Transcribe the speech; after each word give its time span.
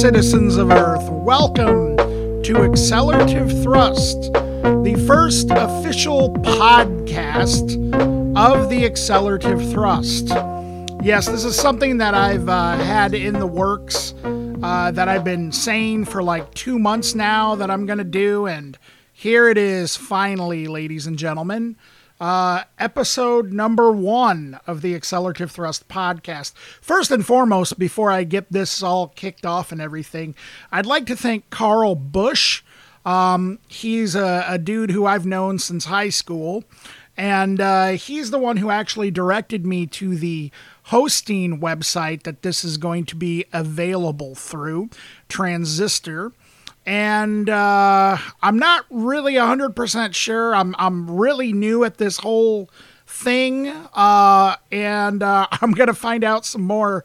citizens 0.00 0.56
of 0.56 0.70
Earth. 0.70 1.06
Welcome 1.10 1.94
to 2.44 2.62
Accelerative 2.62 3.50
Thrust, 3.62 4.32
the 4.32 5.04
first 5.06 5.50
official 5.50 6.32
podcast 6.36 7.76
of 8.34 8.70
the 8.70 8.86
Accelerative 8.86 9.60
Thrust. 9.70 10.28
Yes, 11.02 11.26
this 11.26 11.44
is 11.44 11.54
something 11.54 11.98
that 11.98 12.14
I've 12.14 12.48
uh, 12.48 12.76
had 12.76 13.12
in 13.12 13.38
the 13.38 13.46
works, 13.46 14.14
uh, 14.24 14.90
that 14.90 15.10
I've 15.10 15.22
been 15.22 15.52
saying 15.52 16.06
for 16.06 16.22
like 16.22 16.54
two 16.54 16.78
months 16.78 17.14
now 17.14 17.54
that 17.56 17.70
I'm 17.70 17.84
going 17.84 17.98
to 17.98 18.04
do, 18.04 18.46
and 18.46 18.78
here 19.12 19.50
it 19.50 19.58
is 19.58 19.98
finally, 19.98 20.66
ladies 20.66 21.06
and 21.06 21.18
gentlemen 21.18 21.76
uh, 22.20 22.64
episode 22.78 23.52
number 23.52 23.90
one 23.90 24.60
of 24.66 24.82
the 24.82 24.94
Accelerative 24.94 25.50
Thrust 25.50 25.88
podcast. 25.88 26.52
First 26.80 27.10
and 27.10 27.24
foremost, 27.24 27.78
before 27.78 28.10
I 28.10 28.24
get 28.24 28.52
this 28.52 28.82
all 28.82 29.08
kicked 29.08 29.46
off 29.46 29.72
and 29.72 29.80
everything, 29.80 30.34
I'd 30.70 30.86
like 30.86 31.06
to 31.06 31.16
thank 31.16 31.48
Carl 31.48 31.94
Bush. 31.94 32.62
Um, 33.06 33.58
he's 33.66 34.14
a, 34.14 34.44
a, 34.46 34.58
dude 34.58 34.90
who 34.90 35.06
I've 35.06 35.24
known 35.24 35.58
since 35.58 35.86
high 35.86 36.10
school, 36.10 36.64
and 37.16 37.58
uh, 37.58 37.88
he's 37.92 38.30
the 38.30 38.38
one 38.38 38.58
who 38.58 38.68
actually 38.68 39.10
directed 39.10 39.64
me 39.64 39.86
to 39.86 40.16
the 40.16 40.50
hosting 40.84 41.60
website 41.60 42.24
that 42.24 42.42
this 42.42 42.62
is 42.62 42.76
going 42.76 43.06
to 43.06 43.16
be 43.16 43.46
available 43.54 44.34
through, 44.34 44.90
Transistor 45.30 46.32
and 46.86 47.48
uh, 47.48 48.16
I'm 48.42 48.58
not 48.58 48.86
really 48.90 49.34
100% 49.34 50.14
sure. 50.14 50.54
I'm 50.54 50.74
I'm 50.78 51.10
really 51.10 51.52
new 51.52 51.84
at 51.84 51.98
this 51.98 52.18
whole 52.18 52.70
thing, 53.06 53.68
uh, 53.68 54.56
and 54.72 55.22
uh, 55.22 55.46
I'm 55.62 55.72
gonna 55.72 55.94
find 55.94 56.24
out 56.24 56.44
some 56.44 56.62
more 56.62 57.04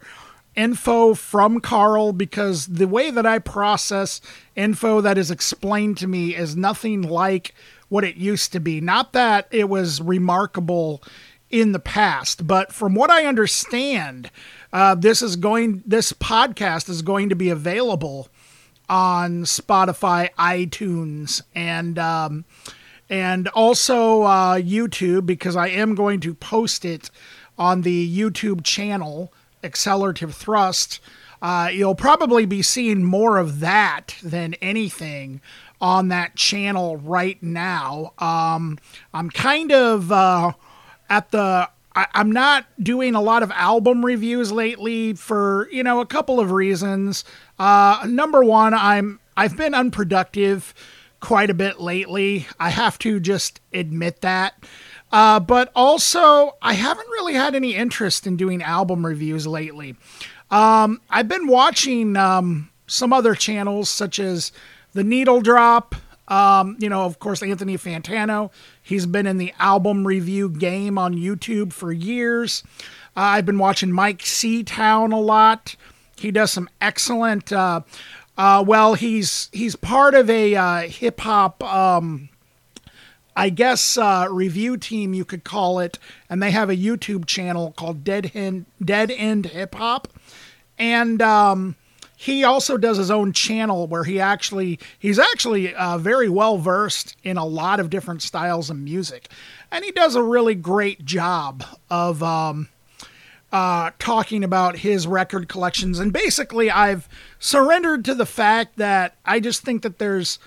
info 0.56 1.14
from 1.14 1.60
Carl 1.60 2.14
because 2.14 2.68
the 2.68 2.88
way 2.88 3.12
that 3.12 3.26
I 3.26 3.40
process 3.40 4.22
info 4.56 5.02
that 5.02 5.18
is 5.18 5.30
explained 5.30 5.98
to 5.98 6.08
me 6.08 6.34
is 6.34 6.56
nothing 6.56 7.02
like 7.02 7.54
what 7.90 8.06
it 8.06 8.16
used 8.16 8.54
to 8.54 8.60
be. 8.60 8.80
Not 8.80 9.12
that 9.14 9.48
it 9.52 9.68
was 9.68 10.02
remarkable 10.02 11.04
in 11.50 11.74
the 11.74 11.80
past, 11.80 12.48
but 12.48 12.72
from 12.72 12.96
what 12.96 13.12
I 13.12 13.26
understand, 13.26 14.32
uh, 14.74 14.96
this 14.96 15.22
is 15.22 15.36
going. 15.36 15.84
This 15.86 16.14
podcast 16.14 16.90
is 16.90 17.02
going 17.02 17.30
to 17.30 17.36
be 17.36 17.50
available 17.50 18.30
on 18.90 19.44
Spotify, 19.44 20.30
iTunes, 20.38 21.42
and 21.54 21.98
um, 22.00 22.46
and 23.10 23.48
also 23.50 24.24
uh, 24.24 24.56
YouTube 24.58 25.26
because 25.26 25.56
I 25.56 25.68
am 25.68 25.96
going 25.96 26.20
to 26.22 26.34
post 26.34 26.86
it 26.86 27.10
on 27.58 27.82
the 27.82 28.18
YouTube 28.18 28.64
channel 28.64 29.32
Accelerative 29.64 30.36
Thrust. 30.36 31.00
Uh, 31.42 31.70
you'll 31.72 31.96
probably 31.96 32.46
be 32.46 32.62
seeing 32.62 33.04
more 33.04 33.38
of 33.38 33.60
that 33.60 34.16
than 34.24 34.56
anything 34.56 35.42
on 35.82 36.08
that 36.08 36.36
channel 36.36 36.98
right 36.98 37.42
now. 37.44 38.14
Um, 38.18 38.80
I'm 39.14 39.30
kind 39.30 39.72
of 39.72 40.12
uh, 40.12 40.54
at 41.10 41.32
the 41.32 41.70
I, 41.96 42.08
am 42.14 42.32
not 42.32 42.66
doing 42.82 43.16
a 43.16 43.22
lot 43.22 43.42
of 43.42 43.52
album 43.52 44.04
reviews 44.04 44.52
lately 44.52 45.14
for 45.14 45.70
you 45.72 45.84
know 45.84 46.02
a 46.02 46.06
couple 46.06 46.40
of 46.40 46.52
reasons. 46.52 47.24
Uh, 47.58 48.06
number 48.08 48.44
one, 48.44 48.74
I'm 48.74 49.20
I've 49.38 49.58
been 49.58 49.74
unproductive 49.74 50.74
quite 51.20 51.50
a 51.50 51.54
bit 51.54 51.80
lately. 51.80 52.48
I 52.60 52.70
have 52.70 53.00
to 53.00 53.20
just 53.20 53.60
admit 53.74 54.22
that. 54.22 54.64
Uh, 55.12 55.40
but 55.40 55.72
also, 55.76 56.56
I 56.62 56.74
haven't 56.74 57.08
really 57.10 57.34
had 57.34 57.56
any 57.56 57.76
interest 57.76 58.28
in 58.28 58.38
doing 58.38 58.62
album 58.62 59.06
reviews 59.06 59.48
lately. 59.48 59.96
Um, 60.52 61.02
I've 61.10 61.28
been 61.28 61.48
watching 61.48 62.18
um, 62.18 62.70
some 62.88 63.14
other 63.14 63.34
channels 63.36 63.90
such 63.90 64.20
as 64.20 64.52
the 64.94 65.04
Needle 65.04 65.42
Drop. 65.42 65.96
Um, 66.28 66.76
you 66.80 66.90
know, 66.90 67.04
of 67.04 67.20
course, 67.20 67.44
Anthony 67.44 67.78
Fantano. 67.78 68.52
He's 68.82 69.06
been 69.06 69.28
in 69.28 69.38
the 69.38 69.54
album 69.60 70.08
review 70.08 70.50
game 70.50 70.98
on 70.98 71.16
YouTube 71.16 71.72
for 71.72 71.92
years. 71.92 72.64
Uh, 73.16 73.22
I've 73.22 73.46
been 73.46 73.60
watching 73.60 73.92
Mike 73.92 74.20
Seatown 74.20 75.14
a 75.14 75.18
lot. 75.18 75.76
He 76.18 76.32
does 76.32 76.52
some 76.52 76.70
excellent. 76.82 77.52
Uh, 77.52 77.82
uh, 78.38 78.64
well, 78.66 78.96
he's 78.96 79.50
he's 79.54 79.76
part 79.76 80.14
of 80.14 80.30
a 80.30 80.56
uh, 80.56 80.82
hip 80.82 81.22
hop, 81.22 81.64
um, 81.64 82.30
I 83.36 83.50
guess, 83.50 83.98
uh, 83.98 84.28
review 84.30 84.78
team 84.78 85.14
you 85.14 85.24
could 85.24 85.44
call 85.44 85.80
it, 85.80 86.00
and 86.30 86.42
they 86.42 86.52
have 86.52 86.70
a 86.70 86.76
YouTube 86.76 87.26
channel 87.26 87.74
called 87.78 88.04
Dead 88.04 88.32
End 88.34 88.66
Dead 88.84 89.12
End 89.12 89.48
Hip 89.48 89.76
Hop, 89.76 90.10
and 90.78 91.22
um, 91.22 91.76
he 92.18 92.44
also 92.44 92.78
does 92.78 92.98
his 92.98 93.12
own 93.12 93.32
channel 93.32 93.88
where 93.88 94.04
he 94.04 94.20
actually 94.20 94.80
he's 95.00 95.20
actually 95.20 95.74
uh, 95.74 95.98
very 95.98 96.28
well 96.28 96.58
versed 96.58 97.16
in 97.24 97.38
a 97.38 97.46
lot 97.46 97.80
of 97.80 97.90
different 97.90 98.22
styles 98.22 98.70
of 98.70 98.78
music, 98.78 99.30
and 99.72 99.86
he 99.86 99.92
does 99.92 100.16
a 100.16 100.24
really 100.24 100.56
great 100.56 101.06
job 101.06 101.64
of. 101.90 102.22
Um, 102.22 102.70
uh, 103.56 103.92
talking 104.00 104.44
about 104.44 104.80
his 104.80 105.08
record 105.08 105.48
collections. 105.48 105.98
And 105.98 106.12
basically, 106.12 106.70
I've 106.70 107.08
surrendered 107.40 108.04
to 108.04 108.14
the 108.14 108.26
fact 108.26 108.76
that 108.76 109.16
I 109.24 109.40
just 109.40 109.62
think 109.62 109.82
that 109.84 109.98
there's 109.98 110.40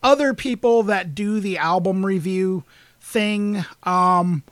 other 0.00 0.32
people 0.32 0.84
that 0.84 1.12
do 1.12 1.40
the 1.40 1.58
album 1.58 2.06
review 2.06 2.62
thing. 3.00 3.64
Um, 3.82 4.44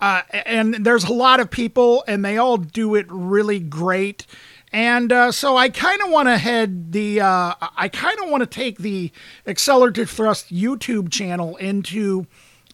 uh, 0.00 0.22
and 0.32 0.84
there's 0.84 1.04
a 1.04 1.12
lot 1.12 1.38
of 1.38 1.48
people, 1.48 2.02
and 2.08 2.24
they 2.24 2.36
all 2.36 2.56
do 2.56 2.96
it 2.96 3.06
really 3.08 3.60
great. 3.60 4.26
And 4.72 5.12
uh, 5.12 5.30
so 5.30 5.56
I 5.56 5.68
kind 5.68 6.02
of 6.02 6.10
want 6.10 6.26
to 6.26 6.38
head 6.38 6.90
the, 6.90 7.20
uh, 7.20 7.54
I 7.76 7.88
kind 7.88 8.18
of 8.24 8.28
want 8.28 8.40
to 8.40 8.48
take 8.48 8.78
the 8.78 9.12
Accelerative 9.46 10.10
Thrust 10.10 10.52
YouTube 10.52 11.12
channel 11.12 11.54
into 11.58 12.26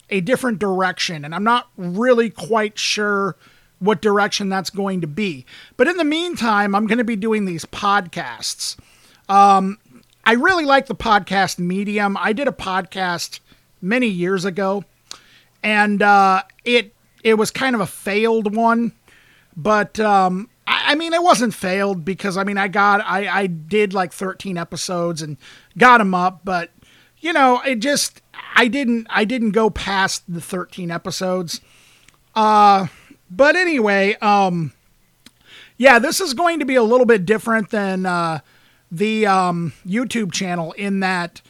a 0.09 0.22
different 0.22 0.59
direction. 0.59 1.27
And 1.27 1.34
I'm 1.34 1.44
not 1.44 1.69
really 1.77 2.31
quite 2.31 2.78
sure 2.78 3.37
what 3.82 4.00
direction 4.00 4.48
that's 4.48 4.70
going 4.70 5.00
to 5.00 5.06
be. 5.06 5.44
But 5.76 5.88
in 5.88 5.97
the 5.97 6.04
meantime, 6.04 6.75
I'm 6.75 6.87
going 6.87 6.98
to 6.98 7.04
be 7.04 7.16
doing 7.16 7.44
these 7.44 7.65
podcasts. 7.65 8.76
Um, 9.28 9.78
I 10.25 10.34
really 10.34 10.65
like 10.65 10.87
the 10.87 10.94
podcast 10.94 11.59
medium. 11.59 12.16
I 12.16 12.32
did 12.32 12.47
a 12.47 12.53
podcast 12.53 13.41
many 13.81 14.06
years 14.06 14.44
ago, 14.44 14.84
and 15.62 16.00
uh, 16.00 16.44
it 16.65 16.94
it 17.25 17.34
was 17.34 17.50
kind 17.50 17.75
of 17.75 17.81
a 17.81 17.87
failed 17.87 18.54
one. 18.54 18.93
But 19.56 19.99
um, 19.99 20.49
I, 20.66 20.93
I, 20.93 20.94
mean, 20.94 21.12
it 21.12 21.22
wasn't 21.22 21.54
failed 21.54 22.04
because 22.04 22.37
I 22.37 22.44
mean, 22.44 22.59
I 22.59 22.69
got 22.69 23.00
I 23.04 23.26
I 23.26 23.47
did 23.49 23.93
like 23.93 24.12
13 24.12 24.56
episodes 24.56 25.22
and 25.22 25.37
got 25.76 25.99
them 25.99 26.14
up, 26.14 26.43
but 26.44 26.70
you 27.19 27.32
know, 27.32 27.60
it 27.62 27.81
just 27.81 28.22
I 28.54 28.69
didn't 28.69 29.09
I 29.10 29.25
didn't 29.25 29.50
go 29.50 29.70
past 29.70 30.22
the 30.32 30.41
13 30.41 30.93
episodes. 30.93 31.60
Uh 32.34 32.87
but 33.34 33.56
anyway, 33.56 34.15
um, 34.16 34.72
yeah, 35.76 35.98
this 35.98 36.20
is 36.20 36.34
going 36.34 36.59
to 36.59 36.65
be 36.65 36.75
a 36.75 36.82
little 36.82 37.06
bit 37.06 37.25
different 37.25 37.70
than 37.70 38.06
uh, 38.06 38.41
the 38.91 39.26
um, 39.26 39.72
YouTube 39.87 40.32
channel 40.32 40.72
in 40.72 41.00
that 41.00 41.41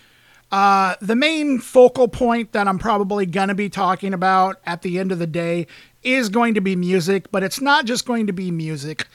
uh, 0.52 0.96
the 1.00 1.16
main 1.16 1.58
focal 1.58 2.08
point 2.08 2.52
that 2.52 2.68
I'm 2.68 2.78
probably 2.78 3.24
going 3.24 3.48
to 3.48 3.54
be 3.54 3.70
talking 3.70 4.12
about 4.12 4.60
at 4.66 4.82
the 4.82 4.98
end 4.98 5.10
of 5.10 5.18
the 5.18 5.26
day 5.26 5.66
is 6.02 6.28
going 6.28 6.54
to 6.54 6.60
be 6.60 6.76
music, 6.76 7.30
but 7.32 7.42
it's 7.42 7.60
not 7.60 7.86
just 7.86 8.06
going 8.06 8.26
to 8.26 8.34
be 8.34 8.50
music. 8.50 9.06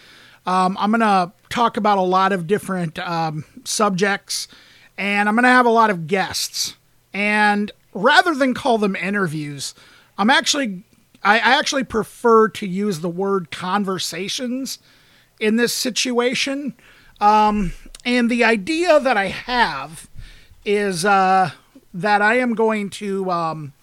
Um, 0.48 0.76
I'm 0.80 0.92
going 0.92 1.02
to 1.02 1.32
talk 1.50 1.78
about 1.78 2.00
a 2.00 2.02
lot 2.02 2.32
of 2.32 2.48
different 2.48 2.98
um, 3.00 3.46
subjects, 3.66 4.48
and 4.98 5.30
I'm 5.30 5.36
going 5.36 5.44
to 5.44 5.50
have 5.50 5.68
a 5.68 5.72
lot 5.72 5.92
of 5.92 6.08
guests. 6.08 6.76
And 7.14 7.72
rather 7.94 8.34
than 8.34 8.56
call 8.56 8.80
them 8.80 8.96
interviews, 8.96 9.76
I'm 10.18 10.32
actually 10.32 10.84
I, 11.28 11.40
I 11.40 11.60
actually 11.60 11.84
prefer 11.84 12.48
to 12.48 12.66
use 12.66 13.02
the 13.02 13.10
word 13.10 13.52
conversations 13.52 14.80
in 15.42 15.58
this 15.58 15.74
situation. 15.74 16.74
Um, 17.20 17.74
and 18.06 18.32
the 18.32 18.46
idea 18.46 18.98
that 19.02 19.18
I 19.18 19.28
have 19.28 20.10
is 20.64 21.04
uh, 21.04 21.52
that 21.94 22.22
I 22.22 22.36
am 22.36 22.56
going 22.56 22.90
to, 22.92 23.30
um, 23.30 23.74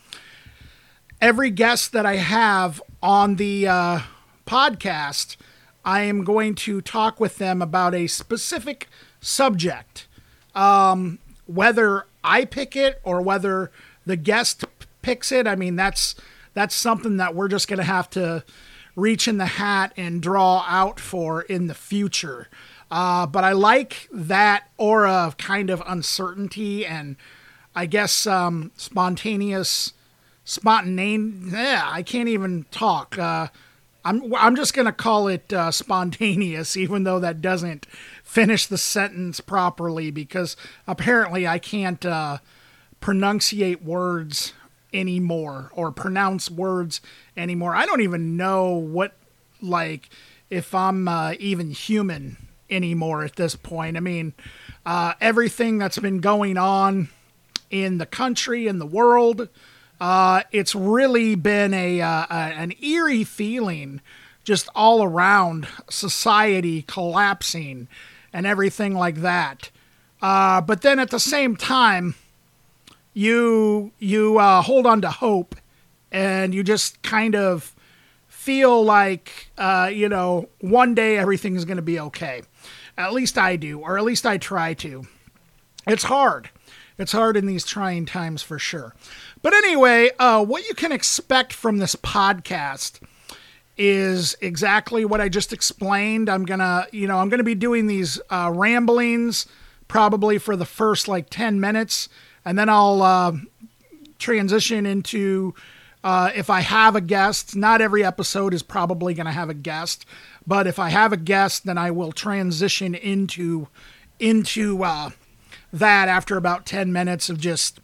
every 1.21 1.51
guest 1.51 1.93
that 1.93 2.07
I 2.07 2.17
have 2.17 2.81
on 3.03 3.37
the 3.37 3.69
uh, 3.69 4.01
podcast, 4.47 5.37
I 5.85 6.01
am 6.03 6.25
going 6.25 6.55
to 6.55 6.81
talk 6.81 7.21
with 7.21 7.37
them 7.37 7.61
about 7.61 7.95
a 7.95 8.07
specific 8.07 8.89
subject. 9.21 10.07
Um, 10.55 11.19
whether 11.45 12.07
I 12.23 12.47
pick 12.47 12.75
it 12.75 13.03
or 13.05 13.21
whether 13.21 13.71
the 14.07 14.17
guest 14.17 14.65
picks 15.03 15.31
it, 15.31 15.47
I 15.47 15.57
mean, 15.57 15.77
that's 15.77 16.15
that's 16.55 16.75
something 16.75 17.19
that 17.19 17.35
we're 17.35 17.49
just 17.49 17.69
going 17.69 17.79
to 17.79 17.85
have 17.85 18.09
to 18.11 18.45
reach 18.97 19.27
in 19.29 19.39
the 19.39 19.47
hat 19.47 19.93
and 19.97 20.23
draw 20.23 20.65
out 20.69 20.99
for 21.01 21.43
in 21.43 21.67
the 21.67 21.75
future. 21.75 22.49
Uh, 22.91 23.27
but 23.27 23.45
I 23.45 23.53
like 23.53 24.09
that 24.13 24.71
aura 24.79 25.13
of 25.13 25.37
kind 25.37 25.69
of 25.69 25.83
uncertainty 25.87 26.87
and 26.87 27.17
I 27.75 27.87
guess 27.87 28.27
um, 28.27 28.71
spontaneous, 28.77 29.93
spontaneous. 30.45 31.53
Yeah, 31.53 31.83
I 31.85 32.03
can't 32.03 32.29
even 32.29 32.67
talk. 32.71 33.19
Uh, 33.19 33.49
I'm 34.05 34.35
I'm 34.37 34.55
just 34.55 34.75
gonna 34.75 34.93
call 34.93 35.29
it 35.29 35.53
uh, 35.53 35.71
spontaneous, 35.73 36.77
even 36.77 37.05
though 37.05 37.19
that 37.19 37.41
doesn't 37.41 37.87
finish 38.23 38.67
the 38.67 38.79
sentence 38.79 39.41
properly 39.41 40.11
because 40.11 40.57
apparently 40.87 41.49
I 41.49 41.59
can't 41.59 42.05
uh, 42.05 42.39
pronunciate 43.01 43.83
words 43.83 44.53
anymore 44.95 45.71
or 45.75 45.91
pronounce 45.93 46.51
words 46.51 47.01
anymore. 47.37 47.75
I 47.75 47.85
don't 47.85 48.01
even 48.01 48.37
know 48.37 48.69
what, 48.69 49.13
like, 49.61 50.09
if 50.49 50.75
I'm 50.75 51.09
uh, 51.09 51.35
even 51.39 51.71
human 51.71 52.37
anymore 52.71 53.25
at 53.25 53.37
this 53.37 53.57
point. 53.57 53.97
I 53.97 54.01
mean, 54.01 54.33
uh, 54.87 55.15
everything 55.21 55.79
that's 55.79 55.99
been 55.99 56.21
going 56.21 56.57
on 56.57 57.09
in 57.71 57.99
the 57.99 58.07
country 58.07 58.67
in 58.67 58.79
the 58.79 58.87
world, 58.87 59.49
uh, 60.01 60.43
it's 60.53 60.75
really 60.75 61.35
been 61.35 61.75
a, 61.75 62.01
uh, 62.01 62.27
a 62.31 62.35
an 62.35 62.73
eerie 62.83 63.25
feeling 63.25 64.01
just 64.45 64.69
all 64.75 65.03
around 65.03 65.67
society 65.91 66.83
collapsing 66.83 67.89
and 68.33 68.47
everything 68.47 68.95
like 68.95 69.17
that. 69.17 69.71
Uh, 70.21 70.61
but 70.61 70.83
then 70.83 70.99
at 70.99 71.11
the 71.11 71.21
same 71.21 71.57
time, 71.57 72.15
you 73.15 73.93
you 73.99 74.39
uh, 74.39 74.61
hold 74.61 74.87
on 74.87 75.01
to 75.01 75.11
hope, 75.11 75.55
and 76.13 76.55
you 76.55 76.63
just 76.63 77.01
kind 77.03 77.35
of 77.35 77.75
feel 78.27 78.85
like 78.85 79.49
uh, 79.57 79.91
you 79.93 80.09
know 80.09 80.49
one 80.61 80.95
day 80.95 81.17
everything's 81.17 81.65
going 81.65 81.77
to 81.77 81.83
be 81.83 81.99
okay. 81.99 82.43
At 82.99 83.13
least 83.13 83.39
I 83.39 83.57
do, 83.57 83.81
or 83.81 83.97
at 83.97 84.05
least 84.05 84.27
I 84.27 84.37
try 84.37 84.75
to. 84.75 85.05
It's 85.87 86.05
hard. 86.05 86.51
It's 86.97 87.13
hard 87.13 87.37
in 87.37 87.47
these 87.47 87.65
trying 87.65 88.07
times 88.07 88.43
for 88.43 88.59
sure. 88.59 88.95
But 89.43 89.53
anyway, 89.53 90.11
uh, 90.19 90.45
what 90.45 90.69
you 90.69 90.75
can 90.75 90.93
expect 90.93 91.53
from 91.53 91.79
this 91.79 91.97
podcast 91.97 93.01
is 93.77 94.37
exactly 94.41 95.05
what 95.05 95.21
I 95.21 95.29
just 95.29 95.53
explained. 95.53 96.29
I'm 96.29 96.45
gonna, 96.45 96.87
you 96.93 97.09
know, 97.09 97.19
I'm 97.19 97.29
gonna 97.29 97.43
be 97.43 97.57
doing 97.57 97.87
these 97.87 98.21
uh, 98.31 98.51
ramblings 98.55 99.47
probably 99.89 100.39
for 100.39 100.57
the 100.57 100.65
first 100.65 101.09
like 101.09 101.29
10 101.31 101.61
minutes, 101.61 102.09
and 102.45 102.59
then 102.59 102.69
I'll 102.69 103.03
uh, 103.03 103.33
transition 104.19 104.87
into 104.87 105.55
uh, 106.03 106.31
if 106.35 106.51
I 106.51 106.61
have 106.61 106.97
a 106.97 107.01
guest. 107.01 107.57
Not 107.57 107.81
every 107.81 108.05
episode 108.05 108.55
is 108.55 108.63
probably 108.63 109.15
gonna 109.15 109.33
have 109.33 109.51
a 109.51 109.55
guest, 109.55 110.05
but 110.47 110.67
if 110.67 110.79
I 110.79 110.91
have 110.91 111.13
a 111.13 111.17
guest, 111.17 111.65
then 111.65 111.79
I 111.79 111.91
will 111.91 112.13
transition 112.13 112.95
into 112.95 113.69
into 114.19 114.83
uh, 114.85 115.11
that 115.73 116.09
after 116.09 116.37
about 116.37 116.67
10 116.67 116.93
minutes 116.93 117.29
of 117.29 117.39
just 117.39 117.81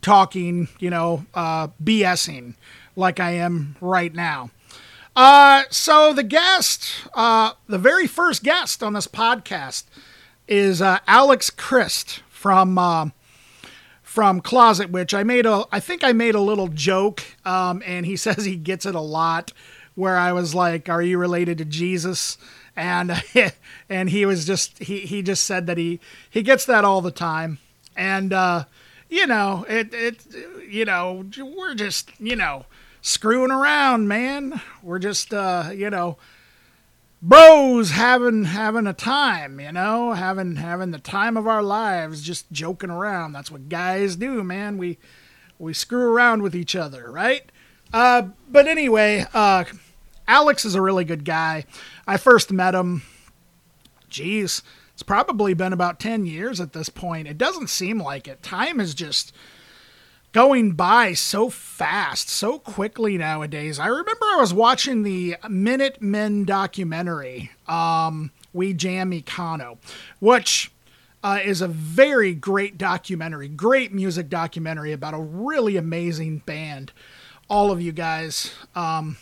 talking, 0.00 0.68
you 0.78 0.90
know, 0.90 1.26
uh, 1.34 1.68
BSing 1.82 2.54
like 2.96 3.20
I 3.20 3.32
am 3.32 3.76
right 3.80 4.14
now. 4.14 4.50
Uh, 5.14 5.64
so 5.70 6.12
the 6.12 6.22
guest, 6.22 6.90
uh, 7.14 7.52
the 7.66 7.78
very 7.78 8.06
first 8.06 8.42
guest 8.42 8.82
on 8.82 8.92
this 8.92 9.06
podcast 9.06 9.84
is 10.48 10.80
uh, 10.80 10.98
Alex 11.06 11.50
Christ 11.50 12.22
from 12.28 12.78
uh, 12.78 13.08
from 14.10 14.40
Closet 14.40 14.90
Witch. 14.90 15.14
I 15.14 15.22
made 15.22 15.46
a, 15.46 15.64
I 15.70 15.78
think 15.78 16.02
I 16.02 16.10
made 16.10 16.34
a 16.34 16.40
little 16.40 16.66
joke, 16.66 17.22
um, 17.44 17.80
and 17.86 18.04
he 18.04 18.16
says 18.24 18.44
he 18.44 18.56
gets 18.56 18.84
it 18.84 18.96
a 18.96 19.00
lot. 19.00 19.52
Where 19.94 20.16
I 20.16 20.32
was 20.32 20.52
like, 20.52 20.88
"Are 20.88 21.02
you 21.02 21.16
related 21.16 21.58
to 21.58 21.64
Jesus?" 21.64 22.36
And 22.74 23.22
and 23.88 24.10
he 24.10 24.26
was 24.26 24.46
just 24.46 24.78
he 24.80 25.00
he 25.00 25.22
just 25.22 25.44
said 25.44 25.68
that 25.68 25.78
he 25.78 26.00
he 26.28 26.42
gets 26.42 26.64
that 26.64 26.84
all 26.84 27.00
the 27.00 27.12
time, 27.12 27.58
and 27.96 28.32
uh, 28.32 28.64
you 29.08 29.28
know 29.28 29.64
it 29.68 29.94
it 29.94 30.26
you 30.68 30.84
know 30.84 31.24
we're 31.38 31.74
just 31.74 32.10
you 32.18 32.34
know 32.34 32.66
screwing 33.02 33.50
around, 33.50 34.08
man. 34.08 34.60
We're 34.82 34.98
just, 34.98 35.32
uh, 35.32 35.70
you 35.74 35.90
know, 35.90 36.18
bros 37.22 37.90
having 37.90 38.44
having 38.44 38.86
a 38.86 38.92
time, 38.92 39.60
you 39.60 39.72
know, 39.72 40.12
having 40.12 40.56
having 40.56 40.90
the 40.90 40.98
time 40.98 41.36
of 41.36 41.46
our 41.46 41.62
lives, 41.62 42.22
just 42.22 42.50
joking 42.52 42.90
around. 42.90 43.32
That's 43.32 43.50
what 43.50 43.68
guys 43.68 44.16
do, 44.16 44.42
man. 44.42 44.78
We 44.78 44.98
we 45.58 45.74
screw 45.74 46.10
around 46.10 46.42
with 46.42 46.54
each 46.54 46.74
other, 46.74 47.10
right? 47.10 47.50
Uh, 47.92 48.28
but 48.48 48.66
anyway, 48.66 49.26
uh, 49.34 49.64
Alex 50.26 50.64
is 50.64 50.74
a 50.74 50.82
really 50.82 51.04
good 51.04 51.24
guy. 51.24 51.64
I 52.06 52.16
first 52.16 52.52
met 52.52 52.74
him. 52.74 53.02
jeez 54.10 54.62
it's 55.00 55.06
probably 55.06 55.54
been 55.54 55.72
about 55.72 55.98
ten 55.98 56.26
years 56.26 56.60
at 56.60 56.74
this 56.74 56.90
point. 56.90 57.26
It 57.26 57.38
doesn't 57.38 57.70
seem 57.70 58.02
like 58.02 58.28
it. 58.28 58.42
Time 58.42 58.78
is 58.78 58.92
just 58.92 59.34
going 60.32 60.72
by 60.72 61.12
so 61.12 61.50
fast, 61.50 62.28
so 62.28 62.58
quickly 62.58 63.18
nowadays. 63.18 63.78
I 63.78 63.86
remember 63.86 64.24
I 64.26 64.36
was 64.38 64.54
watching 64.54 65.02
the 65.02 65.36
Minutemen 65.48 66.44
documentary, 66.44 67.50
um, 67.66 68.30
We 68.52 68.72
Jam 68.72 69.10
Econo, 69.10 69.78
which 70.20 70.70
uh, 71.22 71.40
is 71.42 71.60
a 71.60 71.68
very 71.68 72.34
great 72.34 72.78
documentary, 72.78 73.48
great 73.48 73.92
music 73.92 74.28
documentary 74.28 74.92
about 74.92 75.14
a 75.14 75.20
really 75.20 75.76
amazing 75.76 76.38
band. 76.38 76.92
All 77.48 77.72
of 77.72 77.82
you 77.82 77.92
guys, 77.92 78.54
um, 78.76 79.16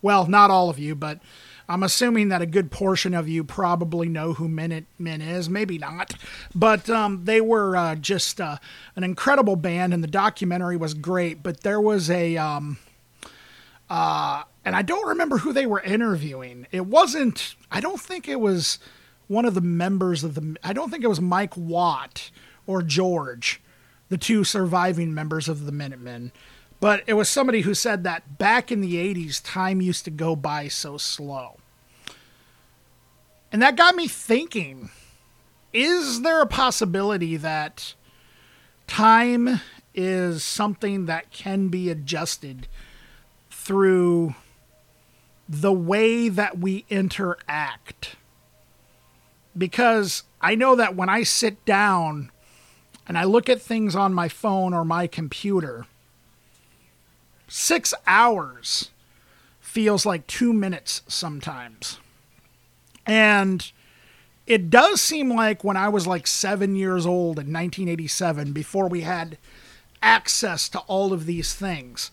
well, 0.00 0.26
not 0.26 0.50
all 0.50 0.70
of 0.70 0.78
you, 0.78 0.94
but 0.94 1.20
I'm 1.68 1.82
assuming 1.82 2.28
that 2.28 2.42
a 2.42 2.46
good 2.46 2.70
portion 2.70 3.14
of 3.14 3.28
you 3.28 3.44
probably 3.44 4.08
know 4.08 4.34
who 4.34 4.48
Minutemen 4.48 5.20
is. 5.20 5.48
Maybe 5.48 5.78
not. 5.78 6.14
But 6.54 6.90
um, 6.90 7.24
they 7.24 7.40
were 7.40 7.76
uh, 7.76 7.94
just 7.94 8.40
uh, 8.40 8.58
an 8.96 9.04
incredible 9.04 9.56
band, 9.56 9.94
and 9.94 10.02
the 10.02 10.08
documentary 10.08 10.76
was 10.76 10.94
great. 10.94 11.42
But 11.42 11.60
there 11.62 11.80
was 11.80 12.10
a. 12.10 12.36
Um, 12.36 12.78
uh, 13.88 14.44
and 14.64 14.74
I 14.74 14.82
don't 14.82 15.06
remember 15.08 15.38
who 15.38 15.52
they 15.52 15.66
were 15.66 15.80
interviewing. 15.80 16.66
It 16.72 16.86
wasn't. 16.86 17.54
I 17.70 17.80
don't 17.80 18.00
think 18.00 18.28
it 18.28 18.40
was 18.40 18.78
one 19.28 19.44
of 19.44 19.54
the 19.54 19.60
members 19.60 20.24
of 20.24 20.34
the. 20.34 20.56
I 20.62 20.72
don't 20.72 20.90
think 20.90 21.04
it 21.04 21.08
was 21.08 21.20
Mike 21.20 21.56
Watt 21.56 22.30
or 22.66 22.82
George, 22.82 23.60
the 24.08 24.18
two 24.18 24.44
surviving 24.44 25.12
members 25.14 25.48
of 25.48 25.66
the 25.66 25.72
Minutemen. 25.72 26.32
But 26.84 27.02
it 27.06 27.14
was 27.14 27.30
somebody 27.30 27.62
who 27.62 27.72
said 27.72 28.04
that 28.04 28.36
back 28.36 28.70
in 28.70 28.82
the 28.82 28.96
80s, 28.96 29.40
time 29.42 29.80
used 29.80 30.04
to 30.04 30.10
go 30.10 30.36
by 30.36 30.68
so 30.68 30.98
slow. 30.98 31.56
And 33.50 33.62
that 33.62 33.74
got 33.74 33.94
me 33.94 34.06
thinking 34.06 34.90
is 35.72 36.20
there 36.20 36.42
a 36.42 36.46
possibility 36.46 37.38
that 37.38 37.94
time 38.86 39.62
is 39.94 40.44
something 40.44 41.06
that 41.06 41.30
can 41.30 41.68
be 41.68 41.88
adjusted 41.88 42.68
through 43.50 44.34
the 45.48 45.72
way 45.72 46.28
that 46.28 46.58
we 46.58 46.84
interact? 46.90 48.16
Because 49.56 50.24
I 50.38 50.54
know 50.54 50.76
that 50.76 50.94
when 50.94 51.08
I 51.08 51.22
sit 51.22 51.64
down 51.64 52.30
and 53.08 53.16
I 53.16 53.24
look 53.24 53.48
at 53.48 53.62
things 53.62 53.96
on 53.96 54.12
my 54.12 54.28
phone 54.28 54.74
or 54.74 54.84
my 54.84 55.06
computer, 55.06 55.86
six 57.54 57.94
hours 58.04 58.90
feels 59.60 60.04
like 60.04 60.26
two 60.26 60.52
minutes 60.52 61.02
sometimes. 61.06 62.00
And 63.06 63.70
it 64.44 64.70
does 64.70 65.00
seem 65.00 65.32
like 65.32 65.62
when 65.62 65.76
I 65.76 65.88
was 65.88 66.04
like 66.04 66.26
seven 66.26 66.74
years 66.74 67.06
old 67.06 67.38
in 67.38 67.52
1987, 67.52 68.52
before 68.52 68.88
we 68.88 69.02
had 69.02 69.38
access 70.02 70.68
to 70.70 70.80
all 70.80 71.12
of 71.12 71.26
these 71.26 71.54
things, 71.54 72.10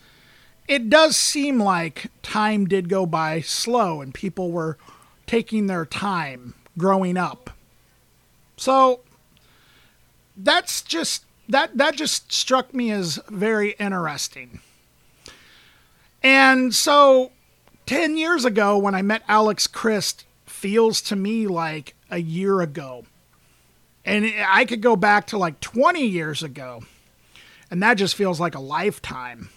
it 0.67 0.91
does 0.91 1.17
seem 1.17 1.59
like 1.59 2.11
time 2.21 2.67
did 2.67 2.87
go 2.87 3.07
by 3.07 3.41
slow 3.41 3.99
and 3.99 4.13
people 4.13 4.51
were 4.51 4.77
taking 5.25 5.65
their 5.65 5.87
time 5.87 6.53
growing 6.77 7.17
up. 7.17 7.49
So 8.57 8.99
that's 10.37 10.83
just 10.83 11.25
that 11.49 11.75
that 11.79 11.95
just 11.95 12.31
struck 12.31 12.75
me 12.75 12.91
as 12.91 13.19
very 13.27 13.71
interesting. 13.71 14.59
And 16.23 16.73
so 16.73 17.31
10 17.85 18.17
years 18.17 18.45
ago, 18.45 18.77
when 18.77 18.95
I 18.95 19.01
met 19.01 19.23
Alex 19.27 19.67
Christ, 19.67 20.25
feels 20.45 21.01
to 21.01 21.15
me 21.15 21.47
like 21.47 21.95
a 22.09 22.19
year 22.19 22.61
ago. 22.61 23.05
And 24.05 24.31
I 24.47 24.65
could 24.65 24.81
go 24.81 24.95
back 24.95 25.27
to 25.27 25.37
like 25.37 25.59
20 25.59 26.05
years 26.05 26.43
ago, 26.43 26.83
and 27.69 27.81
that 27.83 27.95
just 27.95 28.15
feels 28.15 28.39
like 28.39 28.55
a 28.55 28.59
lifetime. 28.59 29.49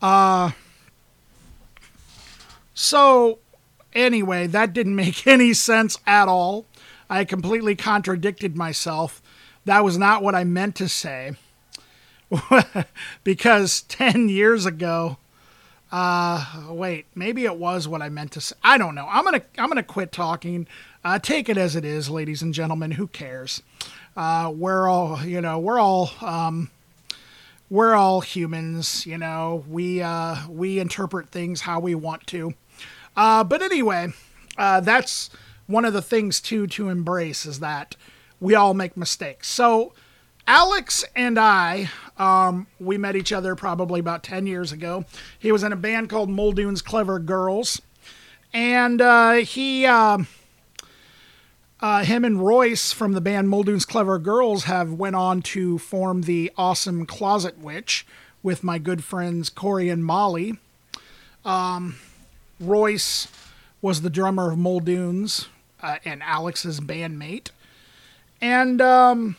Uh, 0.00 0.50
so, 2.74 3.38
anyway, 3.94 4.46
that 4.48 4.72
didn't 4.72 4.96
make 4.96 5.26
any 5.26 5.54
sense 5.54 5.98
at 6.06 6.28
all. 6.28 6.66
I 7.08 7.24
completely 7.24 7.76
contradicted 7.76 8.56
myself. 8.56 9.22
That 9.64 9.84
was 9.84 9.96
not 9.96 10.22
what 10.22 10.34
I 10.34 10.44
meant 10.44 10.76
to 10.76 10.88
say. 10.88 11.32
because 13.24 13.82
10 13.82 14.28
years 14.28 14.66
ago, 14.66 15.18
uh, 15.94 16.44
wait, 16.70 17.06
maybe 17.14 17.44
it 17.44 17.54
was 17.54 17.86
what 17.86 18.02
I 18.02 18.08
meant 18.08 18.32
to 18.32 18.40
say. 18.40 18.56
I 18.64 18.78
don't 18.78 18.96
know. 18.96 19.06
I'm 19.08 19.22
gonna 19.22 19.42
I'm 19.56 19.68
gonna 19.68 19.84
quit 19.84 20.10
talking. 20.10 20.66
Uh, 21.04 21.20
take 21.20 21.48
it 21.48 21.56
as 21.56 21.76
it 21.76 21.84
is, 21.84 22.10
ladies 22.10 22.42
and 22.42 22.52
gentlemen. 22.52 22.90
Who 22.90 23.06
cares? 23.06 23.62
Uh, 24.16 24.52
we're 24.52 24.88
all 24.88 25.24
you 25.24 25.40
know. 25.40 25.60
We're 25.60 25.78
all 25.78 26.10
um, 26.20 26.72
we're 27.70 27.94
all 27.94 28.22
humans. 28.22 29.06
You 29.06 29.18
know, 29.18 29.62
we 29.68 30.02
uh, 30.02 30.48
we 30.48 30.80
interpret 30.80 31.28
things 31.28 31.60
how 31.60 31.78
we 31.78 31.94
want 31.94 32.26
to. 32.26 32.54
Uh, 33.16 33.44
but 33.44 33.62
anyway, 33.62 34.08
uh, 34.58 34.80
that's 34.80 35.30
one 35.68 35.84
of 35.84 35.92
the 35.92 36.02
things 36.02 36.40
too 36.40 36.66
to 36.66 36.88
embrace 36.88 37.46
is 37.46 37.60
that 37.60 37.94
we 38.40 38.56
all 38.56 38.74
make 38.74 38.96
mistakes. 38.96 39.46
So 39.48 39.92
Alex 40.46 41.04
and 41.16 41.38
I, 41.38 41.90
um, 42.18 42.66
we 42.78 42.98
met 42.98 43.16
each 43.16 43.32
other 43.32 43.54
probably 43.54 44.00
about 44.00 44.22
10 44.22 44.46
years 44.46 44.72
ago. 44.72 45.04
He 45.38 45.50
was 45.50 45.62
in 45.62 45.72
a 45.72 45.76
band 45.76 46.10
called 46.10 46.28
Muldoon's 46.28 46.82
Clever 46.82 47.18
Girls. 47.18 47.80
And 48.52 49.00
uh, 49.00 49.32
he, 49.34 49.86
uh, 49.86 50.18
uh, 51.80 52.04
him 52.04 52.24
and 52.24 52.44
Royce 52.44 52.92
from 52.92 53.12
the 53.12 53.20
band 53.20 53.48
Muldoon's 53.48 53.84
Clever 53.84 54.18
Girls 54.18 54.64
have 54.64 54.92
went 54.92 55.16
on 55.16 55.42
to 55.42 55.78
form 55.78 56.22
the 56.22 56.52
awesome 56.56 57.06
Closet 57.06 57.58
Witch 57.58 58.06
with 58.42 58.62
my 58.62 58.78
good 58.78 59.02
friends 59.02 59.48
Corey 59.48 59.88
and 59.88 60.04
Molly. 60.04 60.58
Um, 61.44 61.96
Royce 62.60 63.28
was 63.82 64.02
the 64.02 64.10
drummer 64.10 64.52
of 64.52 64.58
Muldoon's 64.58 65.48
uh, 65.82 65.96
and 66.04 66.22
Alex's 66.22 66.80
bandmate. 66.80 67.50
And 68.40 68.80
um, 68.80 69.36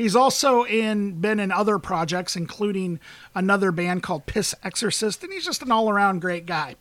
He's 0.00 0.16
also 0.16 0.64
in 0.64 1.20
been 1.20 1.38
in 1.38 1.52
other 1.52 1.78
projects, 1.78 2.34
including 2.34 3.00
another 3.34 3.70
band 3.70 4.02
called 4.02 4.24
Piss 4.24 4.54
Exorcist, 4.64 5.22
and 5.22 5.30
he's 5.30 5.44
just 5.44 5.60
an 5.60 5.70
all 5.70 5.90
around 5.90 6.22
great 6.22 6.46
guy. 6.46 6.76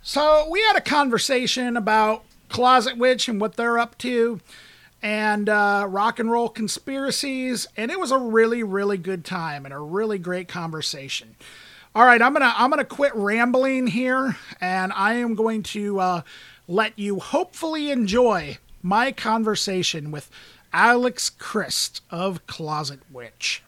So 0.00 0.48
we 0.50 0.62
had 0.62 0.74
a 0.74 0.80
conversation 0.80 1.76
about 1.76 2.24
Closet 2.48 2.96
Witch 2.96 3.28
and 3.28 3.38
what 3.38 3.56
they're 3.56 3.78
up 3.78 3.98
to, 3.98 4.40
and 5.02 5.50
uh, 5.50 5.84
rock 5.90 6.18
and 6.18 6.30
roll 6.30 6.48
conspiracies, 6.48 7.66
and 7.76 7.90
it 7.90 8.00
was 8.00 8.12
a 8.12 8.18
really, 8.18 8.62
really 8.62 8.96
good 8.96 9.26
time 9.26 9.66
and 9.66 9.74
a 9.74 9.78
really 9.78 10.18
great 10.18 10.48
conversation. 10.48 11.36
All 11.94 12.06
right, 12.06 12.22
I'm 12.22 12.32
gonna 12.32 12.54
I'm 12.56 12.70
gonna 12.70 12.82
quit 12.82 13.14
rambling 13.14 13.88
here, 13.88 14.38
and 14.58 14.90
I 14.94 15.16
am 15.16 15.34
going 15.34 15.64
to 15.64 16.00
uh, 16.00 16.22
let 16.66 16.98
you 16.98 17.20
hopefully 17.20 17.90
enjoy 17.90 18.56
my 18.82 19.12
conversation 19.12 20.10
with 20.10 20.30
Alex 20.72 21.30
Christ 21.30 22.02
of 22.10 22.46
Closet 22.46 23.00
Witch. 23.10 23.62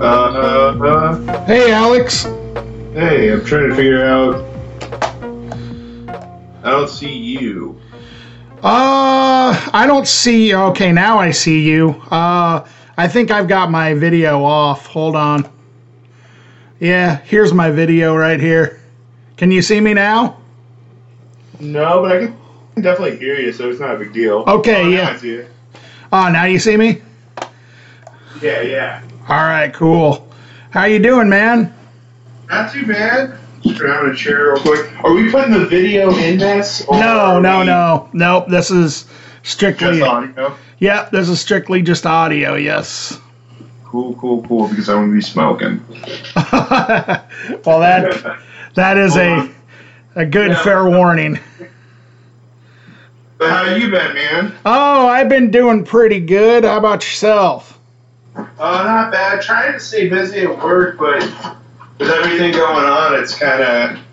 Uh, 0.00 1.44
Hey, 1.46 1.72
Alex. 1.72 2.24
hey, 2.94 3.32
I'm 3.32 3.44
trying 3.44 3.70
to 3.70 3.74
figure 3.76 4.04
out. 4.04 4.53
See 6.94 7.12
you. 7.12 7.80
Uh, 8.62 9.68
I 9.72 9.84
don't 9.86 10.06
see. 10.06 10.54
Okay, 10.54 10.92
now 10.92 11.18
I 11.18 11.32
see 11.32 11.68
you. 11.68 12.00
Uh, 12.10 12.64
I 12.96 13.08
think 13.08 13.32
I've 13.32 13.48
got 13.48 13.70
my 13.70 13.94
video 13.94 14.44
off. 14.44 14.86
Hold 14.86 15.16
on. 15.16 15.50
Yeah, 16.78 17.16
here's 17.24 17.52
my 17.52 17.70
video 17.70 18.14
right 18.14 18.38
here. 18.38 18.80
Can 19.36 19.50
you 19.50 19.60
see 19.60 19.80
me 19.80 19.92
now? 19.92 20.38
No, 21.58 22.02
but 22.02 22.12
I 22.12 22.18
can 22.18 22.36
definitely 22.82 23.16
hear 23.18 23.40
you, 23.40 23.52
so 23.52 23.70
it's 23.70 23.80
not 23.80 23.96
a 23.96 23.98
big 23.98 24.12
deal. 24.12 24.44
Okay, 24.46 24.84
Oh, 24.84 25.18
yeah. 25.22 25.42
Oh, 26.12 26.30
now 26.30 26.44
you 26.44 26.60
see 26.60 26.76
me? 26.76 27.02
Yeah, 28.40 28.60
yeah. 28.60 29.02
All 29.28 29.44
right, 29.44 29.72
cool. 29.74 30.28
How 30.70 30.84
you 30.84 31.00
doing, 31.00 31.28
man? 31.28 31.74
Not 32.48 32.72
too 32.72 32.86
bad. 32.86 33.38
Grab 33.72 34.04
a 34.06 34.14
chair 34.14 34.52
real 34.52 34.60
quick. 34.60 35.04
Are 35.04 35.12
we 35.14 35.30
putting 35.30 35.52
the 35.52 35.64
video 35.66 36.14
in 36.16 36.38
this? 36.38 36.86
No, 36.90 37.40
no, 37.40 37.62
no, 37.62 38.08
nope. 38.12 38.48
This 38.48 38.70
is 38.70 39.06
strictly. 39.42 39.98
Just 39.98 40.02
audio. 40.10 40.56
Yeah, 40.78 41.08
this 41.10 41.28
is 41.28 41.40
strictly 41.40 41.80
just 41.82 42.04
audio. 42.04 42.54
Yes. 42.56 43.18
Cool, 43.84 44.14
cool, 44.16 44.42
cool. 44.46 44.68
Because 44.68 44.88
I'm 44.88 44.96
gonna 45.02 45.12
be 45.12 45.20
smoking. 45.22 45.82
well, 46.36 47.80
that 47.80 48.38
that 48.74 48.98
is 48.98 49.14
Hold 49.14 49.26
a 49.26 49.30
on. 49.30 49.54
a 50.16 50.26
good 50.26 50.50
Yeah. 50.50 50.62
fair 50.62 50.84
warning. 50.88 51.38
But 53.38 53.50
how 53.50 53.74
you 53.74 53.90
been, 53.90 54.14
man? 54.14 54.54
Oh, 54.64 55.06
I've 55.08 55.28
been 55.28 55.50
doing 55.50 55.84
pretty 55.84 56.20
good. 56.20 56.64
How 56.64 56.76
about 56.78 57.02
yourself? 57.04 57.78
Uh, 58.36 58.42
not 58.58 59.10
bad. 59.12 59.40
Trying 59.42 59.72
to 59.72 59.80
stay 59.80 60.08
busy 60.08 60.40
at 60.42 60.62
work, 60.62 60.98
but 60.98 61.22
with 61.98 62.10
everything 62.10 62.52
going 62.52 62.84
on, 62.84 63.14
it's 63.14 63.38
kind 63.38 63.62
of 63.62 64.04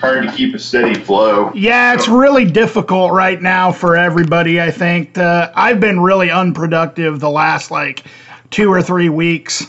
hard 0.00 0.26
to 0.26 0.32
keep 0.32 0.54
a 0.54 0.58
steady 0.58 0.98
flow. 0.98 1.52
Yeah, 1.54 1.94
it's 1.94 2.08
really 2.08 2.44
difficult 2.44 3.12
right 3.12 3.40
now 3.40 3.70
for 3.70 3.96
everybody. 3.96 4.60
I 4.60 4.70
think 4.70 5.16
uh, 5.16 5.52
I've 5.54 5.78
been 5.78 6.00
really 6.00 6.30
unproductive 6.30 7.20
the 7.20 7.30
last 7.30 7.70
like 7.70 8.04
two 8.50 8.68
or 8.70 8.82
three 8.82 9.08
weeks. 9.08 9.66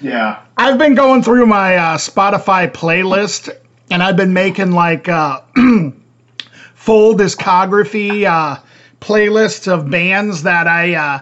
Yeah. 0.00 0.42
I've 0.56 0.78
been 0.78 0.94
going 0.94 1.22
through 1.22 1.46
my 1.46 1.76
uh, 1.76 1.98
Spotify 1.98 2.72
playlist, 2.72 3.50
and 3.90 4.02
I've 4.02 4.16
been 4.16 4.32
making 4.32 4.72
like 4.72 5.08
uh, 5.08 5.42
full 6.74 7.14
discography 7.14 8.24
uh, 8.24 8.60
playlists 9.00 9.70
of 9.70 9.90
bands 9.90 10.42
that 10.44 10.66
I 10.66 10.94
uh, 10.94 11.20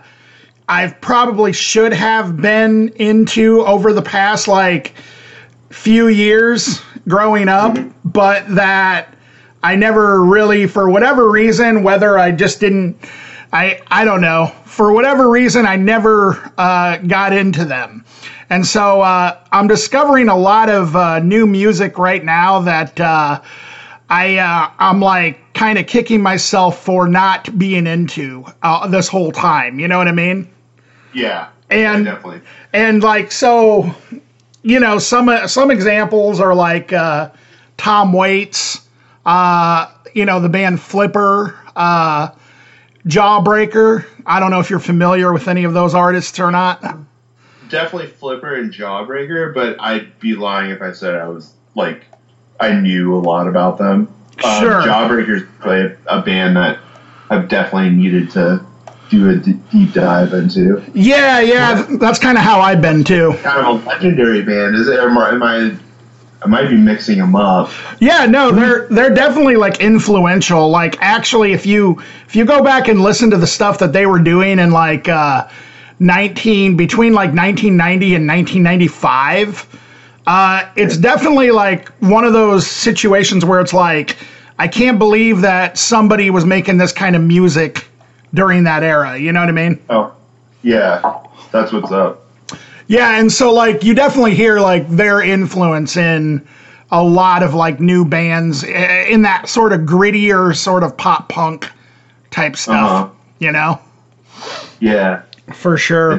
I've 0.69 1.01
probably 1.01 1.53
should 1.53 1.93
have 1.93 2.37
been 2.37 2.89
into 2.97 3.65
over 3.65 3.93
the 3.93 4.03
past 4.03 4.49
like 4.49 4.95
few 5.71 6.09
years 6.09 6.81
growing 7.09 7.49
up, 7.49 7.79
but 8.05 8.49
that 8.55 9.15
I 9.63 9.77
never 9.77 10.25
really, 10.25 10.67
for 10.67 10.89
whatever 10.91 11.31
reason, 11.31 11.85
whether 11.85 12.19
I 12.19 12.33
just 12.33 12.59
didn't, 12.59 12.97
I 13.53 13.81
I 13.89 14.05
don't 14.05 14.21
know, 14.21 14.53
for 14.65 14.93
whatever 14.93 15.31
reason, 15.31 15.67
I 15.67 15.77
never 15.77 16.53
uh, 16.59 16.97
got 16.99 17.33
into 17.33 17.65
them. 17.65 18.05
And 18.51 18.67
so 18.67 19.03
uh, 19.03 19.39
I'm 19.53 19.69
discovering 19.69 20.29
a 20.29 20.37
lot 20.37 20.69
of 20.69 20.95
uh, 20.97 21.21
new 21.21 21.47
music 21.47 21.99
right 21.99 22.25
now 22.25 22.61
that 22.61 22.99
uh, 23.01 23.41
I 24.11 24.39
uh, 24.39 24.71
I'm 24.79 25.01
like 25.01 25.53
kind 25.55 25.79
of 25.79 25.87
kicking 25.87 26.23
myself 26.23 26.83
for 26.83 27.09
not 27.09 27.57
being 27.57 27.87
into 27.87 28.45
uh, 28.63 28.89
this 28.89 29.09
whole 29.09 29.33
time. 29.33 29.79
You 29.79 29.89
know 29.89 29.99
what 29.99 30.09
I 30.09 30.13
mean? 30.13 30.49
Yeah. 31.17 31.49
And 31.71 32.05
definitely. 32.05 32.43
and 32.75 33.03
like 33.03 33.33
so, 33.33 33.93
you 34.63 34.79
know, 34.79 34.99
some 34.99 35.31
some 35.49 35.71
examples 35.71 36.41
are 36.41 36.55
like 36.55 36.93
uh, 36.93 37.31
Tom 37.79 38.13
Waits, 38.13 38.87
uh, 39.25 39.91
you 40.15 40.27
know, 40.27 40.41
the 40.41 40.51
band 40.51 40.79
Flipper, 40.81 41.59
uh, 41.75 42.29
Jawbreaker. 43.09 44.05
I 44.27 44.39
don't 44.39 44.51
know 44.51 44.61
if 44.61 44.69
you're 44.69 44.79
familiar 44.79 45.33
with 45.33 45.49
any 45.49 45.65
of 45.65 45.73
those 45.73 45.95
artists 45.95 46.39
or 46.39 46.51
not. 46.51 46.83
Definitely 47.71 48.09
Flipper 48.09 48.55
and 48.57 48.71
Jawbreaker, 48.73 49.55
but 49.55 49.81
I'd 49.81 50.21
be 50.21 50.35
lying 50.35 50.71
if 50.71 50.83
I 50.83 50.93
said 50.93 51.15
I 51.15 51.29
was 51.29 51.55
like 51.75 52.05
I 52.61 52.73
knew 52.75 53.17
a 53.17 53.19
lot 53.21 53.49
about 53.49 53.79
them. 53.79 54.13
Uh, 54.45 54.61
Sure. 54.61 54.83
Jawbreaker's 54.83 55.45
probably 55.61 55.97
a, 56.09 56.19
a 56.19 56.23
band 56.23 56.57
that 56.59 56.79
I've 57.31 57.49
definitely 57.49 57.91
needed 57.91 58.31
to 58.33 58.66
do 59.09 59.31
a 59.31 59.37
d- 59.37 59.55
deep 59.71 59.93
dive 59.93 60.33
into. 60.33 60.83
Yeah, 60.95 61.41
yeah, 61.41 61.87
that's 62.01 62.19
kind 62.19 62.37
of 62.37 62.45
how 62.45 62.61
I've 62.61 62.81
been 62.83 63.05
too. 63.05 63.35
Kind 63.43 63.67
of 63.67 63.83
a 63.85 63.89
legendary 63.89 64.43
band, 64.43 64.75
is 64.75 64.89
it? 64.89 64.99
Am 64.99 65.17
I? 65.17 65.31
Am 65.31 65.43
I 65.43 65.77
I 66.43 66.49
might 66.49 66.69
be 66.69 66.77
mixing 66.77 67.19
them 67.19 67.35
up. 67.35 67.71
Yeah, 67.99 68.27
no, 68.27 68.53
they're 68.53 68.87
they're 68.89 69.15
definitely 69.15 69.57
like 69.57 69.81
influential. 69.81 70.69
Like 70.69 70.97
actually 71.01 71.53
if 71.53 71.67
you 71.67 72.01
if 72.27 72.37
you 72.37 72.45
go 72.45 72.63
back 72.63 72.89
and 72.89 73.01
listen 73.01 73.31
to 73.31 73.37
the 73.37 73.47
stuff 73.47 73.79
that 73.79 73.93
they 73.93 74.07
were 74.07 74.21
doing 74.21 74.59
in 74.59 74.71
like 74.71 75.09
uh 75.09 75.49
19 75.99 76.77
between 76.77 77.15
like 77.15 77.31
1990 77.33 78.15
and 78.17 78.29
1995, 78.29 79.67
uh 80.27 80.69
it's 80.77 80.97
definitely 80.97 81.51
like 81.51 81.89
one 81.99 82.25
of 82.25 82.33
those 82.33 82.67
situations 82.67 83.45
where 83.45 83.61
it's 83.61 83.73
like 83.73 84.17
I 84.59 84.69
can't 84.69 84.99
believe 84.99 85.41
that 85.41 85.79
somebody 85.79 86.31
was 86.31 86.45
making 86.45 86.79
this 86.79 86.93
kind 86.93 87.17
of 87.17 87.23
music 87.23 87.89
during 88.35 88.65
that 88.65 88.83
era, 88.83 89.17
you 89.19 89.33
know 89.33 89.41
what 89.41 89.49
I 89.49 89.53
mean? 89.53 89.81
Oh, 89.89 90.15
yeah, 90.63 91.23
that's 91.53 91.73
what's 91.73 91.93
up. 91.93 92.23
Yeah, 92.89 93.19
and 93.19 93.31
so 93.33 93.53
like 93.53 93.83
you 93.85 93.95
definitely 93.95 94.35
hear 94.35 94.61
like 94.61 94.89
their 94.89 95.21
influence 95.21 95.97
in 95.97 96.47
a 96.93 97.03
lot 97.03 97.43
of 97.43 97.53
like 97.55 97.81
new 97.81 98.05
bands 98.05 98.63
eh, 98.65 99.07
in 99.09 99.23
that 99.23 99.49
sort 99.49 99.73
of 99.73 99.81
grittier 99.81 100.55
sort 100.57 100.83
of 100.85 100.97
pop 100.97 101.29
punk 101.29 101.69
type 102.31 102.57
stuff, 102.57 102.77
Uh-huh. 102.77 103.11
you 103.41 103.51
know? 103.51 103.81
Yeah, 104.81 105.23
For 105.53 105.77
sure. 105.77 106.19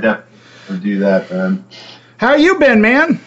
do 0.81 0.99
that, 0.99 1.31
man. 1.31 1.63
How 2.17 2.33
you 2.35 2.57
been, 2.59 2.81
man? 2.81 3.19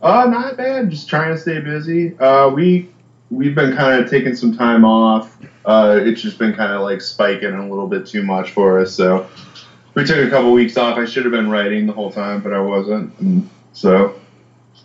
Uh, 0.00 0.26
not 0.30 0.56
bad. 0.56 0.88
Just 0.90 1.08
trying 1.08 1.34
to 1.34 1.38
stay 1.38 1.58
busy. 1.60 2.16
Uh, 2.18 2.48
we 2.48 2.88
we've 3.30 3.54
been 3.54 3.76
kind 3.76 4.02
of 4.02 4.08
taking 4.08 4.34
some 4.34 4.56
time 4.56 4.84
off. 4.84 5.36
Uh, 5.68 6.00
it's 6.02 6.22
just 6.22 6.38
been 6.38 6.54
kind 6.54 6.72
of 6.72 6.80
like 6.80 7.02
spiking 7.02 7.52
a 7.52 7.68
little 7.68 7.86
bit 7.86 8.06
too 8.06 8.22
much 8.22 8.52
for 8.52 8.80
us. 8.80 8.94
So 8.94 9.28
we 9.92 10.02
took 10.06 10.16
a 10.16 10.30
couple 10.30 10.50
weeks 10.52 10.78
off. 10.78 10.96
I 10.96 11.04
should 11.04 11.24
have 11.24 11.32
been 11.32 11.50
writing 11.50 11.86
the 11.86 11.92
whole 11.92 12.10
time, 12.10 12.40
but 12.40 12.54
I 12.54 12.60
wasn't. 12.60 13.12
And 13.18 13.50
so 13.74 14.18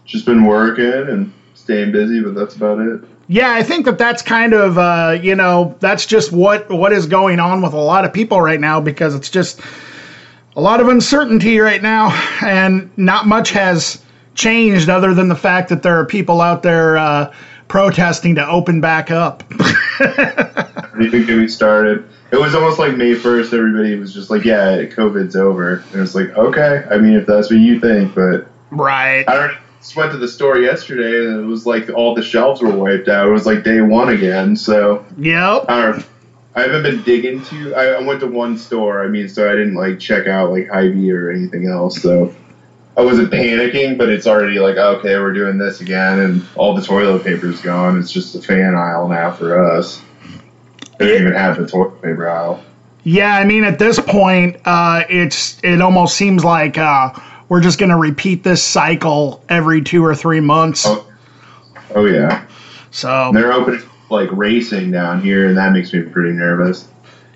just 0.03 0.25
been 0.25 0.43
working 0.43 0.85
and 0.85 1.33
staying 1.53 1.93
busy, 1.93 2.21
but 2.21 2.35
that's 2.35 2.57
about 2.57 2.79
it. 2.79 3.01
Yeah, 3.29 3.53
I 3.53 3.63
think 3.63 3.85
that 3.85 3.97
that's 3.97 4.21
kind 4.21 4.53
of 4.53 4.77
uh, 4.77 5.17
you 5.21 5.35
know 5.35 5.77
that's 5.79 6.05
just 6.05 6.33
what 6.33 6.69
what 6.69 6.91
is 6.91 7.05
going 7.05 7.39
on 7.39 7.61
with 7.61 7.71
a 7.71 7.79
lot 7.79 8.03
of 8.03 8.11
people 8.11 8.41
right 8.41 8.59
now 8.59 8.81
because 8.81 9.15
it's 9.15 9.29
just 9.29 9.61
a 10.57 10.61
lot 10.61 10.81
of 10.81 10.89
uncertainty 10.89 11.59
right 11.59 11.81
now, 11.81 12.09
and 12.41 12.91
not 12.97 13.25
much 13.25 13.51
has 13.51 14.03
changed 14.35 14.89
other 14.89 15.13
than 15.13 15.29
the 15.29 15.35
fact 15.35 15.69
that 15.69 15.81
there 15.81 15.97
are 15.97 16.05
people 16.05 16.41
out 16.41 16.61
there 16.61 16.97
uh, 16.97 17.33
protesting 17.67 18.35
to 18.35 18.47
open 18.47 18.81
back 18.81 19.11
up. 19.11 19.43
Even 21.01 21.25
get 21.25 21.37
me 21.37 21.47
started. 21.47 22.07
It 22.31 22.39
was 22.39 22.55
almost 22.55 22.79
like 22.79 22.97
May 22.97 23.13
first. 23.15 23.53
Everybody 23.53 23.95
was 23.95 24.13
just 24.13 24.29
like, 24.29 24.43
"Yeah, 24.43 24.83
COVID's 24.85 25.35
over," 25.35 25.83
and 25.91 26.01
was 26.01 26.15
like, 26.15 26.35
"Okay, 26.35 26.83
I 26.89 26.97
mean, 26.97 27.13
if 27.13 27.27
that's 27.27 27.49
what 27.49 27.59
you 27.59 27.79
think, 27.79 28.15
but 28.15 28.47
right." 28.71 29.27
I 29.27 29.35
don't. 29.35 29.57
Just 29.79 29.95
went 29.95 30.11
to 30.13 30.17
the 30.17 30.27
store 30.27 30.57
yesterday, 30.57 31.27
and 31.27 31.41
it 31.41 31.45
was 31.45 31.65
like 31.65 31.89
all 31.89 32.15
the 32.15 32.23
shelves 32.23 32.61
were 32.61 32.75
wiped 32.75 33.09
out. 33.09 33.27
It 33.27 33.31
was 33.31 33.45
like 33.45 33.63
day 33.63 33.81
one 33.81 34.09
again. 34.09 34.55
So 34.55 35.05
yep. 35.17 35.65
I 35.67 35.81
don't. 35.81 36.05
I 36.55 36.61
haven't 36.61 36.83
been 36.83 37.03
digging 37.03 37.43
to. 37.45 37.75
I, 37.75 37.93
I 37.93 38.01
went 38.01 38.19
to 38.21 38.27
one 38.27 38.57
store. 38.57 39.03
I 39.03 39.07
mean, 39.07 39.27
so 39.27 39.51
I 39.51 39.55
didn't 39.55 39.75
like 39.75 39.99
check 39.99 40.27
out 40.27 40.51
like 40.51 40.69
Hy-Vee 40.69 41.11
or 41.11 41.31
anything 41.31 41.67
else. 41.67 42.01
So 42.01 42.33
I 42.95 43.01
wasn't 43.01 43.31
panicking, 43.31 43.97
but 43.97 44.09
it's 44.09 44.27
already 44.27 44.59
like 44.59 44.77
okay, 44.77 45.17
we're 45.17 45.33
doing 45.33 45.57
this 45.57 45.81
again, 45.81 46.19
and 46.19 46.45
all 46.55 46.75
the 46.75 46.81
toilet 46.81 47.23
paper's 47.23 47.61
gone. 47.61 47.99
It's 47.99 48.11
just 48.11 48.35
a 48.35 48.41
fan 48.41 48.75
aisle 48.75 49.07
now 49.07 49.31
for 49.31 49.63
us. 49.63 50.01
They 50.99 51.07
don't 51.07 51.21
even 51.21 51.33
have 51.33 51.57
the 51.57 51.67
toilet 51.67 52.01
paper 52.01 52.29
aisle. 52.29 52.63
Yeah, 53.03 53.35
I 53.35 53.43
mean, 53.43 53.63
at 53.63 53.79
this 53.79 53.99
point, 53.99 54.61
uh, 54.65 55.03
it's 55.09 55.61
it 55.63 55.81
almost 55.81 56.15
seems 56.15 56.43
like 56.43 56.77
uh, 56.77 57.13
we're 57.49 57.61
just 57.61 57.79
going 57.79 57.89
to 57.89 57.97
repeat 57.97 58.43
this 58.43 58.63
cycle 58.63 59.43
every 59.49 59.81
two 59.81 60.05
or 60.05 60.15
three 60.15 60.39
months. 60.39 60.85
Oh, 60.85 61.05
oh 61.95 62.05
yeah. 62.05 62.45
So 62.91 63.31
they're 63.33 63.51
opening 63.51 63.81
like 64.09 64.29
racing 64.31 64.91
down 64.91 65.21
here, 65.21 65.47
and 65.47 65.57
that 65.57 65.73
makes 65.73 65.91
me 65.91 66.03
pretty 66.03 66.33
nervous. 66.33 66.87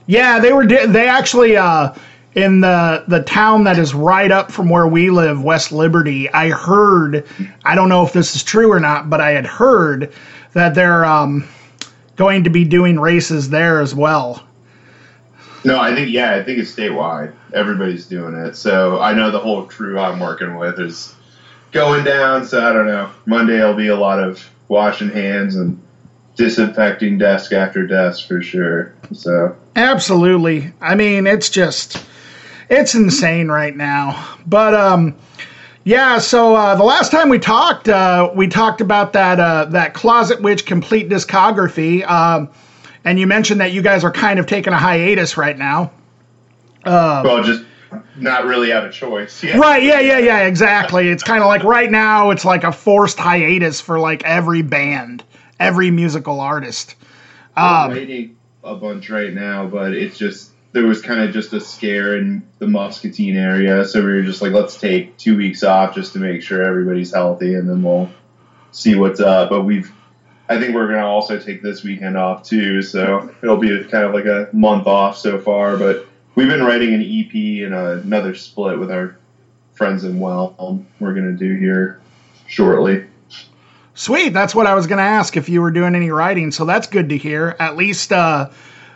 Yeah, 0.05 0.39
they 0.39 0.53
were. 0.53 0.65
They 0.65 1.07
actually 1.09 1.57
uh, 1.57 1.93
in 2.37 2.61
the 2.61 3.03
the 3.07 3.23
town 3.23 3.63
that 3.63 3.79
is 3.79 3.95
right 3.95 4.31
up 4.31 4.51
from 4.51 4.69
where 4.69 4.87
we 4.87 5.09
live, 5.09 5.43
West 5.43 5.71
Liberty. 5.71 6.29
I 6.29 6.51
heard. 6.51 7.25
I 7.65 7.73
don't 7.73 7.89
know 7.89 8.05
if 8.05 8.13
this 8.13 8.35
is 8.35 8.43
true 8.43 8.71
or 8.71 8.79
not, 8.79 9.09
but 9.09 9.19
I 9.19 9.31
had 9.31 9.47
heard 9.47 10.13
that 10.53 10.75
they're 10.75 11.03
um, 11.03 11.49
going 12.15 12.43
to 12.43 12.51
be 12.51 12.63
doing 12.63 12.99
races 12.99 13.49
there 13.49 13.81
as 13.81 13.95
well. 13.95 14.47
No, 15.65 15.79
I 15.79 15.95
think 15.95 16.11
yeah, 16.11 16.35
I 16.35 16.43
think 16.43 16.59
it's 16.59 16.73
statewide. 16.73 17.33
Everybody's 17.55 18.05
doing 18.05 18.35
it. 18.35 18.55
So 18.55 19.01
I 19.01 19.13
know 19.13 19.31
the 19.31 19.39
whole 19.39 19.63
crew 19.63 19.97
I'm 19.97 20.19
working 20.19 20.57
with 20.57 20.79
is 20.79 21.15
going 21.71 22.03
down. 22.03 22.45
So 22.45 22.63
I 22.63 22.71
don't 22.71 22.85
know. 22.85 23.09
Monday 23.25 23.59
will 23.63 23.73
be 23.73 23.87
a 23.87 23.97
lot 23.97 24.19
of 24.19 24.47
washing 24.67 25.09
hands 25.09 25.55
and 25.55 25.81
disinfecting 26.35 27.17
desk 27.17 27.51
after 27.51 27.87
desk 27.87 28.27
for 28.27 28.43
sure. 28.43 28.93
So 29.11 29.55
absolutely. 29.75 30.71
I 30.79 30.93
mean, 30.93 31.25
it's 31.25 31.49
just 31.49 32.05
it's 32.69 32.95
insane 32.95 33.47
right 33.47 33.75
now. 33.75 34.37
But 34.45 34.73
um, 34.73 35.15
yeah. 35.83 36.19
So 36.19 36.55
uh, 36.55 36.75
the 36.75 36.83
last 36.83 37.11
time 37.11 37.29
we 37.29 37.39
talked, 37.39 37.87
uh, 37.87 38.31
we 38.35 38.47
talked 38.47 38.81
about 38.81 39.13
that 39.13 39.39
uh, 39.39 39.65
that 39.65 39.93
Closet 39.93 40.41
Witch 40.41 40.65
complete 40.65 41.09
discography. 41.09 42.07
Um, 42.07 42.49
and 43.03 43.17
you 43.17 43.27
mentioned 43.27 43.61
that 43.61 43.71
you 43.71 43.81
guys 43.81 44.03
are 44.03 44.11
kind 44.11 44.39
of 44.39 44.47
taking 44.47 44.73
a 44.73 44.77
hiatus 44.77 45.37
right 45.37 45.57
now. 45.57 45.91
Uh, 46.83 47.21
well, 47.23 47.43
just 47.43 47.63
not 48.17 48.45
really 48.45 48.73
out 48.73 48.85
of 48.85 48.93
choice. 48.93 49.43
Yeah. 49.43 49.57
Right? 49.57 49.81
Yeah, 49.83 49.99
yeah, 49.99 50.17
yeah. 50.17 50.39
Exactly. 50.39 51.07
It's 51.09 51.23
kind 51.23 51.41
of 51.41 51.47
like 51.47 51.63
right 51.63 51.89
now, 51.89 52.31
it's 52.31 52.43
like 52.43 52.63
a 52.63 52.71
forced 52.71 53.17
hiatus 53.17 53.79
for 53.79 53.99
like 53.99 54.23
every 54.23 54.61
band, 54.61 55.23
every 55.59 55.91
musical 55.91 56.41
artist. 56.41 56.95
Um, 57.55 57.91
waiting 57.91 58.35
a 58.63 58.75
bunch 58.75 59.09
right 59.09 59.33
now, 59.33 59.67
but 59.67 59.93
it's 59.93 60.17
just 60.17 60.51
there 60.73 60.85
was 60.85 61.01
kind 61.01 61.21
of 61.21 61.33
just 61.33 61.53
a 61.53 61.61
scare 61.61 62.17
in 62.17 62.47
the 62.59 62.67
Muscatine 62.67 63.37
area, 63.37 63.85
so 63.85 63.99
we 63.99 64.11
were 64.11 64.23
just 64.23 64.41
like, 64.41 64.51
let's 64.51 64.79
take 64.79 65.17
two 65.17 65.37
weeks 65.37 65.63
off 65.63 65.95
just 65.95 66.13
to 66.13 66.19
make 66.19 66.41
sure 66.41 66.63
everybody's 66.63 67.13
healthy, 67.13 67.55
and 67.55 67.69
then 67.69 67.81
we'll 67.83 68.09
see 68.71 68.95
what's 68.95 69.19
up. 69.19 69.49
But 69.49 69.63
we've 69.63 69.91
I 70.49 70.59
think 70.59 70.73
we're 70.73 70.87
going 70.87 70.99
to 70.99 71.05
also 71.05 71.37
take 71.39 71.61
this 71.61 71.83
weekend 71.83 72.15
off 72.15 72.43
too, 72.43 72.81
so 72.81 73.33
it'll 73.43 73.57
be 73.57 73.83
kind 73.85 74.05
of 74.05 74.13
like 74.13 74.25
a 74.25 74.49
month 74.53 74.87
off 74.87 75.17
so 75.17 75.39
far. 75.39 75.75
But 75.77 76.07
we've 76.35 76.47
been 76.47 76.63
writing 76.63 76.93
an 76.93 77.01
EP 77.01 77.65
and 77.65 77.73
another 77.73 78.33
split 78.33 78.79
with 78.79 78.89
our 78.89 79.17
friends 79.73 80.05
in 80.05 80.19
Whelm. 80.19 80.87
We're 80.99 81.13
going 81.13 81.37
to 81.37 81.37
do 81.37 81.55
here 81.59 81.99
shortly. 82.47 83.05
Sweet, 83.93 84.29
that's 84.29 84.55
what 84.55 84.67
I 84.67 84.73
was 84.73 84.87
going 84.87 84.99
to 84.99 85.03
ask 85.03 85.35
if 85.35 85.49
you 85.49 85.61
were 85.61 85.71
doing 85.71 85.95
any 85.95 86.11
writing. 86.11 86.51
So 86.51 86.63
that's 86.63 86.87
good 86.87 87.09
to 87.09 87.17
hear. 87.17 87.55
At 87.59 87.75
least, 87.75 88.13
uh, 88.13 88.49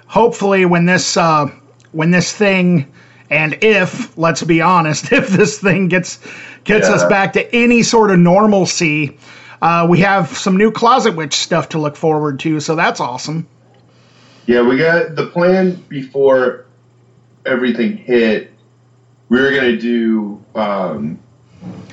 hopefully, 0.06 0.66
when 0.66 0.86
this 0.86 1.18
uh, 1.18 1.52
when 1.92 2.12
this 2.12 2.34
thing 2.34 2.92
and 3.30 3.58
if 3.62 4.18
let's 4.18 4.44
be 4.44 4.62
honest, 4.62 5.12
if 5.12 5.30
this 5.30 5.60
thing 5.60 5.88
gets 5.88 6.20
gets 6.64 6.88
yeah. 6.88 6.96
us 6.96 7.04
back 7.06 7.34
to 7.34 7.56
any 7.56 7.84
sort 7.84 8.12
of 8.12 8.20
normalcy 8.20 9.18
uh, 9.62 9.86
we 9.88 10.00
have 10.00 10.36
some 10.36 10.58
new 10.58 10.72
Closet 10.72 11.16
Witch 11.16 11.36
stuff 11.36 11.70
to 11.70 11.80
look 11.80 11.96
forward 11.96 12.40
to, 12.40 12.60
so 12.60 12.76
that's 12.76 13.00
awesome. 13.00 13.48
Yeah, 14.48 14.62
we 14.62 14.78
got 14.78 15.16
the 15.16 15.28
plan 15.28 15.76
before 15.88 16.66
everything 17.46 17.96
hit. 17.96 18.52
We 19.30 19.40
were 19.40 19.52
going 19.52 19.72
to 19.72 19.78
do 19.78 20.44
um, 20.56 21.20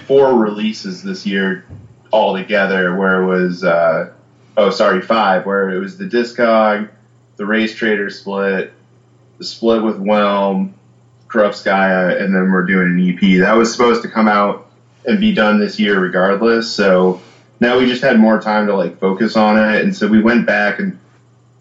four 0.07 0.35
releases 0.39 1.03
this 1.03 1.27
year 1.27 1.67
all 2.11 2.35
together, 2.35 2.97
where 2.97 3.23
it 3.23 3.27
was, 3.27 3.65
uh, 3.65 4.13
oh, 4.57 4.71
sorry, 4.71 5.03
five, 5.03 5.45
where 5.45 5.69
it 5.69 5.79
was 5.79 5.99
the 5.99 6.07
Discog, 6.07 6.89
the 7.37 7.45
Race 7.45 7.75
Trader 7.75 8.09
split, 8.09 8.73
split 9.40 9.83
with 9.83 9.98
Whelm, 9.98 10.74
Krupskaya, 11.29 12.20
and 12.20 12.35
then 12.35 12.51
we're 12.51 12.64
doing 12.64 12.88
an 12.88 13.09
EP. 13.09 13.40
That 13.40 13.57
was 13.57 13.70
supposed 13.70 14.03
to 14.03 14.09
come 14.09 14.29
out 14.29 14.70
and 15.07 15.20
be 15.20 15.33
done 15.35 15.59
this 15.59 15.79
year 15.79 16.01
regardless, 16.01 16.70
so 16.70 17.20
now 17.61 17.79
we 17.79 17.87
just 17.87 18.03
had 18.03 18.18
more 18.18 18.40
time 18.40 18.66
to 18.66 18.74
like 18.74 18.98
focus 18.98 19.37
on 19.37 19.57
it, 19.59 19.83
and 19.83 19.94
so 19.94 20.07
we 20.07 20.20
went 20.20 20.46
back 20.46 20.79
and 20.79 20.98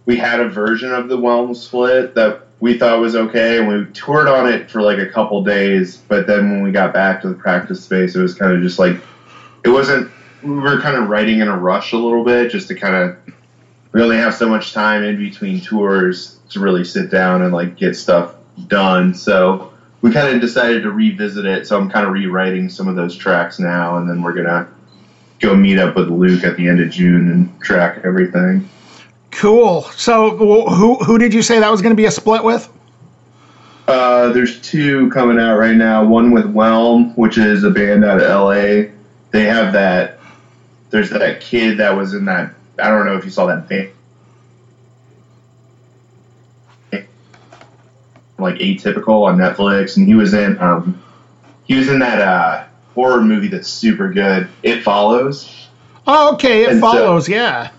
we 0.05 0.15
had 0.15 0.39
a 0.39 0.47
version 0.47 0.93
of 0.93 1.09
the 1.09 1.17
Whelm 1.17 1.53
split 1.53 2.15
that 2.15 2.47
we 2.59 2.77
thought 2.77 2.99
was 2.99 3.15
okay, 3.15 3.59
and 3.59 3.67
we 3.67 3.85
toured 3.93 4.27
on 4.27 4.47
it 4.47 4.69
for 4.69 4.81
like 4.81 4.97
a 4.97 5.05
couple 5.05 5.43
days. 5.43 5.97
But 5.97 6.27
then 6.27 6.49
when 6.49 6.63
we 6.63 6.71
got 6.71 6.93
back 6.93 7.21
to 7.21 7.29
the 7.29 7.35
practice 7.35 7.83
space, 7.83 8.15
it 8.15 8.21
was 8.21 8.33
kind 8.33 8.53
of 8.53 8.61
just 8.61 8.79
like 8.79 8.97
it 9.63 9.69
wasn't. 9.69 10.09
We 10.43 10.51
were 10.51 10.79
kind 10.79 10.95
of 10.95 11.09
writing 11.09 11.39
in 11.39 11.47
a 11.47 11.57
rush 11.57 11.91
a 11.91 11.97
little 11.97 12.23
bit, 12.23 12.51
just 12.51 12.67
to 12.69 12.75
kind 12.75 12.95
of. 12.95 13.17
We 13.91 14.01
only 14.01 14.17
have 14.17 14.35
so 14.35 14.47
much 14.47 14.73
time 14.73 15.03
in 15.03 15.17
between 15.17 15.61
tours 15.61 16.37
to 16.49 16.60
really 16.60 16.83
sit 16.83 17.10
down 17.10 17.41
and 17.41 17.53
like 17.53 17.75
get 17.75 17.95
stuff 17.95 18.36
done. 18.67 19.13
So 19.13 19.73
we 20.01 20.12
kind 20.12 20.33
of 20.33 20.41
decided 20.41 20.83
to 20.83 20.91
revisit 20.91 21.45
it. 21.45 21.67
So 21.67 21.77
I'm 21.77 21.89
kind 21.89 22.05
of 22.05 22.13
rewriting 22.13 22.69
some 22.69 22.88
of 22.88 22.95
those 22.95 23.15
tracks 23.15 23.60
now, 23.60 23.97
and 23.97 24.10
then 24.10 24.21
we're 24.21 24.33
gonna 24.33 24.67
go 25.39 25.55
meet 25.55 25.79
up 25.79 25.95
with 25.95 26.10
Luke 26.10 26.43
at 26.43 26.57
the 26.57 26.67
end 26.67 26.79
of 26.79 26.89
June 26.89 27.31
and 27.31 27.62
track 27.62 28.01
everything. 28.03 28.67
Cool. 29.31 29.83
So 29.83 30.36
who 30.36 30.95
who 30.95 31.17
did 31.17 31.33
you 31.33 31.41
say 31.41 31.60
that 31.60 31.69
was 31.69 31.81
going 31.81 31.91
to 31.91 31.97
be 31.97 32.05
a 32.05 32.12
split 32.12 32.43
with? 32.43 32.69
Uh, 33.88 34.33
there's 34.33 34.60
two 34.62 35.10
coming 35.12 35.39
out 35.39 35.57
right 35.57 35.75
now. 35.75 36.03
One 36.03 36.31
with 36.31 36.51
Whelm, 36.51 37.15
which 37.15 37.38
is 37.38 37.63
a 37.63 37.69
band 37.69 38.03
out 38.03 38.19
of 38.19 38.27
LA. 38.27 38.91
They 39.31 39.43
have 39.43 39.73
that. 39.73 40.19
There's 40.89 41.10
that 41.12 41.39
kid 41.39 41.77
that 41.77 41.95
was 41.95 42.13
in 42.13 42.25
that. 42.25 42.53
I 42.79 42.89
don't 42.89 43.05
know 43.05 43.15
if 43.15 43.25
you 43.25 43.31
saw 43.31 43.45
that 43.45 43.69
band. 43.69 43.91
Like 48.39 48.56
atypical 48.56 49.26
on 49.26 49.38
Netflix, 49.38 49.97
and 49.97 50.08
he 50.08 50.13
was 50.13 50.34
in 50.34 50.60
um, 50.60 51.02
he 51.63 51.76
was 51.76 51.89
in 51.89 52.00
that 52.00 52.21
uh, 52.21 52.65
horror 52.93 53.21
movie 53.21 53.47
that's 53.47 53.67
super 53.67 54.12
good. 54.12 54.47
It 54.62 54.84
follows. 54.84 55.67
Oh, 56.06 56.34
okay. 56.36 56.63
It 56.63 56.69
and 56.69 56.80
follows. 56.80 57.26
So, 57.26 57.32
yeah. 57.32 57.71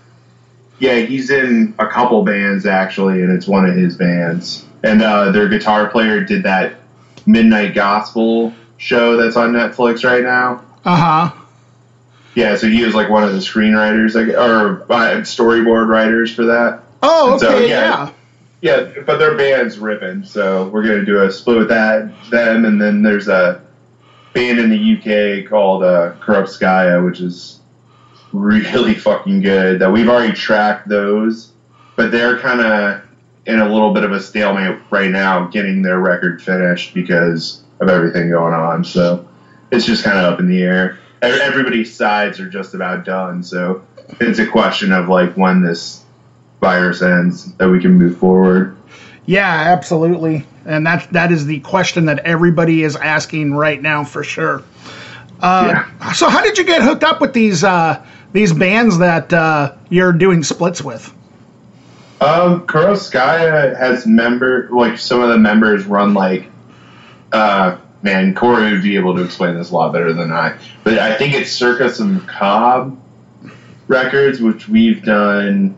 Yeah, 0.79 0.99
he's 0.99 1.29
in 1.29 1.75
a 1.79 1.87
couple 1.87 2.23
bands 2.23 2.65
actually, 2.65 3.21
and 3.21 3.31
it's 3.31 3.47
one 3.47 3.65
of 3.65 3.75
his 3.75 3.95
bands. 3.95 4.65
And 4.83 5.01
uh, 5.01 5.31
their 5.31 5.49
guitar 5.49 5.89
player 5.89 6.23
did 6.23 6.43
that 6.43 6.75
Midnight 7.25 7.73
Gospel 7.73 8.53
show 8.77 9.17
that's 9.17 9.35
on 9.35 9.51
Netflix 9.51 10.03
right 10.03 10.23
now. 10.23 10.63
Uh 10.85 10.95
huh. 10.95 11.41
Yeah, 12.35 12.55
so 12.55 12.67
he 12.67 12.83
was 12.83 12.95
like 12.95 13.09
one 13.09 13.23
of 13.23 13.33
the 13.33 13.39
screenwriters, 13.39 14.15
like, 14.15 14.29
or 14.37 14.83
uh, 14.83 15.21
storyboard 15.21 15.87
writers 15.87 16.33
for 16.33 16.45
that. 16.45 16.83
Oh, 17.01 17.35
okay, 17.35 17.45
so, 17.45 17.59
yeah, 17.59 17.67
yeah. 17.67 18.13
Yeah, 18.61 18.91
but 19.05 19.19
their 19.19 19.37
band's 19.37 19.79
ripping, 19.79 20.25
so 20.25 20.67
we're 20.67 20.83
gonna 20.83 21.05
do 21.05 21.23
a 21.23 21.31
split 21.31 21.57
with 21.57 21.69
that, 21.69 22.11
them, 22.29 22.65
and 22.65 22.81
then 22.81 23.01
there's 23.01 23.29
a 23.29 23.61
band 24.33 24.59
in 24.59 24.69
the 24.69 24.97
UK 25.43 25.49
called 25.49 25.83
uh, 25.83 26.11
which 27.01 27.21
is 27.21 27.59
really 28.33 28.93
fucking 28.95 29.41
good. 29.41 29.79
That 29.79 29.91
we've 29.91 30.09
already 30.09 30.33
tracked 30.33 30.89
those, 30.89 31.51
but 31.95 32.11
they're 32.11 32.37
kind 32.39 32.61
of 32.61 33.01
in 33.45 33.59
a 33.59 33.67
little 33.67 33.93
bit 33.93 34.03
of 34.03 34.11
a 34.11 34.19
stalemate 34.19 34.79
right 34.91 35.09
now, 35.09 35.47
getting 35.47 35.81
their 35.81 35.99
record 35.99 36.41
finished 36.41 36.93
because 36.93 37.63
of 37.79 37.89
everything 37.89 38.29
going 38.29 38.53
on. 38.53 38.83
So 38.83 39.27
it's 39.71 39.85
just 39.85 40.03
kind 40.03 40.17
of 40.17 40.33
up 40.33 40.39
in 40.39 40.47
the 40.47 40.61
air. 40.61 40.99
Everybody's 41.21 41.95
sides 41.95 42.39
are 42.39 42.49
just 42.49 42.73
about 42.73 43.05
done. 43.05 43.41
So 43.43 43.85
it's 44.19 44.39
a 44.39 44.47
question 44.47 44.91
of 44.91 45.09
like 45.09 45.33
when 45.35 45.63
this 45.63 46.03
virus 46.61 47.01
ends 47.01 47.53
that 47.53 47.69
we 47.69 47.79
can 47.81 47.93
move 47.93 48.17
forward. 48.17 48.75
Yeah, 49.25 49.47
absolutely. 49.47 50.45
And 50.65 50.85
that 50.85 51.11
that 51.13 51.31
is 51.31 51.45
the 51.45 51.59
question 51.61 52.05
that 52.05 52.19
everybody 52.19 52.83
is 52.83 52.95
asking 52.95 53.53
right 53.53 53.81
now 53.81 54.03
for 54.03 54.23
sure. 54.23 54.63
Uh, 55.39 55.83
yeah. 56.01 56.13
So, 56.13 56.29
how 56.29 56.41
did 56.41 56.57
you 56.57 56.65
get 56.65 56.81
hooked 56.81 57.03
up 57.03 57.21
with 57.21 57.33
these 57.33 57.63
uh, 57.63 58.03
these 58.33 58.53
bands 58.53 58.97
that 58.97 59.31
uh, 59.31 59.75
you're 59.89 60.13
doing 60.13 60.43
splits 60.43 60.81
with? 60.81 61.13
Um, 62.21 62.67
Krupskaya 62.67 63.77
has 63.77 64.05
member 64.05 64.67
like 64.71 64.97
some 64.97 65.21
of 65.21 65.29
the 65.29 65.37
members 65.37 65.85
run 65.85 66.13
like 66.13 66.49
uh 67.31 67.77
man, 68.01 68.33
Corey 68.33 68.71
would 68.71 68.83
be 68.83 68.95
able 68.95 69.15
to 69.15 69.23
explain 69.23 69.55
this 69.55 69.71
a 69.71 69.73
lot 69.73 69.93
better 69.93 70.13
than 70.13 70.31
I. 70.31 70.57
But 70.83 70.99
I 70.99 71.15
think 71.15 71.33
it's 71.33 71.51
Circus 71.51 71.99
and 71.99 72.25
Cobb 72.27 72.99
Records, 73.87 74.39
which 74.39 74.67
we've 74.67 75.03
done 75.03 75.75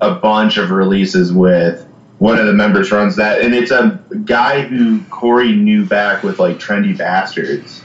a 0.00 0.14
bunch 0.14 0.56
of 0.56 0.70
releases 0.70 1.32
with. 1.32 1.86
One 2.18 2.38
of 2.38 2.46
the 2.46 2.54
members 2.54 2.90
runs 2.90 3.16
that, 3.16 3.42
and 3.42 3.54
it's 3.54 3.70
a 3.70 4.00
guy 4.24 4.62
who 4.62 5.02
Corey 5.04 5.54
knew 5.54 5.84
back 5.84 6.22
with 6.22 6.38
like 6.38 6.58
Trendy 6.58 6.96
Bastards. 6.96 7.82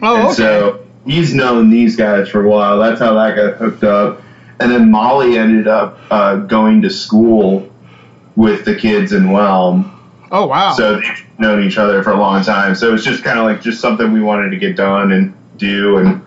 Oh, 0.00 0.16
and 0.16 0.24
okay. 0.26 0.34
so 0.34 0.86
he's 1.04 1.34
known 1.34 1.68
these 1.68 1.96
guys 1.96 2.28
for 2.28 2.44
a 2.44 2.48
while. 2.48 2.78
That's 2.78 2.98
how 2.98 3.14
that 3.14 3.36
got 3.36 3.56
hooked 3.56 3.84
up. 3.84 4.22
And 4.58 4.70
then 4.70 4.90
Molly 4.90 5.36
ended 5.36 5.68
up 5.68 5.98
uh, 6.10 6.36
going 6.36 6.80
to 6.82 6.90
school 6.90 7.70
with 8.36 8.64
the 8.64 8.74
kids 8.74 9.12
in 9.12 9.30
Whelm. 9.30 9.92
Oh 10.30 10.46
wow! 10.46 10.72
So 10.72 11.00
they've 11.00 11.26
known 11.38 11.62
each 11.62 11.76
other 11.76 12.02
for 12.02 12.12
a 12.12 12.18
long 12.18 12.42
time. 12.42 12.74
So 12.74 12.94
it's 12.94 13.04
just 13.04 13.22
kind 13.22 13.38
of 13.38 13.44
like 13.44 13.60
just 13.60 13.80
something 13.80 14.12
we 14.12 14.22
wanted 14.22 14.50
to 14.50 14.56
get 14.56 14.76
done 14.76 15.12
and 15.12 15.34
do, 15.58 15.98
and 15.98 16.26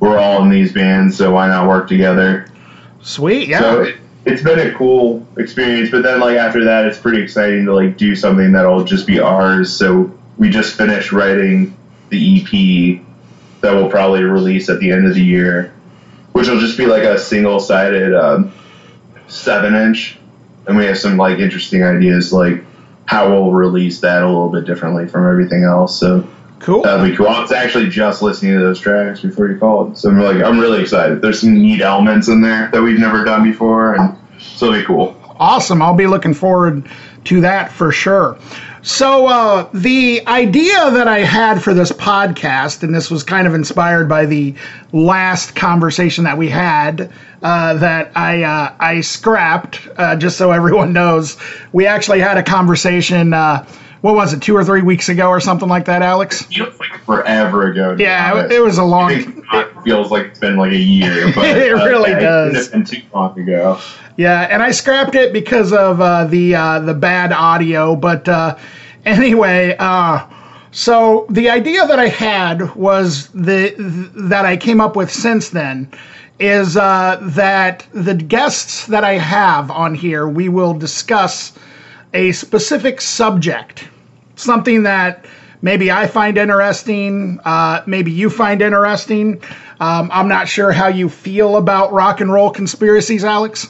we're 0.00 0.18
all 0.18 0.42
in 0.42 0.50
these 0.50 0.72
bands, 0.72 1.16
so 1.16 1.32
why 1.32 1.46
not 1.48 1.68
work 1.68 1.88
together? 1.88 2.48
Sweet, 3.02 3.48
yeah. 3.48 3.60
So 3.60 3.82
it, 3.82 3.99
it's 4.24 4.42
been 4.42 4.58
a 4.58 4.74
cool 4.76 5.26
experience, 5.38 5.90
but 5.90 6.02
then 6.02 6.20
like 6.20 6.36
after 6.36 6.64
that, 6.64 6.86
it's 6.86 6.98
pretty 6.98 7.22
exciting 7.22 7.64
to 7.66 7.74
like 7.74 7.96
do 7.96 8.14
something 8.14 8.52
that'll 8.52 8.84
just 8.84 9.06
be 9.06 9.20
ours. 9.20 9.74
So 9.74 10.12
we 10.36 10.50
just 10.50 10.76
finished 10.76 11.12
writing 11.12 11.76
the 12.10 12.40
EP 12.40 13.02
that 13.60 13.72
we'll 13.74 13.90
probably 13.90 14.22
release 14.22 14.68
at 14.68 14.80
the 14.80 14.90
end 14.90 15.06
of 15.06 15.14
the 15.14 15.22
year, 15.22 15.72
which 16.32 16.48
will 16.48 16.60
just 16.60 16.76
be 16.76 16.86
like 16.86 17.02
a 17.02 17.18
single 17.18 17.60
sided 17.60 18.14
um, 18.14 18.52
seven 19.28 19.74
inch. 19.74 20.18
And 20.66 20.76
we 20.76 20.84
have 20.84 20.98
some 20.98 21.16
like 21.16 21.38
interesting 21.38 21.82
ideas 21.82 22.32
like 22.32 22.64
how 23.06 23.30
we'll 23.30 23.52
release 23.52 24.00
that 24.00 24.22
a 24.22 24.26
little 24.26 24.50
bit 24.50 24.64
differently 24.66 25.08
from 25.08 25.28
everything 25.28 25.64
else. 25.64 25.98
So 25.98 26.28
cool. 26.60 26.82
That'd 26.82 27.10
be 27.10 27.16
cool. 27.16 27.28
I 27.28 27.40
was 27.40 27.52
actually 27.52 27.88
just 27.88 28.22
listening 28.22 28.52
to 28.54 28.60
those 28.60 28.78
tracks 28.78 29.20
before 29.20 29.48
you 29.48 29.58
called. 29.58 29.98
So 29.98 30.10
I'm 30.10 30.20
like 30.20 30.42
I'm 30.42 30.58
really 30.58 30.80
excited. 30.80 31.20
There's 31.20 31.40
some 31.40 31.54
neat 31.54 31.80
elements 31.80 32.28
in 32.28 32.40
there 32.40 32.70
that 32.72 32.82
we've 32.82 32.98
never 32.98 33.24
done 33.24 33.42
before 33.42 33.94
and 33.94 34.16
so 34.38 34.66
it'll 34.66 34.80
be 34.80 34.86
cool. 34.86 35.16
Awesome. 35.38 35.82
I'll 35.82 35.96
be 35.96 36.06
looking 36.06 36.34
forward 36.34 36.88
to 37.24 37.40
that 37.40 37.72
for 37.72 37.92
sure. 37.92 38.38
So, 38.82 39.26
uh, 39.26 39.68
the 39.74 40.26
idea 40.26 40.90
that 40.90 41.06
I 41.06 41.18
had 41.18 41.62
for 41.62 41.74
this 41.74 41.92
podcast, 41.92 42.82
and 42.82 42.94
this 42.94 43.10
was 43.10 43.22
kind 43.22 43.46
of 43.46 43.54
inspired 43.54 44.08
by 44.08 44.24
the 44.24 44.54
last 44.92 45.54
conversation 45.54 46.24
that 46.24 46.38
we 46.38 46.48
had, 46.48 47.12
uh, 47.42 47.74
that 47.74 48.10
I 48.16 48.42
uh, 48.42 48.74
I 48.80 49.02
scrapped, 49.02 49.86
uh, 49.98 50.16
just 50.16 50.38
so 50.38 50.50
everyone 50.50 50.94
knows. 50.94 51.36
We 51.72 51.86
actually 51.86 52.20
had 52.20 52.38
a 52.38 52.42
conversation. 52.42 53.34
Uh, 54.00 54.06
what 54.08 54.14
was 54.14 54.32
it, 54.32 54.42
two 54.42 54.56
or 54.56 54.64
three 54.64 54.82
weeks 54.82 55.08
ago, 55.08 55.28
or 55.28 55.40
something 55.40 55.68
like 55.68 55.84
that, 55.84 56.02
Alex? 56.02 56.42
Feels 56.42 56.78
like 56.78 57.00
forever 57.04 57.70
ago. 57.70 57.96
Yeah, 57.98 58.44
it, 58.44 58.52
it, 58.52 58.60
was 58.60 58.78
a 58.78 58.84
long. 58.84 59.12
It 59.12 59.82
feels 59.84 60.10
like 60.10 60.26
it's 60.26 60.38
been 60.38 60.56
like 60.56 60.72
a 60.72 60.76
year, 60.76 61.32
but 61.34 61.56
it 61.56 61.72
really 61.72 62.12
does. 62.12 62.56
It's 62.56 62.68
been 62.68 62.84
too 62.84 63.02
long 63.14 63.38
ago. 63.38 63.80
Yeah, 64.16 64.42
and 64.42 64.62
I 64.62 64.70
scrapped 64.70 65.14
it 65.14 65.32
because 65.32 65.72
of 65.72 66.00
uh, 66.00 66.24
the 66.24 66.54
uh, 66.54 66.80
the 66.80 66.94
bad 66.94 67.32
audio. 67.32 67.96
But 67.96 68.28
uh, 68.28 68.56
anyway, 69.04 69.76
uh, 69.78 70.26
so 70.72 71.26
the 71.30 71.50
idea 71.50 71.86
that 71.86 71.98
I 71.98 72.08
had 72.08 72.74
was 72.74 73.28
the 73.28 73.74
that 74.16 74.44
I 74.44 74.56
came 74.56 74.80
up 74.80 74.96
with 74.96 75.10
since 75.10 75.50
then 75.50 75.90
is 76.38 76.76
uh, 76.76 77.18
that 77.20 77.86
the 77.92 78.14
guests 78.14 78.86
that 78.86 79.04
I 79.04 79.14
have 79.14 79.70
on 79.70 79.94
here, 79.94 80.26
we 80.26 80.48
will 80.48 80.72
discuss 80.72 81.52
a 82.14 82.32
specific 82.32 83.00
subject, 83.00 83.88
something 84.36 84.84
that 84.84 85.24
maybe 85.62 85.90
I 85.90 86.06
find 86.06 86.38
interesting, 86.38 87.40
uh, 87.44 87.82
maybe 87.86 88.10
you 88.10 88.30
find 88.30 88.62
interesting. 88.62 89.42
Um, 89.80 90.10
I'm 90.12 90.28
not 90.28 90.48
sure 90.48 90.72
how 90.72 90.88
you 90.88 91.08
feel 91.08 91.56
about 91.56 91.92
rock 91.92 92.20
and 92.20 92.32
roll 92.32 92.50
conspiracies, 92.50 93.24
Alex. 93.24 93.68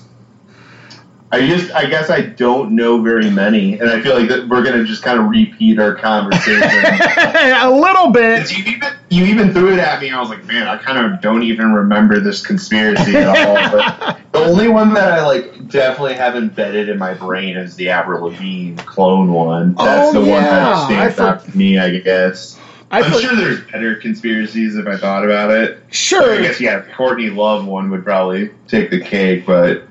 I 1.33 1.47
just, 1.47 1.73
I 1.73 1.87
guess 1.87 2.11
I 2.11 2.23
don't 2.23 2.75
know 2.75 3.01
very 3.03 3.31
many, 3.31 3.79
and 3.79 3.89
I 3.89 4.01
feel 4.01 4.19
like 4.19 4.29
that 4.29 4.49
we're 4.49 4.65
gonna 4.65 4.85
just 4.85 5.05
kind 5.05 5.21
of 5.21 5.27
repeat 5.29 5.79
our 5.79 5.95
conversation 5.95 6.61
a 6.65 7.71
little 7.71 8.11
bit. 8.11 8.51
You 8.51 8.65
even, 8.65 8.93
you 9.11 9.25
even 9.25 9.53
threw 9.53 9.73
it 9.73 9.81
at 9.81 10.01
me, 10.01 10.07
and 10.07 10.17
I 10.17 10.21
was 10.21 10.31
like, 10.31 10.45
man, 10.45 10.69
I 10.69 10.77
kind 10.77 10.99
of 11.05 11.21
don't 11.21 11.43
even 11.43 11.73
remember 11.73 12.21
this 12.21 12.47
conspiracy 12.47 13.17
at 13.17 13.27
all. 13.27 13.55
but 13.73 14.21
the 14.33 14.39
only 14.39 14.69
one 14.69 14.95
that 14.95 15.13
I 15.13 15.27
like 15.27 15.69
definitely 15.69 16.15
have 16.15 16.37
embedded 16.37 16.89
in 16.89 16.97
my 16.97 17.15
brain 17.15 17.57
is 17.57 17.75
the 17.75 17.91
Avril 17.91 18.29
Lavigne 18.29 18.77
clone 18.77 19.33
one. 19.33 19.75
That's 19.75 20.15
oh, 20.15 20.21
the 20.21 20.27
yeah. 20.27 20.33
one 20.33 20.43
that 20.45 20.87
stands 20.87 21.19
out 21.19 21.45
to 21.45 21.59
me, 21.59 21.79
I 21.79 21.99
guess. 21.99 22.59
I 22.93 23.01
am 23.01 23.21
sure 23.21 23.35
there's 23.35 23.61
better 23.71 23.97
conspiracies 23.97 24.77
if 24.77 24.87
I 24.87 24.97
thought 24.97 25.25
about 25.25 25.51
it. 25.51 25.83
Sure. 25.91 26.39
I 26.39 26.43
guess 26.43 26.61
yeah, 26.61 26.83
Courtney 26.97 27.31
Love 27.31 27.67
one 27.67 27.91
would 27.91 28.05
probably 28.05 28.51
take 28.69 28.91
the 28.91 29.01
cake, 29.01 29.45
but 29.45 29.85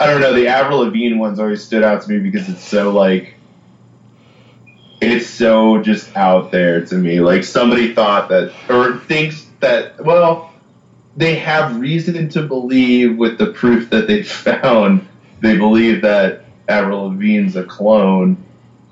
I 0.00 0.06
don't 0.06 0.20
know. 0.20 0.32
The 0.32 0.48
Avril 0.48 0.80
Lavigne 0.80 1.18
ones 1.18 1.38
always 1.38 1.62
stood 1.62 1.84
out 1.84 2.02
to 2.02 2.10
me 2.10 2.18
because 2.18 2.48
it's 2.48 2.64
so 2.64 2.90
like 2.90 3.35
it's 5.00 5.26
so 5.26 5.82
just 5.82 6.16
out 6.16 6.50
there 6.50 6.84
to 6.84 6.94
me. 6.94 7.20
Like 7.20 7.44
somebody 7.44 7.94
thought 7.94 8.28
that 8.30 8.52
or 8.68 8.98
thinks 8.98 9.46
that 9.60 10.04
well, 10.04 10.52
they 11.16 11.36
have 11.36 11.80
reason 11.80 12.28
to 12.30 12.42
believe 12.42 13.16
with 13.16 13.38
the 13.38 13.52
proof 13.52 13.90
that 13.90 14.06
they 14.06 14.22
found. 14.22 15.06
They 15.40 15.56
believe 15.56 16.02
that 16.02 16.44
Avril 16.68 17.10
Lavigne's 17.10 17.56
a 17.56 17.64
clone, 17.64 18.42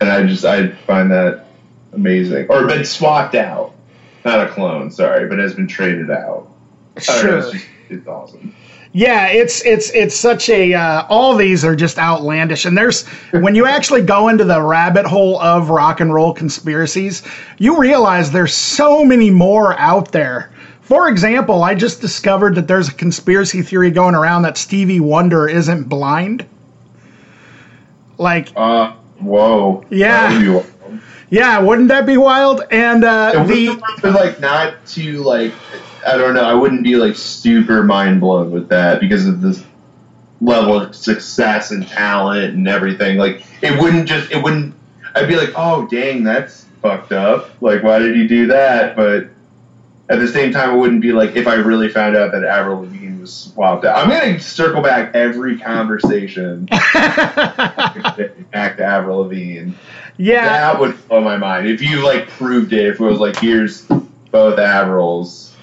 and 0.01 0.11
I 0.11 0.27
just 0.27 0.45
I 0.45 0.69
find 0.69 1.11
that 1.11 1.47
amazing. 1.93 2.47
Or 2.49 2.67
been 2.67 2.85
swapped 2.85 3.35
out, 3.35 3.75
not 4.25 4.47
a 4.47 4.51
clone. 4.51 4.91
Sorry, 4.91 5.29
but 5.29 5.39
has 5.39 5.55
been 5.55 5.69
traded 5.69 6.11
out. 6.11 6.51
Sure, 6.99 7.25
know, 7.25 7.39
it's, 7.39 7.51
just, 7.51 7.67
it's 7.89 8.07
awesome. 8.07 8.55
Yeah, 8.97 9.27
it's 9.27 9.61
it's 9.67 9.91
it's 9.91 10.15
such 10.15 10.49
a 10.49 10.73
uh, 10.73 11.07
all 11.09 11.35
these 11.35 11.65
are 11.65 11.75
just 11.75 11.99
outlandish, 11.99 12.65
and 12.65 12.79
there's 12.79 13.05
when 13.33 13.57
you 13.57 13.67
actually 13.67 14.03
go 14.03 14.29
into 14.29 14.45
the 14.45 14.63
rabbit 14.63 15.05
hole 15.05 15.41
of 15.41 15.69
rock 15.69 15.99
and 15.99 16.15
roll 16.15 16.33
conspiracies, 16.33 17.25
you 17.59 17.77
realize 17.77 18.31
there's 18.31 18.55
so 18.55 19.05
many 19.05 19.31
more 19.31 19.77
out 19.81 20.13
there. 20.13 20.53
For 20.81 21.09
example, 21.09 21.65
I 21.65 21.75
just 21.75 22.01
discovered 22.01 22.55
that 22.55 22.69
there's 22.69 22.89
a 22.89 22.95
conspiracy 22.95 23.63
theory 23.63 23.91
going 23.91 24.15
around 24.15 24.43
that 24.43 24.57
Stevie 24.57 25.01
Wonder 25.01 25.49
isn't 25.49 25.89
blind. 25.89 26.47
Like, 28.17 28.53
uh, 28.55 28.93
whoa, 29.19 29.85
yeah, 29.91 30.63
yeah, 31.31 31.59
wouldn't 31.59 31.89
that 31.89 32.07
be 32.07 32.17
wild? 32.17 32.63
And 32.71 33.03
uh, 33.03 33.43
the 33.43 33.83
like 34.05 34.39
not 34.39 34.87
to 34.87 35.21
like 35.25 35.53
I 36.07 36.17
don't 36.17 36.35
know. 36.35 36.45
I 36.45 36.55
wouldn't 36.55 36.85
be 36.85 36.97
like 36.97 37.17
super 37.17 37.83
mind 37.83 38.21
blown 38.21 38.51
with 38.51 38.69
that 38.69 39.01
because 39.01 39.27
of 39.27 39.41
this 39.41 39.65
level 40.41 40.81
of 40.81 40.95
success 40.95 41.71
and 41.71 41.87
talent 41.87 42.55
and 42.55 42.69
everything. 42.69 43.19
Like 43.19 43.45
it 43.63 43.81
wouldn't 43.81 44.09
just 44.09 44.31
it 44.31 44.43
wouldn't. 44.43 44.75
I'd 45.15 45.29
be 45.29 45.37
like, 45.37 45.53
oh 45.57 45.87
dang, 45.87 46.25
that's 46.25 46.65
fucked 46.83 47.13
up. 47.13 47.51
Like 47.63 47.83
why 47.83 47.99
did 47.99 48.17
he 48.17 48.27
do 48.27 48.49
that? 48.49 48.97
But 48.97 49.29
at 50.09 50.19
the 50.19 50.29
same 50.29 50.53
time, 50.53 50.75
it 50.75 50.79
wouldn't 50.79 51.01
be 51.01 51.13
like 51.13 51.37
if 51.37 51.47
I 51.47 51.55
really 51.55 51.89
found 51.89 52.17
out 52.17 52.33
that 52.33 52.45
Avril 52.45 52.81
Lavigne 52.81 53.21
was 53.21 53.33
swapped 53.33 53.85
out. 53.85 53.97
I'm 53.97 54.09
gonna 54.11 54.39
circle 54.39 54.83
back 54.83 55.15
every 55.15 55.59
conversation 55.59 56.67
back 56.93 58.77
to 58.77 58.85
Avril 58.85 59.23
Lavigne. 59.23 59.73
Yeah, 60.17 60.47
that 60.47 60.81
would 60.81 61.09
blow 61.09 61.21
my 61.21 61.39
mind 61.39 61.67
if 61.67 61.81
you 61.81 62.05
like 62.05 62.29
proved 62.29 62.73
it. 62.73 62.87
If 62.87 63.01
it 63.01 63.05
was 63.05 63.19
like 63.19 63.37
here's 63.37 63.83
both 63.83 64.59
Avrils 64.59 65.54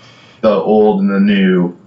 the 0.41 0.51
old 0.51 1.01
and 1.01 1.10
the 1.10 1.19
new, 1.19 1.77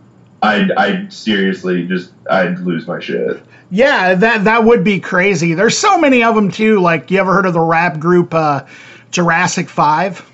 I'd, 0.43 0.73
I'd 0.73 1.13
seriously 1.13 1.87
just 1.87 2.13
I'd 2.31 2.59
lose 2.61 2.87
my 2.87 3.01
shit. 3.01 3.43
Yeah, 3.71 4.15
that 4.15 4.45
that 4.45 4.65
would 4.65 4.85
be 4.85 5.01
crazy. 5.01 5.55
There's 5.55 5.77
so 5.77 5.99
many 5.99 6.23
of 6.23 6.35
them 6.35 6.51
too. 6.51 6.81
Like, 6.81 7.11
you 7.11 7.19
ever 7.19 7.33
heard 7.33 7.47
of 7.47 7.55
the 7.55 7.61
rap 7.61 7.99
group 7.99 8.33
uh, 8.33 8.65
Jurassic 9.11 9.69
Five? 9.69 10.31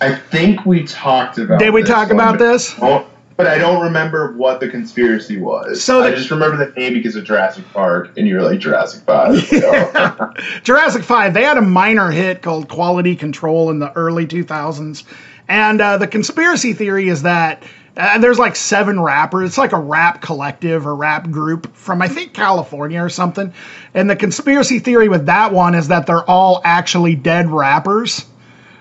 I 0.00 0.14
think 0.14 0.64
we 0.64 0.84
talked 0.84 1.38
about. 1.38 1.58
Did 1.58 1.74
we 1.74 1.82
talk 1.82 2.10
about 2.10 2.38
this? 2.38 2.74
but 3.36 3.46
I 3.46 3.58
don't 3.58 3.82
remember 3.82 4.32
what 4.36 4.60
the 4.60 4.68
conspiracy 4.68 5.38
was. 5.38 5.82
So 5.82 6.02
the, 6.02 6.08
I 6.08 6.10
just 6.12 6.30
remember 6.30 6.56
the 6.56 6.72
name 6.78 6.94
because 6.94 7.16
of 7.16 7.24
Jurassic 7.24 7.64
Park, 7.72 8.10
and 8.16 8.28
you 8.28 8.36
were 8.36 8.42
like 8.42 8.60
Jurassic 8.60 9.02
Five. 9.02 9.50
Yeah. 9.50 10.32
Jurassic 10.62 11.02
Five. 11.02 11.34
They 11.34 11.42
had 11.42 11.56
a 11.56 11.62
minor 11.62 12.10
hit 12.10 12.42
called 12.42 12.68
Quality 12.68 13.16
Control 13.16 13.70
in 13.70 13.80
the 13.80 13.92
early 13.92 14.26
2000s, 14.26 15.04
and 15.48 15.80
uh, 15.80 15.96
the 15.98 16.06
conspiracy 16.06 16.72
theory 16.72 17.08
is 17.08 17.22
that 17.22 17.62
Uh, 17.96 18.18
there's 18.18 18.40
like 18.40 18.56
seven 18.56 18.98
rappers. 18.98 19.50
It's 19.50 19.58
like 19.58 19.70
a 19.70 19.78
rap 19.78 20.20
collective 20.20 20.84
or 20.84 20.96
rap 20.96 21.30
group 21.30 21.72
from 21.76 22.02
I 22.02 22.08
think 22.08 22.32
California 22.32 23.00
or 23.00 23.08
something. 23.08 23.52
And 23.94 24.10
the 24.10 24.16
conspiracy 24.16 24.80
theory 24.80 25.08
with 25.08 25.26
that 25.26 25.52
one 25.52 25.76
is 25.76 25.86
that 25.86 26.04
they're 26.04 26.28
all 26.28 26.60
actually 26.64 27.14
dead 27.14 27.48
rappers. 27.48 28.26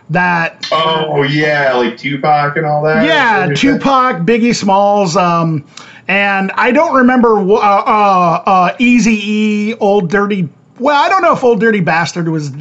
That 0.09 0.67
Oh 0.71 1.21
yeah, 1.21 1.73
like 1.75 1.95
Tupac 1.97 2.57
and 2.57 2.65
all 2.65 2.81
that. 2.85 3.05
yeah, 3.05 3.53
Tupac, 3.53 4.25
Biggie 4.25 4.55
Smalls, 4.55 5.15
um, 5.15 5.63
and 6.07 6.51
I 6.55 6.71
don't 6.71 6.95
remember 6.95 7.37
uh, 7.37 7.53
uh, 7.59 8.43
uh, 8.45 8.75
Easy 8.79 9.19
E, 9.21 9.73
Old 9.75 10.09
Dirty. 10.09 10.49
Well, 10.79 10.99
I 10.99 11.07
don't 11.07 11.21
know 11.21 11.33
if 11.33 11.43
Old 11.43 11.59
Dirty 11.59 11.81
Bastard 11.81 12.29
was 12.29 12.51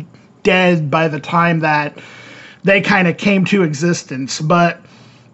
dead 0.42 0.90
by 0.90 1.08
the 1.08 1.18
time 1.18 1.60
that 1.60 1.96
they 2.64 2.81
kind 2.81 3.09
of 3.09 3.16
came 3.16 3.44
to 3.46 3.62
existence, 3.62 4.40
but 4.40 4.81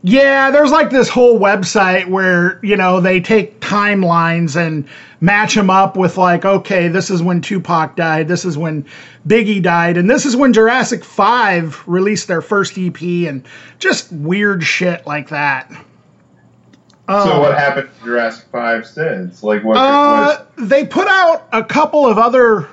yeah, 0.02 0.50
there's 0.50 0.70
like 0.70 0.90
this 0.90 1.08
whole 1.08 1.40
website 1.40 2.08
where, 2.08 2.60
you 2.62 2.76
know, 2.76 3.00
they 3.00 3.20
take 3.20 3.60
timelines 3.60 4.54
and 4.54 4.88
match 5.20 5.54
them 5.54 5.70
up 5.70 5.96
with 5.96 6.16
like, 6.16 6.44
okay, 6.44 6.86
this 6.88 7.10
is 7.10 7.20
when 7.20 7.40
Tupac 7.40 7.96
died, 7.96 8.28
this 8.28 8.44
is 8.44 8.56
when 8.56 8.86
Biggie 9.26 9.62
died, 9.62 9.96
and 9.96 10.08
this 10.08 10.24
is 10.24 10.36
when 10.36 10.52
Jurassic 10.52 11.04
5 11.04 11.82
released 11.86 12.28
their 12.28 12.40
first 12.40 12.78
EP 12.78 13.00
and 13.02 13.44
just 13.80 14.12
weird 14.12 14.62
shit 14.62 15.06
like 15.06 15.28
that. 15.30 15.70
So 17.08 17.40
what 17.40 17.56
happened 17.56 17.88
to 17.98 18.04
Jurassic 18.04 18.48
Five 18.52 18.86
since? 18.86 19.42
Like 19.42 19.64
what? 19.64 19.78
Uh, 19.78 20.44
what 20.56 20.68
they 20.68 20.84
put 20.84 21.08
out 21.08 21.48
a 21.52 21.64
couple 21.64 22.06
of 22.06 22.18
other 22.18 22.68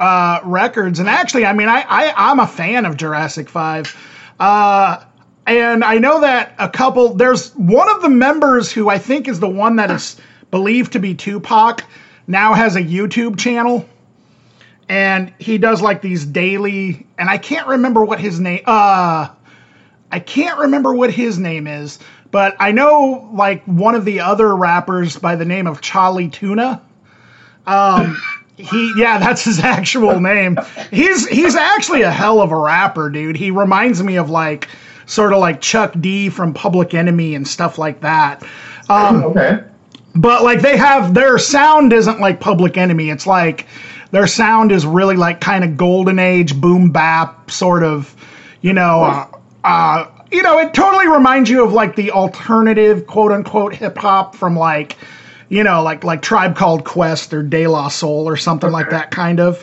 uh, 0.00 0.40
records, 0.44 0.98
and 0.98 1.08
actually, 1.08 1.44
I 1.44 1.52
mean, 1.52 1.68
I, 1.68 1.84
I 1.86 2.12
I'm 2.16 2.40
a 2.40 2.46
fan 2.46 2.86
of 2.86 2.96
Jurassic 2.96 3.50
Five, 3.50 3.94
uh, 4.40 5.04
and 5.46 5.84
I 5.84 5.98
know 5.98 6.22
that 6.22 6.54
a 6.58 6.70
couple. 6.70 7.14
There's 7.14 7.54
one 7.54 7.90
of 7.90 8.00
the 8.00 8.08
members 8.08 8.72
who 8.72 8.88
I 8.88 8.98
think 8.98 9.28
is 9.28 9.38
the 9.38 9.48
one 9.48 9.76
that 9.76 9.90
is 9.90 10.16
believed 10.50 10.92
to 10.94 10.98
be 10.98 11.14
Tupac 11.14 11.84
now 12.26 12.54
has 12.54 12.76
a 12.76 12.82
YouTube 12.82 13.38
channel, 13.38 13.86
and 14.88 15.34
he 15.38 15.58
does 15.58 15.82
like 15.82 16.00
these 16.00 16.24
daily, 16.24 17.06
and 17.18 17.28
I 17.28 17.36
can't 17.36 17.68
remember 17.68 18.02
what 18.02 18.18
his 18.20 18.40
name. 18.40 18.62
Uh, 18.64 19.28
I 20.10 20.18
can't 20.18 20.60
remember 20.60 20.94
what 20.94 21.12
his 21.12 21.38
name 21.38 21.66
is, 21.66 21.98
but 22.30 22.56
I 22.58 22.72
know 22.72 23.30
like 23.34 23.64
one 23.64 23.94
of 23.94 24.06
the 24.06 24.20
other 24.20 24.56
rappers 24.56 25.18
by 25.18 25.36
the 25.36 25.44
name 25.44 25.66
of 25.66 25.82
Chali 25.82 26.28
2na. 26.28 26.80
Um, 27.66 28.20
he 28.62 28.92
yeah, 28.96 29.18
that's 29.18 29.44
his 29.44 29.60
actual 29.60 30.20
name. 30.20 30.58
He's 30.90 31.28
he's 31.28 31.56
actually 31.56 32.02
a 32.02 32.10
hell 32.10 32.40
of 32.40 32.52
a 32.52 32.56
rapper, 32.56 33.10
dude. 33.10 33.36
He 33.36 33.50
reminds 33.50 34.02
me 34.02 34.16
of 34.16 34.30
like 34.30 34.68
sort 35.06 35.32
of 35.32 35.40
like 35.40 35.60
Chuck 35.60 35.94
D 36.00 36.28
from 36.28 36.54
Public 36.54 36.94
Enemy 36.94 37.34
and 37.34 37.46
stuff 37.46 37.78
like 37.78 38.00
that. 38.00 38.44
Um, 38.88 39.24
okay. 39.24 39.62
but 40.14 40.42
like 40.42 40.60
they 40.60 40.76
have 40.76 41.14
their 41.14 41.38
sound 41.38 41.92
isn't 41.92 42.20
like 42.20 42.40
Public 42.40 42.76
Enemy. 42.76 43.10
It's 43.10 43.26
like 43.26 43.66
their 44.10 44.26
sound 44.26 44.72
is 44.72 44.84
really 44.86 45.16
like 45.16 45.40
kind 45.40 45.64
of 45.64 45.76
golden 45.76 46.18
age 46.18 46.60
boom 46.60 46.90
bap 46.90 47.50
sort 47.50 47.82
of, 47.82 48.14
you 48.60 48.72
know, 48.72 49.02
uh, 49.04 49.26
uh, 49.64 50.10
you 50.30 50.42
know, 50.42 50.58
it 50.58 50.74
totally 50.74 51.08
reminds 51.08 51.50
you 51.50 51.64
of 51.64 51.72
like 51.72 51.96
the 51.96 52.10
alternative 52.12 53.06
quote 53.06 53.32
unquote 53.32 53.74
hip 53.74 53.96
hop 53.98 54.34
from 54.34 54.56
like, 54.56 54.96
you 55.50 55.62
know, 55.62 55.82
like 55.82 56.02
like 56.04 56.22
Tribe 56.22 56.56
Called 56.56 56.84
Quest 56.84 57.34
or 57.34 57.42
De 57.42 57.66
La 57.66 57.88
Soul 57.88 58.26
or 58.26 58.38
something 58.38 58.70
like 58.70 58.88
that 58.90 59.10
kind 59.10 59.38
of. 59.40 59.62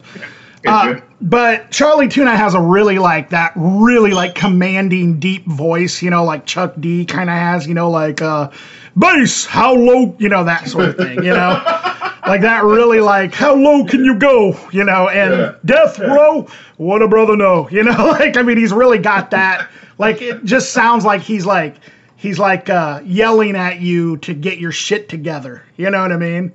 Uh, 0.68 1.00
but 1.22 1.72
Chali 1.72 2.08
2na 2.08 2.36
has 2.36 2.54
a 2.54 2.60
really 2.62 3.00
like 3.00 3.30
that 3.30 3.54
really 3.56 4.12
like 4.12 4.36
commanding 4.36 5.18
deep 5.20 5.46
voice, 5.46 6.02
you 6.04 6.10
know, 6.10 6.24
like 6.26 6.46
Chuck 6.46 6.74
D 6.80 7.06
kind 7.06 7.30
of 7.30 7.36
has, 7.36 7.66
you 7.66 7.74
know, 7.74 7.90
like 7.90 8.22
uh 8.22 8.52
bass, 8.96 9.46
how 9.46 9.74
low, 9.74 10.16
you 10.20 10.30
know, 10.30 10.44
that 10.44 10.68
sort 10.68 10.90
of 10.90 10.98
thing, 10.98 11.24
you 11.24 11.34
know. 11.34 11.62
like 12.28 12.42
that 12.42 12.64
really 12.66 13.00
like 13.00 13.34
how 13.34 13.56
low 13.56 13.86
can 13.86 14.04
you 14.04 14.16
go, 14.16 14.60
you 14.72 14.84
know, 14.84 15.08
and 15.08 15.32
Yeah. 15.34 15.56
death 15.64 15.98
row, 16.00 16.48
what 16.76 17.02
a 17.02 17.08
brother 17.08 17.38
know, 17.38 17.70
you 17.72 17.84
know, 17.84 18.08
like 18.20 18.36
I 18.36 18.42
mean 18.42 18.58
he's 18.58 18.74
really 18.74 18.98
got 19.00 19.32
that. 19.32 19.70
Like 19.98 20.22
it 20.22 20.44
just 20.44 20.74
sounds 20.74 21.06
like 21.06 21.22
he's 21.22 21.46
like 21.46 21.76
he's 22.18 22.38
like 22.40 22.70
uh 22.70 23.02
yelling 23.06 23.56
at 23.56 23.80
you 23.80 24.18
to 24.18 24.34
get 24.34 24.58
your 24.60 24.72
shit 24.72 25.08
together, 25.10 25.64
you 25.78 25.90
know 25.90 26.02
what 26.02 26.12
I 26.12 26.18
mean? 26.18 26.52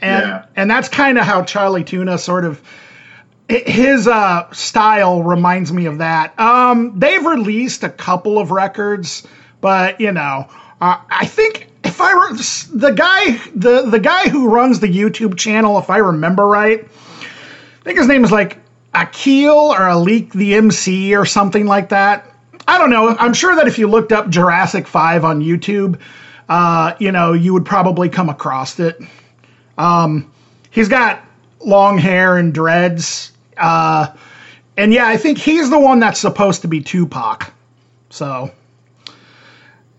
And 0.00 0.22
Yeah. 0.26 0.46
and 0.56 0.70
that's 0.70 0.88
kind 0.88 1.18
of 1.18 1.24
how 1.24 1.42
Chali 1.44 1.84
2na 1.84 2.18
sort 2.18 2.44
of 2.44 2.60
his 3.48 4.08
uh, 4.08 4.50
style 4.52 5.22
reminds 5.22 5.70
me 5.70 5.84
of 5.84 5.98
that. 5.98 6.38
Um, 6.40 6.98
they've 6.98 7.24
released 7.24 7.84
a 7.84 7.90
couple 7.90 8.38
of 8.38 8.50
records, 8.50 9.26
but 9.60 10.00
you 10.00 10.12
know, 10.12 10.48
uh, 10.80 10.96
I 11.10 11.26
think 11.26 11.68
if 11.84 12.00
I 12.00 12.14
were 12.14 12.32
the 12.32 12.90
guy, 12.92 13.36
the 13.54 13.82
the 13.82 14.00
guy 14.00 14.28
who 14.30 14.48
runs 14.48 14.80
the 14.80 14.88
YouTube 14.88 15.36
channel, 15.36 15.78
if 15.78 15.90
I 15.90 15.98
remember 15.98 16.46
right, 16.46 16.80
I 16.82 17.84
think 17.84 17.98
his 17.98 18.08
name 18.08 18.24
is 18.24 18.32
like 18.32 18.58
Akil 18.94 19.72
or 19.72 19.80
Alik 19.80 20.32
the 20.32 20.54
MC 20.54 21.14
or 21.14 21.26
something 21.26 21.66
like 21.66 21.90
that. 21.90 22.33
I 22.66 22.78
don't 22.78 22.90
know. 22.90 23.16
I'm 23.18 23.34
sure 23.34 23.54
that 23.56 23.66
if 23.66 23.78
you 23.78 23.88
looked 23.88 24.12
up 24.12 24.28
Jurassic 24.28 24.86
Five 24.86 25.24
on 25.24 25.40
YouTube, 25.40 26.00
uh, 26.48 26.94
you 26.98 27.12
know, 27.12 27.32
you 27.32 27.52
would 27.52 27.64
probably 27.64 28.08
come 28.08 28.28
across 28.28 28.78
it. 28.80 28.98
Um, 29.76 30.30
he's 30.70 30.88
got 30.88 31.22
long 31.60 31.98
hair 31.98 32.36
and 32.36 32.52
dreads. 32.52 33.32
Uh, 33.56 34.08
and 34.76 34.92
yeah, 34.92 35.06
I 35.06 35.16
think 35.16 35.38
he's 35.38 35.70
the 35.70 35.78
one 35.78 36.00
that's 36.00 36.20
supposed 36.20 36.62
to 36.62 36.68
be 36.68 36.80
Tupac. 36.80 37.52
So, 38.10 38.50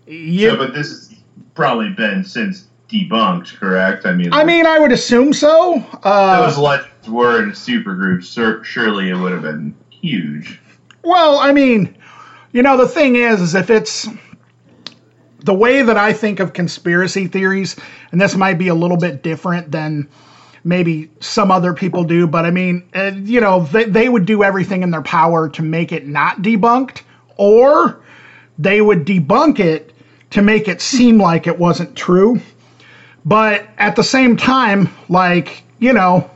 yeah. 0.06 0.50
Yeah, 0.50 0.56
but 0.56 0.74
this 0.74 0.88
has 0.88 1.18
probably 1.54 1.90
been 1.90 2.24
since 2.24 2.66
debunked, 2.88 3.56
correct? 3.56 4.06
I 4.06 4.12
mean, 4.12 4.32
I 4.32 4.44
mean, 4.44 4.66
I 4.66 4.78
would 4.78 4.92
assume 4.92 5.32
so. 5.32 5.84
Uh, 6.02 6.46
those 6.46 6.58
legends 6.58 7.08
were 7.08 7.42
in 7.42 7.50
supergroups. 7.50 8.24
Sur- 8.24 8.62
surely 8.64 9.10
it 9.10 9.16
would 9.16 9.32
have 9.32 9.42
been 9.42 9.74
huge. 9.90 10.60
Well, 11.02 11.38
I 11.38 11.52
mean, 11.52 11.96
you 12.56 12.62
know, 12.62 12.78
the 12.78 12.88
thing 12.88 13.16
is, 13.16 13.42
is 13.42 13.54
if 13.54 13.68
it's 13.68 14.08
the 15.44 15.52
way 15.52 15.82
that 15.82 15.98
I 15.98 16.14
think 16.14 16.40
of 16.40 16.54
conspiracy 16.54 17.26
theories, 17.26 17.76
and 18.12 18.18
this 18.18 18.34
might 18.34 18.54
be 18.56 18.68
a 18.68 18.74
little 18.74 18.96
bit 18.96 19.22
different 19.22 19.70
than 19.70 20.08
maybe 20.64 21.10
some 21.20 21.50
other 21.50 21.74
people 21.74 22.02
do, 22.02 22.26
but 22.26 22.46
I 22.46 22.50
mean, 22.50 22.88
uh, 22.94 23.12
you 23.14 23.42
know, 23.42 23.60
they, 23.60 23.84
they 23.84 24.08
would 24.08 24.24
do 24.24 24.42
everything 24.42 24.82
in 24.82 24.90
their 24.90 25.02
power 25.02 25.50
to 25.50 25.60
make 25.60 25.92
it 25.92 26.06
not 26.06 26.38
debunked, 26.38 27.02
or 27.36 28.00
they 28.58 28.80
would 28.80 29.04
debunk 29.04 29.60
it 29.60 29.92
to 30.30 30.40
make 30.40 30.66
it 30.66 30.80
seem 30.80 31.18
like 31.18 31.46
it 31.46 31.58
wasn't 31.58 31.94
true. 31.94 32.40
But 33.26 33.68
at 33.76 33.96
the 33.96 34.02
same 34.02 34.34
time, 34.34 34.88
like, 35.10 35.62
you 35.78 35.92
know, 35.92 36.30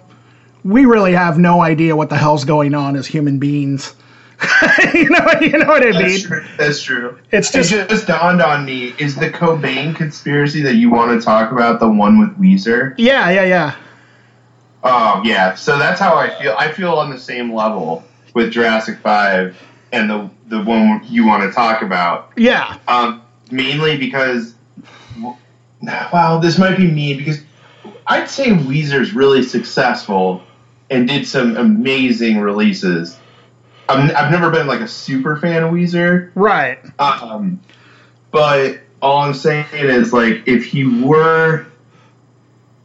we 0.64 0.84
really 0.84 1.14
have 1.14 1.38
no 1.38 1.62
idea 1.62 1.96
what 1.96 2.10
the 2.10 2.18
hell's 2.18 2.44
going 2.44 2.74
on 2.74 2.94
as 2.94 3.06
human 3.06 3.38
beings. 3.38 3.94
you 4.94 5.10
know, 5.10 5.26
you 5.40 5.58
know 5.58 5.66
what 5.66 5.82
I 5.86 5.90
mean? 5.92 6.02
That's 6.02 6.22
true. 6.22 6.44
That's 6.56 6.82
true. 6.82 7.18
It's 7.30 7.54
It 7.54 7.64
just 7.64 7.90
just 7.90 8.06
dawned 8.06 8.40
on 8.40 8.64
me: 8.64 8.94
is 8.98 9.14
the 9.16 9.30
Cobain 9.30 9.94
conspiracy 9.94 10.62
that 10.62 10.76
you 10.76 10.90
want 10.90 11.18
to 11.18 11.24
talk 11.24 11.52
about 11.52 11.80
the 11.80 11.88
one 11.88 12.18
with 12.18 12.38
Weezer? 12.38 12.94
yeah, 12.96 13.30
yeah, 13.30 13.44
yeah. 13.44 13.76
Oh 14.82 15.22
yeah, 15.24 15.54
so 15.54 15.78
that's 15.78 16.00
how 16.00 16.16
I 16.16 16.30
feel. 16.40 16.54
I 16.58 16.72
feel 16.72 16.94
on 16.94 17.10
the 17.10 17.18
same 17.18 17.52
level 17.52 18.02
with 18.34 18.50
Jurassic 18.52 18.98
Five 19.00 19.56
and 19.92 20.08
the 20.08 20.30
the 20.48 20.62
one 20.62 21.02
you 21.06 21.26
want 21.26 21.42
to 21.42 21.52
talk 21.52 21.82
about. 21.82 22.32
Yeah. 22.36 22.78
Um, 22.88 23.22
mainly 23.50 23.96
because, 23.96 24.54
well, 26.12 26.40
this 26.40 26.58
might 26.58 26.76
be 26.76 26.90
me 26.90 27.14
because 27.14 27.42
I'd 28.06 28.28
say 28.28 28.48
Weezer's 28.48 29.12
really 29.12 29.42
successful 29.42 30.42
and 30.90 31.06
did 31.06 31.26
some 31.26 31.56
amazing 31.56 32.38
releases. 32.38 33.16
I'm, 33.90 34.16
I've 34.16 34.30
never 34.30 34.50
been 34.50 34.66
like 34.66 34.80
a 34.80 34.88
super 34.88 35.36
fan 35.36 35.62
of 35.62 35.70
Weezer, 35.72 36.30
Right. 36.34 36.78
um, 36.98 37.60
but 38.30 38.80
all 39.02 39.18
I'm 39.18 39.34
saying 39.34 39.66
is 39.72 40.12
like 40.12 40.46
if 40.46 40.64
he 40.64 40.84
were 41.02 41.66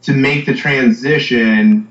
to 0.03 0.13
make 0.13 0.45
the 0.45 0.53
transition, 0.55 1.87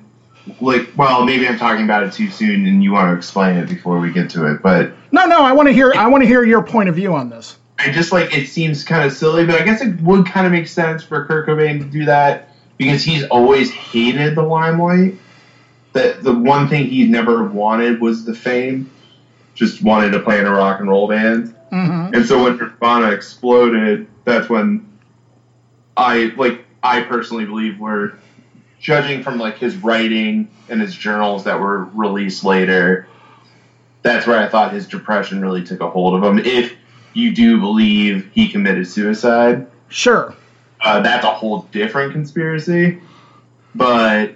like 0.61 0.91
well 0.97 1.25
maybe 1.25 1.49
I'm 1.49 1.59
talking 1.59 1.85
about 1.85 2.03
it 2.03 2.13
too 2.13 2.31
soon 2.31 2.67
and 2.67 2.83
you 2.83 2.93
want 2.93 3.11
to 3.11 3.17
explain 3.17 3.57
it 3.57 3.69
before 3.69 3.99
we 3.99 4.13
get 4.13 4.31
to 4.31 4.47
it, 4.53 4.63
but 4.63 4.93
No, 5.13 5.27
no, 5.27 5.43
I 5.43 5.53
want 5.53 5.69
to 5.69 5.73
hear 5.73 5.93
I 5.95 6.07
want 6.09 6.23
to 6.23 6.27
hear 6.27 6.45
your 6.45 6.63
point 6.63 6.89
of 6.89 6.95
view 6.95 7.15
on 7.15 7.31
this. 7.31 7.57
I 7.79 7.91
just 7.91 8.13
like 8.13 8.37
it 8.37 8.47
seems 8.49 8.85
kind 8.85 9.05
of 9.05 9.13
silly, 9.13 9.45
but 9.47 9.61
I 9.61 9.65
guess 9.65 9.81
it 9.83 10.01
would 10.01 10.27
kind 10.27 10.47
of 10.47 10.53
make 10.53 10.69
sense 10.69 11.03
for 11.03 11.25
Kurt 11.27 11.47
Cobain 11.49 11.79
to 11.81 11.85
do 11.85 12.05
that 12.07 12.51
because 12.77 13.03
he's 13.03 13.25
always 13.25 13.71
hated 13.73 14.37
the 14.37 14.43
limelight. 14.43 15.15
That 15.93 16.23
the 16.25 16.35
one 16.35 16.69
thing 16.69 16.87
he 16.87 17.07
never 17.07 17.45
wanted 17.45 18.01
was 18.01 18.25
the 18.25 18.35
fame. 18.35 18.91
Just 19.55 19.83
wanted 19.83 20.11
to 20.11 20.21
play 20.21 20.41
in 20.41 20.47
a 20.47 20.51
rock 20.51 20.81
and 20.81 20.89
roll 20.89 21.09
band. 21.09 21.55
Mm-hmm. 21.73 22.15
And 22.15 22.27
so 22.27 22.43
when 22.43 22.57
Nirvana 22.57 23.11
exploded, 23.11 24.09
that's 24.25 24.49
when 24.49 24.99
I 25.97 26.33
like 26.37 26.65
I 26.83 27.03
personally 27.03 27.45
believe 27.45 27.79
we're 27.79 28.13
judging 28.81 29.23
from 29.23 29.39
like 29.39 29.59
his 29.59 29.77
writing 29.77 30.49
and 30.69 30.81
his 30.81 30.95
journals 30.95 31.45
that 31.45 31.61
were 31.61 31.85
released 31.85 32.45
later. 32.45 33.07
That's 34.03 34.27
where 34.27 34.39
I 34.39 34.49
thought 34.49 34.73
his 34.73 34.87
depression 34.87 35.41
really 35.41 35.65
took 35.65 35.81
a 35.81 35.89
hold 35.89 36.15
of 36.15 36.23
him. 36.23 36.39
If 36.39 36.75
you 37.15 37.35
do 37.35 37.59
believe 37.61 38.31
he 38.35 38.49
committed 38.49 38.87
suicide, 38.87 39.67
Sure. 39.95 40.35
Uh, 40.81 41.01
that's 41.01 41.25
a 41.25 41.31
whole 41.31 41.63
different 41.71 42.13
conspiracy. 42.13 43.01
But 43.77 44.35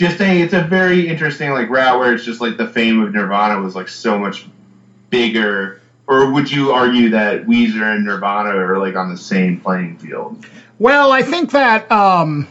just 0.00 0.16
saying, 0.16 0.40
it's 0.40 0.54
a 0.54 0.62
very 0.62 1.06
interesting 1.06 1.50
like 1.50 1.68
route 1.68 1.98
where 1.98 2.14
it's 2.14 2.24
just 2.24 2.40
like 2.40 2.56
the 2.56 2.66
fame 2.66 3.02
of 3.02 3.12
Nirvana 3.12 3.60
was 3.60 3.74
like 3.74 3.88
so 3.88 4.18
much 4.18 4.46
bigger. 5.10 5.78
Or 6.06 6.32
would 6.32 6.50
you 6.50 6.72
argue 6.72 7.10
that 7.10 7.44
Weezer 7.44 7.94
and 7.96 8.06
Nirvana 8.06 8.48
are 8.48 8.78
like 8.78 8.96
on 8.96 9.10
the 9.10 9.16
same 9.18 9.60
playing 9.60 9.98
field? 9.98 10.46
Well, 10.78 11.12
I 11.12 11.20
think 11.20 11.50
that 11.50 11.92
um, 11.92 12.48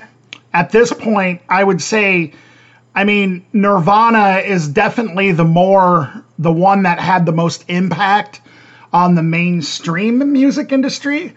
at 0.53 0.69
this 0.69 0.93
point, 0.93 1.41
I 1.49 1.63
would 1.63 1.81
say, 1.81 2.33
I 2.93 3.03
mean, 3.03 3.43
Nirvana 3.51 4.43
is 4.45 4.67
definitely 4.67 5.31
the 5.31 5.43
more 5.43 6.23
the 6.37 6.51
one 6.51 6.83
that 6.83 6.99
had 6.99 7.25
the 7.25 7.31
most 7.31 7.65
impact 7.67 8.41
on 8.93 9.15
the 9.15 9.23
mainstream 9.23 10.31
music 10.31 10.71
industry 10.71 11.33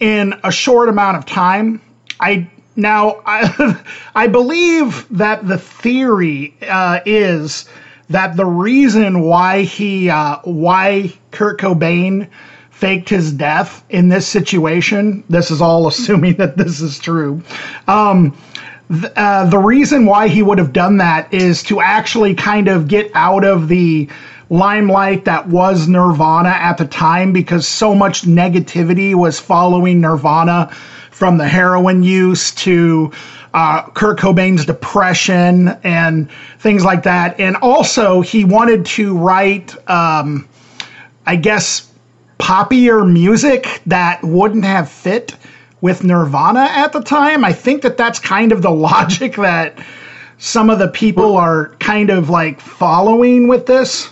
in 0.00 0.34
a 0.44 0.52
short 0.52 0.90
amount 0.90 1.16
of 1.16 1.24
time. 1.24 1.80
I 2.20 2.50
now 2.76 3.22
I, 3.24 3.82
I 4.14 4.26
believe 4.26 5.06
that 5.16 5.46
the 5.46 5.58
theory 5.58 6.54
uh, 6.62 7.00
is 7.04 7.66
that 8.08 8.36
the 8.36 8.46
reason 8.46 9.20
why 9.22 9.62
he 9.62 10.10
uh, 10.10 10.38
why 10.44 11.12
Kurt 11.30 11.60
Cobain 11.60 12.28
faked 12.70 13.08
his 13.08 13.32
death 13.32 13.82
in 13.88 14.08
this 14.08 14.28
situation. 14.28 15.24
This 15.30 15.50
is 15.50 15.62
all 15.62 15.88
assuming 15.88 16.34
that 16.34 16.56
this 16.56 16.80
is 16.80 16.98
true. 16.98 17.42
Um, 17.88 18.36
uh, 19.16 19.48
the 19.50 19.58
reason 19.58 20.06
why 20.06 20.28
he 20.28 20.42
would 20.42 20.58
have 20.58 20.72
done 20.72 20.98
that 20.98 21.34
is 21.34 21.64
to 21.64 21.80
actually 21.80 22.34
kind 22.34 22.68
of 22.68 22.86
get 22.86 23.10
out 23.14 23.44
of 23.44 23.66
the 23.66 24.08
limelight 24.48 25.24
that 25.24 25.48
was 25.48 25.88
Nirvana 25.88 26.50
at 26.50 26.78
the 26.78 26.86
time 26.86 27.32
because 27.32 27.66
so 27.66 27.94
much 27.94 28.22
negativity 28.22 29.14
was 29.14 29.40
following 29.40 30.00
Nirvana 30.00 30.70
from 31.16 31.38
the 31.38 31.48
heroin 31.48 32.02
use 32.02 32.50
to 32.50 33.10
uh, 33.54 33.88
Kurt 33.88 34.18
Cobain's 34.18 34.66
depression 34.66 35.68
and 35.82 36.30
things 36.58 36.84
like 36.84 37.04
that. 37.04 37.40
And 37.40 37.56
also, 37.56 38.20
he 38.20 38.44
wanted 38.44 38.84
to 38.84 39.16
write, 39.16 39.74
um, 39.88 40.46
I 41.24 41.36
guess, 41.36 41.90
poppier 42.38 43.10
music 43.10 43.80
that 43.86 44.22
wouldn't 44.22 44.66
have 44.66 44.90
fit 44.90 45.34
with 45.80 46.04
Nirvana 46.04 46.68
at 46.70 46.92
the 46.92 47.00
time. 47.00 47.46
I 47.46 47.54
think 47.54 47.80
that 47.80 47.96
that's 47.96 48.18
kind 48.18 48.52
of 48.52 48.60
the 48.60 48.70
logic 48.88 49.36
that 49.36 49.78
some 50.36 50.68
of 50.68 50.78
the 50.78 50.88
people 50.88 51.38
are 51.38 51.68
kind 51.76 52.10
of 52.10 52.28
like 52.28 52.60
following 52.60 53.48
with 53.48 53.64
this. 53.64 54.10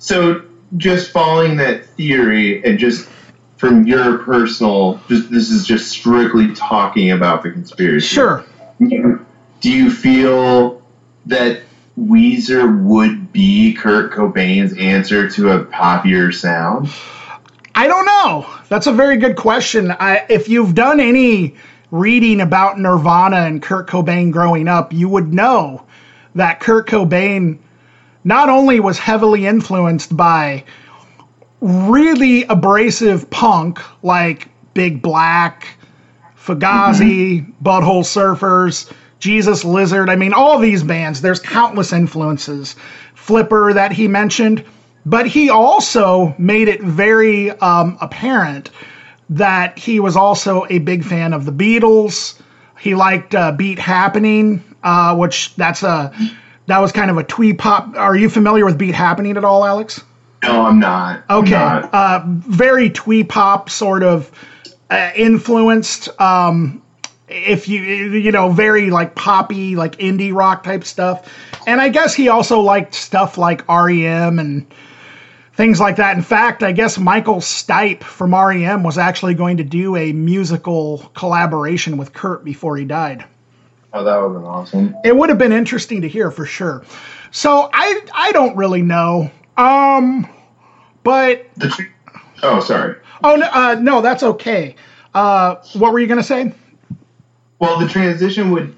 So, 0.00 0.42
just 0.76 1.12
following 1.12 1.56
that 1.56 1.86
theory 1.86 2.62
and 2.62 2.78
just 2.78 3.08
from 3.56 3.86
your 3.86 4.18
personal, 4.18 5.00
just 5.08 5.30
this 5.30 5.50
is 5.50 5.66
just 5.66 5.90
strictly 5.90 6.54
talking 6.54 7.10
about 7.10 7.42
the 7.42 7.50
conspiracy. 7.50 8.06
Sure. 8.06 8.44
Do 8.78 9.70
you 9.70 9.90
feel 9.90 10.82
that 11.26 11.62
Weezer 11.98 12.82
would 12.84 13.32
be 13.32 13.72
Kurt 13.72 14.12
Cobain's 14.12 14.76
answer 14.76 15.30
to 15.30 15.52
a 15.52 15.64
poppier 15.64 16.34
sound? 16.34 16.90
I 17.74 17.86
don't 17.88 18.04
know. 18.06 18.46
That's 18.68 18.86
a 18.86 18.92
very 18.92 19.16
good 19.16 19.36
question. 19.36 19.90
I, 19.90 20.26
if 20.28 20.48
you've 20.48 20.74
done 20.74 21.00
any 21.00 21.56
reading 21.90 22.40
about 22.40 22.78
Nirvana 22.78 23.36
and 23.36 23.62
Kurt 23.62 23.88
Cobain 23.88 24.30
growing 24.30 24.68
up, 24.68 24.92
you 24.92 25.08
would 25.08 25.32
know 25.32 25.86
that 26.34 26.60
Kurt 26.60 26.86
Cobain 26.88 27.58
not 28.24 28.48
only 28.48 28.80
was 28.80 28.98
heavily 28.98 29.46
influenced 29.46 30.14
by 30.16 30.64
really 31.66 32.44
abrasive 32.44 33.28
punk 33.30 33.80
like 34.02 34.48
Big 34.74 35.02
Black, 35.02 35.66
Fugazi, 36.38 37.40
mm-hmm. 37.40 37.66
Butthole 37.66 38.04
Surfers, 38.04 38.92
Jesus 39.18 39.64
Lizard. 39.64 40.08
I 40.08 40.16
mean, 40.16 40.32
all 40.32 40.58
these 40.58 40.82
bands, 40.82 41.20
there's 41.20 41.40
countless 41.40 41.92
influences. 41.92 42.76
Flipper 43.14 43.72
that 43.72 43.90
he 43.90 44.06
mentioned, 44.06 44.64
but 45.04 45.26
he 45.26 45.50
also 45.50 46.34
made 46.38 46.68
it 46.68 46.80
very 46.82 47.50
um, 47.50 47.98
apparent 48.00 48.70
that 49.30 49.78
he 49.78 49.98
was 49.98 50.14
also 50.14 50.64
a 50.70 50.78
big 50.78 51.04
fan 51.04 51.32
of 51.32 51.44
the 51.44 51.52
Beatles. 51.52 52.40
He 52.78 52.94
liked 52.94 53.34
uh, 53.34 53.50
Beat 53.52 53.80
Happening, 53.80 54.62
uh, 54.84 55.16
which 55.16 55.54
that's 55.56 55.82
a 55.82 56.12
that 56.66 56.78
was 56.78 56.92
kind 56.92 57.10
of 57.10 57.16
a 57.16 57.24
twee 57.24 57.52
pop. 57.52 57.96
Are 57.96 58.14
you 58.14 58.30
familiar 58.30 58.64
with 58.64 58.78
Beat 58.78 58.94
Happening 58.94 59.36
at 59.36 59.44
all, 59.44 59.64
Alex? 59.64 60.04
No, 60.46 60.62
I'm 60.66 60.78
not. 60.78 61.24
Okay, 61.28 61.54
I'm 61.54 61.82
not. 61.82 61.94
Uh, 61.94 62.22
very 62.26 62.90
twee 62.90 63.24
pop 63.24 63.70
sort 63.70 64.02
of 64.02 64.30
uh, 64.90 65.10
influenced. 65.14 66.08
Um, 66.20 66.82
if 67.28 67.68
you 67.68 67.82
you 67.82 68.30
know 68.30 68.50
very 68.50 68.90
like 68.90 69.14
poppy 69.14 69.74
like 69.74 69.96
indie 69.96 70.32
rock 70.32 70.62
type 70.62 70.84
stuff 70.84 71.32
and 71.66 71.80
i 71.80 71.88
guess 71.88 72.14
he 72.14 72.28
also 72.28 72.60
liked 72.60 72.94
stuff 72.94 73.36
like 73.36 73.68
rem 73.68 74.38
and 74.38 74.66
things 75.54 75.80
like 75.80 75.96
that 75.96 76.16
in 76.16 76.22
fact 76.22 76.62
i 76.62 76.70
guess 76.70 76.98
michael 76.98 77.36
stipe 77.36 78.02
from 78.02 78.32
rem 78.32 78.82
was 78.82 78.96
actually 78.96 79.34
going 79.34 79.56
to 79.56 79.64
do 79.64 79.96
a 79.96 80.12
musical 80.12 80.98
collaboration 81.14 81.96
with 81.96 82.12
kurt 82.12 82.44
before 82.44 82.76
he 82.76 82.84
died 82.84 83.24
oh 83.92 84.04
that 84.04 84.16
would 84.16 84.32
have 84.32 84.42
been 84.42 84.48
awesome 84.48 84.94
it 85.04 85.16
would 85.16 85.28
have 85.28 85.38
been 85.38 85.52
interesting 85.52 86.02
to 86.02 86.08
hear 86.08 86.30
for 86.30 86.46
sure 86.46 86.84
so 87.32 87.68
i 87.72 88.00
i 88.14 88.30
don't 88.30 88.56
really 88.56 88.82
know 88.82 89.28
um 89.56 90.28
but 91.06 91.46
the, 91.54 91.88
oh 92.42 92.60
sorry 92.60 92.96
oh 93.24 93.36
no, 93.36 93.48
uh, 93.52 93.76
no 93.80 94.00
that's 94.00 94.22
okay 94.22 94.74
uh, 95.14 95.54
what 95.74 95.92
were 95.92 95.98
you 95.98 96.06
going 96.06 96.20
to 96.20 96.24
say 96.26 96.52
well, 97.58 97.78
the 97.78 97.88
transition 97.88 98.50
would. 98.52 98.74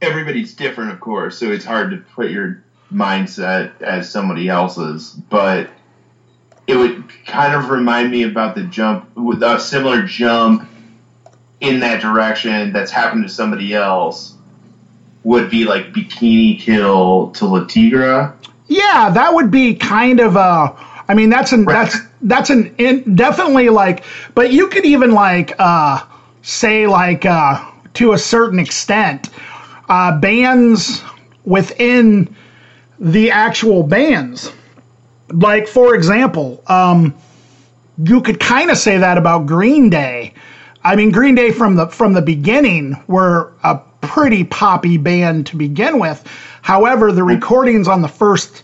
Everybody's 0.00 0.54
different, 0.54 0.92
of 0.92 1.00
course, 1.00 1.38
so 1.38 1.50
it's 1.50 1.64
hard 1.64 1.90
to 1.90 1.96
put 1.96 2.30
your 2.30 2.62
mindset 2.92 3.82
as 3.82 4.08
somebody 4.08 4.48
else's, 4.48 5.10
but 5.10 5.70
it 6.68 6.76
would 6.76 7.04
kind 7.26 7.54
of 7.54 7.70
remind 7.70 8.10
me 8.10 8.22
about 8.22 8.54
the 8.54 8.62
jump, 8.64 9.16
with 9.16 9.42
a 9.42 9.58
similar 9.58 10.02
jump 10.02 10.68
in 11.60 11.80
that 11.80 12.00
direction 12.00 12.72
that's 12.72 12.92
happened 12.92 13.24
to 13.24 13.28
somebody 13.28 13.74
else 13.74 14.36
would 15.24 15.50
be 15.50 15.64
like 15.64 15.92
Bikini 15.92 16.60
Kill 16.60 17.32
to 17.32 17.46
Le 17.46 17.66
Tigre. 17.66 18.32
Yeah, 18.68 19.10
that 19.10 19.34
would 19.34 19.50
be 19.50 19.74
kind 19.74 20.20
of 20.20 20.36
a. 20.36 20.76
I 21.08 21.14
mean, 21.14 21.30
that's 21.30 21.52
an 21.52 21.64
right. 21.64 21.90
that's 21.90 21.96
that's 22.22 22.50
an 22.50 22.74
in, 22.78 23.16
definitely 23.16 23.70
like, 23.70 24.04
but 24.34 24.52
you 24.52 24.68
could 24.68 24.84
even 24.84 25.12
like 25.12 25.54
uh 25.58 26.04
say 26.42 26.86
like 26.86 27.24
uh 27.24 27.64
to 27.94 28.12
a 28.12 28.18
certain 28.18 28.58
extent. 28.58 29.30
Uh, 29.88 30.20
bands 30.20 31.02
within 31.46 32.36
the 33.00 33.30
actual 33.30 33.82
bands. 33.82 34.52
Like, 35.30 35.66
for 35.66 35.94
example, 35.94 36.62
um, 36.66 37.14
you 38.02 38.20
could 38.20 38.38
kind 38.38 38.70
of 38.70 38.76
say 38.76 38.98
that 38.98 39.16
about 39.16 39.46
Green 39.46 39.88
Day. 39.88 40.34
I 40.84 40.94
mean, 40.94 41.10
Green 41.10 41.34
Day 41.34 41.50
from 41.52 41.74
the 41.74 41.86
from 41.88 42.12
the 42.12 42.22
beginning 42.22 43.02
were 43.06 43.54
a 43.62 43.80
pretty 44.00 44.44
poppy 44.44 44.98
band 44.98 45.46
to 45.48 45.56
begin 45.56 45.98
with. 45.98 46.24
However, 46.62 47.12
the 47.12 47.24
recordings 47.24 47.88
on 47.88 48.02
the 48.02 48.08
first 48.08 48.62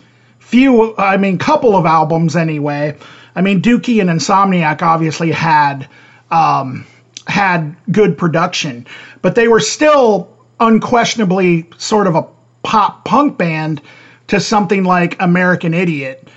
few, 0.55 0.97
I 0.97 1.17
mean, 1.17 1.37
couple 1.37 1.75
of 1.75 1.85
albums 1.85 2.37
anyway. 2.37 2.97
I 3.35 3.41
mean, 3.41 3.61
Dookie 3.61 4.01
and 4.01 4.09
Insomniac 4.09 4.83
obviously 4.83 5.33
had 5.33 5.89
um, 6.31 6.87
had 7.27 7.75
good 7.91 8.17
production, 8.17 8.87
but 9.21 9.35
they 9.35 9.49
were 9.49 9.59
still 9.59 10.33
unquestionably 10.61 11.69
sort 11.77 12.07
of 12.07 12.15
a 12.15 12.25
pop 12.63 13.05
punk 13.05 13.37
band 13.37 13.83
to 14.29 14.39
something 14.39 14.85
like 14.85 15.21
American 15.21 15.75
Idiot. 15.75 16.29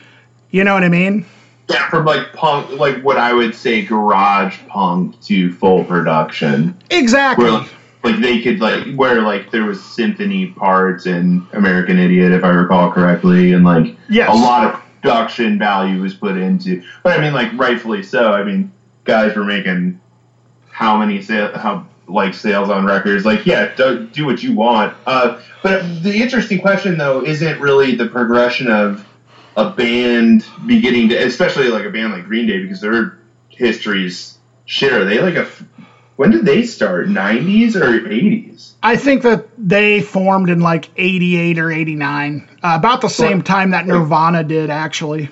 You 0.50 0.64
know 0.64 0.74
what 0.74 0.84
I 0.84 0.90
mean? 0.90 1.24
Yeah, 1.70 1.88
from 1.90 2.06
like 2.06 2.34
punk, 2.34 2.72
like 2.72 3.04
what 3.04 3.18
I 3.18 3.34
would 3.34 3.54
say 3.54 3.84
garage 3.84 4.58
punk 4.68 5.22
to 5.26 5.54
full 5.54 5.84
production. 5.84 6.76
Exactly. 6.90 7.52
Where, 7.52 7.66
like, 8.12 8.22
they 8.22 8.42
could 8.42 8.60
like 8.60 8.96
where 8.96 9.22
like 9.22 9.52
there 9.52 9.66
was 9.66 9.84
symphony 9.84 10.48
parts 10.48 11.06
in 11.06 11.46
American 11.54 12.00
Idiot, 12.00 12.32
if 12.32 12.44
I 12.44 12.50
recall 12.50 12.92
correctly, 12.92 13.54
and 13.54 13.64
like 13.64 13.96
yes. 14.10 14.30
a 14.30 14.34
lot 14.34 14.74
of 14.74 14.82
production 15.02 15.60
value 15.60 16.02
was 16.02 16.14
put 16.14 16.38
into. 16.38 16.84
But 17.04 17.20
I 17.20 17.22
mean, 17.22 17.34
like 17.34 17.52
rightfully 17.54 18.04
so. 18.04 18.34
I 18.34 18.44
mean, 18.44 18.72
guys 19.04 19.36
were 19.36 19.46
making 19.46 20.00
how 20.72 20.98
many 20.98 21.22
sales, 21.22 21.56
how 21.56 21.88
like 22.08 22.34
sales 22.34 22.70
on 22.70 22.86
records. 22.86 23.26
Like, 23.26 23.46
yeah, 23.46 23.74
do, 23.76 24.08
do 24.08 24.26
what 24.26 24.44
you 24.44 24.54
want. 24.54 24.96
Uh, 25.06 25.42
but 25.64 26.04
the 26.04 26.22
interesting 26.22 26.60
question 26.60 26.98
though 26.98 27.24
isn't 27.24 27.60
really 27.60 27.96
the 27.96 28.08
progression 28.08 28.70
of 28.70 29.08
a 29.56 29.72
band 29.72 30.46
beginning 30.66 31.10
to, 31.10 31.16
especially 31.16 31.70
like 31.70 31.84
a 31.84 31.90
band 31.90 32.14
like 32.14 32.26
Green 32.26 32.48
Day, 32.48 32.62
because 32.62 32.80
their 32.80 33.18
histories 33.50 34.38
shit. 34.66 34.94
Are 34.94 35.04
they 35.04 35.20
like 35.20 35.36
a 35.36 35.48
when 36.18 36.32
did 36.32 36.46
they 36.46 36.66
start? 36.66 37.08
90s 37.08 37.76
or 37.76 38.00
80s? 38.08 38.74
I 38.84 38.98
think 38.98 39.24
that 39.24 39.48
they 39.58 40.02
formed 40.02 40.50
in 40.50 40.60
like 40.60 40.90
88 40.98 41.58
or 41.60 41.72
89, 41.72 42.50
uh, 42.64 42.76
about 42.78 43.02
the 43.02 43.08
same 43.10 43.42
time 43.42 43.72
that 43.72 43.88
Nirvana 43.88 44.44
did, 44.44 44.70
actually. 44.70 45.30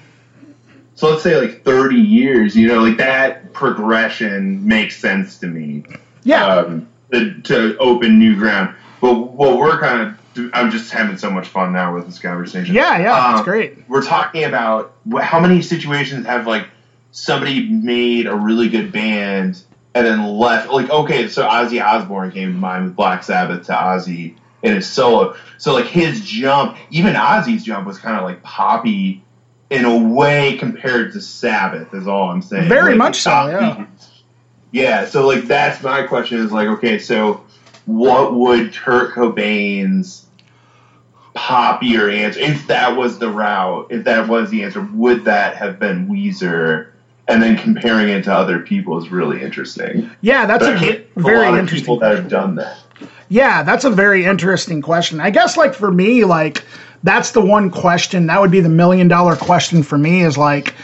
so 0.96 1.10
let's 1.10 1.24
say 1.24 1.40
like 1.40 1.64
30 1.64 1.96
years, 1.98 2.56
you 2.56 2.68
know, 2.68 2.82
like 2.82 2.98
that 2.98 3.54
progression 3.54 4.66
makes 4.68 4.98
sense 4.98 5.38
to 5.40 5.48
me. 5.48 5.84
Yeah. 6.24 6.46
Um, 6.46 6.88
to, 7.12 7.40
to 7.42 7.78
open 7.78 8.18
new 8.18 8.36
ground. 8.36 8.76
But 9.02 9.14
what 9.14 9.58
we're 9.58 9.80
kind 9.80 10.02
of, 10.38 10.50
I'm 10.54 10.72
just 10.72 10.92
having 10.92 11.18
so 11.18 11.30
much 11.30 11.48
fun 11.48 11.72
now 11.74 11.94
with 11.94 12.08
this 12.08 12.20
conversation. 12.20 12.74
Yeah, 12.76 12.98
yeah, 12.98 13.14
Um, 13.16 13.34
that's 13.34 13.46
great. 13.46 13.88
We're 13.88 14.04
talking 14.04 14.44
about 14.44 14.94
how 15.22 15.40
many 15.40 15.62
situations 15.62 16.26
have 16.26 16.48
like 16.48 16.68
somebody 17.12 17.70
made 17.70 18.26
a 18.28 18.36
really 18.36 18.70
good 18.70 18.92
band 18.92 19.62
and 19.96 20.06
then 20.06 20.38
left. 20.38 20.70
Like, 20.70 20.90
okay, 20.92 21.30
so 21.30 21.48
Ozzy 21.48 21.84
Osbourne 21.84 22.32
came 22.32 22.52
to 22.52 22.58
mind 22.60 22.86
with 22.86 22.96
Black 22.96 23.24
Sabbath 23.24 23.66
to 23.68 23.72
Ozzy 23.74 24.36
in 24.62 24.76
his 24.76 24.88
solo. 24.88 25.36
So 25.58 25.74
like 25.74 25.86
his 25.86 26.24
jump, 26.24 26.78
even 26.92 27.14
Ozzy's 27.14 27.64
jump 27.64 27.88
was 27.88 27.98
kind 27.98 28.18
of 28.18 28.24
like 28.24 28.44
poppy 28.44 29.24
in 29.70 29.86
a 29.86 29.98
way 30.14 30.58
compared 30.58 31.14
to 31.14 31.22
Sabbath. 31.22 31.94
Is 31.94 32.08
all 32.08 32.30
I'm 32.30 32.42
saying. 32.42 32.70
Very 32.70 32.92
Like, 32.92 32.98
much 33.00 33.22
so, 33.22 33.48
yeah. 33.48 33.86
Yeah, 34.72 35.06
so 35.06 35.26
like 35.26 35.46
that's 35.46 35.82
my 35.82 36.04
question 36.04 36.40
is 36.40 36.52
like, 36.52 36.68
okay, 36.68 37.00
so 37.00 37.46
what 37.86 38.34
would 38.36 38.74
Kurt 38.76 39.16
Cobain's 39.16 40.26
poppier 41.34 42.14
answer 42.14 42.40
if 42.42 42.68
that 42.68 42.98
was 42.98 43.18
the 43.18 43.30
route, 43.30 43.88
if 43.92 44.04
that 44.06 44.28
was 44.28 44.50
the 44.50 44.64
answer, 44.64 44.82
would 44.94 45.26
that 45.26 45.56
have 45.56 45.80
been 45.80 46.08
Weezer? 46.08 46.90
And 47.28 47.42
then 47.42 47.58
comparing 47.58 48.10
it 48.10 48.24
to 48.26 48.34
other 48.34 48.60
people 48.60 48.98
is 49.04 49.10
really 49.10 49.42
interesting. 49.42 50.10
Yeah, 50.22 50.46
that's 50.46 50.64
But 50.64 50.74
a 50.74 50.76
I 50.76 50.80
can't 50.80 50.98
think 50.98 51.18
of 51.18 51.24
very 51.24 51.48
a 51.48 51.60
interesting. 51.60 51.80
people 51.80 52.00
that 52.00 52.16
have 52.16 52.30
done 52.30 52.56
that. 52.56 52.78
Yeah, 53.30 53.64
that's 53.64 53.84
a 53.86 53.90
very 53.90 54.26
interesting 54.26 54.82
question. 54.84 55.20
I 55.20 55.32
guess 55.32 55.58
like 55.58 55.74
for 55.74 55.92
me, 55.92 56.24
like 56.26 56.64
that's 57.04 57.32
the 57.32 57.42
one 57.42 57.72
question 57.72 58.28
that 58.28 58.40
would 58.40 58.52
be 58.52 58.60
the 58.60 58.70
million 58.70 59.08
dollar 59.08 59.36
question 59.36 59.82
for 59.82 59.98
me 59.98 60.22
is 60.22 60.38
like 60.38 60.76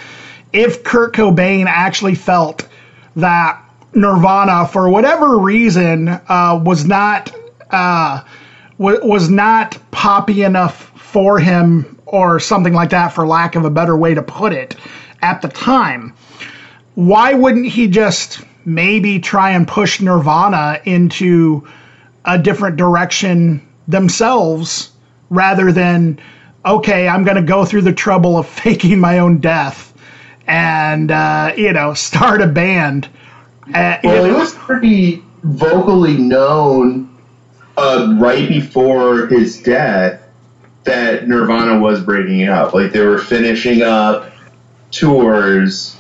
if 0.52 0.84
Kurt 0.84 1.14
Cobain 1.14 1.66
actually 1.68 2.16
felt 2.16 2.68
that 3.16 3.64
Nirvana, 3.94 4.68
for 4.68 4.90
whatever 4.90 5.38
reason, 5.38 6.08
uh, 6.08 6.60
was 6.66 6.86
not 6.86 7.32
uh, 7.70 8.24
w- 8.80 9.06
was 9.08 9.30
not 9.30 9.78
poppy 9.92 10.42
enough 10.42 10.92
for 11.00 11.38
him 11.40 12.00
or 12.08 12.40
something 12.40 12.74
like 12.74 12.90
that, 12.90 13.10
for 13.10 13.28
lack 13.28 13.56
of 13.56 13.64
a 13.66 13.70
better 13.70 13.96
way 13.96 14.14
to 14.16 14.22
put 14.24 14.52
it, 14.54 14.76
at 15.22 15.42
the 15.44 15.48
time 15.48 16.14
why 16.96 17.34
wouldn't 17.34 17.68
he 17.68 17.88
just 17.88 18.42
maybe 18.66 19.20
try 19.20 19.52
and 19.52 19.68
push 19.68 20.02
Nirvana 20.02 20.80
into 20.86 21.68
a 22.26 22.38
different 22.38 22.78
direction 22.78 23.68
themselves 23.88 24.92
rather 25.30 25.72
than, 25.72 26.20
okay, 26.66 27.08
I'm 27.08 27.24
going 27.24 27.38
to 27.38 27.44
go 27.44 27.66
through 27.66 27.82
the 27.84 27.94
trouble 27.94 28.38
of 28.38 28.48
faking 28.64 29.00
my 29.00 29.20
own 29.20 29.40
death 29.40 29.94
and, 30.48 31.12
uh, 31.12 31.54
you 31.56 31.74
know, 31.74 31.94
start 31.96 32.42
a 32.42 32.48
band? 32.48 33.08
Uh, 33.74 33.98
Well, 34.04 34.26
it 34.26 34.34
was 34.34 34.54
pretty 34.54 35.24
vocally 35.44 36.18
known 36.18 37.18
uh, 37.78 38.16
right 38.20 38.48
before 38.48 39.28
his 39.28 39.62
death 39.62 40.22
that 40.84 41.28
Nirvana 41.28 41.80
was 41.80 42.02
breaking 42.02 42.48
up. 42.48 42.74
Like 42.74 42.92
they 42.92 43.06
were 43.06 43.18
finishing 43.20 43.82
up 43.82 44.32
tours, 44.92 45.96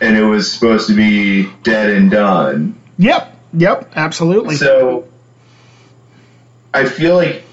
and 0.00 0.16
it 0.16 0.24
was 0.24 0.50
supposed 0.50 0.88
to 0.88 0.94
be 0.94 1.50
dead 1.62 1.90
and 1.90 2.10
done. 2.10 2.78
yep, 2.98 3.36
yep, 3.52 3.90
absolutely. 3.96 4.56
So 4.56 5.08
I 6.72 6.86
feel 6.86 7.14
like 7.14 7.44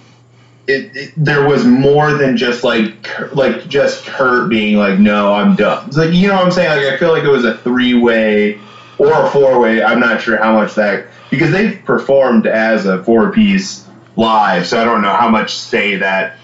it, 0.67 0.95
it 0.95 1.13
there 1.17 1.47
was 1.47 1.65
more 1.65 2.13
than 2.13 2.37
just 2.37 2.63
like 2.63 3.33
like 3.33 3.67
just 3.67 4.05
Kurt 4.05 4.49
being 4.49 4.77
like, 4.77 4.99
"No, 4.99 5.33
I'm 5.33 5.55
done." 5.55 5.87
It's 5.87 5.97
like 5.97 6.13
you 6.13 6.27
know 6.27 6.35
what 6.35 6.45
I'm 6.45 6.51
saying? 6.51 6.69
Like 6.69 6.93
I 6.93 6.97
feel 6.97 7.11
like 7.11 7.23
it 7.23 7.29
was 7.29 7.45
a 7.45 7.57
three 7.57 7.93
way 7.93 8.59
or 8.97 9.25
a 9.25 9.29
four 9.29 9.59
way. 9.59 9.83
I'm 9.83 9.99
not 9.99 10.21
sure 10.21 10.37
how 10.37 10.53
much 10.53 10.75
that 10.75 11.07
because 11.29 11.51
they 11.51 11.75
performed 11.75 12.47
as 12.47 12.85
a 12.85 13.03
four 13.03 13.31
piece 13.31 13.87
live, 14.15 14.65
so 14.65 14.79
I 14.79 14.85
don't 14.85 15.01
know 15.01 15.13
how 15.13 15.29
much 15.29 15.55
say 15.55 15.97
that 15.97 16.37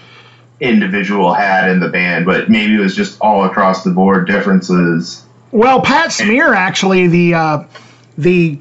individual 0.60 1.34
had 1.34 1.70
in 1.70 1.80
the 1.80 1.88
band, 1.88 2.24
but 2.24 2.48
maybe 2.48 2.76
it 2.76 2.78
was 2.78 2.94
just 2.94 3.20
all 3.20 3.44
across 3.44 3.82
the 3.82 3.90
board 3.90 4.26
differences. 4.26 5.24
Well, 5.52 5.82
Pat 5.82 6.12
Smear 6.12 6.54
actually 6.54 7.08
the 7.08 7.34
uh, 7.34 7.64
the 8.16 8.58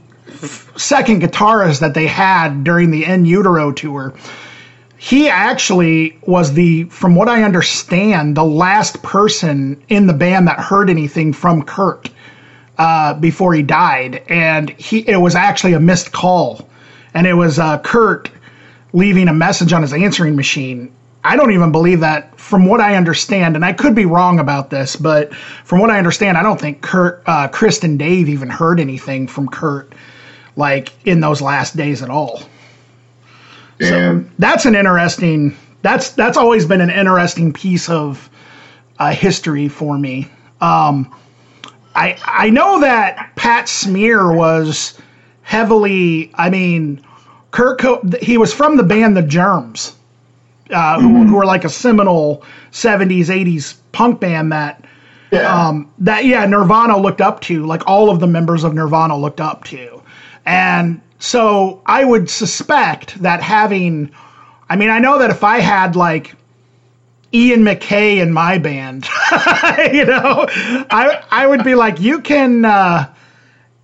second 0.76 1.22
guitarist 1.22 1.80
that 1.80 1.94
they 1.94 2.08
had 2.08 2.66
during 2.66 2.92
the 2.92 3.06
In 3.06 3.26
Utero 3.26 3.72
tour. 3.72 4.14
He 4.98 5.30
actually 5.30 6.20
was 6.22 6.54
the, 6.54 6.84
from 6.86 7.16
what 7.16 7.28
I 7.28 7.42
understand, 7.42 8.38
the 8.38 8.44
last 8.44 9.02
person 9.02 9.82
in 9.90 10.06
the 10.06 10.14
band 10.14 10.48
that 10.48 10.60
heard 10.60 10.92
anything 10.92 11.34
from 11.34 11.64
Kurt 11.64 12.10
uh, 12.78 13.16
before 13.16 13.54
he 13.54 13.64
died, 13.64 14.24
and 14.28 14.70
he 14.72 15.00
it 15.00 15.18
was 15.18 15.34
actually 15.34 15.74
a 15.74 15.80
missed 15.80 16.12
call, 16.12 16.70
and 17.14 17.26
it 17.26 17.34
was 17.34 17.58
uh, 17.58 17.80
Kurt 17.80 18.30
leaving 18.92 19.30
a 19.30 19.34
message 19.34 19.72
on 19.72 19.82
his 19.82 19.94
answering 19.94 20.36
machine. 20.36 20.92
I 21.24 21.36
don't 21.36 21.52
even 21.52 21.72
believe 21.72 22.00
that, 22.02 22.40
from 22.40 22.66
what 22.66 22.82
I 22.82 22.96
understand, 22.96 23.56
and 23.56 23.64
I 23.64 23.74
could 23.74 23.96
be 23.96 24.06
wrong 24.06 24.40
about 24.40 24.70
this, 24.70 24.96
but 24.96 25.34
from 25.36 25.80
what 25.80 25.90
I 25.92 25.98
understand, 25.98 26.38
I 26.38 26.44
don't 26.44 26.60
think 26.60 26.82
Kurt, 26.82 27.24
uh, 27.28 27.48
Chris 27.48 27.84
and 27.84 28.00
Dave 28.00 28.28
even 28.30 28.50
heard 28.50 28.80
anything 28.80 29.28
from 29.28 29.48
Kurt, 29.48 29.94
like 30.56 30.94
in 31.06 31.20
those 31.20 31.42
last 31.42 31.78
days 31.78 32.02
at 32.02 32.10
all. 32.10 32.44
Damn. 33.80 34.32
That's 34.40 34.66
an 34.66 34.76
interesting. 34.76 35.56
That's 35.82 36.12
that's 36.12 36.38
always 36.38 36.66
been 36.66 36.82
an 36.82 36.92
interesting 36.92 37.54
piece 37.54 37.90
of 37.90 38.30
uh, 39.00 39.12
history 39.12 39.68
for 39.68 39.98
me. 39.98 40.28
Um, 40.62 41.14
I 41.96 42.18
I 42.26 42.50
know 42.52 42.82
that 42.82 43.36
Pat 43.36 43.68
Smear 43.68 44.32
was 44.34 45.00
heavily. 45.42 46.32
I 46.36 46.50
mean, 46.50 47.02
Kurt. 47.52 47.80
Co- 47.80 48.02
he 48.22 48.38
was 48.38 48.54
from 48.54 48.78
the 48.78 48.84
band 48.84 49.18
The 49.18 49.24
Germs, 49.24 49.94
uh, 50.72 51.00
who, 51.00 51.26
who 51.26 51.36
were 51.36 51.46
like 51.46 51.64
a 51.64 51.70
seminal 51.70 52.44
'70s 52.72 53.26
'80s 53.26 53.76
punk 53.92 54.20
band 54.20 54.52
that 54.52 54.84
yeah. 55.32 55.68
um, 55.68 55.92
that 56.00 56.26
yeah 56.26 56.46
Nirvana 56.46 56.98
looked 56.98 57.22
up 57.22 57.42
to, 57.42 57.66
like 57.66 57.88
all 57.88 58.10
of 58.10 58.20
the 58.20 58.28
members 58.28 58.64
of 58.64 58.74
Nirvana 58.74 59.18
looked 59.18 59.42
up 59.42 59.64
to, 59.66 60.02
and 60.46 61.02
so 61.20 61.82
I 61.86 62.04
would 62.04 62.30
suspect 62.30 63.22
that 63.22 63.42
having, 63.42 64.12
I 64.70 64.76
mean, 64.76 64.90
I 64.90 65.00
know 65.00 65.20
that 65.20 65.30
if 65.30 65.44
I 65.44 65.60
had 65.60 65.96
like 65.96 66.36
Ian 67.34 67.64
MacKaye 67.64 68.18
in 68.18 68.34
my 68.34 68.58
band, 68.58 69.06
you 69.94 70.06
know, 70.06 70.46
I 70.50 71.24
I 71.30 71.48
would 71.48 71.64
be 71.64 71.76
like, 71.76 72.00
you 72.00 72.22
can. 72.22 72.66
Uh, 72.66 73.14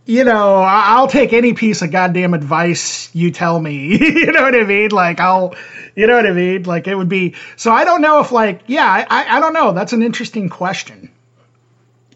you 0.07 0.23
know, 0.23 0.61
I'll 0.61 1.09
take 1.09 1.33
any 1.33 1.53
piece 1.53 1.81
of 1.81 1.91
goddamn 1.91 2.33
advice 2.33 3.13
you 3.13 3.29
tell 3.29 3.59
me. 3.59 3.97
you 3.99 4.31
know 4.31 4.41
what 4.41 4.55
I 4.55 4.63
mean? 4.63 4.89
Like, 4.91 5.19
I'll, 5.19 5.53
you 5.95 6.07
know 6.07 6.15
what 6.15 6.25
I 6.25 6.31
mean? 6.31 6.63
Like, 6.63 6.87
it 6.87 6.95
would 6.95 7.09
be. 7.09 7.35
So 7.57 7.71
I 7.71 7.83
don't 7.83 8.01
know 8.01 8.21
if, 8.21 8.31
like, 8.31 8.61
yeah, 8.67 8.85
I, 8.85 9.01
I, 9.01 9.37
I 9.37 9.39
don't 9.41 9.53
know. 9.53 9.73
That's 9.73 9.91
an 9.91 10.01
interesting 10.01 10.47
question. 10.47 11.11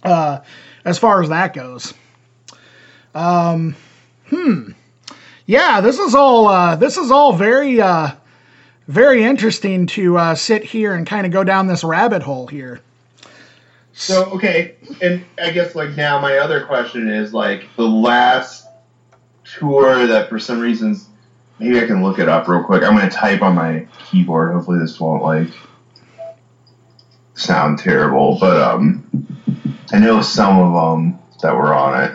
Uh, 0.04 0.40
as 0.86 0.98
far 0.98 1.22
as 1.22 1.30
that 1.30 1.54
goes. 1.54 1.94
Um, 3.14 3.76
hmm. 4.28 4.72
Yeah, 5.46 5.82
this 5.82 6.00
is 6.00 6.16
all. 6.16 6.48
Uh, 6.48 6.78
this 6.78 6.98
is 6.98 7.12
all 7.12 7.34
very, 7.34 7.82
uh, 7.82 8.12
very 8.88 9.24
interesting 9.24 9.86
to 9.88 10.18
uh, 10.18 10.36
sit 10.36 10.64
here 10.64 10.96
and 10.96 11.06
kind 11.06 11.26
of 11.26 11.34
go 11.34 11.44
down 11.44 11.68
this 11.68 11.84
rabbit 11.84 12.24
hole 12.24 12.48
here. 12.48 12.80
So 14.02 14.26
okay, 14.32 14.74
and 15.02 15.24
I 15.42 15.52
guess 15.52 15.76
like 15.76 15.96
now 15.96 16.20
my 16.20 16.38
other 16.38 16.60
question 16.60 17.08
is 17.08 17.34
like 17.34 17.68
the 17.76 17.88
last 17.88 18.66
tour 19.44 20.08
that 20.08 20.28
for 20.30 20.40
some 20.40 20.60
reasons 20.60 21.08
maybe 21.60 21.80
I 21.80 21.86
can 21.86 22.02
look 22.02 22.18
it 22.20 22.28
up 22.28 22.48
real 22.48 22.64
quick. 22.64 22.84
I'm 22.84 22.96
gonna 22.96 23.10
type 23.10 23.42
on 23.44 23.54
my 23.54 23.86
keyboard. 24.00 24.52
Hopefully 24.52 24.80
this 24.80 25.00
won't 25.00 25.22
like 25.22 25.50
sound 27.36 27.78
terrible, 27.78 28.38
but 28.40 28.58
um, 28.58 29.04
I 29.94 30.00
know 30.00 30.20
some 30.22 30.58
of 30.58 30.74
them 30.74 31.16
that 31.44 31.54
were 31.56 31.74
on 31.74 32.04
it. 32.04 32.12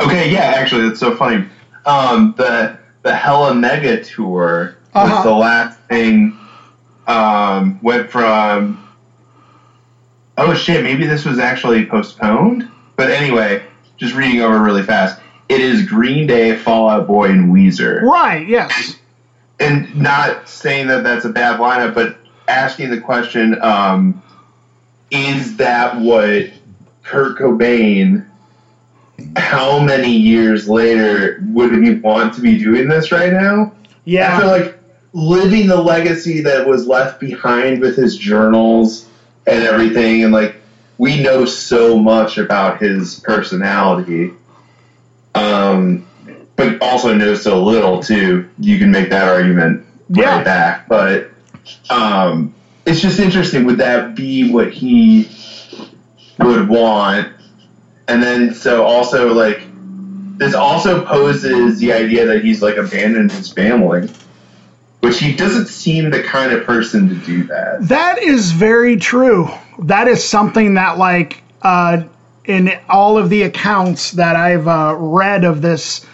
Okay, 0.00 0.30
yeah, 0.30 0.54
actually, 0.56 0.82
that's 0.82 0.98
so 0.98 1.12
funny. 1.12 1.44
Um, 1.86 2.34
the 2.36 2.72
the 3.02 3.14
Hella 3.14 3.54
Mega 3.54 3.96
tour 4.02 4.72
was 4.94 5.10
Uh-huh. 5.10 5.22
the 5.22 5.32
last 5.32 5.78
thing. 5.88 6.32
Um, 7.10 7.80
went 7.82 8.10
from. 8.10 8.86
Oh 10.38 10.54
shit! 10.54 10.82
Maybe 10.84 11.06
this 11.06 11.24
was 11.24 11.38
actually 11.38 11.86
postponed. 11.86 12.70
But 12.96 13.10
anyway, 13.10 13.64
just 13.96 14.14
reading 14.14 14.40
over 14.42 14.62
really 14.62 14.82
fast. 14.82 15.20
It 15.48 15.60
is 15.60 15.84
Green 15.84 16.26
Day, 16.28 16.56
Fall 16.56 16.88
Out 16.88 17.08
Boy, 17.08 17.30
and 17.30 17.52
Weezer 17.52 18.02
Right. 18.02 18.46
Yes. 18.46 18.96
and 19.58 19.94
not 19.96 20.48
saying 20.48 20.86
that 20.86 21.02
that's 21.02 21.24
a 21.24 21.30
bad 21.30 21.58
lineup, 21.58 21.94
but 21.94 22.16
asking 22.46 22.90
the 22.90 23.00
question: 23.00 23.60
um, 23.60 24.22
Is 25.10 25.56
that 25.56 25.98
what 26.00 26.50
Kurt 27.02 27.38
Cobain? 27.38 28.26
How 29.36 29.80
many 29.80 30.12
years 30.12 30.68
later 30.68 31.42
would 31.48 31.72
he 31.82 31.96
want 31.96 32.34
to 32.34 32.40
be 32.40 32.56
doing 32.58 32.88
this 32.88 33.12
right 33.12 33.32
now? 33.32 33.74
Yeah, 34.04 34.34
I 34.34 34.40
feel 34.40 34.48
like 34.48 34.79
living 35.12 35.66
the 35.66 35.80
legacy 35.80 36.42
that 36.42 36.66
was 36.66 36.86
left 36.86 37.20
behind 37.20 37.80
with 37.80 37.96
his 37.96 38.16
journals 38.16 39.08
and 39.46 39.62
everything, 39.64 40.22
and 40.22 40.32
like 40.32 40.56
we 40.98 41.22
know 41.22 41.44
so 41.44 41.98
much 41.98 42.38
about 42.38 42.80
his 42.80 43.20
personality, 43.20 44.30
um, 45.34 46.06
but 46.56 46.80
also 46.82 47.14
know 47.14 47.34
so 47.34 47.62
little 47.64 48.00
too. 48.02 48.48
You 48.58 48.78
can 48.78 48.90
make 48.90 49.10
that 49.10 49.28
argument 49.28 49.82
Yeah. 50.08 50.36
right 50.36 50.44
back, 50.44 50.88
but 50.88 51.30
um, 51.88 52.52
it's 52.86 53.00
just 53.00 53.18
interesting. 53.18 53.64
Would 53.64 53.78
that 53.78 54.14
be 54.14 54.50
what 54.50 54.72
he 54.72 55.28
would 56.38 56.68
want? 56.68 57.32
And 58.08 58.22
then 58.22 58.54
so 58.54 58.84
also 58.84 59.32
like 59.32 59.66
this 60.38 60.54
also 60.54 61.04
poses 61.04 61.78
the 61.78 61.92
idea 61.92 62.26
that 62.26 62.42
he's 62.42 62.62
like 62.62 62.76
abandoned 62.76 63.30
his 63.30 63.52
family, 63.52 64.08
which 65.00 65.18
he 65.18 65.34
doesn't 65.34 65.66
seem 65.66 66.10
the 66.10 66.22
kind 66.22 66.52
of 66.52 66.64
person 66.64 67.08
to 67.08 67.14
do 67.26 67.44
that. 67.44 67.88
That 67.88 68.18
is 68.22 68.52
very 68.52 68.96
true. 68.96 69.48
That 69.78 70.08
is 70.08 70.22
something 70.22 70.74
that, 70.74 70.98
like, 70.98 71.42
uh, 71.62 72.02
in 72.44 72.72
all 72.88 73.16
of 73.16 73.30
the 73.30 73.42
accounts 73.42 74.12
that 74.12 74.36
I've 74.36 74.68
uh, 74.68 74.94
read 74.98 75.44
of 75.44 75.62
this 75.62 76.04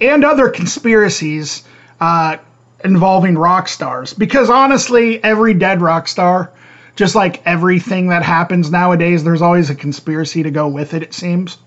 and 0.00 0.24
other 0.24 0.48
conspiracies 0.48 1.64
uh, 2.00 2.38
involving 2.84 3.36
rock 3.36 3.68
stars, 3.68 4.14
because 4.14 4.50
honestly, 4.50 5.22
every 5.22 5.54
dead 5.54 5.80
rock 5.80 6.08
star, 6.08 6.52
just 6.96 7.14
like 7.14 7.44
everything 7.46 8.08
that 8.08 8.22
happens 8.22 8.70
nowadays, 8.70 9.24
there's 9.24 9.42
always 9.42 9.70
a 9.70 9.74
conspiracy 9.74 10.42
to 10.42 10.50
go 10.50 10.68
with 10.68 10.94
it, 10.94 11.02
it 11.02 11.14
seems. 11.14 11.58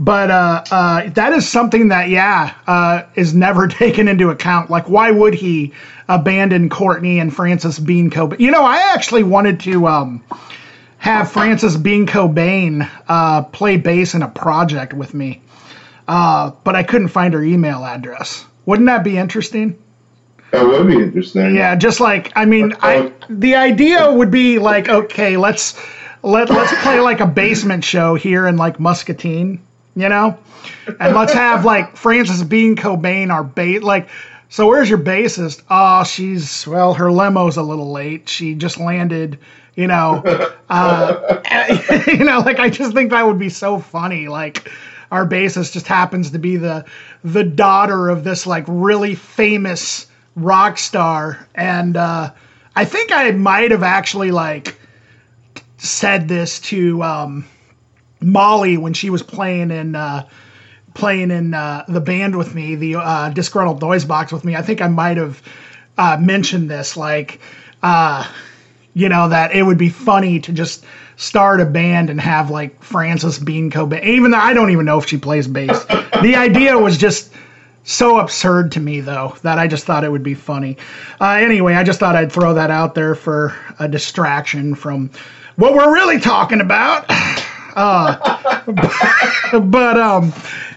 But 0.00 0.30
uh, 0.30 0.64
uh, 0.70 1.10
that 1.10 1.34
is 1.34 1.46
something 1.46 1.88
that, 1.88 2.08
yeah, 2.08 2.54
uh, 2.66 3.02
is 3.14 3.34
never 3.34 3.68
taken 3.68 4.08
into 4.08 4.30
account. 4.30 4.70
Like, 4.70 4.88
why 4.88 5.10
would 5.10 5.34
he 5.34 5.74
abandon 6.08 6.70
Courtney 6.70 7.18
and 7.20 7.34
Frances 7.34 7.78
Bean 7.78 8.10
Cobain? 8.10 8.40
You 8.40 8.50
know, 8.50 8.64
I 8.64 8.94
actually 8.94 9.24
wanted 9.24 9.60
to 9.60 9.86
um, 9.86 10.24
have 10.96 11.30
Frances 11.30 11.76
Bean 11.76 12.06
Cobain 12.06 12.90
uh, 13.08 13.42
play 13.42 13.76
bass 13.76 14.14
in 14.14 14.22
a 14.22 14.28
project 14.28 14.94
with 14.94 15.12
me, 15.12 15.42
uh, 16.08 16.52
but 16.64 16.74
I 16.74 16.82
couldn't 16.82 17.08
find 17.08 17.34
her 17.34 17.42
email 17.42 17.84
address. 17.84 18.46
Wouldn't 18.64 18.86
that 18.86 19.04
be 19.04 19.18
interesting? 19.18 19.78
That 20.52 20.66
would 20.66 20.86
be 20.86 20.94
interesting. 20.94 21.54
Yeah, 21.54 21.76
just 21.76 22.00
like 22.00 22.32
I 22.34 22.44
mean, 22.44 22.74
I 22.80 23.12
the 23.28 23.54
idea 23.54 24.10
would 24.10 24.30
be 24.30 24.58
like, 24.58 24.88
okay, 24.88 25.36
let's 25.36 25.78
let 26.22 26.50
let's 26.50 26.82
play 26.82 27.00
like 27.00 27.20
a 27.20 27.26
basement 27.26 27.84
show 27.84 28.14
here 28.14 28.46
in 28.46 28.56
like 28.56 28.78
Muscatine, 28.78 29.60
you 29.96 30.08
know, 30.08 30.38
and 30.98 31.14
let's 31.14 31.32
have 31.32 31.64
like 31.64 31.96
Frances 31.96 32.42
Bean 32.42 32.76
Cobain, 32.76 33.30
our 33.30 33.44
bait. 33.44 33.82
Like, 33.82 34.08
so 34.48 34.66
where's 34.66 34.88
your 34.88 34.98
bassist? 34.98 35.62
Oh, 35.70 36.04
she's 36.04 36.66
well, 36.66 36.94
her 36.94 37.10
limo's 37.10 37.56
a 37.56 37.62
little 37.62 37.92
late. 37.92 38.28
She 38.28 38.54
just 38.54 38.78
landed. 38.78 39.38
You 39.76 39.86
know, 39.86 40.22
uh, 40.70 42.02
you 42.06 42.24
know, 42.24 42.40
like 42.40 42.58
I 42.58 42.68
just 42.68 42.92
think 42.92 43.10
that 43.10 43.26
would 43.26 43.38
be 43.38 43.48
so 43.48 43.78
funny. 43.78 44.28
Like 44.28 44.70
our 45.10 45.26
bassist 45.26 45.72
just 45.72 45.86
happens 45.86 46.32
to 46.32 46.38
be 46.38 46.56
the 46.56 46.84
the 47.24 47.44
daughter 47.44 48.08
of 48.08 48.24
this 48.24 48.46
like 48.46 48.64
really 48.66 49.14
famous 49.14 50.06
rock 50.36 50.76
star, 50.76 51.46
and 51.54 51.96
uh, 51.96 52.32
I 52.76 52.84
think 52.84 53.12
I 53.12 53.30
might 53.30 53.70
have 53.70 53.82
actually 53.82 54.32
like 54.32 54.79
said 55.80 56.28
this 56.28 56.60
to 56.60 57.02
um, 57.02 57.44
Molly 58.20 58.76
when 58.76 58.92
she 58.92 59.10
was 59.10 59.22
playing 59.22 59.70
in 59.70 59.96
uh, 59.96 60.28
playing 60.94 61.30
in 61.30 61.54
uh, 61.54 61.84
the 61.88 62.00
band 62.00 62.36
with 62.36 62.54
me, 62.54 62.74
the 62.74 62.96
uh, 62.96 63.30
disgruntled 63.30 63.80
noise 63.80 64.04
box 64.04 64.32
with 64.32 64.44
me. 64.44 64.56
I 64.56 64.62
think 64.62 64.82
I 64.82 64.88
might 64.88 65.16
have 65.16 65.42
uh, 65.96 66.18
mentioned 66.20 66.70
this, 66.70 66.96
like, 66.96 67.40
uh, 67.82 68.28
you 68.94 69.08
know, 69.08 69.28
that 69.28 69.54
it 69.54 69.62
would 69.62 69.78
be 69.78 69.88
funny 69.88 70.40
to 70.40 70.52
just 70.52 70.84
start 71.16 71.60
a 71.60 71.66
band 71.66 72.10
and 72.10 72.20
have 72.20 72.50
like 72.50 72.82
Frances 72.82 73.38
Bean 73.38 73.70
Cobain. 73.70 74.04
Even 74.04 74.30
though 74.32 74.38
I 74.38 74.52
don't 74.52 74.70
even 74.70 74.84
know 74.84 74.98
if 74.98 75.06
she 75.06 75.16
plays 75.16 75.46
bass. 75.46 75.84
the 76.22 76.34
idea 76.36 76.78
was 76.78 76.98
just 76.98 77.32
so 77.84 78.18
absurd 78.18 78.72
to 78.72 78.80
me 78.80 79.00
though 79.00 79.36
that 79.42 79.58
I 79.58 79.66
just 79.66 79.84
thought 79.84 80.04
it 80.04 80.12
would 80.12 80.22
be 80.22 80.34
funny. 80.34 80.76
Uh, 81.20 81.32
anyway, 81.32 81.74
I 81.74 81.84
just 81.84 82.00
thought 82.00 82.16
I'd 82.16 82.32
throw 82.32 82.54
that 82.54 82.70
out 82.70 82.94
there 82.94 83.14
for 83.14 83.54
a 83.78 83.88
distraction 83.88 84.74
from 84.74 85.10
what 85.60 85.74
we're 85.74 85.92
really 85.92 86.18
talking 86.18 86.60
about. 86.60 87.04
Uh, 87.76 88.16
but 89.60 89.98
um, 89.98 90.32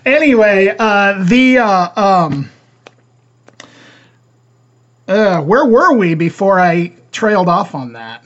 anyway, 0.05 0.75
uh, 0.77 1.23
the 1.23 1.57
uh, 1.57 2.01
um, 2.01 2.49
uh, 5.07 5.41
where 5.41 5.65
were 5.65 5.93
we 5.93 6.15
before 6.15 6.59
I 6.59 6.93
trailed 7.11 7.47
off 7.47 7.73
on 7.73 7.93
that? 7.93 8.25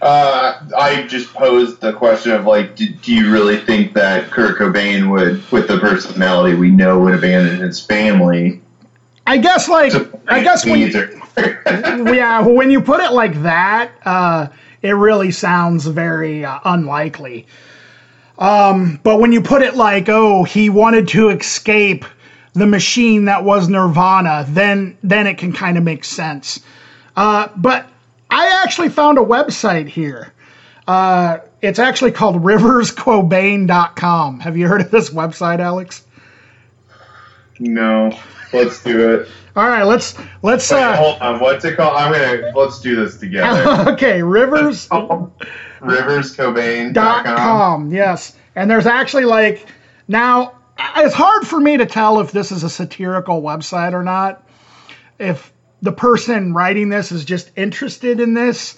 Uh, 0.00 0.66
I 0.76 1.02
just 1.06 1.32
posed 1.32 1.80
the 1.80 1.92
question 1.92 2.32
of 2.32 2.46
like, 2.46 2.76
do, 2.76 2.88
do 2.88 3.14
you 3.14 3.30
really 3.30 3.58
think 3.58 3.94
that 3.94 4.30
Kurt 4.30 4.58
Cobain 4.58 5.10
would, 5.10 5.48
with 5.50 5.68
the 5.68 5.78
personality 5.78 6.54
we 6.54 6.70
know, 6.70 6.98
would 7.00 7.14
abandon 7.14 7.60
his 7.60 7.84
family? 7.84 8.60
I 9.26 9.38
guess 9.38 9.68
like 9.68 9.92
I 10.28 10.42
guess 10.42 10.64
when 10.64 10.78
you, 10.78 11.20
yeah 12.14 12.46
when 12.46 12.70
you 12.70 12.80
put 12.80 13.00
it 13.00 13.12
like 13.12 13.42
that, 13.42 13.90
uh, 14.04 14.48
it 14.86 14.92
really 14.92 15.30
sounds 15.30 15.86
very 15.86 16.44
uh, 16.44 16.58
unlikely. 16.64 17.46
Um, 18.38 19.00
but 19.02 19.18
when 19.18 19.32
you 19.32 19.40
put 19.40 19.62
it 19.62 19.76
like, 19.76 20.08
oh, 20.08 20.44
he 20.44 20.70
wanted 20.70 21.08
to 21.08 21.30
escape 21.30 22.04
the 22.52 22.66
machine 22.66 23.26
that 23.26 23.44
was 23.44 23.68
Nirvana, 23.68 24.46
then 24.48 24.96
then 25.02 25.26
it 25.26 25.38
can 25.38 25.52
kind 25.52 25.76
of 25.76 25.84
make 25.84 26.04
sense. 26.04 26.60
Uh, 27.16 27.48
but 27.56 27.86
I 28.30 28.62
actually 28.62 28.88
found 28.90 29.18
a 29.18 29.22
website 29.22 29.88
here. 29.88 30.32
Uh, 30.86 31.38
it's 31.62 31.78
actually 31.78 32.12
called 32.12 32.36
riverscobain.com. 32.42 34.40
Have 34.40 34.56
you 34.56 34.68
heard 34.68 34.80
of 34.82 34.90
this 34.90 35.10
website, 35.10 35.58
Alex? 35.58 36.04
no. 37.58 38.16
Let's 38.52 38.82
do 38.82 39.14
it. 39.14 39.28
All 39.54 39.66
right, 39.66 39.84
let's 39.84 40.14
let's 40.42 40.70
Wait, 40.70 40.82
uh, 40.82 40.96
hold 40.96 41.20
on. 41.20 41.40
What's 41.40 41.64
it 41.64 41.76
called? 41.76 41.96
I'm 41.96 42.12
gonna 42.12 42.52
let's 42.54 42.80
do 42.80 42.96
this 42.96 43.16
together. 43.16 43.90
okay, 43.92 44.22
rivers 44.22 44.88
RiversCobain.com. 45.80 47.92
yes 47.92 48.36
and 48.54 48.70
there's 48.70 48.86
actually 48.86 49.24
like 49.24 49.66
now 50.08 50.52
it's 50.96 51.14
hard 51.14 51.46
for 51.46 51.60
me 51.60 51.76
to 51.76 51.86
tell 51.86 52.20
if 52.20 52.32
this 52.32 52.50
is 52.50 52.64
a 52.64 52.70
satirical 52.70 53.42
website 53.42 53.92
or 53.92 54.02
not 54.02 54.42
if 55.18 55.52
the 55.82 55.92
person 55.92 56.54
writing 56.54 56.88
this 56.88 57.12
is 57.12 57.24
just 57.24 57.50
interested 57.56 58.20
in 58.20 58.34
this 58.34 58.76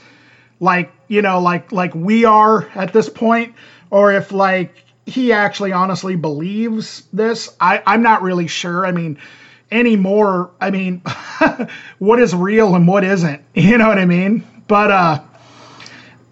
like 0.60 0.92
you 1.06 1.22
know 1.22 1.40
like 1.40 1.72
like 1.72 1.94
we 1.94 2.24
are 2.24 2.68
at 2.74 2.92
this 2.92 3.08
point 3.08 3.54
or 3.90 4.12
if 4.12 4.32
like 4.32 4.74
he 5.06 5.32
actually 5.32 5.72
honestly 5.72 6.16
believes 6.16 7.04
this 7.12 7.48
i 7.60 7.80
i'm 7.86 8.02
not 8.02 8.22
really 8.22 8.48
sure 8.48 8.84
i 8.84 8.90
mean 8.90 9.16
anymore 9.70 10.50
i 10.60 10.70
mean 10.70 11.02
what 11.98 12.20
is 12.20 12.34
real 12.34 12.74
and 12.74 12.86
what 12.86 13.04
isn't 13.04 13.42
you 13.54 13.78
know 13.78 13.88
what 13.88 13.98
i 13.98 14.04
mean 14.04 14.44
but 14.66 14.90
uh 14.90 15.20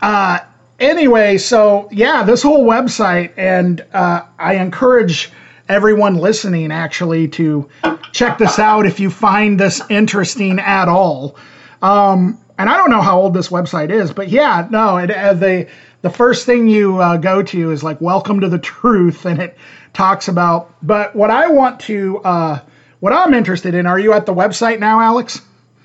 uh 0.00 0.38
anyway, 0.78 1.38
so 1.38 1.88
yeah, 1.90 2.22
this 2.22 2.42
whole 2.42 2.64
website, 2.64 3.32
and 3.36 3.84
uh, 3.92 4.22
I 4.38 4.54
encourage 4.56 5.30
everyone 5.68 6.16
listening 6.16 6.70
actually 6.70 7.28
to 7.28 7.68
check 8.12 8.38
this 8.38 8.58
out 8.58 8.86
if 8.86 9.00
you 9.00 9.10
find 9.10 9.58
this 9.58 9.82
interesting 9.88 10.58
at 10.58 10.88
all. 10.88 11.36
Um, 11.82 12.38
and 12.58 12.70
I 12.70 12.76
don't 12.76 12.90
know 12.90 13.02
how 13.02 13.20
old 13.20 13.34
this 13.34 13.48
website 13.48 13.90
is, 13.90 14.12
but 14.12 14.28
yeah, 14.28 14.66
no, 14.70 14.96
it, 14.96 15.10
uh, 15.10 15.34
the 15.34 15.68
the 16.02 16.10
first 16.10 16.46
thing 16.46 16.68
you 16.68 17.00
uh, 17.00 17.16
go 17.16 17.42
to 17.42 17.70
is 17.70 17.82
like 17.82 18.00
"Welcome 18.00 18.40
to 18.40 18.48
the 18.48 18.58
Truth," 18.58 19.26
and 19.26 19.40
it 19.40 19.58
talks 19.92 20.28
about. 20.28 20.72
But 20.82 21.14
what 21.14 21.30
I 21.30 21.48
want 21.48 21.80
to, 21.80 22.18
uh, 22.18 22.60
what 23.06 23.12
I'm 23.12 23.34
interested 23.34 23.72
in, 23.76 23.86
are 23.86 24.00
you 24.00 24.14
at 24.14 24.26
the 24.26 24.34
website 24.34 24.80
now, 24.80 24.98
Alex? 24.98 25.40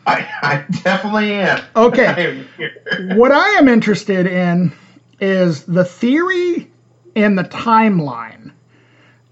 I, 0.08 0.28
I 0.42 0.66
definitely 0.82 1.34
am. 1.34 1.64
Okay. 1.76 2.44
Am 2.92 3.16
what 3.16 3.32
I 3.32 3.48
am 3.60 3.68
interested 3.68 4.26
in 4.26 4.72
is 5.20 5.64
the 5.66 5.86
theory 5.86 6.72
and 7.16 7.38
the 7.38 7.44
timeline. 7.44 8.52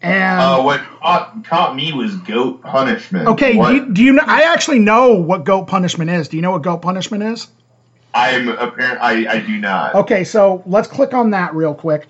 And 0.03 0.39
Uh, 0.39 0.61
what 0.61 0.81
caught, 0.81 1.43
caught 1.45 1.75
me 1.75 1.91
was 1.91 2.15
goat 2.17 2.61
punishment. 2.61 3.27
okay, 3.27 3.53
do 3.53 3.73
you, 3.73 3.91
do 3.91 4.03
you 4.03 4.13
know? 4.13 4.23
I 4.23 4.43
actually 4.43 4.77
know 4.77 5.13
what 5.13 5.43
goat 5.43 5.65
punishment 5.65 6.11
is. 6.11 6.27
Do 6.27 6.37
you 6.37 6.43
know 6.43 6.51
what 6.51 6.61
goat 6.61 6.83
punishment 6.83 7.23
is? 7.23 7.47
I'm 8.13 8.49
apparent. 8.49 8.99
I, 9.01 9.25
I 9.27 9.39
do 9.39 9.57
not. 9.57 9.95
Okay, 9.95 10.23
so 10.23 10.61
let's 10.67 10.87
click 10.87 11.15
on 11.15 11.31
that 11.31 11.55
real 11.55 11.73
quick. 11.73 12.05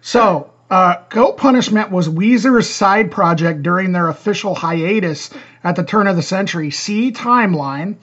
So, 0.00 0.50
uh, 0.70 1.02
Goat 1.08 1.36
Punishment 1.36 1.90
was 1.90 2.08
Weezer's 2.08 2.68
side 2.68 3.10
project 3.10 3.62
during 3.62 3.92
their 3.92 4.08
official 4.08 4.54
hiatus 4.54 5.30
at 5.64 5.76
the 5.76 5.82
turn 5.82 6.06
of 6.06 6.16
the 6.16 6.22
century. 6.22 6.70
See 6.70 7.12
timeline. 7.12 7.96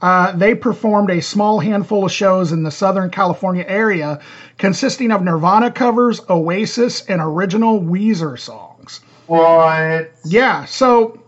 Uh, 0.00 0.32
they 0.32 0.54
performed 0.54 1.10
a 1.10 1.22
small 1.22 1.60
handful 1.60 2.04
of 2.04 2.12
shows 2.12 2.50
in 2.50 2.64
the 2.64 2.70
Southern 2.72 3.08
California 3.10 3.64
area, 3.66 4.20
consisting 4.58 5.12
of 5.12 5.22
Nirvana 5.22 5.70
covers, 5.70 6.20
Oasis, 6.28 7.06
and 7.06 7.20
original 7.22 7.80
Weezer 7.80 8.38
songs. 8.38 9.00
What? 9.26 10.10
Yeah, 10.24 10.64
so 10.64 11.22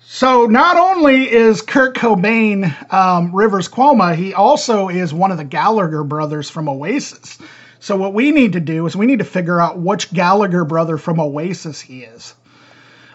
So 0.00 0.46
not 0.46 0.76
only 0.76 1.30
is 1.30 1.60
Kurt 1.60 1.96
Cobain 1.96 2.92
um, 2.92 3.34
Rivers 3.34 3.68
Cuomo, 3.68 4.14
he 4.14 4.32
also 4.32 4.88
is 4.88 5.12
one 5.12 5.30
of 5.30 5.38
the 5.38 5.44
Gallagher 5.44 6.04
brothers 6.04 6.48
from 6.48 6.68
Oasis. 6.68 7.38
So 7.84 7.98
what 7.98 8.14
we 8.14 8.30
need 8.30 8.54
to 8.54 8.60
do 8.60 8.86
is 8.86 8.96
we 8.96 9.04
need 9.04 9.18
to 9.18 9.26
figure 9.26 9.60
out 9.60 9.78
which 9.78 10.10
Gallagher 10.10 10.64
brother 10.64 10.96
from 10.96 11.20
Oasis 11.20 11.82
he 11.82 12.02
is. 12.04 12.34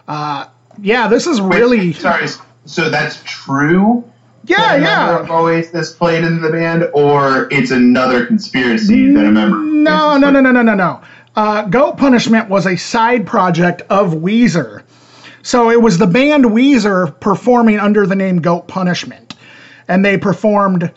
Uh, 0.06 0.46
yeah, 0.80 1.08
this 1.08 1.26
is 1.26 1.40
really 1.40 1.78
Wait, 1.78 1.96
sorry. 1.96 2.28
So 2.66 2.88
that's 2.88 3.20
true. 3.24 4.08
yeah, 4.44 4.78
that 4.78 4.78
a 4.78 4.80
member 4.80 5.26
yeah. 5.28 5.40
Oasis 5.40 5.92
played 5.92 6.22
in 6.22 6.40
the 6.40 6.50
band, 6.50 6.88
or 6.94 7.52
it's 7.52 7.72
another 7.72 8.26
conspiracy 8.26 9.12
that 9.12 9.26
a 9.26 9.32
member. 9.32 9.58
No, 9.58 10.16
no, 10.16 10.30
no, 10.30 10.40
no, 10.40 10.52
no, 10.52 10.62
no, 10.62 10.76
no. 10.76 11.02
Uh, 11.34 11.62
Goat 11.62 11.96
Punishment 11.96 12.48
was 12.48 12.68
a 12.68 12.76
side 12.76 13.26
project 13.26 13.82
of 13.90 14.12
Weezer. 14.12 14.84
So 15.42 15.72
it 15.72 15.82
was 15.82 15.98
the 15.98 16.06
band 16.06 16.44
Weezer 16.44 17.18
performing 17.18 17.80
under 17.80 18.06
the 18.06 18.14
name 18.14 18.40
Goat 18.40 18.68
Punishment. 18.68 19.34
And 19.88 20.04
they 20.04 20.16
performed 20.16 20.92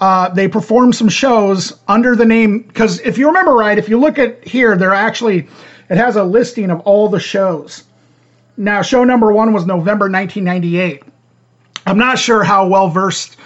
uh, 0.00 0.28
they 0.30 0.46
performed 0.48 0.94
some 0.94 1.08
shows 1.08 1.78
under 1.88 2.14
the 2.14 2.24
name 2.24 2.60
because 2.60 3.00
if 3.00 3.18
you 3.18 3.26
remember 3.26 3.52
right, 3.52 3.78
if 3.78 3.88
you 3.88 3.98
look 3.98 4.18
at 4.18 4.46
here, 4.46 4.76
they're 4.76 4.94
actually 4.94 5.48
it 5.90 5.96
has 5.96 6.16
a 6.16 6.24
listing 6.24 6.70
of 6.70 6.80
all 6.80 7.08
the 7.08 7.20
shows. 7.20 7.84
Now, 8.56 8.82
show 8.82 9.04
number 9.04 9.32
one 9.32 9.52
was 9.52 9.66
November 9.66 10.04
1998. 10.10 11.02
I'm 11.86 11.98
not 11.98 12.18
sure 12.18 12.42
how 12.44 12.66
well 12.68 12.88
versed. 12.88 13.36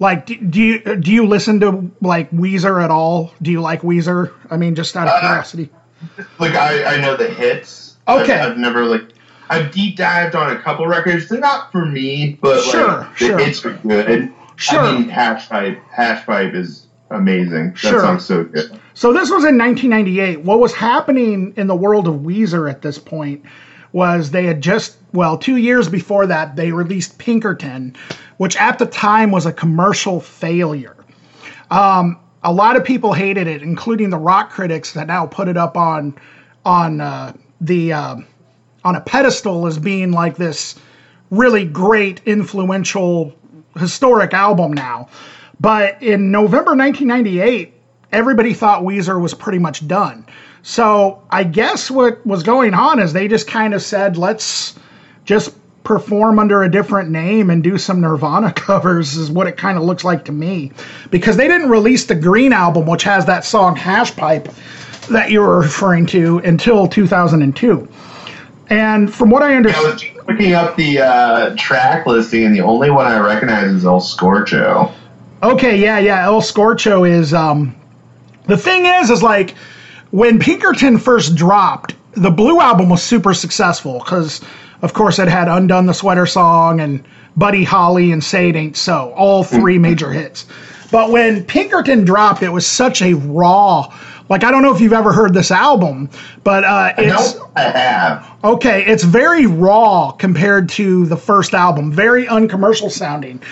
Like, 0.00 0.26
do, 0.26 0.36
do 0.36 0.60
you 0.60 0.96
do 0.96 1.12
you 1.12 1.26
listen 1.26 1.60
to 1.60 1.90
like 2.00 2.30
Weezer 2.32 2.82
at 2.82 2.90
all? 2.90 3.32
Do 3.42 3.50
you 3.52 3.60
like 3.60 3.82
Weezer? 3.82 4.32
I 4.50 4.56
mean, 4.56 4.74
just 4.74 4.96
out 4.96 5.06
of 5.06 5.14
Uh, 5.14 5.20
curiosity. 5.20 5.70
Like 6.40 6.54
I, 6.54 6.96
I 6.96 7.00
know 7.00 7.16
the 7.16 7.28
hits. 7.28 7.96
Okay. 8.08 8.34
I've, 8.34 8.52
I've 8.52 8.58
never 8.58 8.84
like. 8.84 9.04
I've 9.48 9.70
deep 9.70 9.96
dived 9.96 10.34
on 10.34 10.56
a 10.56 10.58
couple 10.60 10.86
records. 10.86 11.28
They're 11.28 11.38
not 11.38 11.70
for 11.70 11.84
me, 11.84 12.38
but 12.40 12.62
Sure, 12.64 13.00
like 13.00 13.18
the 13.18 13.26
sure. 13.26 13.38
hits 13.38 13.64
are 13.66 13.74
good. 13.74 14.32
Sure. 14.62 14.80
I 14.80 14.98
mean, 14.98 15.08
Hash 15.08 15.48
Pipe. 15.48 15.80
Hash 15.90 16.24
Pipe 16.24 16.54
is 16.54 16.86
amazing. 17.10 17.70
That 17.70 17.78
Sure. 17.78 18.00
song's 18.00 18.24
so 18.24 18.44
good. 18.44 18.78
So 18.94 19.12
this 19.12 19.30
was 19.30 19.44
in 19.44 19.58
1998. 19.58 20.42
What 20.44 20.60
was 20.60 20.72
happening 20.72 21.52
in 21.56 21.66
the 21.66 21.74
world 21.74 22.06
of 22.08 22.14
Weezer 22.16 22.70
at 22.70 22.82
this 22.82 22.98
point 22.98 23.42
was 23.92 24.30
they 24.30 24.44
had 24.44 24.60
just 24.60 24.96
well, 25.12 25.36
two 25.36 25.56
years 25.56 25.88
before 25.88 26.26
that, 26.26 26.56
they 26.56 26.72
released 26.72 27.18
Pinkerton, 27.18 27.94
which 28.38 28.56
at 28.56 28.78
the 28.78 28.86
time 28.86 29.30
was 29.30 29.44
a 29.44 29.52
commercial 29.52 30.20
failure. 30.20 30.96
Um, 31.70 32.18
a 32.42 32.52
lot 32.52 32.76
of 32.76 32.84
people 32.84 33.12
hated 33.12 33.46
it, 33.46 33.62
including 33.62 34.10
the 34.10 34.18
rock 34.18 34.50
critics 34.50 34.94
that 34.94 35.06
now 35.06 35.26
put 35.26 35.48
it 35.48 35.56
up 35.56 35.76
on 35.76 36.14
on 36.64 37.00
uh, 37.00 37.32
the 37.60 37.92
um 37.92 38.26
on 38.84 38.96
a 38.96 39.00
pedestal 39.00 39.66
as 39.66 39.78
being 39.78 40.10
like 40.12 40.36
this 40.36 40.76
really 41.30 41.64
great, 41.64 42.20
influential, 42.26 43.34
historic 43.78 44.34
album 44.34 44.72
now. 44.72 45.08
But 45.60 46.02
in 46.02 46.30
November 46.30 46.74
1998, 46.74 47.72
everybody 48.10 48.54
thought 48.54 48.82
Weezer 48.82 49.20
was 49.20 49.34
pretty 49.34 49.58
much 49.58 49.86
done. 49.86 50.26
So 50.62 51.22
I 51.30 51.44
guess 51.44 51.90
what 51.90 52.24
was 52.26 52.42
going 52.42 52.74
on 52.74 53.00
is 53.00 53.12
they 53.12 53.28
just 53.28 53.46
kind 53.46 53.74
of 53.74 53.82
said, 53.82 54.16
let's 54.16 54.74
just 55.24 55.54
perform 55.84 56.38
under 56.38 56.62
a 56.62 56.70
different 56.70 57.10
name 57.10 57.50
and 57.50 57.62
do 57.62 57.78
some 57.78 58.00
Nirvana 58.00 58.52
covers, 58.56 59.16
is 59.16 59.30
what 59.30 59.46
it 59.46 59.56
kind 59.56 59.76
of 59.76 59.84
looks 59.84 60.04
like 60.04 60.26
to 60.26 60.32
me. 60.32 60.72
Because 61.10 61.36
they 61.36 61.48
didn't 61.48 61.70
release 61.70 62.06
the 62.06 62.14
Green 62.14 62.52
album, 62.52 62.86
which 62.86 63.02
has 63.04 63.26
that 63.26 63.44
song 63.44 63.76
Hash 63.76 64.14
Pipe 64.14 64.48
that 65.10 65.30
you 65.30 65.40
were 65.40 65.58
referring 65.58 66.06
to, 66.06 66.38
until 66.38 66.86
2002. 66.86 67.88
And 68.68 69.12
from 69.12 69.30
what 69.30 69.42
I 69.42 69.56
understand, 69.56 70.11
looking 70.28 70.54
up 70.54 70.76
the 70.76 71.00
uh, 71.00 71.56
track 71.56 72.06
listing, 72.06 72.44
and 72.44 72.54
the 72.54 72.60
only 72.60 72.90
one 72.90 73.06
I 73.06 73.18
recognize 73.18 73.70
is 73.72 73.84
El 73.84 74.00
Scorcho. 74.00 74.92
Okay, 75.42 75.80
yeah, 75.80 75.98
yeah. 75.98 76.24
El 76.24 76.40
Scorcho 76.40 77.08
is 77.08 77.34
um 77.34 77.74
the 78.46 78.56
thing 78.56 78.86
is 78.86 79.10
is 79.10 79.22
like 79.22 79.54
when 80.10 80.38
Pinkerton 80.38 80.98
first 80.98 81.34
dropped, 81.34 81.94
the 82.12 82.30
Blue 82.30 82.60
album 82.60 82.88
was 82.88 83.02
super 83.02 83.34
successful 83.34 83.98
because 83.98 84.40
of 84.82 84.92
course 84.92 85.18
it 85.18 85.28
had 85.28 85.48
Undone 85.48 85.86
the 85.86 85.94
Sweater 85.94 86.26
Song 86.26 86.80
and 86.80 87.04
Buddy 87.36 87.64
Holly 87.64 88.12
and 88.12 88.22
Say 88.22 88.50
It 88.50 88.56
Ain't 88.56 88.76
So, 88.76 89.12
all 89.16 89.42
three 89.42 89.78
major 89.78 90.12
hits. 90.12 90.46
But 90.90 91.10
when 91.10 91.44
Pinkerton 91.44 92.04
dropped, 92.04 92.42
it 92.42 92.50
was 92.50 92.66
such 92.66 93.00
a 93.00 93.14
raw 93.14 93.92
like 94.32 94.44
I 94.44 94.50
don't 94.50 94.62
know 94.62 94.74
if 94.74 94.80
you've 94.80 94.94
ever 94.94 95.12
heard 95.12 95.34
this 95.34 95.50
album, 95.50 96.08
but 96.42 96.64
uh, 96.64 96.94
it's 96.96 97.36
I 97.54 97.60
have. 97.60 98.38
Okay, 98.42 98.84
it's 98.86 99.04
very 99.04 99.46
raw 99.46 100.10
compared 100.10 100.70
to 100.70 101.04
the 101.06 101.16
first 101.16 101.52
album, 101.52 101.92
very 101.92 102.26
uncommercial 102.26 102.88
sounding. 102.90 103.42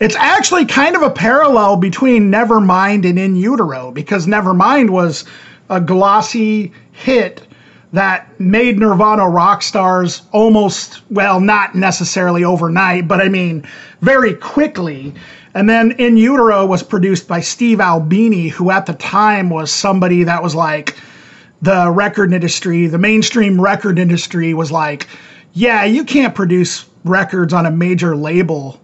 It's 0.00 0.16
actually 0.16 0.66
kind 0.66 0.96
of 0.96 1.02
a 1.02 1.10
parallel 1.10 1.76
between 1.76 2.32
Nevermind 2.32 3.08
and 3.08 3.16
In 3.16 3.36
Utero 3.36 3.92
because 3.92 4.26
Nevermind 4.26 4.90
was 4.90 5.24
a 5.70 5.80
glossy 5.80 6.72
hit 6.90 7.46
that 7.92 8.28
made 8.40 8.76
Nirvana 8.76 9.28
rock 9.28 9.62
stars 9.62 10.22
almost, 10.32 11.00
well, 11.10 11.40
not 11.40 11.76
necessarily 11.76 12.42
overnight, 12.42 13.06
but 13.06 13.20
I 13.20 13.28
mean, 13.28 13.64
very 14.00 14.34
quickly. 14.34 15.14
And 15.54 15.68
then 15.68 15.92
In 15.92 16.16
Utero 16.16 16.66
was 16.66 16.82
produced 16.82 17.28
by 17.28 17.40
Steve 17.40 17.80
Albini, 17.80 18.48
who 18.48 18.70
at 18.70 18.86
the 18.86 18.94
time 18.94 19.50
was 19.50 19.72
somebody 19.72 20.24
that 20.24 20.42
was 20.42 20.54
like, 20.54 20.96
the 21.62 21.90
record 21.90 22.32
industry, 22.34 22.88
the 22.88 22.98
mainstream 22.98 23.58
record 23.58 23.98
industry 23.98 24.52
was 24.52 24.70
like, 24.70 25.08
yeah, 25.54 25.84
you 25.84 26.04
can't 26.04 26.34
produce 26.34 26.84
records 27.04 27.54
on 27.54 27.64
a 27.64 27.70
major 27.70 28.14
label 28.14 28.80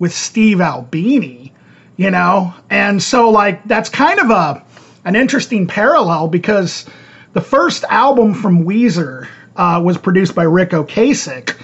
with 0.00 0.12
Steve 0.12 0.60
Albini, 0.60 1.52
you 1.96 2.10
know? 2.10 2.52
And 2.70 3.00
so 3.00 3.30
like 3.30 3.62
that's 3.68 3.88
kind 3.88 4.18
of 4.18 4.30
a 4.30 4.64
an 5.04 5.14
interesting 5.14 5.66
parallel 5.66 6.28
because 6.28 6.86
the 7.34 7.40
first 7.40 7.84
album 7.84 8.34
from 8.34 8.64
Weezer 8.64 9.28
uh, 9.56 9.80
was 9.84 9.98
produced 9.98 10.34
by 10.34 10.44
Ric 10.44 10.70
Ocasek. 10.70 11.56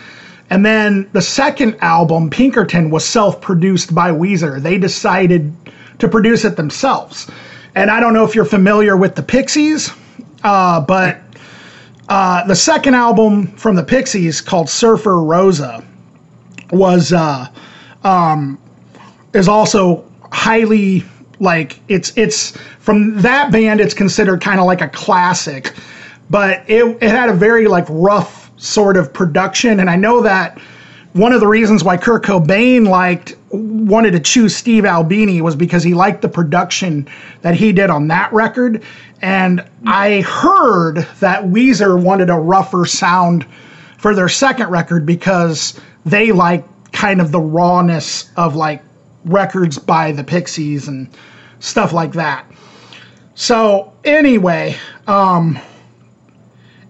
And 0.51 0.67
then 0.67 1.09
the 1.13 1.23
second 1.23 1.77
album, 1.81 2.29
Pinkerton, 2.29 2.91
was 2.91 3.05
self 3.05 3.41
produced 3.41 3.95
by 3.95 4.11
Weezer. 4.11 4.61
They 4.61 4.79
decided 4.79 5.53
to 6.01 6.09
produce 6.09 6.45
it 6.45 6.57
themselves. 6.57 7.31
And 7.75 7.91
I 7.91 8.01
don't 8.01 8.13
know 8.13 8.25
if 8.25 8.35
you're 8.35 8.45
familiar 8.45 8.97
with 8.97 9.15
the 9.15 9.23
Pixies, 9.23 9.93
uh, 10.43 10.81
but 10.81 11.21
uh, 12.09 12.45
the 12.47 12.57
second 12.57 12.95
album 12.95 13.47
from 13.47 13.77
the 13.77 13.85
Pixies 13.85 14.41
called 14.41 14.69
Surfer 14.69 15.23
Rosa 15.23 15.85
was 16.73 17.13
uh, 17.13 17.47
um, 18.03 18.59
is 19.33 19.47
also 19.47 20.05
highly 20.33 21.05
like 21.39 21.81
it's 21.89 22.17
it's 22.17 22.57
from 22.79 23.21
that 23.23 23.51
band 23.51 23.81
it's 23.81 23.95
considered 23.95 24.41
kind 24.41 24.61
of 24.61 24.67
like 24.67 24.81
a 24.81 24.89
classic 24.89 25.73
but 26.29 26.63
it, 26.69 26.85
it 27.03 27.09
had 27.09 27.29
a 27.29 27.33
very 27.33 27.67
like 27.67 27.87
rough 27.89 28.40
sort 28.61 28.97
of 28.97 29.13
production 29.13 29.81
and 29.81 29.91
i 29.91 29.97
know 29.97 30.23
that 30.23 30.59
one 31.13 31.33
of 31.33 31.41
the 31.41 31.47
reasons 31.47 31.83
why 31.83 31.97
kurt 31.97 32.23
cobain 32.23 32.87
liked 32.87 33.35
wanted 33.51 34.13
to 34.13 34.21
choose 34.21 34.55
steve 34.55 34.85
albini 34.85 35.41
was 35.41 35.57
because 35.57 35.83
he 35.83 35.95
liked 35.95 36.23
the 36.23 36.29
production 36.29 37.09
that 37.43 37.55
he 37.55 37.73
did 37.73 37.91
on 37.91 38.07
that 38.09 38.33
record 38.33 38.83
and 39.23 39.65
i 39.87 40.21
heard 40.23 40.97
that 41.21 41.43
weezer 41.45 42.01
wanted 42.01 42.31
a 42.31 42.37
rougher 42.37 42.85
sound 42.85 43.47
for 44.01 44.15
their 44.15 44.29
second 44.29 44.69
record 44.71 45.05
because 45.05 45.79
they 46.07 46.33
like 46.33 46.65
kind 46.93 47.21
of 47.21 47.33
the 47.33 47.41
rawness 47.41 48.31
of 48.37 48.57
like 48.57 48.83
records 49.25 49.79
by 49.79 50.13
the 50.13 50.25
Pixies 50.25 50.89
and 50.89 51.09
stuff 51.59 51.93
like 51.93 52.13
that. 52.13 52.47
So 53.35 53.93
anyway, 54.05 54.77
um 55.07 55.59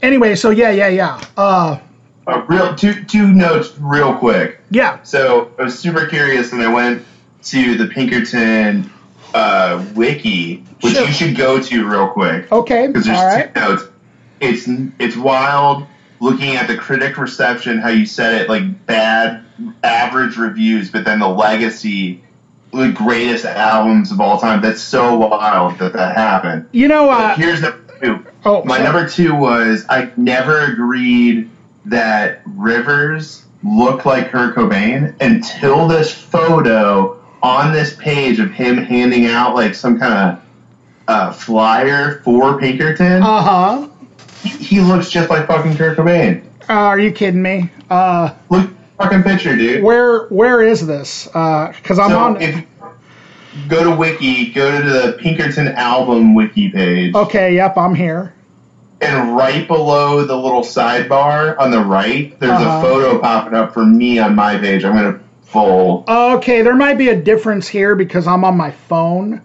anyway, 0.02 0.34
so 0.34 0.50
yeah, 0.50 0.70
yeah, 0.70 0.88
yeah. 0.88 1.20
Uh 1.36 1.78
Uh, 2.26 2.42
real 2.48 2.74
two 2.74 3.04
two 3.04 3.28
notes, 3.32 3.72
real 3.78 4.14
quick. 4.14 4.60
yeah. 4.70 5.02
So 5.02 5.50
I 5.58 5.62
was 5.64 5.78
super 5.78 6.06
curious, 6.06 6.52
and 6.52 6.62
I 6.62 6.72
went 6.72 7.04
to 7.44 7.76
the 7.76 7.86
Pinkerton 7.86 8.90
uh, 9.34 9.84
wiki, 9.94 10.64
which 10.82 10.94
Sure. 10.94 11.06
you 11.06 11.12
should 11.12 11.36
go 11.36 11.60
to 11.62 11.88
real 11.88 12.08
quick. 12.08 12.50
Okay. 12.52 12.86
because 12.88 13.06
there's 13.06 13.18
All 13.18 13.26
right. 13.26 13.54
two 13.54 13.60
notes. 13.60 13.84
It's 14.40 14.68
it's 14.98 15.16
wild 15.16 15.86
looking 16.20 16.56
at 16.56 16.66
the 16.68 16.76
critic 16.76 17.16
reception, 17.16 17.78
how 17.78 17.88
you 17.88 18.04
said 18.06 18.42
it, 18.42 18.48
like 18.48 18.86
bad, 18.86 19.42
average 19.82 20.36
reviews, 20.36 20.90
but 20.90 21.04
then 21.04 21.18
the 21.18 21.28
legacy, 21.28 22.22
the 22.72 22.90
greatest 22.92 23.44
albums 23.46 24.12
of 24.12 24.20
all 24.20 24.38
time. 24.38 24.60
That's 24.62 24.80
so 24.82 25.16
wild 25.16 25.78
that 25.78 25.92
that 25.94 26.16
happened. 26.16 26.68
You 26.72 26.88
know 26.88 27.10
uh 27.10 27.34
Here's 27.36 27.60
the. 27.62 27.78
Oh 28.44 28.64
My 28.64 28.78
number 28.78 29.08
two 29.08 29.34
was 29.34 29.84
I 29.88 30.10
never 30.16 30.60
agreed 30.72 31.50
that 31.86 32.42
Rivers 32.46 33.44
looked 33.62 34.06
like 34.06 34.30
Kurt 34.30 34.54
Cobain 34.54 35.14
until 35.20 35.86
this 35.88 36.12
photo 36.14 37.20
on 37.42 37.72
this 37.72 37.94
page 37.96 38.38
of 38.38 38.50
him 38.50 38.76
handing 38.78 39.26
out 39.26 39.54
like 39.54 39.74
some 39.74 39.98
kind 39.98 40.38
of 40.38 40.44
uh, 41.08 41.32
flyer 41.32 42.20
for 42.22 42.58
Pinkerton. 42.58 43.22
uh-huh. 43.22 43.88
he, 44.42 44.48
he 44.50 44.80
looks 44.80 45.10
just 45.10 45.30
like 45.30 45.46
fucking 45.46 45.76
Kurt 45.76 45.96
Cobain. 45.96 46.44
Uh, 46.68 46.72
are 46.74 46.98
you 46.98 47.10
kidding 47.12 47.42
me? 47.42 47.70
Uh 47.88 48.32
Look, 48.48 48.70
fucking 48.98 49.22
picture, 49.24 49.56
dude. 49.56 49.82
Where 49.82 50.26
where 50.28 50.62
is 50.62 50.86
this? 50.86 51.26
Because 51.26 51.98
I'm 51.98 52.10
so 52.10 52.18
on. 52.18 52.40
if 52.40 52.64
go 53.68 53.84
to 53.84 53.94
wiki, 53.96 54.52
go 54.52 54.80
to 54.80 54.88
the 54.88 55.12
Pinkerton 55.20 55.68
album 55.68 56.34
wiki 56.34 56.70
page, 56.70 57.14
okay, 57.14 57.54
yep, 57.54 57.76
I'm 57.76 57.94
here. 57.94 58.32
and 59.00 59.36
right 59.36 59.66
below 59.66 60.24
the 60.24 60.36
little 60.36 60.62
sidebar 60.62 61.58
on 61.58 61.70
the 61.70 61.80
right, 61.80 62.38
there's 62.38 62.52
Uh-huh. 62.52 62.78
a 62.78 62.82
photo 62.82 63.18
popping 63.18 63.54
up 63.54 63.72
for 63.72 63.84
me 63.84 64.18
on 64.18 64.34
my 64.34 64.58
page. 64.58 64.84
I'm 64.84 64.94
gonna 64.94 65.20
full. 65.42 66.04
Okay, 66.06 66.62
there 66.62 66.76
might 66.76 66.98
be 66.98 67.08
a 67.08 67.16
difference 67.20 67.66
here 67.66 67.94
because 67.96 68.26
I'm 68.26 68.44
on 68.44 68.56
my 68.56 68.70
phone. 68.70 69.40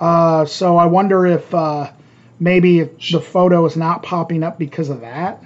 Uh, 0.00 0.44
so 0.44 0.76
I 0.76 0.86
wonder 0.86 1.26
if 1.26 1.52
uh, 1.54 1.90
maybe 2.38 2.80
if 2.80 3.10
the 3.10 3.20
photo 3.20 3.64
is 3.66 3.76
not 3.76 4.02
popping 4.02 4.42
up 4.42 4.58
because 4.58 4.88
of 4.88 5.00
that. 5.00 5.42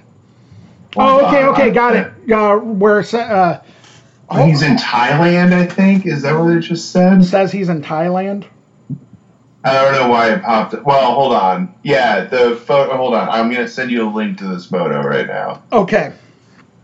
Oh, 0.97 1.25
okay, 1.27 1.45
okay, 1.45 1.71
got 1.71 1.95
it. 1.95 2.31
Uh, 2.31 2.57
where 2.57 2.99
uh, 3.15 3.61
Oh, 4.33 4.45
He's 4.45 4.61
in 4.61 4.77
Thailand, 4.77 5.53
I 5.53 5.65
think. 5.65 6.05
Is 6.05 6.21
that 6.23 6.33
what 6.39 6.51
it 6.55 6.61
just 6.61 6.91
said? 6.91 7.23
says 7.23 7.51
he's 7.51 7.69
in 7.69 7.81
Thailand. 7.81 8.45
I 9.63 9.73
don't 9.73 9.93
know 9.93 10.09
why 10.09 10.31
it 10.33 10.41
popped. 10.41 10.73
up. 10.73 10.83
Well, 10.85 11.13
hold 11.13 11.33
on. 11.33 11.75
Yeah, 11.83 12.25
the 12.25 12.55
photo. 12.55 12.95
Hold 12.97 13.13
on. 13.13 13.29
I'm 13.29 13.51
gonna 13.51 13.67
send 13.67 13.91
you 13.91 14.07
a 14.07 14.09
link 14.09 14.39
to 14.39 14.45
this 14.47 14.65
photo 14.65 15.01
right 15.01 15.27
now. 15.27 15.61
Okay. 15.71 16.13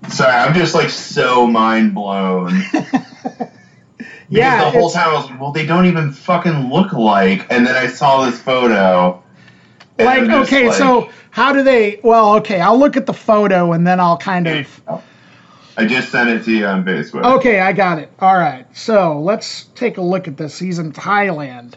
Sorry, 0.09 0.31
I'm 0.31 0.53
just 0.53 0.75
like 0.75 0.89
so 0.89 1.47
mind 1.47 1.95
blown. 1.95 2.51
Yeah, 4.29 4.65
the 4.65 4.71
whole 4.71 4.89
time 4.89 5.09
I 5.11 5.13
was 5.13 5.29
like, 5.29 5.39
well, 5.39 5.51
they 5.53 5.65
don't 5.65 5.85
even 5.85 6.11
fucking 6.11 6.69
look 6.69 6.91
alike. 6.91 7.47
And 7.49 7.65
then 7.65 7.75
I 7.77 7.87
saw 7.87 8.25
this 8.25 8.37
photo. 8.41 9.23
Like, 9.97 10.23
okay, 10.23 10.67
like- 10.67 10.77
so 10.77 11.09
how 11.31 11.53
do 11.53 11.63
they? 11.63 12.01
Well, 12.03 12.35
okay, 12.35 12.59
I'll 12.59 12.77
look 12.77 12.97
at 12.97 13.05
the 13.05 13.13
photo 13.13 13.71
and 13.71 13.87
then 13.87 14.01
I'll 14.01 14.17
kind 14.17 14.47
of. 14.47 14.81
I 15.79 15.85
just 15.85 16.09
sent 16.11 16.29
it 16.29 16.43
to 16.45 16.51
you 16.51 16.65
on 16.65 16.83
Facebook. 16.83 17.23
Okay, 17.37 17.59
I 17.59 17.71
got 17.71 17.99
it. 17.99 18.11
All 18.19 18.33
right, 18.35 18.65
so 18.75 19.19
let's 19.19 19.65
take 19.75 19.97
a 19.97 20.01
look 20.01 20.27
at 20.27 20.35
this. 20.35 20.57
He's 20.57 20.79
in 20.79 20.91
Thailand. 20.91 21.75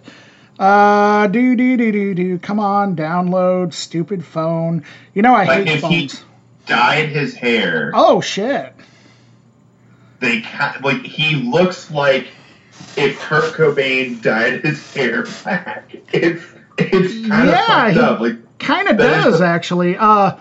Uh, 0.58 1.26
do 1.26 1.54
do 1.54 1.76
do 1.76 1.92
do 1.92 2.14
do. 2.14 2.38
Come 2.38 2.58
on, 2.60 2.96
download. 2.96 3.72
Stupid 3.74 4.24
phone. 4.24 4.84
You 5.14 5.22
know 5.22 5.34
I 5.34 5.44
Like 5.44 5.66
hate 5.66 5.84
if 5.84 5.84
he 5.84 6.10
dyed 6.66 7.10
his 7.10 7.34
hair, 7.34 7.92
Oh 7.94 8.20
shit. 8.20 8.72
they 10.20 10.42
like 10.82 11.02
he 11.02 11.36
looks 11.50 11.90
like 11.90 12.28
if 12.96 13.18
Kurt 13.20 13.54
Cobain 13.54 14.20
dyed 14.22 14.62
his 14.64 14.92
hair 14.94 15.24
black. 15.42 15.94
It's 16.12 16.44
it's 16.78 17.28
kind 17.28 17.48
of 17.48 17.54
Yeah, 17.54 17.66
fucked 17.66 17.94
he- 17.94 18.00
up. 18.00 18.20
Like 18.20 18.58
Kind 18.58 18.88
of 18.88 18.96
does 18.98 19.40
actually. 19.40 19.96
Uh, 19.96 20.36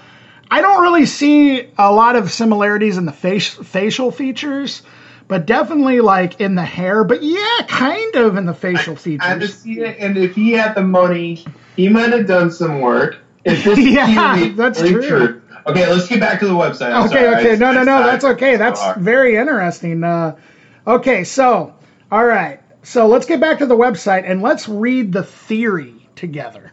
I 0.52 0.62
don't 0.62 0.82
really 0.82 1.06
see 1.06 1.68
a 1.78 1.91
lot 1.91 2.16
of 2.16 2.32
similarities 2.32 2.97
in 2.97 3.06
the 3.06 3.12
face, 3.12 3.47
facial 3.50 4.12
features, 4.12 4.82
but 5.28 5.45
definitely 5.45 6.02
like 6.02 6.41
in 6.41 6.56
the 6.56 6.66
hair. 6.66 7.04
But 7.04 7.22
yeah, 7.22 7.60
kind 7.68 8.16
of 8.16 8.36
in 8.38 8.45
the 8.45 8.54
facial 8.54 8.95
features. 8.95 9.22
I 9.26 9.30
had 9.30 9.41
to 9.41 9.47
features. 9.47 9.60
see 9.62 9.80
it, 9.82 9.97
and 10.00 10.18
if 10.18 10.36
he 10.36 10.52
had 10.54 10.74
the 10.76 10.82
money, 10.82 11.45
he 11.76 11.88
might 11.89 12.12
have 12.14 12.26
done 12.28 12.52
some 12.52 12.82
work. 12.82 13.18
If 13.45 13.64
this 13.64 13.78
Yeah, 13.80 14.50
that's 14.56 14.82
is 14.82 14.91
true. 14.91 15.41
Okay, 15.68 15.88
let's 15.91 16.08
get 16.08 16.20
back 16.20 16.39
to 16.39 16.47
the 16.47 16.54
website. 16.54 16.93
I'm 16.93 17.06
Okay, 17.08 17.16
sorry, 17.26 17.36
okay, 17.36 17.52
I- 17.54 17.56
no, 17.58 17.72
no, 17.72 17.82
I 17.82 17.84
no, 17.84 18.04
that's 18.04 18.24
okay. 18.26 18.56
That's 18.56 18.82
very 18.97 19.36
interesting. 19.36 20.04
Uh, 20.04 20.36
okay, 20.88 21.24
so 21.26 21.76
all 22.12 22.26
right, 22.26 22.60
so 22.82 23.08
let's 23.08 23.28
get 23.28 23.39
back 23.39 23.60
to 23.60 23.68
the 23.68 23.76
website 23.78 24.24
and 24.26 24.41
let's 24.41 24.68
read 24.68 25.12
the 25.12 25.22
theory 25.24 25.93
together. 26.16 26.72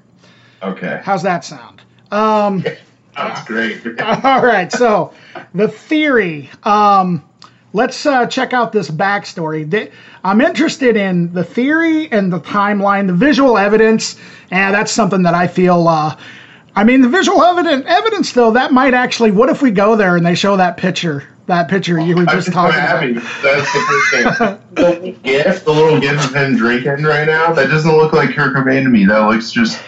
okay. 0.62 1.00
How's 1.04 1.22
that 1.24 1.44
sound? 1.44 1.82
Um, 2.10 2.64
That's 3.16 3.44
great. 3.46 3.82
All 4.00 4.42
right, 4.42 4.70
so 4.70 5.12
the 5.54 5.68
theory. 5.68 6.50
Um, 6.62 7.24
let's 7.72 8.06
uh, 8.06 8.26
check 8.26 8.52
out 8.52 8.72
this 8.72 8.90
backstory. 8.90 9.92
I'm 10.24 10.40
interested 10.40 10.96
in 10.96 11.32
the 11.32 11.44
theory 11.44 12.10
and 12.10 12.32
the 12.32 12.40
timeline, 12.40 13.06
the 13.06 13.12
visual 13.12 13.58
evidence, 13.58 14.16
and 14.50 14.74
that's 14.74 14.92
something 14.92 15.22
that 15.22 15.34
I 15.34 15.46
feel. 15.46 15.86
Uh, 15.86 16.16
I 16.74 16.84
mean, 16.84 17.00
the 17.00 17.08
visual 17.08 17.42
evidence, 17.42 17.84
evidence 17.86 18.32
though, 18.32 18.52
that 18.52 18.72
might 18.72 18.92
actually. 18.92 19.30
What 19.30 19.48
if 19.48 19.62
we 19.62 19.70
go 19.70 19.96
there 19.96 20.16
and 20.16 20.26
they 20.26 20.34
show 20.34 20.56
that 20.56 20.76
picture, 20.76 21.24
that 21.46 21.68
picture 21.68 21.98
you 21.98 22.16
were 22.16 22.26
just 22.26 22.48
so 22.48 22.52
talking 22.52 22.78
happy. 22.78 23.12
about? 23.12 23.42
That's 23.42 23.72
the 23.72 23.80
first 23.80 24.10
thing. 24.10 24.58
the 24.74 24.82
little 24.82 25.12
gif, 25.22 25.64
the 25.64 25.72
little 25.72 26.00
gif 26.00 26.22
of 26.24 26.34
him 26.34 26.56
drinking 26.56 27.04
right 27.04 27.26
now, 27.26 27.52
that 27.54 27.68
doesn't 27.68 27.96
look 27.96 28.12
like 28.12 28.34
Kurt 28.34 28.54
Cobain 28.54 28.82
to 28.84 28.90
me. 28.90 29.06
That 29.06 29.20
looks 29.20 29.50
just. 29.50 29.82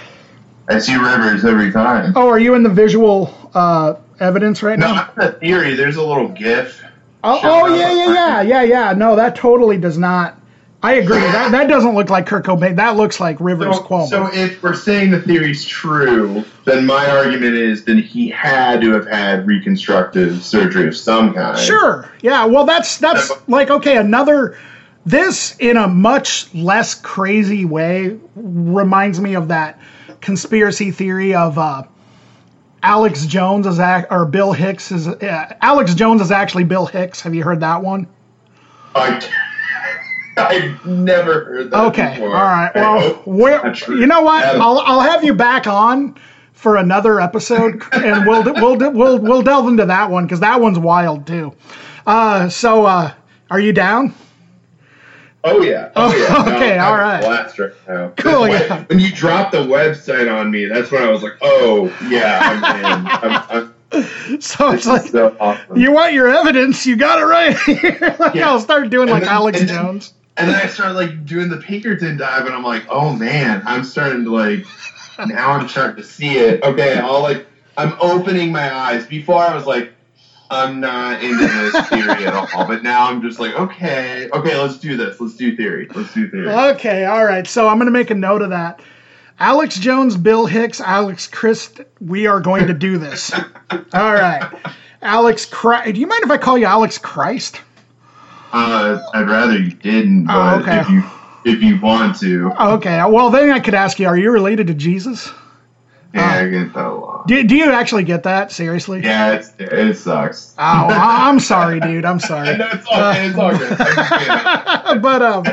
I 0.69 0.79
see 0.79 0.97
rivers 0.97 1.45
every 1.45 1.73
time. 1.73 2.13
Oh, 2.17 2.29
are 2.29 2.39
you 2.39 2.55
in 2.55 2.63
the 2.63 2.69
visual 2.69 3.35
uh, 3.55 3.95
evidence 4.21 4.63
right 4.63 4.79
No, 4.79 4.89
now? 4.89 4.95
not 4.95 5.15
the 5.17 5.33
theory. 5.33 5.75
There's 5.75 5.97
a 5.97 6.03
little 6.07 6.29
gif. 6.29 6.83
Oh, 7.25 7.41
oh 7.43 7.75
yeah, 7.75 7.93
yeah, 7.93 8.13
yeah, 8.13 8.43
yeah, 8.43 8.63
yeah. 8.63 8.93
No, 8.93 9.17
that 9.17 9.35
totally 9.35 9.79
does 9.79 9.99
not. 9.99 10.35
I 10.81 10.95
agree. 10.95 11.19
That 11.19 11.51
that 11.51 11.67
doesn't 11.69 11.97
look 11.97 12.09
like 12.09 12.27
Kurt 12.27 12.45
Cobain. 12.45 12.77
That 12.77 12.97
looks 12.97 13.19
like 13.19 13.41
Rivers 13.41 13.77
So, 13.77 13.83
Cuomo. 13.83 14.09
so 14.09 14.31
if 14.33 14.63
we're 14.63 14.75
saying 14.77 15.11
the 15.11 15.21
theory's 15.21 15.65
true, 15.65 16.45
then 16.67 16.87
my 16.87 17.11
argument 17.11 17.55
is 17.57 17.85
then 17.85 17.99
he 17.99 18.29
had 18.29 18.81
to 18.83 18.93
have 18.93 19.09
had 19.09 19.45
reconstructive 19.49 20.45
surgery 20.45 20.87
of 20.87 20.97
some 20.97 21.35
kind. 21.35 21.59
sure. 21.59 22.09
Yeah. 22.23 22.45
Well, 22.45 22.65
that's 22.65 22.99
that's 22.99 23.33
like 23.49 23.71
okay. 23.71 23.97
Another. 23.97 24.57
This 25.07 25.57
in 25.59 25.77
a 25.79 25.89
much 25.89 26.55
less 26.55 26.95
crazy 26.95 27.65
way 27.65 28.19
reminds 28.37 29.21
me 29.21 29.35
of 29.35 29.49
that 29.49 29.81
conspiracy 30.21 30.91
theory 30.91 31.35
of 31.35 31.59
uh, 31.59 31.83
Alex 32.83 33.27
Jones 33.27 33.67
is 33.67 33.79
act 33.81 34.09
or 34.11 34.25
Bill 34.25 34.53
Hicks 34.53 34.93
is 34.93 35.09
uh, 35.09 35.55
Alex 35.61 35.95
Jones 35.95 36.21
is 36.21 36.31
actually 36.31 36.65
Bill 36.65 36.87
Hicks. 36.87 37.21
Have 37.23 37.35
you 37.35 37.43
heard 37.43 37.61
that 37.61 37.83
one? 37.83 38.07
I, 38.95 39.21
I've 40.37 40.87
never 40.87 41.45
heard 41.45 41.71
that 41.73 41.85
Okay. 41.87 42.11
before. 42.15 42.29
All 42.37 42.43
right. 42.45 42.71
Well, 42.75 43.15
where, 43.25 43.75
you 43.89 44.07
know 44.07 44.23
what? 44.23 44.45
I'll 44.45 44.79
I'll 44.79 45.01
have 45.01 45.25
you 45.25 45.35
back 45.35 45.67
on 45.67 46.17
for 46.53 46.77
another 46.77 47.21
episode, 47.21 47.83
and 47.93 48.27
we'll 48.27 48.45
we'll 48.45 48.77
we'll 48.93 49.19
we'll 49.19 49.43
delve 49.43 49.67
into 49.69 49.87
that 49.87 50.11
one 50.11 50.25
because 50.25 50.41
that 50.41 50.61
one's 50.61 50.79
wild 50.79 51.27
too. 51.27 51.53
Uh, 52.07 52.49
so, 52.49 52.87
uh, 52.87 53.13
are 53.51 53.61
you 53.61 53.73
down? 53.73 54.15
Oh 55.45 55.63
yeah. 55.63 55.93
Oh, 55.97 56.13
oh 56.13 56.17
yeah. 56.47 56.55
okay, 56.57 56.79
I'm 56.79 56.93
all 56.93 56.99
right. 56.99 57.23
Cool, 58.17 58.43
When- 58.43 58.51
yeah. 58.53 58.85
When 58.85 58.99
you 58.99 59.11
dropped 59.13 59.53
the 59.53 59.59
website 59.59 60.33
on 60.33 60.51
me, 60.51 60.67
that's 60.67 60.91
when 60.91 61.03
I 61.03 61.11
was 61.11 61.23
like, 61.23 61.35
oh 61.41 61.87
yeah, 62.09 62.39
I'm 62.43 62.57
in. 62.77 63.07
I'm, 63.07 63.45
I'm, 63.51 63.75
So 64.41 64.71
it's 64.73 64.87
like 64.87 65.07
so 65.07 65.35
awesome. 65.41 65.79
you 65.79 65.93
want 65.93 66.13
your 66.13 66.29
evidence, 66.29 66.85
you 66.87 66.97
got 66.97 67.19
it 67.21 67.25
right 67.25 67.57
here. 67.61 68.17
like 68.19 68.35
Yeah. 68.35 68.49
I'll 68.51 68.61
start 68.61 68.91
doing 68.91 69.03
And 69.09 69.13
like 69.13 69.23
then- 69.23 69.33
Alex 69.33 69.61
and 69.61 69.69
then- 69.69 69.77
Jones. 69.85 70.15
And 70.37 70.49
then 70.49 70.55
I 70.57 70.69
started 70.69 70.95
like 70.95 71.25
doing 71.27 71.49
the 71.49 71.57
Pinkerton 71.57 72.17
dive, 72.17 72.47
and 72.47 72.55
I'm 72.55 72.63
like, 72.63 72.85
oh 72.89 73.13
man, 73.13 73.61
I'm 73.67 73.83
starting 73.83 74.23
to 74.25 74.33
like. 74.33 74.65
Now 75.27 75.51
I'm 75.51 75.69
starting 75.69 75.97
to 75.97 76.05
see 76.09 76.37
it. 76.39 76.63
Okay, 76.63 76.97
I'll 76.97 77.23
like. 77.23 77.45
I'm 77.77 77.97
opening 78.01 78.53
my 78.53 78.73
eyes. 78.73 79.05
Before 79.05 79.43
I 79.43 79.53
was 79.53 79.67
like, 79.67 79.93
I'm 80.51 80.81
not 80.81 81.23
into 81.23 81.47
this 81.47 81.89
theory 81.89 82.27
at 82.27 82.35
all. 82.35 82.67
But 82.67 82.83
now 82.83 83.09
I'm 83.09 83.21
just 83.23 83.39
like, 83.39 83.55
okay, 83.55 84.29
okay, 84.33 84.59
let's 84.61 84.79
do 84.79 84.97
this. 84.97 85.21
Let's 85.21 85.37
do 85.37 85.55
theory. 85.57 85.89
Let's 85.95 86.13
do 86.15 86.29
theory. 86.31 86.49
Okay, 86.49 87.05
all 87.05 87.25
right. 87.25 87.47
So 87.47 87.69
I'm 87.69 87.77
going 87.77 87.87
to 87.87 87.93
make 87.93 88.11
a 88.11 88.15
note 88.15 88.43
of 88.43 88.51
that. 88.51 88.81
Alex 89.41 89.79
Jones, 89.79 90.17
Bill 90.17 90.47
Hicks, 90.47 90.81
Alex 90.81 91.27
Christ, 91.29 91.81
we 92.01 92.27
are 92.27 92.41
going 92.41 92.67
to 92.67 92.75
do 92.75 92.99
this. 92.99 93.33
All 93.71 94.13
right. 94.13 94.51
Alex 95.01 95.45
Christ. 95.47 95.95
Do 95.95 96.01
you 96.01 96.09
mind 96.09 96.25
if 96.25 96.31
I 96.33 96.39
call 96.39 96.59
you 96.59 96.65
Alex 96.67 96.99
Christ? 96.99 97.61
Uh, 98.53 99.01
I'd 99.15 99.29
rather 99.29 99.57
you 99.57 99.71
didn't, 99.71 100.27
Oh, 100.29 100.33
but 100.33 100.63
okay. 100.63 100.81
if 100.81 100.89
you 100.91 101.05
if 101.45 101.63
you 101.63 101.81
want 101.81 102.19
to, 102.19 102.51
Okay. 102.61 103.01
Well, 103.09 103.31
then 103.31 103.51
I 103.53 103.61
could 103.61 103.75
ask 103.75 104.01
you, 104.01 104.09
are 104.09 104.17
you 104.19 104.33
related 104.33 104.67
to 104.67 104.75
Jesus? 104.75 105.31
Yeah, 106.15 106.31
I 106.31 106.49
get 106.49 106.73
that 106.73 106.87
a 106.87 106.95
lot. 106.95 107.27
Do, 107.27 107.43
do 107.45 107.55
you 107.57 107.71
actually 107.71 108.05
get 108.05 108.23
that? 108.23 108.51
Seriously? 108.51 109.03
Yeah, 109.03 109.35
it's, 109.35 109.53
it 109.59 109.95
sucks. 109.95 110.55
Oh, 110.59 110.63
I'm 110.63 111.39
sorry, 111.39 111.81
dude. 111.81 112.05
I'm 112.05 112.21
sorry. 112.21 112.57
know 112.57 112.69
it's 112.73 112.87
all, 112.91 113.13
it's 113.13 113.39
all 113.39 113.59
good. 113.59 113.73
I'm 113.79 113.95
just 113.95 114.85
kidding. 114.85 115.03
but 115.03 115.23
um, 115.23 115.45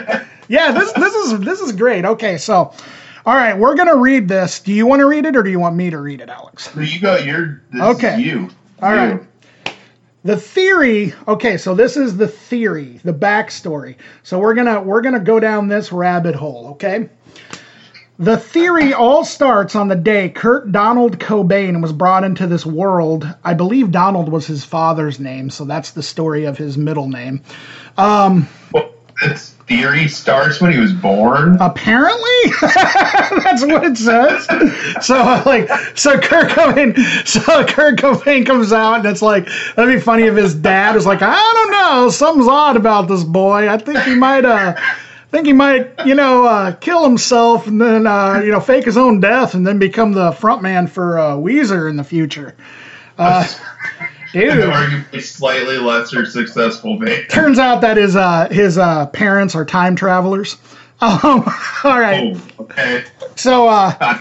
yeah, 0.47 0.71
this 0.71 0.91
this 0.93 1.13
is 1.13 1.39
this 1.41 1.59
is 1.59 1.71
great. 1.73 2.05
Okay, 2.05 2.37
so 2.37 2.73
all 3.25 3.35
right, 3.35 3.57
we're 3.57 3.75
gonna 3.75 3.97
read 3.97 4.27
this. 4.27 4.59
Do 4.59 4.71
you 4.71 4.85
want 4.85 4.99
to 5.01 5.07
read 5.07 5.25
it 5.25 5.35
or 5.35 5.43
do 5.43 5.49
you 5.49 5.59
want 5.59 5.75
me 5.75 5.89
to 5.89 5.97
read 5.99 6.21
it, 6.21 6.29
Alex? 6.29 6.69
You 6.75 6.99
go. 7.01 7.17
You're 7.17 7.61
this 7.71 7.81
Okay. 7.81 8.13
Is 8.15 8.25
you. 8.25 8.49
All 8.81 8.91
you. 8.91 8.97
right. 8.97 9.21
The 10.23 10.37
theory. 10.37 11.13
Okay, 11.27 11.57
so 11.57 11.75
this 11.75 11.97
is 11.97 12.17
the 12.17 12.27
theory, 12.27 12.99
the 13.03 13.13
backstory. 13.13 13.95
So 14.23 14.39
we're 14.39 14.53
gonna 14.55 14.81
we're 14.81 15.01
gonna 15.01 15.19
go 15.19 15.39
down 15.39 15.67
this 15.67 15.91
rabbit 15.91 16.35
hole. 16.35 16.69
Okay. 16.71 17.09
The 18.17 18.37
theory 18.37 18.93
all 18.93 19.25
starts 19.25 19.75
on 19.75 19.89
the 19.89 19.95
day 19.95 20.29
Kurt 20.29 20.71
Donald 20.71 21.19
Cobain 21.19 21.81
was 21.81 21.91
brought 21.91 22.23
into 22.23 22.47
this 22.47 22.65
world. 22.65 23.27
I 23.43 23.53
believe 23.53 23.91
Donald 23.91 24.29
was 24.29 24.47
his 24.47 24.63
father's 24.63 25.19
name, 25.19 25.49
so 25.49 25.65
that's 25.65 25.91
the 25.91 26.03
story 26.03 26.45
of 26.45 26.57
his 26.57 26.77
middle 26.77 27.09
name. 27.09 27.41
Well, 28.71 28.91
this 29.21 29.51
theory 29.67 30.07
starts 30.07 30.61
when 30.61 30.71
he 30.71 30.79
was 30.79 30.93
born. 30.93 31.57
Apparently, 31.59 32.41
that's 32.61 33.65
what 33.65 33.83
it 33.83 33.97
says. 33.97 34.45
So 35.05 35.15
like, 35.45 35.69
so 35.97 36.17
Kurt 36.19 36.51
Cobain, 36.51 36.97
so 37.27 37.65
Kurt 37.65 37.99
Cobain 37.99 38.45
comes 38.45 38.71
out, 38.71 38.99
and 38.99 39.05
it's 39.07 39.21
like 39.21 39.47
that'd 39.75 39.93
be 39.93 39.99
funny 40.01 40.23
if 40.23 40.35
his 40.35 40.55
dad 40.55 40.95
was 40.95 41.05
like, 41.05 41.21
I 41.21 41.35
don't 41.35 41.71
know, 41.71 42.09
something's 42.09 42.47
odd 42.47 42.77
about 42.77 43.09
this 43.09 43.25
boy. 43.25 43.69
I 43.69 43.77
think 43.77 43.99
he 43.99 44.15
might 44.15 44.45
uh. 44.45 44.75
Think 45.35 45.47
he 45.47 45.53
might, 45.53 46.05
you 46.05 46.15
know, 46.15 46.45
uh, 46.45 46.71
kill 46.75 47.03
himself 47.03 47.67
and 47.67 47.81
then, 47.81 48.07
uh, 48.07 48.39
you 48.39 48.51
know, 48.51 48.61
fake 48.61 48.85
his 48.85 48.95
own 48.95 49.19
death 49.19 49.53
and 49.53 49.67
then 49.67 49.77
become 49.77 50.13
the 50.13 50.31
frontman 50.31 50.89
for 50.89 51.19
uh, 51.19 51.31
Weezer 51.31 51.89
in 51.89 51.97
the 51.97 52.05
future. 52.05 52.55
Uh, 53.17 53.45
dude, 54.33 54.63
arguably 54.63 55.21
slightly 55.21 55.77
lesser 55.77 56.25
successful 56.25 56.97
band. 56.97 57.29
turns 57.29 57.59
out 57.59 57.81
that 57.81 57.97
his 57.97 58.15
uh, 58.15 58.47
his 58.49 58.77
uh, 58.77 59.07
parents 59.07 59.55
are 59.55 59.65
time 59.65 59.95
travelers. 59.95 60.57
Um, 61.01 61.43
all 61.83 61.99
right. 61.99 62.37
Oh, 62.57 62.63
okay. 62.63 63.03
So 63.35 63.67
uh, 63.67 64.17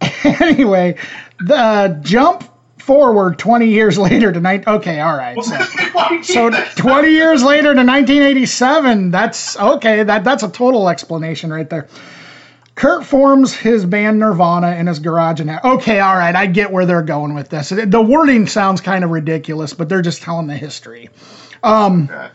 anyway, 0.24 0.96
the 1.38 1.96
jump 2.02 2.42
forward 2.88 3.38
20 3.38 3.68
years 3.68 3.98
later 3.98 4.32
to 4.32 4.40
night. 4.40 4.66
Okay, 4.66 5.00
all 5.00 5.16
right. 5.16 5.36
So, 5.44 6.22
so 6.22 6.50
20 6.50 7.10
years 7.10 7.44
later 7.44 7.74
to 7.74 7.84
1987. 7.84 9.10
That's 9.10 9.56
okay. 9.58 10.02
That 10.02 10.24
that's 10.24 10.42
a 10.42 10.48
total 10.48 10.88
explanation 10.88 11.52
right 11.52 11.68
there. 11.68 11.86
Kurt 12.74 13.04
forms 13.04 13.52
his 13.52 13.84
band 13.84 14.20
Nirvana 14.20 14.76
in 14.76 14.86
his 14.86 15.00
garage 15.00 15.40
and 15.40 15.50
okay, 15.64 15.98
all 15.98 16.16
right, 16.16 16.34
I 16.34 16.46
get 16.46 16.70
where 16.70 16.86
they're 16.86 17.02
going 17.02 17.34
with 17.34 17.48
this. 17.48 17.70
The 17.70 18.00
wording 18.00 18.46
sounds 18.46 18.80
kind 18.80 19.02
of 19.02 19.10
ridiculous, 19.10 19.74
but 19.74 19.88
they're 19.88 20.00
just 20.00 20.22
telling 20.22 20.46
the 20.46 20.56
history. 20.56 21.10
Okay. 22.10 22.28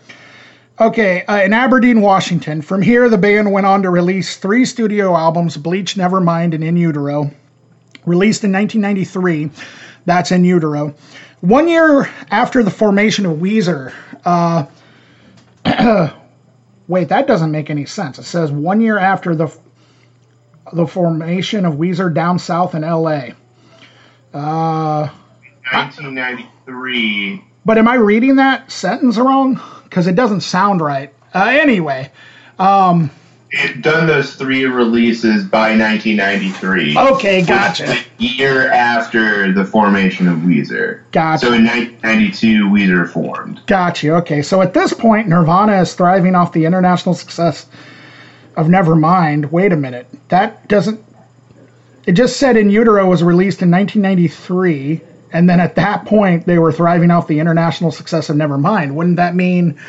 Okay, 0.82 1.24
uh, 1.26 1.42
in 1.44 1.54
Aberdeen, 1.54 2.02
Washington. 2.02 2.62
From 2.62 2.82
here, 2.82 3.08
the 3.08 3.18
band 3.18 3.52
went 3.52 3.66
on 3.68 3.84
to 3.84 3.90
release 3.90 4.38
three 4.38 4.66
studio 4.66 5.16
albums 5.16 5.56
Bleach, 5.56 5.96
Nevermind, 5.96 6.54
and 6.54 6.64
In 6.64 6.76
Utero. 6.76 7.32
Released 8.06 8.44
in 8.44 8.52
1993. 8.52 9.52
That's 10.06 10.32
In 10.32 10.44
Utero. 10.44 10.96
One 11.42 11.68
year 11.68 12.10
after 12.32 12.64
the 12.64 12.72
formation 12.72 13.26
of 13.26 13.38
Weezer. 13.38 13.94
Uh, 14.26 14.66
wait, 16.88 17.10
that 17.10 17.28
doesn't 17.28 17.52
make 17.52 17.70
any 17.70 17.86
sense. 17.86 18.20
It 18.20 18.24
says 18.24 18.52
one 18.52 18.82
year 18.82 18.98
after 18.98 19.36
the 19.36 19.56
the 20.72 20.88
formation 20.88 21.66
of 21.66 21.74
Weezer 21.76 22.14
down 22.14 22.40
south 22.40 22.74
in 22.76 22.82
LA. 22.82 23.30
Uh, 24.34 25.10
1993. 25.72 27.44
but 27.66 27.78
am 27.78 27.88
I 27.88 27.96
reading 27.96 28.38
that 28.38 28.72
sentence 28.72 29.18
wrong? 29.18 29.62
Because 29.84 30.08
it 30.08 30.16
doesn't 30.16 30.42
sound 30.42 30.82
right. 30.82 31.14
Uh, 31.34 31.46
anyway, 31.46 32.12
um, 32.58 33.12
It 33.56 33.84
done 33.84 34.08
those 34.08 34.34
three 34.34 34.66
releases 34.66 35.44
by 35.46 35.78
1993. 35.78 36.98
okay, 36.98 37.44
gotcha. 37.44 37.86
the 37.86 38.26
year 38.26 38.72
after 38.72 39.54
the 39.54 39.64
formation 39.64 40.28
of 40.28 40.40
Weezer. 40.40 41.04
Gotcha. 41.12 41.46
So 41.46 41.54
in 41.54 41.64
1992, 41.64 42.66
Weezer 42.70 43.08
formed. 43.08 43.62
Gotcha. 43.68 44.16
Okay, 44.16 44.42
so 44.42 44.64
at 44.64 44.74
this 44.74 44.92
point, 44.92 45.28
Nirvana 45.28 45.80
is 45.82 45.94
thriving 45.94 46.34
off 46.34 46.52
the 46.52 46.66
international 46.66 47.14
success 47.14 47.68
of 48.56 48.66
Nevermind. 48.68 49.52
Wait 49.52 49.72
a 49.72 49.78
minute, 49.78 50.08
that 50.30 50.68
doesn't. 50.68 51.00
It 52.08 52.14
just 52.14 52.38
said 52.38 52.58
In 52.58 52.72
Utero 52.72 53.08
was 53.08 53.22
released 53.22 53.62
in 53.62 53.70
1993, 53.70 55.00
and 55.32 55.48
then 55.48 55.60
at 55.60 55.76
that 55.76 56.06
point 56.06 56.48
they 56.48 56.58
were 56.58 56.72
thriving 56.72 57.12
off 57.12 57.28
the 57.28 57.40
international 57.40 57.92
success 57.92 58.32
of 58.32 58.36
Nevermind. 58.36 58.96
Wouldn't 58.96 59.18
that 59.18 59.36
mean 59.36 59.80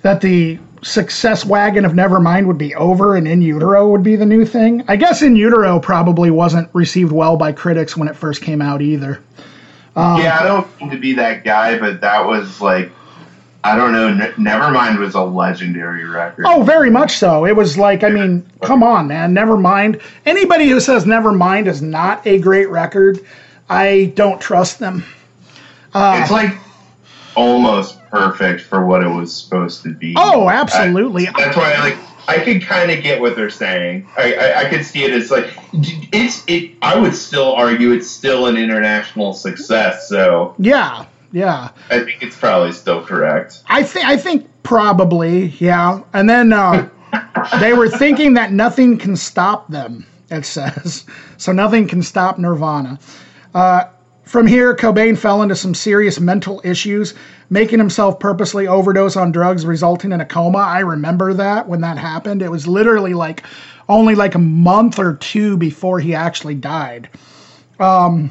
that 0.00 0.22
the 0.22 0.58
success 0.82 1.44
wagon 1.44 1.84
of 1.84 1.92
Nevermind 1.92 2.46
would 2.46 2.58
be 2.58 2.74
over 2.74 3.16
and 3.16 3.28
In 3.28 3.42
Utero 3.42 3.88
would 3.88 4.02
be 4.02 4.16
the 4.16 4.26
new 4.26 4.44
thing? 4.44 4.84
I 4.88 4.96
guess 4.96 5.22
In 5.22 5.36
Utero 5.36 5.78
probably 5.80 6.30
wasn't 6.30 6.68
received 6.72 7.12
well 7.12 7.36
by 7.36 7.52
critics 7.52 7.96
when 7.96 8.08
it 8.08 8.16
first 8.16 8.42
came 8.42 8.62
out 8.62 8.80
either. 8.82 9.22
Um, 9.96 10.20
yeah, 10.20 10.38
I 10.40 10.44
don't 10.44 10.80
mean 10.80 10.90
to 10.90 10.98
be 10.98 11.14
that 11.14 11.44
guy, 11.44 11.78
but 11.78 12.00
that 12.00 12.26
was 12.26 12.60
like, 12.60 12.90
I 13.62 13.76
don't 13.76 13.92
know. 13.92 14.12
Ne- 14.14 14.32
Nevermind 14.32 14.98
was 14.98 15.14
a 15.14 15.22
legendary 15.22 16.04
record. 16.04 16.46
Oh, 16.48 16.62
very 16.62 16.90
much 16.90 17.18
so. 17.18 17.44
It 17.44 17.54
was 17.54 17.76
like, 17.76 18.02
I 18.02 18.08
mean, 18.08 18.48
come 18.62 18.82
on, 18.82 19.08
man. 19.08 19.34
Never 19.34 19.56
mind. 19.56 20.00
Anybody 20.24 20.68
who 20.68 20.80
says 20.80 21.04
Never 21.04 21.32
Mind 21.32 21.68
is 21.68 21.82
not 21.82 22.26
a 22.26 22.38
great 22.38 22.70
record, 22.70 23.20
I 23.68 24.12
don't 24.14 24.40
trust 24.40 24.78
them. 24.78 25.04
Uh, 25.92 26.20
it's 26.22 26.30
like 26.30 26.56
almost 27.34 27.99
perfect 28.10 28.62
for 28.62 28.84
what 28.84 29.02
it 29.02 29.08
was 29.08 29.34
supposed 29.34 29.82
to 29.84 29.94
be. 29.94 30.14
oh, 30.16 30.48
absolutely. 30.48 31.26
That's 31.36 31.56
why, 31.56 31.72
I 31.72 31.80
like, 31.80 31.98
I 32.28 32.38
could 32.38 32.62
kind 32.62 32.90
of 32.90 33.02
get 33.02 33.20
what 33.20 33.34
they're 33.34 33.50
saying. 33.50 34.08
I, 34.16 34.34
I, 34.34 34.60
I 34.60 34.70
could 34.70 34.84
see 34.84 35.02
it 35.02 35.12
as 35.12 35.30
like 35.30 35.52
it's 35.72 36.44
it. 36.46 36.72
I 36.82 36.98
would 36.98 37.14
still 37.14 37.52
argue 37.54 37.92
it's 37.92 38.08
still 38.08 38.46
an 38.46 38.56
international 38.56 39.32
success. 39.32 40.08
So 40.08 40.54
yeah, 40.58 41.06
yeah. 41.32 41.70
I 41.90 42.00
think 42.00 42.22
it's 42.22 42.36
probably 42.36 42.72
still 42.72 43.04
correct. 43.04 43.62
I 43.66 43.82
think 43.82 44.06
I 44.06 44.16
think 44.16 44.48
probably, 44.62 45.46
yeah. 45.58 46.02
And 46.12 46.28
then 46.28 46.52
uh, 46.52 46.88
they 47.60 47.72
were 47.72 47.88
thinking 47.88 48.34
that 48.34 48.52
nothing 48.52 48.98
can 48.98 49.16
stop 49.16 49.68
them. 49.68 50.06
It 50.30 50.44
says 50.44 51.04
so. 51.36 51.50
Nothing 51.52 51.88
can 51.88 52.02
stop 52.02 52.38
Nirvana. 52.38 53.00
Uh, 53.52 53.84
from 54.24 54.46
here, 54.46 54.74
Cobain 54.76 55.18
fell 55.18 55.42
into 55.42 55.56
some 55.56 55.74
serious 55.74 56.20
mental 56.20 56.60
issues, 56.64 57.14
making 57.48 57.78
himself 57.78 58.20
purposely 58.20 58.66
overdose 58.66 59.16
on 59.16 59.32
drugs, 59.32 59.66
resulting 59.66 60.12
in 60.12 60.20
a 60.20 60.26
coma. 60.26 60.58
I 60.58 60.80
remember 60.80 61.34
that 61.34 61.68
when 61.68 61.80
that 61.80 61.98
happened. 61.98 62.42
It 62.42 62.50
was 62.50 62.66
literally 62.66 63.14
like 63.14 63.42
only 63.88 64.14
like 64.14 64.34
a 64.34 64.38
month 64.38 64.98
or 64.98 65.14
two 65.14 65.56
before 65.56 65.98
he 65.98 66.14
actually 66.14 66.54
died. 66.54 67.08
Um, 67.80 68.30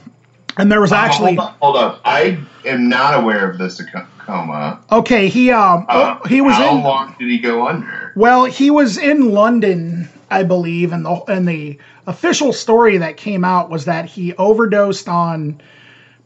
and 0.57 0.71
there 0.71 0.81
was 0.81 0.91
actually 0.91 1.35
hold 1.35 1.75
up, 1.75 1.95
hold. 1.95 2.01
I 2.05 2.39
am 2.65 2.89
not 2.89 3.21
aware 3.21 3.49
of 3.49 3.57
this 3.57 3.81
coma. 4.19 4.79
okay. 4.91 5.27
He 5.27 5.51
um 5.51 5.85
Uh, 5.89 6.17
oh, 6.21 6.27
he 6.27 6.41
was 6.41 6.55
how 6.55 6.77
in 6.77 6.83
long 6.83 7.15
did 7.19 7.29
he 7.29 7.39
go 7.39 7.67
under? 7.67 8.13
Well, 8.15 8.45
he 8.45 8.69
was 8.69 8.97
in 8.97 9.31
London, 9.31 10.07
I 10.29 10.43
believe, 10.43 10.91
and 10.91 11.05
the 11.05 11.23
and 11.27 11.47
the 11.47 11.77
official 12.07 12.53
story 12.53 12.97
that 12.97 13.17
came 13.17 13.43
out 13.43 13.69
was 13.69 13.85
that 13.85 14.05
he 14.05 14.33
overdosed 14.35 15.07
on 15.07 15.61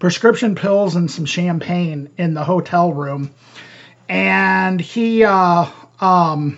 prescription 0.03 0.53
pills 0.53 0.97
and 0.97 1.09
some 1.09 1.23
champagne 1.23 2.09
in 2.17 2.33
the 2.33 2.43
hotel 2.43 2.91
room, 2.91 3.31
and 4.09 4.81
he 4.81 5.23
uh, 5.23 5.65
um, 6.01 6.57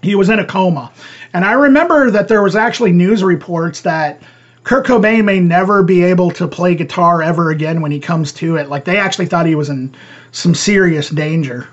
he 0.00 0.14
was 0.14 0.30
in 0.30 0.38
a 0.38 0.46
coma. 0.46 0.90
And 1.34 1.44
I 1.44 1.52
remember 1.52 2.10
that 2.10 2.26
there 2.26 2.40
was 2.40 2.56
actually 2.56 2.90
news 2.92 3.22
reports 3.22 3.82
that 3.82 4.22
Kurt 4.62 4.86
Cobain 4.86 5.24
may 5.24 5.40
never 5.40 5.82
be 5.82 6.04
able 6.04 6.30
to 6.30 6.48
play 6.48 6.74
guitar 6.74 7.20
ever 7.20 7.50
again 7.50 7.82
when 7.82 7.90
he 7.90 8.00
comes 8.00 8.32
to 8.32 8.56
it. 8.56 8.70
Like 8.70 8.86
they 8.86 8.96
actually 8.96 9.26
thought 9.26 9.44
he 9.44 9.56
was 9.56 9.68
in 9.68 9.94
some 10.32 10.54
serious 10.54 11.10
danger. 11.10 11.68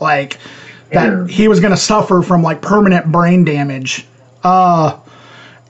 Like 0.00 0.38
that 0.90 1.30
he 1.30 1.46
was 1.46 1.60
going 1.60 1.70
to 1.70 1.76
suffer 1.76 2.20
from 2.20 2.42
like 2.42 2.60
permanent 2.60 3.06
brain 3.12 3.44
damage. 3.44 4.04
Uh 4.42 4.98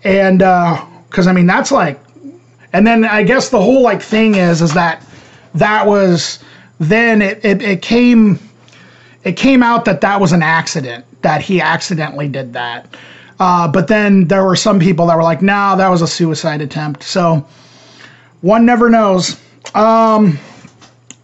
and 0.03 0.41
uh 0.41 0.83
cuz 1.11 1.27
I 1.27 1.33
mean 1.33 1.47
that's 1.47 1.71
like 1.71 2.02
and 2.73 2.87
then 2.87 3.05
I 3.05 3.23
guess 3.23 3.49
the 3.49 3.61
whole 3.61 3.83
like 3.83 4.03
thing 4.03 4.35
is 4.35 4.63
is 4.63 4.73
that 4.75 5.05
that 5.55 5.87
was 5.87 6.39
then 6.81 7.23
it, 7.23 7.45
it, 7.45 7.63
it 7.63 7.83
came 7.83 8.39
it 9.25 9.37
came 9.37 9.63
out 9.63 9.85
that 9.85 10.01
that 10.01 10.21
was 10.21 10.33
an 10.33 10.43
accident 10.43 11.05
that 11.23 11.41
he 11.41 11.61
accidentally 11.61 12.29
did 12.29 12.53
that. 12.55 12.87
Uh, 13.39 13.69
but 13.69 13.87
then 13.87 14.27
there 14.27 14.45
were 14.45 14.57
some 14.57 14.79
people 14.81 15.07
that 15.07 15.17
were 15.17 15.23
like 15.23 15.43
no 15.43 15.77
that 15.77 15.89
was 15.89 16.03
a 16.03 16.07
suicide 16.07 16.61
attempt. 16.61 17.03
So 17.03 17.47
one 18.41 18.67
never 18.67 18.89
knows. 18.89 19.41
Um, 19.75 20.39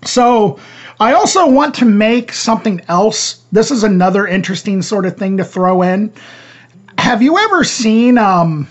so 0.05 0.59
i 1.01 1.13
also 1.13 1.49
want 1.49 1.75
to 1.77 1.85
make 1.85 2.33
something 2.33 2.81
else. 2.89 3.43
This 3.53 3.71
is 3.71 3.85
another 3.85 4.27
interesting 4.27 4.83
sort 4.83 5.07
of 5.07 5.17
thing 5.17 5.37
to 5.37 5.45
throw 5.45 5.83
in. 5.83 6.13
Have 6.99 7.23
you 7.23 7.39
ever 7.39 7.63
seen 7.63 8.19
um, 8.19 8.69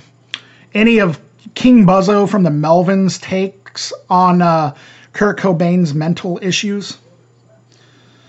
any 0.73 0.99
of 0.99 1.19
king 1.57 1.87
buzzo 1.87 2.29
from 2.29 2.43
the 2.43 2.51
melvins 2.51 3.19
takes 3.19 3.91
on 4.11 4.43
uh, 4.43 4.75
kurt 5.13 5.39
cobain's 5.39 5.91
mental 5.91 6.37
issues? 6.43 6.99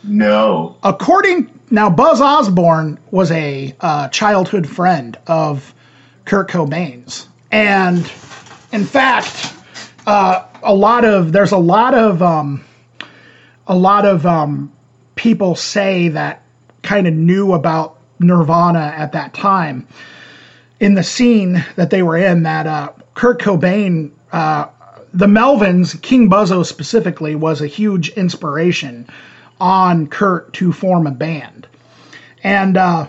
No. 0.03 0.77
according 0.83 1.53
now 1.71 1.91
buzz 1.91 2.23
osborne 2.23 2.99
was 3.11 3.31
a 3.31 3.77
uh, 3.81 4.09
childhood 4.09 4.67
friend 4.67 5.19
of 5.27 5.75
kurt 6.25 6.49
cobain's. 6.49 7.29
And 7.53 7.99
in 8.73 8.87
fact 8.87 9.53
uh, 10.07 10.47
a 10.63 10.75
lot 10.75 11.05
of 11.05 11.33
there's 11.33 11.53
a 11.53 11.59
lot 11.59 11.93
of 11.93 12.23
um, 12.23 12.65
a 13.67 13.77
lot 13.77 14.07
of 14.07 14.25
um, 14.25 14.73
people 15.17 15.55
say 15.55 16.09
that 16.09 16.43
kind 16.83 17.07
of 17.07 17.13
knew 17.13 17.53
about 17.53 17.99
nirvana 18.21 18.95
at 18.97 19.13
that 19.13 19.35
time 19.35 19.87
in 20.81 20.95
the 20.95 21.03
scene 21.03 21.65
that 21.77 21.91
they 21.91 22.03
were 22.03 22.17
in 22.17 22.43
that 22.43 22.67
uh, 22.67 22.93
kurt 23.15 23.41
cobain 23.41 24.11
uh, 24.33 24.67
the 25.15 25.27
melvins 25.27 26.01
king 26.03 26.29
buzzo 26.29 26.65
specifically 26.65 27.35
was 27.35 27.61
a 27.61 27.67
huge 27.67 28.11
inspiration 28.11 29.09
on 29.61 30.07
Kurt 30.07 30.53
to 30.55 30.73
form 30.73 31.07
a 31.07 31.11
band. 31.11 31.67
And 32.43 32.77
uh, 32.77 33.09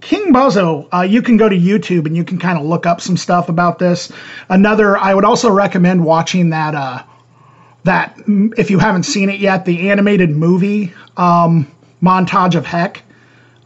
King 0.00 0.32
Buzzo, 0.32 0.88
uh, 0.92 1.02
you 1.02 1.22
can 1.22 1.36
go 1.36 1.48
to 1.48 1.56
YouTube 1.56 2.06
and 2.06 2.16
you 2.16 2.24
can 2.24 2.38
kind 2.38 2.58
of 2.58 2.64
look 2.64 2.86
up 2.86 3.00
some 3.00 3.16
stuff 3.16 3.48
about 3.48 3.78
this. 3.78 4.12
Another, 4.48 4.98
I 4.98 5.14
would 5.14 5.24
also 5.24 5.50
recommend 5.50 6.04
watching 6.04 6.50
that. 6.50 6.74
Uh, 6.74 7.02
that 7.84 8.16
mm, 8.16 8.56
if 8.56 8.70
you 8.70 8.78
haven't 8.78 9.02
seen 9.02 9.28
it 9.28 9.40
yet, 9.40 9.64
the 9.64 9.90
animated 9.90 10.30
movie 10.30 10.92
um, 11.16 11.68
montage 12.00 12.54
of 12.54 12.64
Heck 12.64 13.02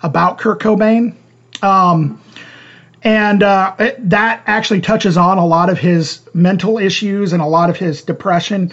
about 0.02 0.38
Kurt 0.38 0.58
Cobain. 0.58 1.14
Um, 1.62 2.18
and 3.06 3.44
uh, 3.44 3.72
it, 3.78 4.10
that 4.10 4.42
actually 4.46 4.80
touches 4.80 5.16
on 5.16 5.38
a 5.38 5.46
lot 5.46 5.70
of 5.70 5.78
his 5.78 6.22
mental 6.34 6.76
issues 6.76 7.32
and 7.32 7.40
a 7.40 7.46
lot 7.46 7.70
of 7.70 7.76
his 7.76 8.02
depression. 8.02 8.72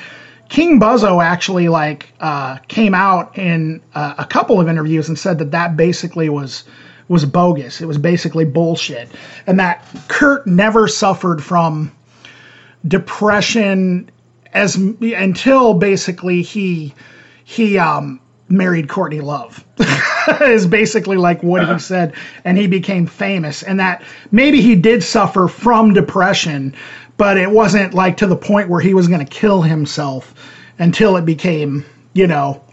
King 0.50 0.80
Buzzo 0.80 1.24
actually 1.24 1.70
like 1.70 2.12
uh, 2.20 2.58
came 2.68 2.96
out 2.96 3.38
in 3.38 3.80
uh, 3.94 4.16
a 4.18 4.26
couple 4.26 4.60
of 4.60 4.68
interviews 4.68 5.08
and 5.08 5.20
said 5.20 5.38
that 5.38 5.52
that 5.52 5.78
basically 5.78 6.30
was 6.30 6.64
was 7.10 7.26
bogus. 7.26 7.80
It 7.80 7.86
was 7.86 8.00
basically 8.00 8.44
bullshit, 8.44 9.08
and 9.46 9.60
that 9.60 9.86
Kurt 10.08 10.48
never 10.48 10.88
suffered 10.88 11.44
from 11.44 11.92
depression 12.88 14.10
as 14.52 14.76
until 14.76 15.76
basically 15.76 16.42
he 16.42 16.96
he 17.44 17.78
um, 17.78 18.20
married 18.50 18.90
Courtney 18.90 19.22
Love. 19.22 19.66
is 20.42 20.68
basically 20.68 21.18
like 21.18 21.44
what 21.44 21.62
he 21.62 21.68
uh-huh. 21.68 21.80
said, 21.80 22.14
and 22.44 22.58
he 22.58 22.68
became 22.68 23.06
famous. 23.06 23.64
And 23.64 23.80
that 23.80 24.04
maybe 24.32 24.62
he 24.62 24.76
did 24.76 25.04
suffer 25.04 25.48
from 25.48 25.94
depression, 25.94 26.76
but 27.18 27.38
it 27.38 27.50
wasn't 27.50 27.94
like 27.94 28.18
to 28.18 28.28
the 28.28 28.36
point 28.36 28.70
where 28.70 28.82
he 28.82 28.94
was 28.94 29.08
going 29.08 29.26
to 29.26 29.32
kill 29.32 29.62
himself 29.62 30.34
until 30.80 31.18
it 31.18 31.26
became, 31.26 31.86
you 32.14 32.28
know, 32.28 32.64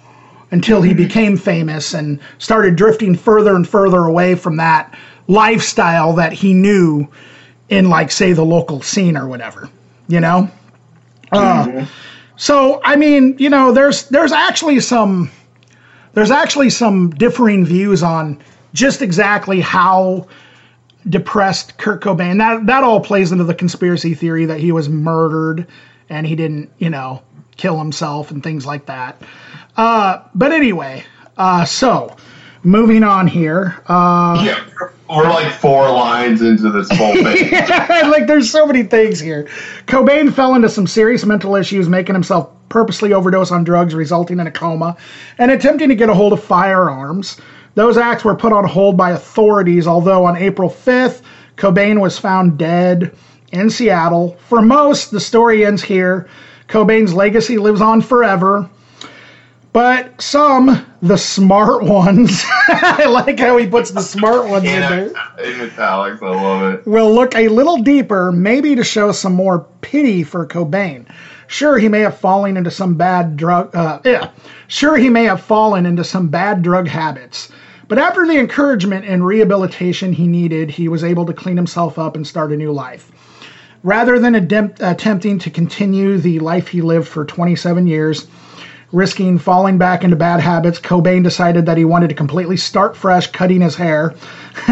until 0.51 0.83
he 0.83 0.91
mm-hmm. 0.91 1.05
became 1.05 1.37
famous 1.37 1.95
and 1.95 2.21
started 2.39 2.77
drifting 2.77 3.17
further 3.17 3.55
and 3.55 3.69
further 3.69 4.05
away 4.05 4.35
from 4.35 4.57
that 4.57 4.97
lifestyle 5.29 6.15
that 6.15 6.33
he 6.33 6.53
knew 6.55 7.09
in, 7.69 7.89
like, 7.89 8.11
say, 8.11 8.33
the 8.33 8.45
local 8.45 8.83
scene 8.83 9.17
or 9.17 9.29
whatever, 9.29 9.69
you 10.09 10.19
know? 10.19 10.51
Uh, 11.31 11.67
mm-hmm. 11.67 11.85
so, 12.37 12.81
I 12.83 12.97
mean, 12.97 13.37
you 13.39 13.49
know, 13.49 13.71
there's 13.71 14.09
there's 14.09 14.33
actually 14.33 14.81
some 14.81 15.31
there's 16.13 16.31
actually 16.31 16.71
some 16.71 17.11
differing 17.11 17.65
views 17.65 18.03
on 18.03 18.41
just 18.73 19.03
exactly 19.03 19.61
how 19.61 20.29
depressed 21.09 21.79
Kurt 21.79 22.03
Cobain. 22.03 22.39
That 22.39 22.67
that 22.67 22.85
all 22.85 23.01
plays 23.01 23.33
into 23.33 23.45
the 23.45 23.55
conspiracy 23.55 24.15
theory 24.15 24.47
that 24.47 24.61
he 24.61 24.73
was 24.73 24.89
murdered 24.89 25.67
and 26.09 26.27
he 26.27 26.37
didn't, 26.37 26.71
you 26.79 26.91
know, 26.91 27.23
kill 27.57 27.79
himself 27.79 28.31
and 28.31 28.43
things 28.43 28.67
like 28.67 28.87
that. 28.87 29.23
Uh, 29.77 30.23
but 30.35 30.53
anyway, 30.53 31.05
uh, 31.37 31.65
so 31.65 32.17
moving 32.63 33.03
on 33.05 33.27
here. 33.27 33.83
Uh, 33.87 34.43
yeah, 34.45 34.65
we're 35.09 35.25
like 35.25 35.53
four 35.53 35.91
lines 35.91 36.43
into 36.43 36.71
this 36.71 36.89
whole 36.91 37.15
thing. 37.15 37.51
like 38.11 38.27
there's 38.27 38.51
so 38.51 38.67
many 38.67 38.83
things 38.83 39.21
here. 39.21 39.49
Cobain 39.87 40.33
fell 40.33 40.55
into 40.55 40.69
some 40.69 40.87
serious 40.87 41.25
mental 41.25 41.57
issues, 41.57 41.89
making 41.89 42.15
himself 42.15 42.51
purposely 42.71 43.13
overdose 43.13 43.51
on 43.51 43.65
drugs, 43.65 43.95
resulting 43.95 44.41
in 44.41 44.47
a 44.47 44.51
coma, 44.51 44.97
and 45.37 45.51
attempting 45.51 45.91
to 45.91 45.95
get 45.95 46.09
a 46.09 46.15
hold 46.15 46.33
of 46.33 46.43
firearms. 46.43 47.39
Those 47.75 47.99
acts 47.99 48.25
were 48.25 48.35
put 48.35 48.55
on 48.55 48.65
hold 48.65 48.97
by 48.97 49.11
authorities, 49.11 49.87
although 49.87 50.25
on 50.25 50.37
April 50.37 50.71
5th, 50.71 51.21
Cobain 51.57 52.01
was 52.01 52.19
found 52.19 52.57
dead 52.57 53.15
in 53.53 53.69
Seattle. 53.69 54.39
For 54.49 54.63
most, 54.63 55.11
the 55.11 55.21
story 55.21 55.67
ends 55.67 55.83
here. 55.83 56.27
Cobain's 56.69 57.13
legacy 57.13 57.59
lives 57.59 57.83
on 57.83 58.01
forever. 58.01 58.69
But 59.73 60.21
some, 60.21 60.85
the 61.01 61.17
smart 61.17 61.85
ones, 61.85 62.43
I 62.69 63.07
like 63.07 63.39
how 63.39 63.57
he 63.57 63.69
puts 63.69 63.93
the 63.93 64.01
smart 64.01 64.49
ones 64.49 64.65
in, 64.65 64.75
in 64.75 64.81
there. 64.81 65.07
In 65.45 65.61
italics, 65.61 66.21
I 66.23 66.27
love 66.27 66.75
it. 66.75 66.87
Will 66.87 67.15
look 67.15 67.37
a 67.37 67.49
little 67.49 67.77
deeper, 67.77 68.33
maybe 68.33 68.75
to 68.75 68.83
show 68.83 69.13
some 69.13 69.33
more 69.33 69.61
pity 69.81 70.25
for 70.25 70.45
Cobain. 70.45 71.07
Sure, 71.51 71.79
he 71.79 71.89
may 71.89 71.99
have 71.99 72.17
fallen 72.17 72.57
into 72.57 72.71
some 72.71 72.95
bad 72.95 73.37
drug. 73.37 73.75
Uh, 73.75 73.99
yeah, 74.05 74.31
sure 74.69 74.97
he 74.97 75.11
may 75.11 75.25
have 75.25 75.41
fallen 75.41 75.85
into 75.85 76.05
some 76.05 76.29
bad 76.29 76.63
drug 76.63 76.87
habits. 76.87 77.51
But 77.89 77.99
after 77.99 78.25
the 78.25 78.39
encouragement 78.39 79.05
and 79.05 79.27
rehabilitation 79.27 80.13
he 80.13 80.29
needed, 80.29 80.71
he 80.71 80.87
was 80.87 81.03
able 81.03 81.27
to 81.27 81.33
clean 81.33 81.57
himself 81.57 81.99
up 81.99 82.15
and 82.15 82.25
start 82.25 82.53
a 82.53 82.57
new 82.57 82.71
life. 82.71 83.11
Rather 83.83 84.21
than 84.21 84.37
attempting 84.37 85.41
to 85.41 85.51
continue 85.51 86.19
the 86.19 86.39
life 86.39 86.69
he 86.69 86.83
lived 86.83 87.09
for 87.09 87.25
27 87.25 87.85
years, 87.89 88.29
risking 88.93 89.39
falling 89.39 89.79
back 89.79 90.05
into 90.05 90.17
bad 90.17 90.41
habits, 90.41 90.81
Cobain 90.81 91.23
decided 91.23 91.67
that 91.67 91.77
he 91.77 91.85
wanted 91.85 92.09
to 92.09 92.15
completely 92.15 92.57
start 92.57 92.97
fresh, 92.97 93.29
cutting 93.29 93.61
his 93.61 93.77
hair. 93.77 94.15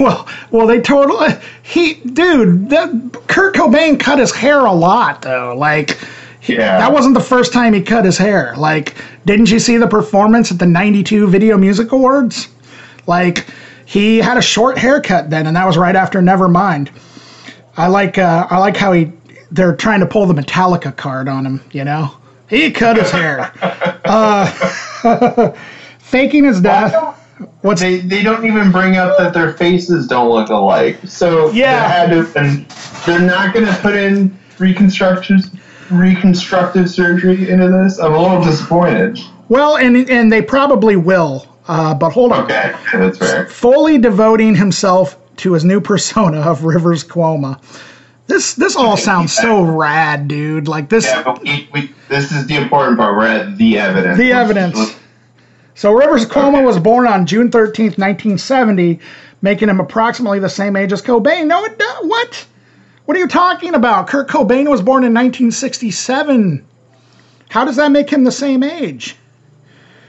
well, 0.00 0.28
well, 0.50 0.66
they 0.66 0.80
totally 0.80 1.34
he, 1.62 1.94
dude, 1.94 2.70
that, 2.70 2.90
Kurt 3.26 3.54
Cobain 3.54 4.00
cut 4.00 4.18
his 4.18 4.34
hair 4.34 4.60
a 4.60 4.72
lot 4.72 5.22
though. 5.22 5.54
Like, 5.56 5.98
yeah. 6.46 6.78
that 6.78 6.92
wasn't 6.92 7.14
the 7.14 7.20
first 7.20 7.52
time 7.52 7.74
he 7.74 7.82
cut 7.82 8.04
his 8.04 8.16
hair. 8.16 8.54
Like, 8.56 8.94
didn't 9.26 9.50
you 9.50 9.58
see 9.58 9.76
the 9.76 9.86
performance 9.86 10.50
at 10.50 10.58
the 10.58 10.66
'92 10.66 11.28
Video 11.28 11.58
Music 11.58 11.92
Awards? 11.92 12.48
Like, 13.06 13.46
he 13.84 14.18
had 14.18 14.38
a 14.38 14.42
short 14.42 14.78
haircut 14.78 15.30
then, 15.30 15.46
and 15.46 15.56
that 15.56 15.66
was 15.66 15.76
right 15.76 15.96
after 15.96 16.20
Nevermind. 16.20 16.88
I 17.76 17.88
like, 17.88 18.18
uh, 18.18 18.46
I 18.50 18.58
like 18.58 18.76
how 18.76 18.92
he 18.92 19.12
they're 19.50 19.76
trying 19.76 20.00
to 20.00 20.06
pull 20.06 20.26
the 20.26 20.34
Metallica 20.34 20.94
card 20.96 21.28
on 21.28 21.44
him. 21.44 21.62
You 21.72 21.84
know. 21.84 22.17
He 22.48 22.70
cut 22.70 22.96
his 22.96 23.10
hair. 23.10 23.52
Uh, 24.08 24.46
faking 25.98 26.44
his 26.44 26.62
death. 26.62 26.94
What's 27.60 27.82
they, 27.82 27.98
they 27.98 28.22
don't 28.22 28.46
even 28.46 28.72
bring 28.72 28.96
up 28.96 29.18
that 29.18 29.34
their 29.34 29.52
faces 29.52 30.06
don't 30.06 30.30
look 30.30 30.48
alike. 30.48 30.98
So 31.04 31.50
yeah, 31.50 32.06
they 32.06 32.22
been, 32.32 32.66
they're 33.04 33.20
not 33.20 33.52
going 33.52 33.66
to 33.66 33.74
put 33.82 33.94
in 33.94 34.38
reconstructive 34.58 35.44
reconstructive 35.90 36.90
surgery 36.90 37.50
into 37.50 37.68
this. 37.68 37.98
I'm 37.98 38.14
a 38.14 38.18
little 38.22 38.42
disappointed. 38.42 39.18
Well, 39.50 39.76
and 39.76 40.08
and 40.08 40.32
they 40.32 40.40
probably 40.40 40.96
will. 40.96 41.46
Uh, 41.66 41.94
but 41.94 42.10
hold 42.10 42.32
on. 42.32 42.44
Okay, 42.44 42.74
that's 42.94 43.18
fair. 43.18 43.46
Fully 43.46 43.98
devoting 43.98 44.54
himself 44.54 45.18
to 45.36 45.52
his 45.52 45.64
new 45.64 45.80
persona 45.80 46.40
of 46.40 46.64
Rivers 46.64 47.04
Cuomo. 47.04 47.60
This 48.28 48.54
this 48.54 48.76
all 48.76 48.98
sounds 48.98 49.32
so 49.32 49.62
rad, 49.62 50.28
dude. 50.28 50.68
Like 50.68 50.90
this. 50.90 51.06
Yeah, 51.06 51.22
but 51.22 51.42
we, 51.42 51.68
we, 51.72 51.90
this 52.08 52.30
is 52.30 52.46
the 52.46 52.56
important 52.56 52.98
part. 52.98 53.16
We're 53.16 53.26
at 53.26 53.56
the 53.56 53.78
evidence. 53.78 54.18
The 54.18 54.32
evidence. 54.32 54.96
So 55.74 55.92
Rivers 55.92 56.26
Cuomo 56.26 56.56
okay. 56.56 56.64
was 56.64 56.78
born 56.78 57.06
on 57.06 57.24
June 57.24 57.50
13th, 57.50 57.96
1970, 57.98 59.00
making 59.40 59.68
him 59.68 59.80
approximately 59.80 60.40
the 60.40 60.48
same 60.50 60.76
age 60.76 60.92
as 60.92 61.00
Cobain. 61.00 61.46
No, 61.46 61.64
it 61.64 61.80
what? 62.02 62.46
What 63.06 63.16
are 63.16 63.20
you 63.20 63.28
talking 63.28 63.74
about? 63.74 64.08
Kurt 64.08 64.28
Cobain 64.28 64.68
was 64.68 64.82
born 64.82 65.04
in 65.04 65.14
1967. 65.14 66.66
How 67.48 67.64
does 67.64 67.76
that 67.76 67.90
make 67.92 68.10
him 68.10 68.24
the 68.24 68.32
same 68.32 68.62
age? 68.62 69.16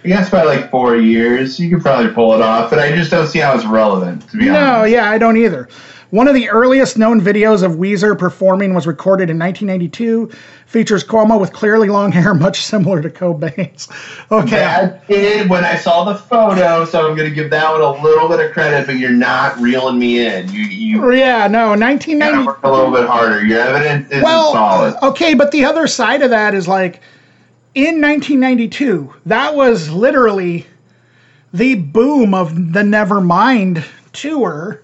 I 0.04 0.10
guess 0.10 0.30
by 0.30 0.44
like 0.44 0.70
four 0.72 0.98
years, 0.98 1.60
you 1.60 1.70
could 1.70 1.82
probably 1.82 2.12
pull 2.14 2.34
it 2.34 2.42
off, 2.42 2.70
but 2.70 2.80
I 2.80 2.94
just 2.94 3.12
don't 3.12 3.28
see 3.28 3.40
how 3.40 3.56
it's 3.56 3.66
relevant, 3.66 4.30
to 4.32 4.38
be 4.38 4.46
no, 4.46 4.56
honest. 4.56 4.72
No, 4.72 4.84
yeah, 4.86 5.10
I 5.10 5.18
don't 5.18 5.38
either. 5.38 5.70
One 6.12 6.28
of 6.28 6.34
the 6.34 6.50
earliest 6.50 6.98
known 6.98 7.22
videos 7.22 7.62
of 7.62 7.74
Weezer 7.74 8.18
performing 8.18 8.74
was 8.74 8.88
recorded 8.88 9.30
in 9.30 9.38
1992. 9.38 10.32
Features 10.66 11.04
Cuomo 11.04 11.40
with 11.40 11.54
clearly 11.54 11.88
long 11.88 12.12
hair, 12.12 12.34
much 12.36 12.64
similar 12.64 13.02
to 13.02 13.10
Cobain's. 13.10 13.88
Okay. 14.32 14.58
That 14.58 15.08
did 15.08 15.50
when 15.50 15.66
I 15.66 15.76
saw 15.76 16.04
the 16.04 16.14
photo, 16.14 16.86
so 16.86 17.08
I'm 17.08 17.16
going 17.16 17.28
to 17.28 17.34
give 17.34 17.50
that 17.50 17.72
one 17.72 17.82
a 17.82 18.04
little 18.04 18.28
bit 18.28 18.40
of 18.40 18.52
credit, 18.52 18.86
but 18.86 18.98
you're 18.98 19.10
not 19.10 19.58
reeling 19.60 19.98
me 19.98 20.24
in. 20.24 20.52
You, 20.52 20.62
you 20.62 21.04
oh, 21.04 21.10
yeah, 21.10 21.48
no, 21.48 21.70
1990. 21.70 22.46
Work 22.46 22.60
a 22.64 22.72
little 22.72 22.92
bit 22.92 23.08
harder. 23.08 23.44
Your 23.44 23.60
evidence 23.60 24.12
is 24.12 24.24
well, 24.24 24.54
solid. 24.54 24.96
Okay, 25.02 25.34
but 25.34 25.52
the 25.52 25.66
other 25.66 25.88
side 25.88 26.22
of 26.22 26.30
that 26.30 26.54
is 26.54 26.68
like 26.68 27.02
in 27.74 28.02
1992, 28.02 29.14
that 29.26 29.56
was 29.56 29.90
literally 29.90 30.68
the 31.54 31.76
boom 31.76 32.36
of 32.36 32.74
the 32.74 32.82
Nevermind 32.82 33.84
tour 34.14 34.84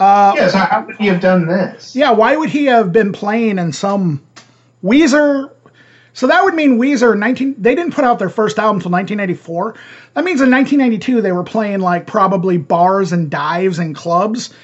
uh, 0.00 0.32
yeah, 0.34 0.48
so 0.48 0.58
how 0.58 0.86
would 0.86 0.96
he 0.96 1.06
have 1.08 1.20
done 1.20 1.46
this? 1.46 1.94
Yeah, 1.94 2.12
why 2.12 2.34
would 2.34 2.48
he 2.48 2.64
have 2.66 2.90
been 2.90 3.12
playing 3.12 3.58
in 3.58 3.72
some 3.72 4.26
Weezer? 4.82 5.50
So 6.14 6.26
that 6.26 6.42
would 6.42 6.54
mean 6.54 6.78
Weezer 6.78 7.16
19. 7.16 7.56
They 7.58 7.74
didn't 7.74 7.92
put 7.92 8.04
out 8.04 8.18
their 8.18 8.30
first 8.30 8.58
album 8.58 8.76
until 8.78 8.90
1994. 8.92 9.74
That 10.14 10.24
means 10.24 10.40
in 10.40 10.50
1992 10.50 11.20
they 11.20 11.32
were 11.32 11.44
playing 11.44 11.80
like 11.80 12.06
probably 12.06 12.56
bars 12.56 13.12
and 13.12 13.30
dives 13.30 13.78
and 13.78 13.94
clubs. 13.94 14.54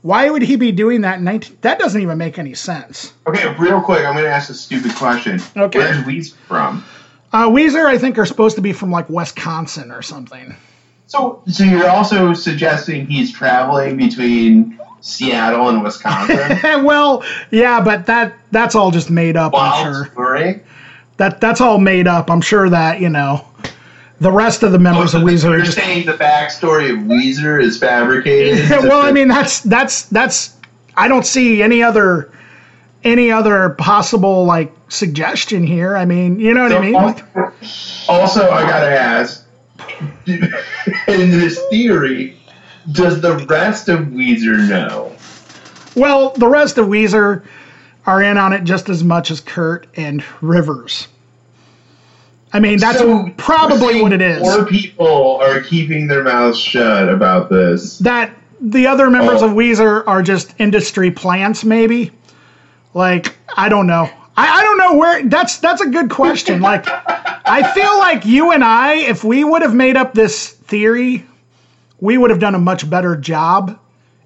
Why 0.00 0.30
would 0.30 0.42
he 0.42 0.56
be 0.56 0.72
doing 0.72 1.02
that 1.02 1.18
in 1.18 1.24
19? 1.24 1.58
That 1.60 1.78
doesn't 1.78 2.00
even 2.00 2.16
make 2.16 2.38
any 2.38 2.54
sense. 2.54 3.12
Okay, 3.26 3.54
real 3.58 3.82
quick, 3.82 4.04
I'm 4.04 4.14
going 4.14 4.24
to 4.24 4.30
ask 4.30 4.48
a 4.48 4.54
stupid 4.54 4.94
question. 4.94 5.40
Okay, 5.56 5.78
where's 5.78 6.04
Weezer 6.04 6.34
from? 6.48 6.84
Uh, 7.32 7.50
Weezer, 7.50 7.84
I 7.84 7.98
think, 7.98 8.16
are 8.18 8.24
supposed 8.24 8.56
to 8.56 8.62
be 8.62 8.72
from 8.72 8.90
like 8.90 9.10
Wisconsin 9.10 9.90
or 9.90 10.00
something. 10.00 10.56
So, 11.06 11.42
so 11.46 11.64
you're 11.64 11.88
also 11.88 12.32
suggesting 12.34 13.06
he's 13.06 13.32
traveling 13.32 13.96
between 13.96 14.78
Seattle 15.06 15.68
and 15.68 15.82
Wisconsin. 15.82 16.58
well, 16.84 17.24
yeah, 17.50 17.80
but 17.80 18.06
that 18.06 18.34
that's 18.50 18.74
all 18.74 18.90
just 18.90 19.08
made 19.08 19.36
up. 19.36 19.52
I'm 19.54 19.84
sure. 19.92 20.06
Story? 20.06 20.62
That 21.18 21.40
that's 21.40 21.60
all 21.60 21.78
made 21.78 22.08
up. 22.08 22.28
I'm 22.30 22.40
sure 22.40 22.68
that 22.68 23.00
you 23.00 23.08
know 23.08 23.46
The 24.20 24.32
rest 24.32 24.62
of 24.62 24.72
the 24.72 24.78
members 24.78 25.14
Oh, 25.14 25.18
of 25.18 25.22
so 25.22 25.26
Weezer 25.26 25.50
are 25.50 25.56
You're 25.56 25.64
just 25.64 25.78
saying 25.78 26.06
the 26.06 26.14
backstory 26.14 26.90
of 26.92 26.98
Weezer 27.06 27.62
is 27.62 27.78
fabricated? 27.78 28.68
Well, 28.82 29.00
I 29.00 29.12
mean 29.12 29.28
that's 29.28 29.60
that's 29.60 30.02
that's 30.06 30.56
I 30.96 31.06
don't 31.08 31.24
see 31.24 31.62
any 31.62 31.82
other 31.82 32.32
any 33.04 33.30
other 33.30 33.70
possible 33.70 34.44
like 34.44 34.72
suggestion 34.88 35.64
here. 35.66 35.96
I 35.96 36.04
mean, 36.04 36.40
you 36.40 36.52
know 36.52 36.64
what 36.64 36.72
I 36.72 36.80
mean? 36.80 36.92
Like, 36.94 37.22
Also, 38.08 38.50
I 38.50 38.62
gotta 38.62 38.90
ask, 38.90 39.44
in 40.26 41.30
this 41.30 41.60
theory, 41.70 42.36
does 42.92 43.20
the 43.20 43.36
rest 43.46 43.88
of 43.88 44.00
Weezer 44.06 44.68
know? 44.68 45.12
well, 45.94 46.30
the 46.30 46.48
rest 46.48 46.78
of 46.78 46.86
Weezer 46.86 47.44
are 48.06 48.22
in 48.22 48.36
on 48.38 48.52
it 48.52 48.64
just 48.64 48.88
as 48.88 49.02
much 49.02 49.30
as 49.30 49.40
Kurt 49.40 49.86
and 49.96 50.22
Rivers. 50.40 51.08
I 52.52 52.60
mean, 52.60 52.78
that's 52.78 52.98
So, 52.98 53.28
probably 53.36 54.00
what 54.00 54.12
it 54.12 54.22
is. 54.22 54.40
More 54.40 54.64
people 54.64 55.38
are 55.42 55.60
keeping 55.60 56.06
their 56.06 56.22
mouths 56.22 56.58
shut 56.58 57.08
about 57.08 57.50
this. 57.50 57.98
that 57.98 58.30
the 58.60 58.86
other 58.86 59.10
members 59.10 59.42
Oh. 59.42 59.46
of 59.50 59.52
Weezer 59.52 60.04
are 60.06 60.22
just 60.22 60.54
industry 60.58 61.10
plants, 61.10 61.64
maybe. 61.64 62.12
Like 62.94 63.36
I 63.56 63.68
don't 63.68 63.86
know. 63.86 64.08
I, 64.38 64.60
I 64.60 64.62
don't 64.62 64.78
know 64.78 64.94
where. 64.96 65.22
That's 65.24 65.58
that's 65.58 65.80
a 65.82 65.88
good 65.88 66.08
question. 66.10 66.60
Like 66.62 66.86
I 66.88 67.72
feel 67.74 67.98
like 67.98 68.24
you 68.24 68.52
and 68.52 68.62
I, 68.64 68.94
if 68.94 69.24
we 69.24 69.44
would 69.44 69.62
have 69.62 69.74
made 69.74 69.96
up 69.96 70.14
this 70.14 70.50
theory, 70.50 71.26
we 72.00 72.18
would 72.18 72.30
have 72.30 72.38
done 72.40 72.54
a 72.54 72.58
much 72.58 72.88
better 72.88 73.16
job. 73.16 73.78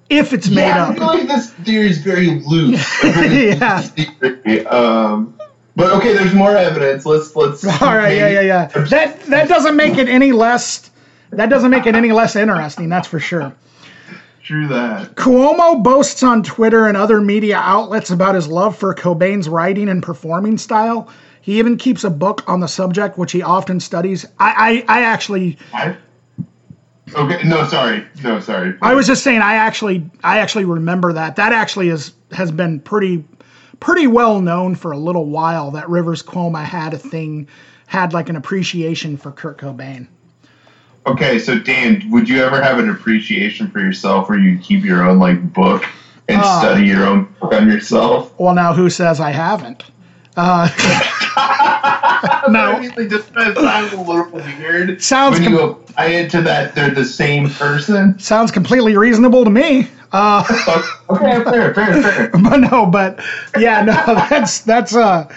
If 0.09 0.33
it's 0.33 0.49
made 0.49 0.67
yeah, 0.67 0.89
I 0.89 0.95
feel 0.95 1.07
like 1.07 1.29
this 1.29 1.51
theory 1.51 1.89
is 1.89 1.99
very 1.99 2.41
loose. 2.41 2.85
Yeah. 3.05 3.89
Um, 4.69 5.39
but 5.77 5.93
okay, 5.93 6.13
there's 6.13 6.35
more 6.35 6.57
evidence. 6.57 7.07
Let's 7.07 7.35
let's. 7.37 7.65
All 7.83 7.97
right, 7.97 8.17
yeah, 8.17 8.29
yeah, 8.29 8.41
yeah. 8.41 8.67
That 8.67 9.21
that 9.25 9.49
doesn't 9.49 9.77
make 9.77 9.99
it 9.99 10.09
any 10.09 10.33
less. 10.33 10.91
That 11.31 11.49
doesn't 11.49 11.71
make 11.71 11.87
it 11.87 11.95
any 11.95 12.11
less 12.11 12.35
interesting. 12.35 12.89
That's 12.89 13.07
for 13.07 13.21
sure. 13.21 13.55
True 14.43 14.67
that. 14.67 15.15
Cuomo 15.15 15.81
boasts 15.81 16.25
on 16.25 16.43
Twitter 16.43 16.87
and 16.87 16.97
other 16.97 17.21
media 17.21 17.59
outlets 17.59 18.11
about 18.11 18.35
his 18.35 18.49
love 18.49 18.77
for 18.77 18.93
Cobain's 18.95 19.49
writing 19.49 19.89
and 19.89 20.03
performing 20.03 20.59
style. 20.59 21.09
He 21.41 21.59
even 21.61 21.77
keeps 21.77 22.03
a 22.03 22.11
book 22.11 22.43
on 22.49 22.59
the 22.59 22.67
subject, 22.67 23.17
which 23.17 23.31
he 23.33 23.43
often 23.43 23.79
studies. 23.79 24.27
I, 24.39 24.85
I, 24.89 24.99
I 24.99 25.03
actually, 25.03 25.57
I, 25.73 25.97
okay, 27.15 27.47
no, 27.49 27.67
sorry, 27.67 28.07
no, 28.23 28.41
sorry. 28.41 28.75
I 28.83 28.95
was 28.95 29.07
just 29.07 29.23
saying, 29.25 29.41
I 29.41 29.55
actually, 29.55 30.09
I 30.25 30.39
actually 30.39 30.65
remember 30.65 31.13
that. 31.13 31.37
That 31.37 31.53
actually 31.53 31.89
is 31.89 32.13
has 32.33 32.51
been 32.53 32.81
pretty, 32.81 33.25
pretty 33.81 34.07
well 34.07 34.41
known 34.41 34.75
for 34.75 34.93
a 34.93 34.99
little 34.99 35.27
while. 35.27 35.71
That 35.73 35.89
Rivers 35.89 36.23
Cuomo 36.23 36.65
had 36.65 36.95
a 36.95 36.99
thing, 36.99 37.49
had 37.87 38.13
like 38.13 38.29
an 38.29 38.37
appreciation 38.37 39.17
for 39.17 39.33
Kurt 39.33 39.59
Cobain. 39.59 40.07
Okay, 41.07 41.39
so 41.39 41.59
Dan, 41.59 42.09
would 42.11 42.29
you 42.29 42.43
ever 42.43 42.63
have 42.63 42.79
an 42.79 42.91
appreciation 42.91 43.71
for 43.71 43.81
yourself 43.81 44.29
where 44.29 44.39
you 44.39 44.59
keep 44.59 44.85
your 44.85 45.03
own 45.09 45.19
like 45.19 45.53
book 45.53 45.85
and 46.29 46.41
Oh. 46.45 46.59
study 46.61 46.87
your 46.87 47.07
own 47.07 47.25
book 47.41 47.53
on 47.55 47.69
yourself? 47.71 48.39
Well, 48.39 48.55
now 48.55 48.73
who 48.75 48.91
says 48.91 49.19
I 49.19 49.31
haven't? 49.31 49.85
Uh, 50.37 50.69
no. 52.49 52.73
I 52.73 52.81
mean, 52.81 52.93
like, 52.97 53.09
just 53.09 53.33
sounds 53.35 53.93
a 53.93 54.01
little 54.01 54.31
weird. 54.31 55.03
Sounds 55.03 55.35
when 55.35 55.45
com- 55.45 55.53
you 55.53 55.61
apply 55.61 56.07
it 56.07 56.31
to 56.33 56.43
that 56.43 56.75
they're 56.75 56.91
the 56.91 57.05
same 57.05 57.51
person. 57.51 58.19
Sounds 58.19 58.51
completely 58.51 58.97
reasonable 58.97 59.45
to 59.45 59.51
me. 59.51 59.89
Uh, 60.13 60.45
okay, 61.11 61.43
fair, 61.45 61.75
fair, 61.75 62.03
fair. 62.03 62.29
but 62.43 62.57
no, 62.57 62.87
but 62.87 63.21
yeah, 63.59 63.83
no, 63.83 63.93
that's 64.31 64.61
that's 64.61 64.95
a 64.95 65.29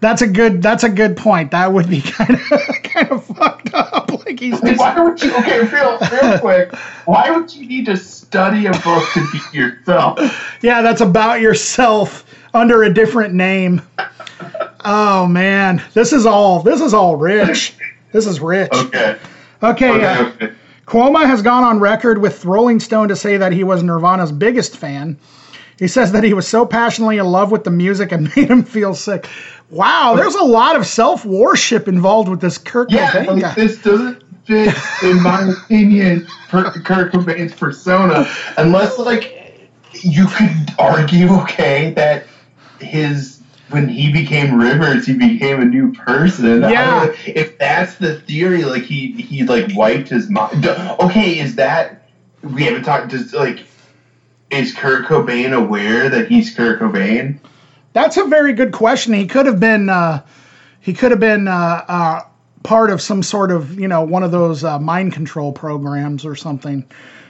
that's 0.00 0.22
a 0.22 0.26
good 0.26 0.62
that's 0.62 0.84
a 0.84 0.88
good 0.88 1.16
point. 1.16 1.50
That 1.50 1.72
would 1.72 1.88
be 1.88 2.00
kind 2.00 2.30
of 2.30 2.82
kind 2.82 3.10
of 3.10 3.24
fucked 3.24 3.74
up. 3.74 4.10
Like 4.24 4.38
he's 4.38 4.60
just, 4.60 4.78
Why 4.78 5.00
would 5.00 5.22
you? 5.22 5.34
Okay, 5.36 5.60
real, 5.66 5.98
real 5.98 6.38
quick. 6.38 6.74
Why 7.06 7.30
would 7.30 7.52
you 7.54 7.66
need 7.66 7.86
to 7.86 7.96
study 7.96 8.66
a 8.66 8.72
book 8.72 9.04
to 9.14 9.26
be 9.32 9.58
yourself? 9.58 10.18
yeah, 10.62 10.82
that's 10.82 11.00
about 11.00 11.40
yourself 11.40 12.24
under 12.54 12.84
a 12.84 12.92
different 12.92 13.34
name. 13.34 13.82
Oh 14.84 15.26
man, 15.26 15.82
this 15.94 16.12
is 16.12 16.26
all 16.26 16.62
this 16.62 16.80
is 16.80 16.94
all 16.94 17.16
rich. 17.16 17.74
This 18.12 18.26
is 18.26 18.40
rich. 18.40 18.70
Okay. 18.72 19.18
Okay, 19.62 19.90
Okay. 19.90 20.04
uh, 20.06 20.28
okay. 20.28 20.52
Cuomo 20.86 21.24
has 21.24 21.42
gone 21.42 21.62
on 21.62 21.78
record 21.78 22.18
with 22.18 22.44
Rolling 22.44 22.80
Stone 22.80 23.08
to 23.08 23.16
say 23.16 23.36
that 23.36 23.52
he 23.52 23.62
was 23.62 23.82
Nirvana's 23.82 24.32
biggest 24.32 24.76
fan. 24.76 25.16
He 25.78 25.86
says 25.86 26.12
that 26.12 26.24
he 26.24 26.34
was 26.34 26.46
so 26.48 26.66
passionately 26.66 27.18
in 27.18 27.26
love 27.26 27.50
with 27.52 27.64
the 27.64 27.70
music 27.70 28.10
and 28.12 28.24
made 28.36 28.50
him 28.50 28.64
feel 28.64 28.94
sick. 28.94 29.28
Wow, 29.70 30.14
there's 30.16 30.34
a 30.34 30.42
lot 30.44 30.74
of 30.76 30.86
self 30.86 31.24
worship 31.24 31.86
involved 31.86 32.28
with 32.28 32.40
this 32.40 32.58
Kurt 32.58 32.90
Yeah, 32.90 33.10
Cobain 33.12 33.40
guy. 33.40 33.54
this 33.54 33.80
doesn't 33.82 34.22
fit, 34.46 34.74
in 35.04 35.22
my 35.22 35.52
opinion, 35.64 36.26
Kurt 36.48 36.74
Cobain's 37.12 37.54
persona, 37.54 38.26
unless 38.56 38.98
like 38.98 39.68
you 39.92 40.26
could 40.26 40.50
argue, 40.78 41.28
okay, 41.42 41.92
that 41.94 42.26
his 42.80 43.29
when 43.70 43.88
he 43.88 44.12
became 44.12 44.58
Rivers, 44.58 45.06
he 45.06 45.14
became 45.14 45.60
a 45.60 45.64
new 45.64 45.92
person. 45.92 46.62
Yeah. 46.62 47.14
if 47.26 47.58
that's 47.58 47.96
the 47.96 48.20
theory, 48.20 48.64
like 48.64 48.82
he 48.82 49.12
he 49.12 49.44
like 49.44 49.74
wiped 49.74 50.08
his 50.08 50.28
mind. 50.28 50.66
Okay, 50.66 51.38
is 51.38 51.56
that 51.56 52.08
we 52.42 52.64
haven't 52.64 52.84
talked? 52.84 53.08
Does 53.08 53.32
like 53.32 53.64
is 54.50 54.74
Kurt 54.74 55.06
Cobain 55.06 55.52
aware 55.52 56.08
that 56.08 56.28
he's 56.28 56.54
Kurt 56.54 56.80
Cobain? 56.80 57.38
That's 57.92 58.16
a 58.16 58.24
very 58.24 58.52
good 58.52 58.72
question. 58.72 59.12
He 59.12 59.26
could 59.26 59.46
have 59.46 59.60
been 59.60 59.88
uh, 59.88 60.24
he 60.80 60.92
could 60.92 61.10
have 61.10 61.20
been 61.20 61.48
uh, 61.48 61.84
uh, 61.88 62.20
part 62.62 62.90
of 62.90 63.00
some 63.00 63.22
sort 63.22 63.50
of 63.50 63.78
you 63.78 63.88
know 63.88 64.02
one 64.02 64.22
of 64.22 64.30
those 64.30 64.64
uh, 64.64 64.78
mind 64.78 65.12
control 65.12 65.52
programs 65.52 66.24
or 66.24 66.34
something. 66.34 66.84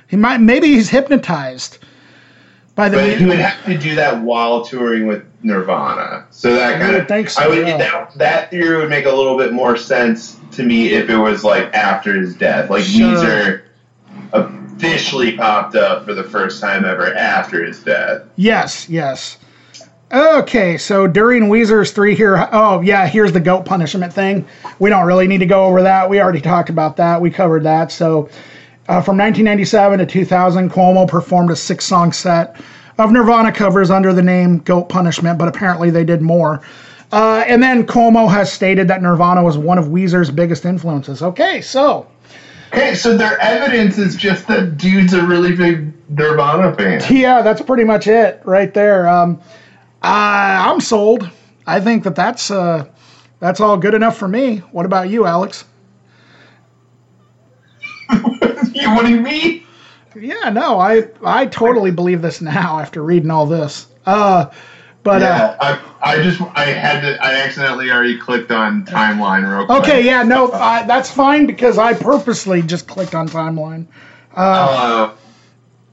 He 0.09 0.17
might 0.17 0.39
maybe 0.39 0.69
he's 0.69 0.91
hypnotized 0.91 1.79
by 2.75 2.89
the 2.89 2.97
But 2.97 3.19
he 3.19 3.27
would 3.27 3.39
have 3.39 3.65
to 3.67 3.77
do 3.77 3.95
that 3.97 4.23
while 4.23 4.65
touring 4.65 5.07
with 5.07 5.25
Nirvana. 5.43 6.27
So 6.31 6.55
that 6.55 6.81
kind 6.81 6.97
of 6.97 7.09
think 7.09 7.31
so, 7.31 7.43
I 7.43 7.49
would 7.49 7.67
yeah. 7.67 7.77
that, 7.77 8.19
that 8.19 8.51
theory 8.51 8.79
would 8.79 8.91
make 8.91 9.07
a 9.07 9.13
little 9.13 9.37
bit 9.37 9.53
more 9.53 9.77
sense 9.77 10.39
to 10.53 10.63
me 10.63 10.89
if 10.89 11.09
it 11.09 11.17
was 11.17 11.45
like 11.45 11.73
after 11.75 12.15
his 12.15 12.35
death. 12.35 12.71
Like 12.71 12.85
Sure. 12.85 13.09
Weezer 13.09 13.63
officially 14.33 15.37
popped 15.37 15.77
up 15.77 16.05
for 16.05 16.15
the 16.15 16.25
first 16.25 16.61
time 16.61 16.85
ever 16.85 17.15
after 17.15 17.65
his 17.65 17.83
death. 17.83 18.23
Yes, 18.37 18.89
yes. 18.89 19.39
Okay, 20.13 20.77
so 20.77 21.07
during 21.07 21.45
Weezer's 21.45 21.93
three 21.93 22.17
here, 22.17 22.49
oh 22.51 22.81
yeah, 22.81 23.07
here's 23.07 23.31
the 23.31 23.41
goat 23.41 23.65
punishment 23.65 24.13
thing. 24.13 24.45
We 24.81 24.91
don't 24.91 25.07
really 25.07 25.29
need 25.29 25.39
to 25.39 25.47
go 25.47 25.67
over 25.67 25.83
that. 25.83 26.11
We 26.11 26.21
already 26.21 26.41
talked 26.41 26.69
about 26.69 26.97
that. 26.97 27.21
We 27.21 27.31
covered 27.31 27.63
that. 27.63 27.93
So, 27.93 28.29
uh, 28.91 29.01
from 29.01 29.17
1997 29.17 30.01
to 30.01 30.07
2000, 30.07 30.71
Cuomo 30.71 31.09
performed 31.09 31.51
a 31.51 31.57
six-song 31.57 32.13
set 32.13 32.61
of 32.99 33.13
Nirvana 33.13 33.53
covers 33.53 33.89
under 33.89 34.13
the 34.13 34.23
name 34.23 34.59
Goat 34.59 34.89
Punishment, 34.89 35.39
but 35.39 35.47
apparently 35.47 35.91
they 35.91 36.05
did 36.05 36.21
more. 36.21 36.61
Uh, 37.13 37.45
and 37.47 37.63
then 37.63 37.87
Cuomo 37.87 38.29
has 38.29 38.53
stated 38.53 38.89
that 38.89 39.01
Nirvana 39.01 39.45
was 39.45 39.57
one 39.57 39.79
of 39.79 39.87
Weezer's 39.87 40.31
biggest 40.31 40.65
influences. 40.65 41.23
Okay, 41.23 41.61
so 41.61 42.09
Okay, 42.73 42.95
so 42.95 43.17
their 43.17 43.41
evidence 43.41 43.99
is 43.99 44.15
just 44.15 44.47
that 44.47 44.77
dude's 44.77 45.13
a 45.13 45.25
really 45.25 45.55
big 45.55 45.93
Nirvana 46.09 46.75
fan. 46.77 47.01
Yeah, 47.11 47.43
that's 47.43 47.63
pretty 47.63 47.85
much 47.85 48.07
it 48.07 48.41
right 48.45 48.73
there. 48.75 49.09
Um, 49.09 49.41
I, 50.03 50.69
I'm 50.69 50.81
sold. 50.81 51.29
I 51.67 51.81
think 51.81 52.05
that 52.05 52.15
that's 52.15 52.51
uh, 52.51 52.87
that's 53.41 53.61
all 53.61 53.77
good 53.77 53.95
enough 53.95 54.17
for 54.17 54.29
me. 54.29 54.59
What 54.73 54.87
about 54.87 55.09
you, 55.11 55.27
Alex? 55.27 55.65
What 58.89 59.07
do 59.07 59.11
you 59.13 59.21
mean? 59.21 59.65
Yeah, 60.17 60.51
no, 60.51 60.79
I 60.81 61.09
I 61.25 61.47
totally 61.47 61.91
believe 61.91 62.21
this 62.23 62.41
now 62.41 62.81
after 62.81 63.03
reading 63.03 63.31
all 63.31 63.47
this. 63.47 63.87
Uh, 64.07 64.47
but 65.03 65.23
uh, 65.23 65.25
Yeah, 65.25 65.57
I, 65.61 66.13
I 66.17 66.23
just 66.23 66.41
I 66.55 66.65
had 66.67 67.01
to 67.03 67.25
I 67.25 67.35
accidentally 67.37 67.91
already 67.91 68.19
clicked 68.19 68.51
on 68.51 68.85
timeline 68.85 69.49
real 69.49 69.67
quick. 69.67 69.83
okay, 69.83 70.05
yeah, 70.05 70.23
no, 70.25 70.51
I, 70.53 70.85
that's 70.85 71.11
fine 71.11 71.47
because 71.47 71.79
I 71.79 71.95
purposely 71.95 72.61
just 72.63 72.87
clicked 72.89 73.15
on 73.15 73.29
timeline. 73.29 73.87
Uh, 74.35 75.13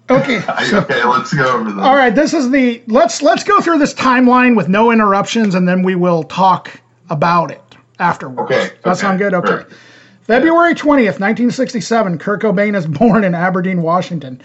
Okay, 0.09 0.39
so 0.69 0.79
okay, 0.79 1.03
let's 1.03 1.33
go 1.33 1.45
over 1.59 1.69
this. 1.71 1.83
all 1.83 1.95
right, 1.95 2.15
this 2.15 2.33
is 2.33 2.49
the 2.49 2.81
let's 2.87 3.21
let's 3.21 3.43
go 3.43 3.59
through 3.59 3.77
this 3.79 3.93
timeline 3.93 4.55
with 4.55 4.69
no 4.69 4.91
interruptions, 4.91 5.53
and 5.53 5.67
then 5.67 5.83
we 5.83 5.95
will 5.95 6.23
talk 6.23 6.71
about 7.09 7.51
it 7.51 7.61
afterwards. 7.99 8.39
Okay, 8.51 8.71
that 8.83 8.91
okay, 8.91 8.99
sound 8.99 9.19
good? 9.19 9.33
Okay. 9.33 9.47
sure. 9.49 9.67
February 10.27 10.75
20th, 10.75 11.21
1967, 11.21 12.17
Kurt 12.17 12.41
Cobain 12.41 12.75
is 12.75 12.85
born 12.99 13.23
in 13.23 13.33
Aberdeen, 13.33 13.81
Washington. 13.81 14.41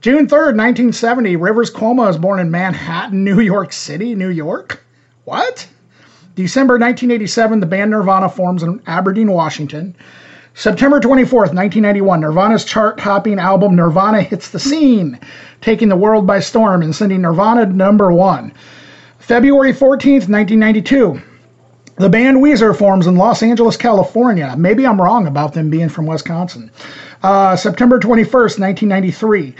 June 0.00 0.26
3rd, 0.26 0.56
1970, 0.56 1.36
Rivers 1.36 1.70
Cuomo 1.70 2.08
is 2.08 2.16
born 2.16 2.40
in 2.40 2.50
Manhattan, 2.50 3.22
New 3.24 3.40
York 3.40 3.70
City, 3.70 4.14
New 4.14 4.30
York. 4.30 4.82
What? 5.24 5.68
December 6.36 6.74
1987, 6.74 7.60
the 7.60 7.66
band 7.66 7.90
Nirvana 7.90 8.30
forms 8.30 8.62
in 8.62 8.80
Aberdeen, 8.86 9.30
Washington. 9.30 9.94
September 10.54 11.00
24th, 11.00 11.52
1991, 11.52 12.20
Nirvana's 12.22 12.64
chart 12.64 12.96
topping 12.96 13.38
album 13.38 13.76
Nirvana 13.76 14.22
hits 14.22 14.48
the 14.48 14.58
scene, 14.58 15.20
taking 15.60 15.90
the 15.90 15.96
world 15.96 16.26
by 16.26 16.40
storm 16.40 16.80
and 16.80 16.96
sending 16.96 17.20
Nirvana 17.20 17.66
to 17.66 17.72
number 17.74 18.10
one. 18.10 18.54
February 19.18 19.74
14th, 19.74 20.30
1992, 20.30 21.20
The 21.98 22.10
band 22.10 22.36
Weezer 22.38 22.76
forms 22.76 23.06
in 23.06 23.16
Los 23.16 23.42
Angeles, 23.42 23.78
California. 23.78 24.54
Maybe 24.58 24.86
I'm 24.86 25.00
wrong 25.00 25.26
about 25.26 25.54
them 25.54 25.70
being 25.70 25.88
from 25.88 26.04
Wisconsin. 26.04 26.70
Uh, 27.22 27.56
September 27.56 27.98
21st, 27.98 28.60
1993. 28.60 29.54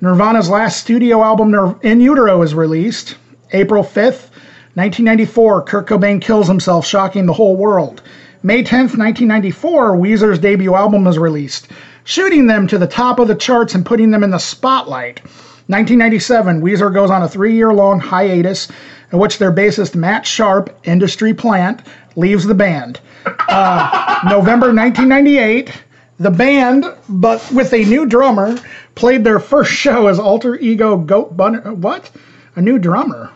Nirvana's 0.00 0.48
last 0.48 0.80
studio 0.80 1.22
album, 1.22 1.78
In 1.82 2.00
Utero, 2.00 2.40
is 2.40 2.54
released. 2.54 3.16
April 3.52 3.84
5th, 3.84 4.30
1994, 4.74 5.62
Kurt 5.64 5.86
Cobain 5.86 6.18
kills 6.18 6.48
himself, 6.48 6.86
shocking 6.86 7.26
the 7.26 7.34
whole 7.34 7.56
world. 7.56 8.00
May 8.42 8.62
10th, 8.62 8.96
1994, 8.96 9.94
Weezer's 9.94 10.38
debut 10.38 10.74
album 10.74 11.06
is 11.06 11.18
released, 11.18 11.68
shooting 12.04 12.46
them 12.46 12.66
to 12.68 12.78
the 12.78 12.86
top 12.86 13.18
of 13.18 13.28
the 13.28 13.34
charts 13.34 13.74
and 13.74 13.84
putting 13.84 14.10
them 14.10 14.24
in 14.24 14.30
the 14.30 14.38
spotlight. 14.38 15.20
1997, 15.68 16.62
Weezer 16.62 16.92
goes 16.92 17.10
on 17.10 17.22
a 17.22 17.28
three 17.28 17.54
year 17.54 17.72
long 17.72 18.00
hiatus 18.00 18.68
in 19.12 19.18
which 19.18 19.38
their 19.38 19.52
bassist 19.52 19.94
Matt 19.94 20.26
Sharp, 20.26 20.76
industry 20.84 21.34
plant, 21.34 21.82
leaves 22.16 22.44
the 22.44 22.54
band. 22.54 23.00
Uh, 23.26 24.20
November 24.30 24.72
1998, 24.72 25.70
the 26.18 26.30
band, 26.30 26.84
but 27.08 27.46
with 27.52 27.72
a 27.72 27.84
new 27.84 28.06
drummer, 28.06 28.58
played 28.94 29.24
their 29.24 29.38
first 29.38 29.70
show 29.70 30.06
as 30.06 30.18
alter 30.18 30.56
ego 30.56 30.96
Goat 30.96 31.36
Bunny. 31.36 31.58
What? 31.58 32.10
A 32.56 32.62
new 32.62 32.78
drummer. 32.78 33.30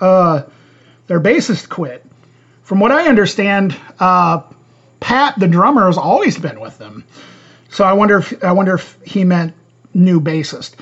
Uh, 0.00 0.42
their 1.06 1.20
bassist 1.20 1.68
quit. 1.68 2.04
From 2.62 2.80
what 2.80 2.92
I 2.92 3.08
understand, 3.08 3.76
uh, 3.98 4.42
Pat, 5.00 5.38
the 5.38 5.48
drummer, 5.48 5.86
has 5.86 5.96
always 5.96 6.36
been 6.36 6.60
with 6.60 6.76
them. 6.78 7.04
So 7.70 7.84
I 7.84 7.92
wonder 7.92 8.18
if 8.18 8.44
I 8.44 8.52
wonder 8.52 8.74
if 8.74 8.98
he 9.04 9.24
meant 9.24 9.54
new 9.94 10.20
bassist. 10.20 10.74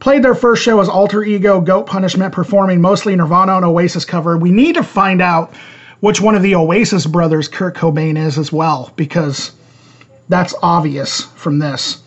Played 0.00 0.22
their 0.22 0.34
first 0.34 0.62
show 0.62 0.80
as 0.80 0.88
alter 0.88 1.22
ego 1.24 1.60
Goat 1.60 1.86
Punishment, 1.86 2.32
performing 2.32 2.80
mostly 2.80 3.14
Nirvana 3.16 3.56
and 3.56 3.64
Oasis 3.64 4.04
cover. 4.04 4.36
We 4.36 4.50
need 4.50 4.74
to 4.74 4.82
find 4.82 5.22
out 5.22 5.54
which 6.00 6.20
one 6.20 6.34
of 6.34 6.42
the 6.42 6.54
Oasis 6.54 7.06
brothers 7.06 7.48
Kurt 7.48 7.74
Cobain 7.74 8.18
is 8.18 8.38
as 8.38 8.52
well, 8.52 8.92
because 8.96 9.52
that's 10.28 10.54
obvious 10.62 11.22
from 11.22 11.58
this. 11.58 12.02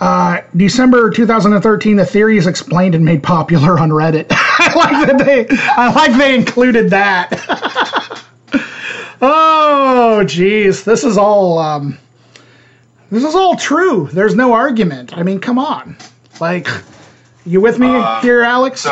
Uh, 0.00 0.40
December 0.56 1.10
2013, 1.10 1.96
the 1.96 2.04
theory 2.04 2.38
is 2.38 2.46
explained 2.46 2.94
and 2.94 3.04
made 3.04 3.22
popular 3.22 3.78
on 3.78 3.90
Reddit. 3.90 4.26
I 4.30 4.74
like 4.74 5.06
that 5.06 5.24
they, 5.24 5.46
I 5.50 5.92
like 5.92 6.16
they 6.18 6.34
included 6.34 6.90
that. 6.90 8.24
oh, 9.22 10.24
geez, 10.24 10.84
this 10.84 11.04
is 11.04 11.16
all, 11.16 11.58
um, 11.58 11.98
this 13.10 13.22
is 13.22 13.34
all 13.34 13.56
true. 13.56 14.08
There's 14.12 14.34
no 14.34 14.52
argument. 14.52 15.16
I 15.16 15.22
mean, 15.22 15.38
come 15.38 15.58
on, 15.58 15.96
like, 16.40 16.66
you 17.46 17.60
with 17.60 17.78
me 17.78 17.88
uh, 17.88 18.20
here, 18.20 18.42
Alex? 18.42 18.82
So 18.82 18.90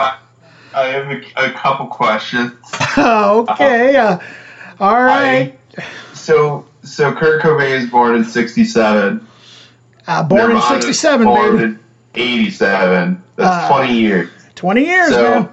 I 0.75 0.87
have 0.87 1.11
a, 1.11 1.23
a 1.37 1.53
couple 1.53 1.87
questions. 1.87 2.53
okay, 2.99 3.97
uh, 3.97 4.19
all 4.79 5.03
right. 5.03 5.59
I, 5.77 5.85
so, 6.15 6.67
so 6.83 7.13
Kurt 7.13 7.43
Cobain 7.43 7.79
is 7.81 7.91
born 7.91 8.17
in 8.17 8.25
'67. 8.25 9.27
Uh, 10.07 10.23
born 10.25 10.53
in 10.53 10.63
'67, 10.63 11.27
born 11.27 11.61
in 11.61 11.79
'87. 12.15 13.23
That's 13.37 13.71
uh, 13.71 13.77
20 13.77 14.01
years. 14.01 14.31
20 14.55 14.85
years, 14.85 15.11
so, 15.11 15.23
man. 15.23 15.49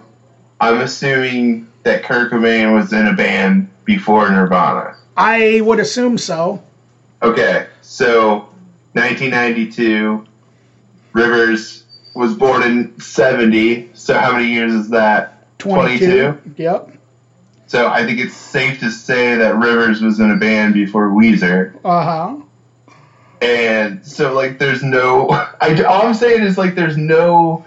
I'm 0.59 0.81
assuming 0.81 1.67
that 1.83 2.03
Kurt 2.03 2.31
Cobain 2.31 2.73
was 2.73 2.91
in 2.93 3.07
a 3.07 3.13
band 3.13 3.69
before 3.85 4.29
Nirvana. 4.29 4.97
I 5.15 5.61
would 5.61 5.79
assume 5.79 6.17
so. 6.17 6.61
Okay, 7.21 7.67
so 7.81 8.49
1992, 8.93 10.27
Rivers 11.13 11.85
was 12.17 12.33
born 12.33 12.63
in 12.63 12.99
70. 12.99 13.91
So 13.93 14.17
how 14.17 14.33
many 14.33 14.51
years 14.51 14.73
is 14.73 14.89
that? 14.89 15.57
22. 15.59 16.05
22? 16.05 16.63
Yep. 16.63 16.97
So 17.67 17.87
I 17.89 18.05
think 18.05 18.19
it's 18.19 18.33
safe 18.33 18.79
to 18.79 18.91
say 18.91 19.35
that 19.35 19.55
Rivers 19.55 20.01
was 20.01 20.19
in 20.19 20.31
a 20.31 20.35
band 20.35 20.73
before 20.73 21.09
Weezer. 21.09 21.75
Uh 21.83 22.03
huh. 22.03 22.43
And 23.41 24.05
so, 24.05 24.33
like, 24.33 24.57
there's 24.57 24.81
no. 24.81 25.29
I, 25.61 25.83
all 25.83 26.07
I'm 26.07 26.13
saying 26.13 26.43
is, 26.43 26.57
like, 26.57 26.75
there's 26.75 26.97
no. 26.97 27.65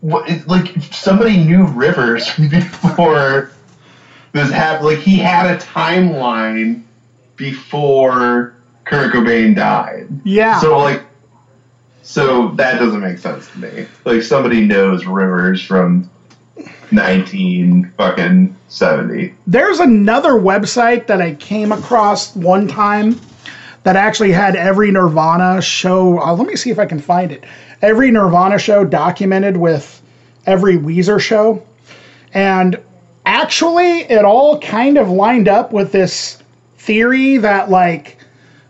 What, 0.00 0.46
like, 0.46 0.68
somebody 0.92 1.36
knew 1.36 1.66
Rivers 1.66 2.34
before 2.36 3.50
this 4.32 4.50
happened. 4.50 4.86
Like, 4.86 4.98
he 4.98 5.16
had 5.16 5.50
a 5.50 5.58
timeline 5.58 6.84
before 7.36 8.54
Kurt 8.84 9.12
Cobain 9.12 9.54
died. 9.54 10.08
Yeah. 10.24 10.60
So, 10.60 10.78
like, 10.78 11.02
so 12.02 12.48
that 12.52 12.78
doesn't 12.78 13.00
make 13.00 13.18
sense 13.18 13.48
to 13.52 13.58
me. 13.58 13.86
Like, 14.04 14.22
somebody 14.22 14.66
knows 14.66 15.06
Rivers 15.06 15.62
from 15.62 16.10
19 16.92 17.92
fucking 17.96 18.56
70. 18.68 19.34
There's 19.46 19.80
another 19.80 20.32
website 20.32 21.06
that 21.06 21.20
I 21.20 21.34
came 21.34 21.72
across 21.72 22.34
one 22.34 22.66
time 22.68 23.20
that 23.82 23.96
actually 23.96 24.32
had 24.32 24.56
every 24.56 24.90
Nirvana 24.90 25.62
show. 25.62 26.20
Uh, 26.20 26.34
let 26.34 26.46
me 26.46 26.56
see 26.56 26.70
if 26.70 26.78
I 26.78 26.86
can 26.86 27.00
find 27.00 27.32
it. 27.32 27.44
Every 27.82 28.10
Nirvana 28.10 28.58
show 28.58 28.84
documented 28.84 29.56
with 29.56 30.02
every 30.46 30.76
Weezer 30.76 31.20
show. 31.20 31.66
And 32.34 32.78
actually, 33.24 34.00
it 34.02 34.24
all 34.24 34.58
kind 34.60 34.98
of 34.98 35.08
lined 35.08 35.48
up 35.48 35.72
with 35.72 35.92
this 35.92 36.42
theory 36.78 37.38
that, 37.38 37.70
like, 37.70 38.18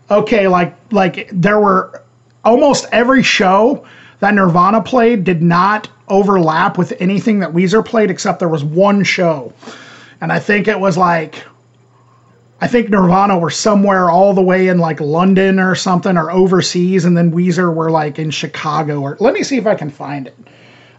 okay, 0.09 0.47
like, 0.47 0.75
like 0.91 1.29
there 1.33 1.59
were 1.59 2.00
almost 2.43 2.85
every 2.91 3.23
show 3.23 3.85
that 4.19 4.33
Nirvana 4.33 4.81
played 4.81 5.23
did 5.23 5.41
not 5.41 5.89
overlap 6.07 6.77
with 6.77 6.93
anything 6.99 7.39
that 7.39 7.51
Weezer 7.51 7.85
played, 7.85 8.11
except 8.11 8.39
there 8.39 8.49
was 8.49 8.63
one 8.63 9.03
show. 9.03 9.53
And 10.19 10.31
I 10.31 10.39
think 10.39 10.67
it 10.67 10.79
was 10.79 10.97
like 10.97 11.43
I 12.61 12.67
think 12.67 12.89
Nirvana 12.89 13.39
were 13.39 13.49
somewhere 13.49 14.11
all 14.11 14.35
the 14.35 14.41
way 14.41 14.67
in 14.67 14.77
like 14.77 15.01
London 15.01 15.59
or 15.59 15.73
something 15.73 16.15
or 16.15 16.29
overseas, 16.29 17.05
and 17.05 17.17
then 17.17 17.31
Weezer 17.31 17.73
were 17.73 17.89
like 17.89 18.19
in 18.19 18.29
Chicago. 18.29 19.01
Or 19.01 19.17
let 19.19 19.33
me 19.33 19.41
see 19.41 19.57
if 19.57 19.65
I 19.65 19.73
can 19.73 19.89
find 19.89 20.27
it. 20.27 20.37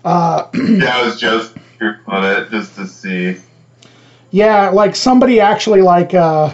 Uh, 0.05 0.49
yeah, 0.55 0.97
I 0.97 1.03
was 1.05 1.21
just 1.21 1.57
on 2.09 2.25
it 2.25 2.51
just 2.51 2.75
to 2.75 2.89
see. 2.89 3.37
Yeah, 4.33 4.71
like 4.71 4.97
somebody 4.97 5.39
actually 5.39 5.83
like. 5.83 6.15
Uh, 6.15 6.53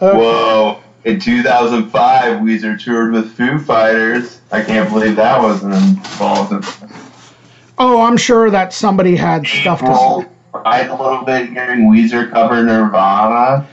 uh, 0.00 0.14
Whoa! 0.14 0.82
In 1.06 1.20
2005, 1.20 2.40
Weezer 2.40 2.82
toured 2.82 3.12
with 3.12 3.32
Foo 3.36 3.60
Fighters. 3.60 4.40
I 4.50 4.60
can't 4.60 4.90
believe 4.90 5.14
that 5.14 5.40
wasn't 5.40 5.74
involved. 5.74 6.52
In 6.52 6.90
oh, 7.78 8.02
I'm 8.02 8.16
sure 8.16 8.50
that 8.50 8.72
somebody 8.72 9.14
had 9.14 9.46
April. 9.46 9.60
stuff 9.60 9.80
to 9.80 10.24
say 10.24 10.36
cried 10.52 10.88
a 10.88 10.96
little 11.00 11.22
bit 11.22 11.50
hearing 11.50 11.90
Weezer 11.92 12.28
cover 12.30 12.62
Nirvana 12.64 13.68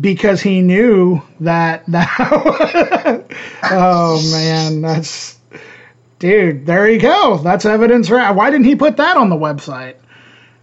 because 0.00 0.40
he 0.40 0.60
knew 0.60 1.20
that 1.40 1.84
that 1.88 3.26
oh 3.70 4.30
man 4.32 4.80
that's 4.80 5.38
dude 6.18 6.66
there 6.66 6.90
you 6.90 7.00
go 7.00 7.38
that's 7.38 7.64
evidence 7.64 8.10
right 8.10 8.32
why 8.32 8.50
didn't 8.50 8.66
he 8.66 8.74
put 8.74 8.96
that 8.96 9.16
on 9.16 9.28
the 9.28 9.36
website 9.36 9.96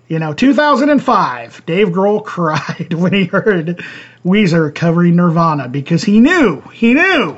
you 0.07 0.19
know 0.19 0.33
2005 0.33 1.65
dave 1.65 1.87
grohl 1.89 2.23
cried 2.25 2.93
when 2.93 3.13
he 3.13 3.25
heard 3.25 3.83
weezer 4.25 4.73
covering 4.73 5.15
nirvana 5.15 5.67
because 5.67 6.03
he 6.03 6.19
knew 6.19 6.61
he 6.73 6.93
knew 6.93 7.37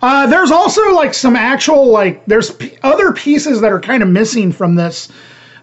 uh, 0.00 0.26
there's 0.28 0.50
also 0.50 0.94
like 0.94 1.12
some 1.12 1.34
actual 1.34 1.90
like 1.90 2.24
there's 2.26 2.52
p- 2.52 2.78
other 2.82 3.12
pieces 3.12 3.60
that 3.60 3.72
are 3.72 3.80
kind 3.80 4.02
of 4.02 4.08
missing 4.08 4.52
from 4.52 4.76
this 4.76 5.08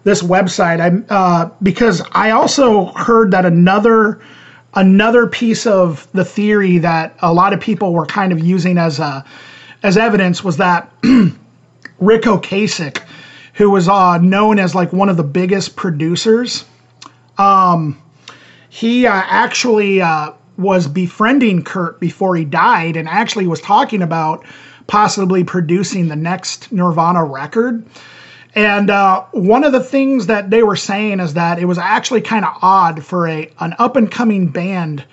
this 0.04 0.22
website. 0.22 0.80
I 0.80 1.14
uh, 1.14 1.50
because 1.62 2.02
I 2.12 2.30
also 2.30 2.86
heard 2.86 3.30
that 3.30 3.46
another 3.46 4.20
another 4.74 5.26
piece 5.26 5.66
of 5.66 6.06
the 6.12 6.24
theory 6.24 6.78
that 6.78 7.16
a 7.20 7.32
lot 7.32 7.54
of 7.54 7.60
people 7.60 7.92
were 7.92 8.06
kind 8.06 8.32
of 8.32 8.38
using 8.38 8.76
as 8.76 8.98
a 8.98 9.24
as 9.82 9.96
evidence 9.96 10.44
was 10.44 10.58
that 10.58 10.92
Ric 11.02 12.22
Ocasek, 12.22 13.02
who 13.56 13.70
was 13.70 13.88
uh, 13.88 14.18
known 14.18 14.58
as 14.58 14.74
like 14.74 14.92
one 14.92 15.08
of 15.08 15.16
the 15.16 15.24
biggest 15.24 15.76
producers, 15.76 16.64
um, 17.38 18.00
he 18.68 19.06
uh, 19.06 19.12
actually 19.12 20.02
uh, 20.02 20.32
was 20.58 20.86
befriending 20.86 21.64
Kurt 21.64 21.98
before 21.98 22.36
he 22.36 22.44
died, 22.44 22.96
and 22.96 23.08
actually 23.08 23.46
was 23.46 23.60
talking 23.60 24.02
about 24.02 24.44
possibly 24.86 25.42
producing 25.42 26.08
the 26.08 26.16
next 26.16 26.70
Nirvana 26.70 27.24
record. 27.24 27.84
And 28.54 28.90
uh, 28.90 29.24
one 29.32 29.64
of 29.64 29.72
the 29.72 29.82
things 29.82 30.26
that 30.26 30.50
they 30.50 30.62
were 30.62 30.76
saying 30.76 31.20
is 31.20 31.34
that 31.34 31.58
it 31.58 31.64
was 31.64 31.78
actually 31.78 32.22
kind 32.22 32.44
of 32.44 32.56
odd 32.62 33.04
for 33.04 33.26
a 33.26 33.50
an 33.60 33.74
up 33.78 33.96
and 33.96 34.10
coming 34.10 34.48
band 34.48 35.04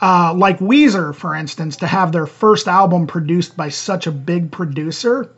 uh, 0.00 0.34
like 0.34 0.58
Weezer, 0.58 1.14
for 1.14 1.34
instance, 1.34 1.76
to 1.76 1.86
have 1.86 2.12
their 2.12 2.26
first 2.26 2.68
album 2.68 3.06
produced 3.06 3.56
by 3.56 3.68
such 3.68 4.06
a 4.06 4.10
big 4.10 4.50
producer. 4.50 5.30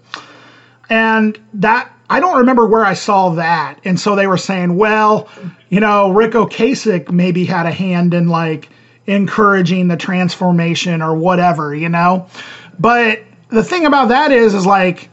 And 0.89 1.39
that 1.55 1.94
I 2.11 2.21
don't 2.21 2.39
remember 2.39 2.67
where 2.67 2.85
I 2.85 2.95
saw 2.95 3.31
that. 3.31 3.81
And 3.85 3.99
so 3.99 4.15
they 4.15 4.27
were 4.27 4.37
saying, 4.37 4.77
well, 4.77 5.29
you 5.71 5.81
know, 5.81 6.11
Ric 6.11 6.33
Ocasek 6.33 7.11
maybe 7.11 7.45
had 7.45 7.67
a 7.67 7.73
hand 7.73 8.15
in 8.15 8.29
like 8.29 8.69
encouraging 9.07 9.89
the 9.89 9.97
transformation 9.97 11.03
or 11.03 11.15
whatever, 11.15 11.75
you 11.75 11.89
know. 11.89 12.29
But 12.79 13.23
the 13.49 13.65
thing 13.65 13.87
about 13.87 14.09
that 14.09 14.33
is, 14.33 14.55
is 14.55 14.67
like 14.67 15.09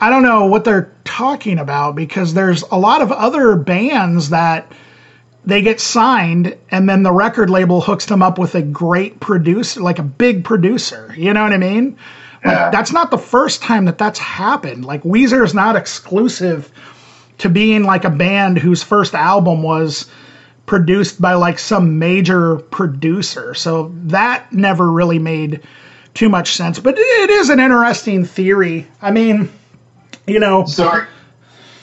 I 0.00 0.10
don't 0.10 0.22
know 0.22 0.46
what 0.46 0.64
they're 0.64 0.92
talking 1.04 1.58
about 1.58 1.94
because 1.94 2.34
there's 2.34 2.62
a 2.70 2.76
lot 2.76 3.00
of 3.00 3.12
other 3.12 3.56
bands 3.56 4.30
that 4.30 4.70
they 5.46 5.62
get 5.62 5.80
signed 5.80 6.56
and 6.70 6.88
then 6.88 7.02
the 7.02 7.12
record 7.12 7.50
label 7.50 7.80
hooks 7.80 8.06
them 8.06 8.22
up 8.22 8.38
with 8.38 8.54
a 8.54 8.62
great 8.62 9.20
producer 9.20 9.80
like 9.80 9.98
a 9.98 10.02
big 10.02 10.42
producer 10.44 11.14
you 11.16 11.32
know 11.32 11.42
what 11.42 11.52
i 11.52 11.58
mean 11.58 11.96
Yeah. 12.44 12.70
that's 12.70 12.92
not 12.92 13.10
the 13.10 13.18
first 13.18 13.62
time 13.62 13.86
that 13.86 13.98
that's 13.98 14.18
happened 14.18 14.84
like 14.84 15.02
weezer 15.02 15.44
is 15.44 15.54
not 15.54 15.76
exclusive 15.76 16.70
to 17.38 17.48
being 17.48 17.84
like 17.84 18.04
a 18.04 18.10
band 18.10 18.58
whose 18.58 18.82
first 18.82 19.14
album 19.14 19.62
was 19.62 20.10
produced 20.66 21.20
by 21.20 21.34
like 21.34 21.58
some 21.58 21.98
major 21.98 22.56
producer 22.56 23.54
so 23.54 23.92
that 23.96 24.52
never 24.52 24.90
really 24.90 25.18
made 25.18 25.62
too 26.12 26.28
much 26.28 26.54
sense 26.54 26.78
but 26.78 26.94
it 26.98 27.30
is 27.30 27.48
an 27.48 27.60
interesting 27.60 28.24
theory 28.24 28.86
i 29.00 29.10
mean 29.10 29.50
you 30.26 30.38
know 30.38 30.64
Sorry. 30.66 31.06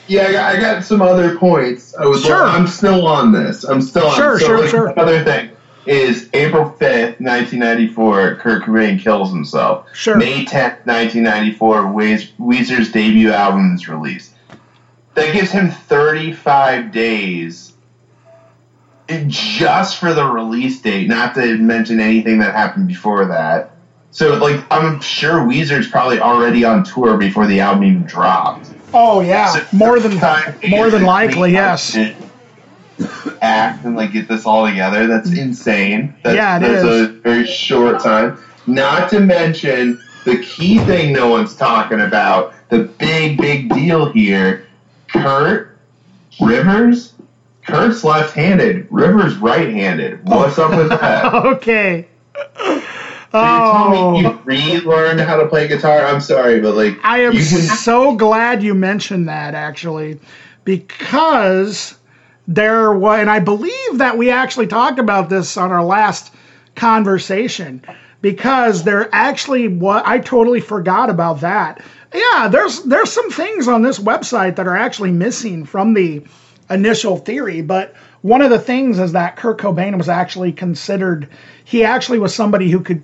Yeah, 0.08 0.26
I 0.26 0.32
got, 0.32 0.56
I 0.56 0.60
got 0.60 0.84
some 0.84 1.00
other 1.00 1.38
points. 1.38 1.94
I 1.94 2.04
was. 2.04 2.24
Sure. 2.24 2.42
I'm 2.42 2.66
still 2.66 3.06
on 3.06 3.30
this. 3.30 3.62
I'm 3.62 3.80
still 3.80 4.08
on. 4.08 4.16
Sure, 4.16 4.38
so, 4.38 4.46
sure, 4.46 4.60
like, 4.60 4.68
sure. 4.68 4.88
Another 4.88 5.22
thing 5.22 5.51
is 5.86 6.28
April 6.32 6.64
5th, 6.64 7.20
1994. 7.20 8.36
Kurt 8.36 8.62
Cobain 8.64 8.98
kills 9.00 9.30
himself. 9.30 9.86
Sure. 9.94 10.16
May 10.16 10.44
10th, 10.44 10.86
1994. 10.86 11.82
Weezer's 12.38 12.92
debut 12.92 13.30
album 13.32 13.74
is 13.74 13.88
released. 13.88 14.32
That 15.14 15.32
gives 15.32 15.50
him 15.50 15.70
35 15.70 16.92
days. 16.92 17.72
Just 19.26 19.98
for 19.98 20.14
the 20.14 20.24
release 20.24 20.80
date, 20.80 21.08
not 21.08 21.34
to 21.34 21.58
mention 21.58 22.00
anything 22.00 22.38
that 22.38 22.54
happened 22.54 22.88
before 22.88 23.26
that. 23.26 23.72
So, 24.10 24.36
like, 24.36 24.64
I'm 24.70 25.00
sure 25.00 25.40
Weezer's 25.40 25.88
probably 25.88 26.18
already 26.20 26.64
on 26.64 26.84
tour 26.84 27.16
before 27.18 27.46
the 27.46 27.60
album 27.60 27.84
even 27.84 28.02
dropped. 28.04 28.70
oh 28.94 29.20
yeah 29.20 29.48
So 29.48 29.66
more 29.76 29.98
than 29.98 30.18
time 30.18 30.54
more 30.68 30.90
than 30.90 31.02
likely 31.02 31.52
yes 31.52 31.94
it 31.96 32.14
Act 33.40 33.84
and 33.84 33.96
like 33.96 34.12
get 34.12 34.28
this 34.28 34.46
all 34.46 34.66
together. 34.66 35.06
That's 35.06 35.30
insane. 35.36 36.14
That's, 36.22 36.36
Yeah, 36.36 36.56
it 36.56 36.60
that's 36.60 36.84
is. 36.84 37.08
a 37.08 37.12
very 37.12 37.46
short 37.46 38.00
time. 38.02 38.38
Not 38.66 39.10
to 39.10 39.20
mention 39.20 40.00
the 40.24 40.38
key 40.38 40.78
thing 40.80 41.12
no 41.12 41.28
one's 41.28 41.54
talking 41.56 42.00
about. 42.00 42.54
The 42.68 42.84
big, 42.84 43.38
big 43.38 43.68
deal 43.70 44.10
here. 44.10 44.66
Kurt 45.08 45.76
Rivers. 46.40 47.14
Kurt's 47.66 48.02
left-handed. 48.02 48.88
Rivers 48.90 49.36
right-handed. 49.36 50.26
What's 50.26 50.58
up 50.58 50.70
with 50.70 50.88
that? 50.88 51.34
okay 51.46 52.08
So 53.32 53.38
oh 53.40 54.18
you 54.18 54.40
me 54.46 54.72
you 54.74 54.80
relearned 54.80 55.20
how 55.20 55.36
to 55.36 55.46
play 55.46 55.66
guitar? 55.68 56.04
I'm 56.04 56.20
sorry, 56.20 56.60
but 56.60 56.74
like 56.74 56.98
I 57.02 57.20
am 57.20 57.32
can 57.32 57.42
so 57.42 58.14
glad 58.14 58.62
you 58.62 58.74
mentioned 58.74 59.28
that 59.28 59.54
actually, 59.54 60.20
because 60.64 61.96
there 62.48 62.92
was, 62.92 63.20
and 63.20 63.30
I 63.30 63.38
believe 63.38 63.98
that 63.98 64.18
we 64.18 64.30
actually 64.30 64.66
talked 64.66 64.98
about 64.98 65.28
this 65.28 65.56
on 65.56 65.70
our 65.70 65.84
last 65.84 66.34
conversation, 66.74 67.82
because 68.20 68.82
there 68.84 69.08
actually 69.12 69.68
what 69.68 70.06
I 70.06 70.18
totally 70.18 70.60
forgot 70.60 71.10
about 71.10 71.40
that. 71.40 71.82
Yeah, 72.14 72.48
there's 72.48 72.82
there's 72.82 73.10
some 73.10 73.30
things 73.30 73.68
on 73.68 73.82
this 73.82 73.98
website 73.98 74.56
that 74.56 74.66
are 74.66 74.76
actually 74.76 75.12
missing 75.12 75.64
from 75.64 75.94
the 75.94 76.22
initial 76.70 77.16
theory, 77.16 77.62
but 77.62 77.94
one 78.22 78.40
of 78.40 78.50
the 78.50 78.58
things 78.58 78.98
is 78.98 79.12
that 79.12 79.36
Kurt 79.36 79.58
Cobain 79.58 79.96
was 79.96 80.08
actually 80.08 80.52
considered 80.52 81.28
he 81.64 81.84
actually 81.84 82.18
was 82.18 82.34
somebody 82.34 82.70
who 82.70 82.80
could 82.80 83.02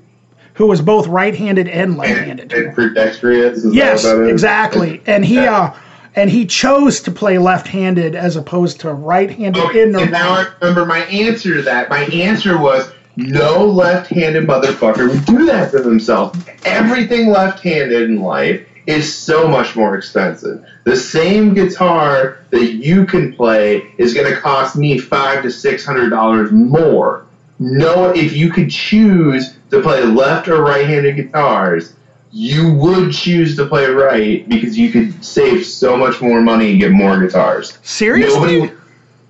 who 0.55 0.67
was 0.67 0.81
both 0.81 1.07
right-handed 1.07 1.69
and 1.69 1.97
left-handed. 1.97 2.53
and 2.53 2.95
dexterous. 2.95 3.65
Yes, 3.71 4.05
exactly. 4.05 5.01
And 5.07 5.25
he 5.25 5.39
uh 5.39 5.73
and 6.19 6.29
he 6.29 6.45
chose 6.45 7.01
to 7.03 7.13
play 7.13 7.39
left-handed 7.39 8.17
as 8.17 8.35
opposed 8.35 8.81
to 8.81 8.93
right-handed 8.93 9.63
Okay, 9.63 9.83
in 9.83 9.95
and 9.95 10.11
now 10.11 10.33
I 10.33 10.53
remember 10.61 10.85
my 10.85 10.99
answer 11.05 11.55
to 11.55 11.63
that. 11.63 11.89
My 11.91 12.01
answer 12.07 12.59
was 12.59 12.91
no 13.17 13.65
left-handed 13.65 14.45
motherfucker 14.45 15.09
would 15.09 15.25
do 15.25 15.47
that 15.47 15.71
to 15.71 15.79
themselves. 15.79 16.39
Everything 16.65 17.29
left-handed 17.29 18.11
in 18.11 18.21
life 18.21 18.67
is 18.89 19.15
so 19.15 19.47
much 19.47 19.77
more 19.77 19.97
expensive. 19.97 20.65
The 20.83 20.97
same 20.97 21.55
guitar 21.55 22.39
that 22.51 22.73
you 22.73 23.07
can 23.07 23.37
play 23.37 23.93
is 23.97 24.13
going 24.13 24.33
to 24.33 24.41
cost 24.41 24.75
me 24.75 24.99
five 24.99 25.43
to 25.45 25.53
six 25.53 25.85
hundred 25.85 26.11
dollars 26.11 26.51
more. 26.51 27.27
No, 27.61 28.11
if 28.11 28.37
you 28.37 28.51
could 28.51 28.71
choose 28.71 29.57
to 29.71 29.83
play 29.83 30.03
left 30.03 30.49
or 30.49 30.63
right-handed 30.63 31.15
guitars, 31.15 31.93
you 32.31 32.73
would 32.75 33.13
choose 33.13 33.57
to 33.57 33.67
play 33.67 33.87
right 33.87 34.49
because 34.49 34.77
you 34.79 34.91
could 34.91 35.25
save 35.25 35.65
so 35.65 35.97
much 35.97 36.21
more 36.21 36.41
money 36.43 36.73
and 36.73 36.81
get 36.81 36.91
more 36.93 37.19
guitars. 37.21 37.79
Seriously? 37.83 38.61
Nobody, 38.61 38.73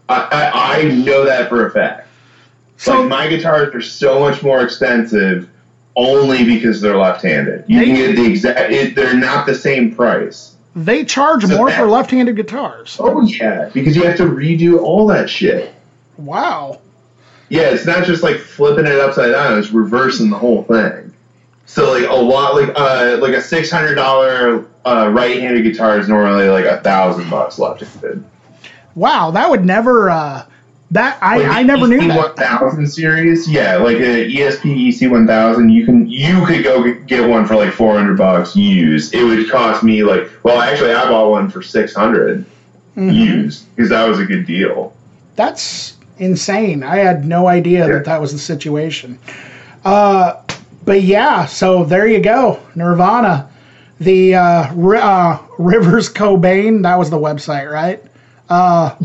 I, 0.09 0.15
I, 0.53 0.79
I 0.81 0.83
know 0.91 1.25
that 1.25 1.49
for 1.49 1.67
a 1.67 1.71
fact. 1.71 2.09
so 2.77 3.01
like 3.01 3.09
my 3.09 3.29
guitars 3.29 3.75
are 3.75 3.81
so 3.83 4.19
much 4.21 4.43
more 4.43 4.63
expensive 4.63 5.49
only 5.97 6.45
because 6.45 6.81
they're 6.81 6.97
left-handed. 6.97 7.65
You 7.69 7.79
They- 7.81 7.85
can 7.87 7.95
get 7.95 8.17
the 8.17 8.27
exact. 8.27 8.73
It, 8.73 8.95
they're 8.95 9.15
not 9.17 9.47
the 9.47 9.55
same 9.55 9.95
price. 9.95 10.55
they 10.77 11.05
charge 11.05 11.45
So 11.45 11.57
more 11.57 11.69
that- 11.71 11.79
for 11.79 11.87
left-handed 11.87 12.37
guitars. 12.37 12.97
Oh 13.01 13.23
yeah, 13.23 13.71
because 13.75 13.97
you 13.97 14.05
have 14.05 14.17
to 14.19 14.25
redo 14.25 14.81
all 14.81 15.07
that 15.09 15.29
shit. 15.29 15.75
Wow. 16.17 16.81
Yeah, 17.49 17.71
it's 17.71 17.87
not 17.87 18.05
just 18.05 18.23
like 18.23 18.37
flipping 18.39 18.87
it 18.87 18.99
upside 19.01 19.33
down; 19.33 19.59
it's 19.59 19.71
reversing 19.71 20.31
the 20.31 20.37
whole 20.39 20.63
thing. 20.65 21.13
So 21.69 21.93
like 21.93 22.09
a 22.09 22.15
lot, 22.15 22.55
like 22.55 22.71
uh, 22.75 23.19
like 23.21 23.35
a 23.35 23.43
six 23.43 23.71
hundred 23.71 23.95
dollar 23.95 24.67
uh, 24.87 25.11
right-handed 25.11 25.63
guitar 25.63 25.99
is 26.01 26.09
normally 26.09 26.49
like 26.49 26.65
a 26.65 26.81
thousand 26.81 27.29
bucks 27.29 27.59
left-handed. 27.59 28.25
Wow, 28.95 29.31
that 29.33 29.49
would 29.51 29.65
never 29.67 30.09
uh 30.11 30.45
that 30.91 31.19
I, 31.23 31.37
Like 31.39 31.51
I 31.59 31.63
never 31.65 31.87
knew 31.87 32.01
EC 32.01 32.09
that. 32.09 32.17
1000 32.63 32.87
series, 32.87 33.47
yeah, 33.47 33.77
like 33.77 33.99
a 33.99 34.27
E 34.27 34.37
ESP 34.39 35.03
EC 35.03 35.11
1000, 35.11 35.69
you 35.69 35.85
can 35.85 36.09
you 36.09 36.45
could 36.47 36.65
go 36.65 36.95
get- 37.05 37.29
one 37.29 37.45
for 37.47 37.55
like 37.57 37.75
400 37.75 38.17
bucks 38.17 38.57
used. 38.57 39.15
It 39.15 39.23
would 39.25 39.51
cost 39.51 39.83
me 39.85 40.03
like, 40.03 40.31
well, 40.45 40.63
actually, 40.63 40.93
I 40.95 41.07
bought 41.11 41.31
one 41.31 41.51
for 41.51 41.61
600 41.63 42.47
Mhm. 42.97 43.15
used 43.15 43.77
because 43.77 43.91
that 43.91 44.09
was 44.09 44.19
a 44.19 44.25
good 44.25 44.47
deal. 44.47 44.95
That's 45.37 45.99
insane. 46.17 46.83
I 46.83 46.97
had 46.97 47.27
no 47.27 47.47
idea 47.47 47.87
Yeah. 47.87 47.93
that 47.93 48.07
that 48.07 48.21
was 48.23 48.33
the 48.33 48.39
situation. 48.39 49.19
Uh, 49.85 50.33
but 50.89 51.03
yeah, 51.03 51.45
so 51.45 51.85
there 51.85 52.07
you 52.09 52.19
go, 52.19 52.59
Nirvana, 52.75 53.49
the 54.01 54.35
uh, 54.35 54.41
uh, 54.75 55.39
Rivers 55.59 56.09
Cobain. 56.09 56.83
That 56.83 56.99
was 56.99 57.11
the 57.11 57.19
website, 57.19 57.71
right? 57.71 58.03
Uh, 58.49 58.97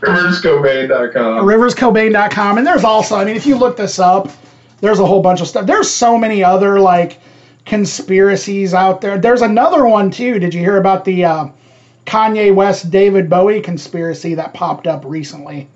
RiversCobain.com. 0.00 1.44
riverscobain.com 1.44 2.58
and 2.58 2.66
there's 2.66 2.84
also 2.84 3.16
i 3.16 3.24
mean 3.24 3.34
if 3.36 3.46
you 3.46 3.56
look 3.56 3.76
this 3.76 3.98
up 3.98 4.28
there's 4.80 4.98
a 5.00 5.06
whole 5.06 5.20
bunch 5.22 5.40
of 5.40 5.48
stuff 5.48 5.66
there's 5.66 5.90
so 5.90 6.16
many 6.18 6.44
other 6.44 6.78
like 6.78 7.18
conspiracies 7.64 8.74
out 8.74 9.00
there 9.00 9.18
there's 9.18 9.40
another 9.42 9.86
one 9.86 10.10
too 10.10 10.38
did 10.38 10.52
you 10.54 10.60
hear 10.60 10.76
about 10.76 11.04
the 11.06 11.24
uh, 11.24 11.48
kanye 12.04 12.54
west 12.54 12.90
david 12.90 13.28
bowie 13.30 13.60
conspiracy 13.62 14.34
that 14.34 14.52
popped 14.54 14.86
up 14.86 15.02
recently 15.06 15.66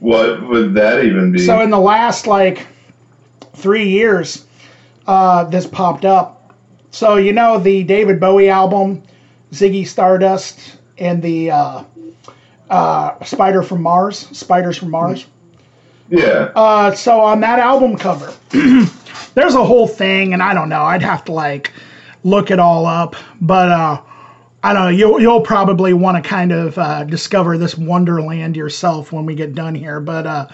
What 0.00 0.46
would 0.48 0.74
that 0.74 1.02
even 1.04 1.32
be? 1.32 1.38
so 1.38 1.60
in 1.62 1.70
the 1.70 1.80
last 1.80 2.26
like 2.26 2.66
three 3.54 3.88
years 3.88 4.46
uh, 5.06 5.44
this 5.44 5.66
popped 5.66 6.04
up 6.04 6.54
so 6.90 7.16
you 7.16 7.32
know 7.32 7.58
the 7.58 7.82
david 7.84 8.20
bowie 8.20 8.48
album 8.48 9.02
ziggy 9.52 9.86
stardust 9.86 10.78
and 10.98 11.22
the 11.22 11.50
uh, 11.50 11.84
uh, 12.70 13.24
spider 13.24 13.62
from 13.62 13.82
mars 13.82 14.18
spiders 14.36 14.76
from 14.76 14.90
mars 14.90 15.26
yeah. 16.10 16.52
Uh, 16.54 16.94
so 16.94 17.20
on 17.20 17.40
that 17.40 17.58
album 17.58 17.96
cover, 17.96 18.32
there's 19.34 19.54
a 19.54 19.64
whole 19.64 19.88
thing, 19.88 20.32
and 20.32 20.42
I 20.42 20.54
don't 20.54 20.68
know. 20.68 20.82
I'd 20.82 21.02
have 21.02 21.24
to 21.26 21.32
like 21.32 21.72
look 22.24 22.50
it 22.50 22.58
all 22.58 22.86
up, 22.86 23.16
but 23.40 23.70
uh, 23.70 24.02
I 24.62 24.72
don't 24.72 24.84
know. 24.84 24.90
You'll 24.90 25.20
you'll 25.20 25.40
probably 25.40 25.94
want 25.94 26.22
to 26.22 26.28
kind 26.28 26.52
of 26.52 26.78
uh, 26.78 27.04
discover 27.04 27.56
this 27.56 27.76
wonderland 27.76 28.56
yourself 28.56 29.12
when 29.12 29.24
we 29.24 29.34
get 29.34 29.54
done 29.54 29.74
here. 29.74 30.00
But 30.00 30.26
uh, 30.26 30.48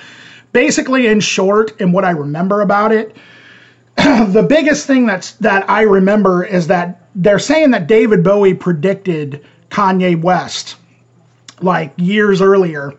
basically, 0.53 1.07
in 1.07 1.21
short, 1.21 1.81
and 1.81 1.93
what 1.93 2.05
I 2.05 2.11
remember 2.11 2.61
about 2.61 2.93
it, 2.93 3.17
the 3.97 4.47
biggest 4.49 4.87
thing 4.87 5.07
that's 5.07 5.33
that 5.33 5.69
I 5.69 5.83
remember 5.83 6.45
is 6.45 6.67
that 6.69 7.07
they're 7.15 7.39
saying 7.39 7.73
that 7.73 7.87
David 7.87 8.23
Bowie 8.23 8.55
predicted 8.55 9.45
Kanye 9.71 10.21
West 10.21 10.77
like 11.61 11.93
years 11.97 12.41
earlier 12.41 12.95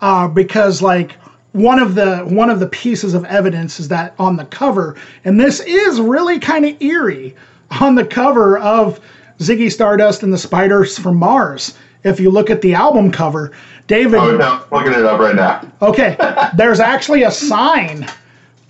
uh, 0.00 0.28
because 0.28 0.82
like 0.82 1.12
one 1.52 1.78
of 1.78 1.94
the 1.94 2.18
one 2.18 2.50
of 2.50 2.60
the 2.60 2.66
pieces 2.66 3.14
of 3.14 3.24
evidence 3.24 3.80
is 3.80 3.88
that 3.88 4.14
on 4.18 4.36
the 4.36 4.44
cover 4.44 4.96
and 5.24 5.40
this 5.40 5.60
is 5.60 6.00
really 6.00 6.38
kind 6.38 6.64
of 6.64 6.80
eerie 6.82 7.34
on 7.80 7.94
the 7.94 8.04
cover 8.04 8.58
of 8.58 9.00
Ziggy 9.38 9.72
Stardust 9.72 10.22
and 10.22 10.32
the 10.32 10.38
Spiders 10.38 10.98
from 10.98 11.16
Mars 11.16 11.76
if 12.06 12.20
you 12.20 12.30
look 12.30 12.50
at 12.50 12.60
the 12.62 12.74
album 12.74 13.10
cover 13.10 13.52
David 13.86 14.14
Oh, 14.18 14.36
no, 14.36 14.64
I'm 14.64 14.84
looking 14.84 14.98
it 14.98 15.04
up 15.04 15.20
right 15.20 15.34
now. 15.36 15.70
Okay, 15.82 16.16
there's 16.56 16.80
actually 16.80 17.22
a 17.22 17.30
sign 17.30 18.08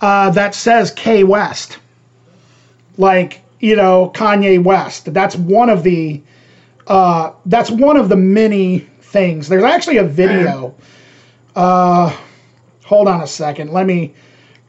uh, 0.01 0.29
that 0.31 0.53
says 0.53 0.91
K 0.91 1.23
West, 1.23 1.79
like 2.97 3.41
you 3.59 3.75
know 3.75 4.11
Kanye 4.13 4.63
West. 4.63 5.11
That's 5.13 5.35
one 5.35 5.69
of 5.69 5.83
the 5.83 6.21
uh, 6.87 7.33
that's 7.47 7.71
one 7.71 7.97
of 7.97 8.09
the 8.09 8.15
many 8.15 8.79
things. 9.01 9.47
There's 9.49 9.63
actually 9.63 9.97
a 9.97 10.03
video 10.03 10.75
Uh, 11.55 12.15
hold 12.85 13.07
on 13.07 13.21
a 13.21 13.27
second. 13.27 13.71
Let 13.71 13.87
me 13.87 14.13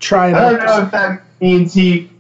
try. 0.01 0.29
I 0.29 0.53
don't 0.53 0.65
know 0.65 0.83
if 0.85 0.91
that 0.93 1.23
means 1.41 1.75
he. 1.75 2.11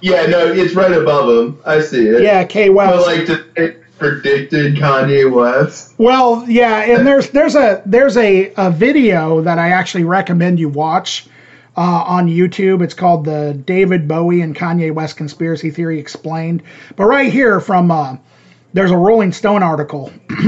Yeah, 0.00 0.24
no, 0.24 0.50
it's 0.50 0.74
right 0.74 0.92
above 0.92 1.28
him. 1.28 1.60
I 1.66 1.82
see 1.82 2.06
it. 2.08 2.22
Yeah, 2.22 2.42
K 2.44 2.70
West. 2.70 3.06
But 3.06 3.28
like, 3.58 3.79
predicted 4.00 4.74
Kanye 4.74 5.30
West? 5.30 5.94
Well, 5.98 6.44
yeah, 6.48 6.78
and 6.78 7.06
there's 7.06 7.30
there's 7.30 7.54
a 7.54 7.82
there's 7.86 8.16
a, 8.16 8.52
a 8.56 8.70
video 8.70 9.42
that 9.42 9.58
I 9.58 9.70
actually 9.70 10.04
recommend 10.04 10.58
you 10.58 10.68
watch 10.68 11.28
uh, 11.76 11.80
on 11.80 12.26
YouTube. 12.26 12.82
It's 12.82 12.94
called 12.94 13.24
the 13.24 13.54
David 13.64 14.08
Bowie 14.08 14.40
and 14.40 14.56
Kanye 14.56 14.92
West 14.92 15.16
Conspiracy 15.16 15.70
Theory 15.70 16.00
Explained. 16.00 16.62
But 16.96 17.04
right 17.04 17.32
here 17.32 17.60
from 17.60 17.90
uh, 17.90 18.16
there's 18.72 18.90
a 18.90 18.96
Rolling 18.96 19.32
Stone 19.32 19.62
article. 19.62 20.12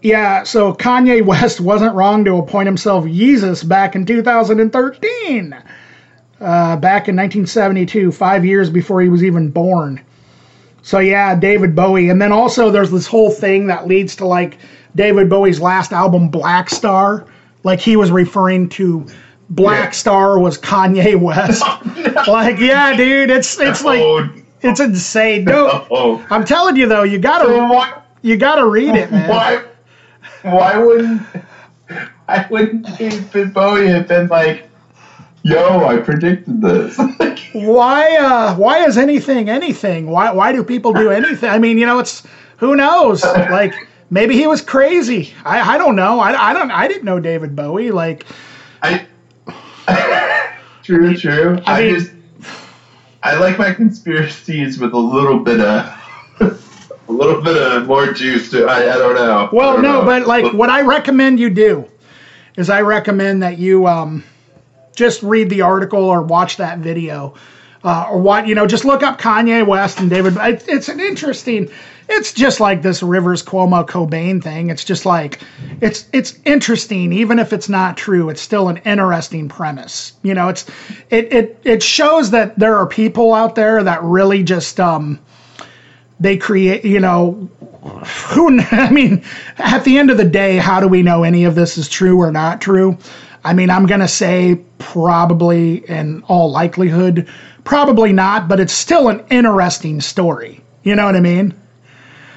yeah, 0.00 0.44
so 0.44 0.72
Kanye 0.72 1.24
West 1.24 1.60
wasn't 1.60 1.94
wrong 1.94 2.24
to 2.24 2.36
appoint 2.36 2.66
himself 2.66 3.06
Jesus 3.06 3.62
back 3.62 3.94
in 3.94 4.06
2013. 4.06 5.52
Uh, 6.40 6.76
back 6.76 7.08
in 7.08 7.16
1972, 7.16 8.12
five 8.12 8.44
years 8.44 8.70
before 8.70 9.00
he 9.00 9.08
was 9.08 9.24
even 9.24 9.50
born. 9.50 10.00
So 10.88 11.00
yeah, 11.00 11.34
David 11.34 11.76
Bowie, 11.76 12.08
and 12.08 12.22
then 12.22 12.32
also 12.32 12.70
there's 12.70 12.90
this 12.90 13.06
whole 13.06 13.30
thing 13.30 13.66
that 13.66 13.86
leads 13.86 14.16
to 14.16 14.26
like 14.26 14.56
David 14.96 15.28
Bowie's 15.28 15.60
last 15.60 15.92
album, 15.92 16.30
Black 16.30 16.70
Star. 16.70 17.26
Like 17.62 17.78
he 17.78 17.94
was 17.94 18.10
referring 18.10 18.70
to 18.70 19.06
Black 19.50 19.84
yeah. 19.84 19.90
Star 19.90 20.38
was 20.38 20.56
Kanye 20.56 21.14
West. 21.20 21.62
Oh, 21.62 21.82
no. 21.94 22.32
Like 22.32 22.58
yeah, 22.58 22.96
dude, 22.96 23.28
it's 23.28 23.60
it's 23.60 23.84
like 23.84 24.00
oh, 24.00 24.30
it's 24.62 24.80
insane. 24.80 25.44
No, 25.44 26.24
I'm 26.30 26.46
telling 26.46 26.76
you 26.76 26.88
though, 26.88 27.02
you 27.02 27.18
gotta 27.18 27.44
so 27.44 28.02
you 28.22 28.38
gotta 28.38 28.66
read 28.66 28.94
it, 28.94 29.12
man. 29.12 29.28
Why? 29.28 29.62
Why 30.40 30.78
wouldn't 30.78 31.20
I 32.28 32.46
wouldn't 32.48 32.96
David 32.96 33.52
Bowie 33.52 33.88
have 33.88 34.08
been 34.08 34.28
like? 34.28 34.67
Yo, 35.48 35.86
I 35.86 35.96
predicted 35.96 36.60
this. 36.60 36.98
why? 37.52 38.16
Uh, 38.16 38.54
why 38.56 38.84
is 38.84 38.98
anything 38.98 39.48
anything? 39.48 40.08
Why? 40.08 40.30
Why 40.30 40.52
do 40.52 40.62
people 40.62 40.92
do 40.92 41.10
anything? 41.10 41.48
I 41.48 41.58
mean, 41.58 41.78
you 41.78 41.86
know, 41.86 41.98
it's 41.98 42.22
who 42.58 42.76
knows? 42.76 43.22
Like 43.24 43.74
maybe 44.10 44.34
he 44.34 44.46
was 44.46 44.60
crazy. 44.60 45.32
I, 45.46 45.74
I 45.74 45.78
don't 45.78 45.96
know. 45.96 46.20
I, 46.20 46.50
I 46.50 46.52
don't. 46.52 46.70
I 46.70 46.86
didn't 46.86 47.04
know 47.04 47.18
David 47.18 47.56
Bowie. 47.56 47.90
Like 47.90 48.26
I. 48.82 49.06
true, 50.82 51.16
true. 51.16 51.58
I, 51.64 51.80
I 51.80 51.84
mean, 51.84 51.94
just. 51.94 52.12
I 53.22 53.38
like 53.38 53.58
my 53.58 53.72
conspiracies 53.72 54.78
with 54.78 54.92
a 54.92 54.98
little 54.98 55.38
bit 55.38 55.60
of. 55.60 55.94
a 56.40 57.12
little 57.12 57.40
bit 57.40 57.56
of 57.56 57.86
more 57.86 58.12
juice 58.12 58.50
to 58.50 58.66
I, 58.66 58.80
I 58.94 58.98
don't 58.98 59.14
know. 59.14 59.48
Well, 59.50 59.72
don't 59.74 59.82
no, 59.82 60.00
know. 60.00 60.04
but 60.04 60.26
like 60.26 60.52
what 60.52 60.68
I 60.68 60.82
recommend 60.82 61.40
you 61.40 61.48
do 61.48 61.88
is 62.58 62.68
I 62.68 62.82
recommend 62.82 63.42
that 63.42 63.56
you 63.56 63.86
um 63.86 64.22
just 64.98 65.22
read 65.22 65.48
the 65.48 65.62
article 65.62 66.04
or 66.04 66.22
watch 66.22 66.56
that 66.56 66.80
video. 66.80 67.34
Uh, 67.84 68.08
or 68.10 68.18
what 68.20 68.48
you 68.48 68.56
know, 68.56 68.66
just 68.66 68.84
look 68.84 69.04
up 69.04 69.20
Kanye 69.20 69.64
West 69.64 70.00
and 70.00 70.10
David. 70.10 70.36
It's 70.66 70.88
an 70.88 70.98
interesting. 70.98 71.70
It's 72.08 72.32
just 72.32 72.58
like 72.58 72.82
this 72.82 73.04
Rivers 73.04 73.40
Cuomo 73.40 73.86
Cobain 73.86 74.42
thing. 74.42 74.68
It's 74.68 74.82
just 74.82 75.06
like 75.06 75.40
it's 75.80 76.08
it's 76.12 76.36
interesting, 76.44 77.12
even 77.12 77.38
if 77.38 77.52
it's 77.52 77.68
not 77.68 77.96
true. 77.96 78.30
It's 78.30 78.40
still 78.40 78.68
an 78.68 78.78
interesting 78.78 79.48
premise. 79.48 80.14
You 80.24 80.34
know, 80.34 80.48
it's 80.48 80.66
it 81.10 81.32
it 81.32 81.60
it 81.62 81.82
shows 81.82 82.32
that 82.32 82.58
there 82.58 82.76
are 82.76 82.86
people 82.86 83.32
out 83.32 83.54
there 83.54 83.84
that 83.84 84.02
really 84.02 84.42
just 84.42 84.80
um 84.80 85.20
they 86.18 86.36
create. 86.36 86.84
You 86.84 86.98
know, 86.98 87.48
who 88.30 88.60
I 88.72 88.90
mean, 88.90 89.22
at 89.58 89.84
the 89.84 89.98
end 89.98 90.10
of 90.10 90.16
the 90.16 90.24
day, 90.24 90.56
how 90.56 90.80
do 90.80 90.88
we 90.88 91.02
know 91.02 91.22
any 91.22 91.44
of 91.44 91.54
this 91.54 91.78
is 91.78 91.88
true 91.88 92.20
or 92.20 92.32
not 92.32 92.60
true? 92.60 92.98
I 93.48 93.54
mean, 93.54 93.70
I'm 93.70 93.86
going 93.86 94.00
to 94.00 94.08
say 94.08 94.60
probably 94.76 95.76
in 95.88 96.22
all 96.24 96.50
likelihood, 96.50 97.26
probably 97.64 98.12
not, 98.12 98.46
but 98.46 98.60
it's 98.60 98.74
still 98.74 99.08
an 99.08 99.24
interesting 99.30 100.02
story. 100.02 100.60
You 100.82 100.94
know 100.94 101.06
what 101.06 101.16
I 101.16 101.20
mean? 101.20 101.54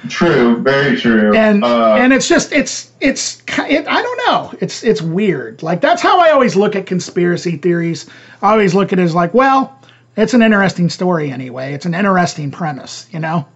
True, 0.08 0.62
very 0.62 0.96
true. 0.96 1.36
And 1.36 1.62
uh, 1.64 1.96
and 1.96 2.14
it's 2.14 2.26
just 2.26 2.50
it's 2.50 2.92
it's 3.00 3.42
it, 3.58 3.86
I 3.86 4.00
don't 4.02 4.20
know. 4.26 4.54
It's 4.62 4.82
it's 4.82 5.02
weird. 5.02 5.62
Like 5.62 5.82
that's 5.82 6.00
how 6.00 6.18
I 6.18 6.30
always 6.30 6.56
look 6.56 6.76
at 6.76 6.86
conspiracy 6.86 7.58
theories. 7.58 8.08
I 8.40 8.52
always 8.52 8.74
look 8.74 8.94
at 8.94 8.98
it 8.98 9.02
as 9.02 9.14
like, 9.14 9.34
well, 9.34 9.78
it's 10.16 10.32
an 10.32 10.40
interesting 10.40 10.88
story 10.88 11.30
anyway. 11.30 11.74
It's 11.74 11.84
an 11.84 11.94
interesting 11.94 12.50
premise, 12.50 13.06
you 13.12 13.18
know? 13.18 13.46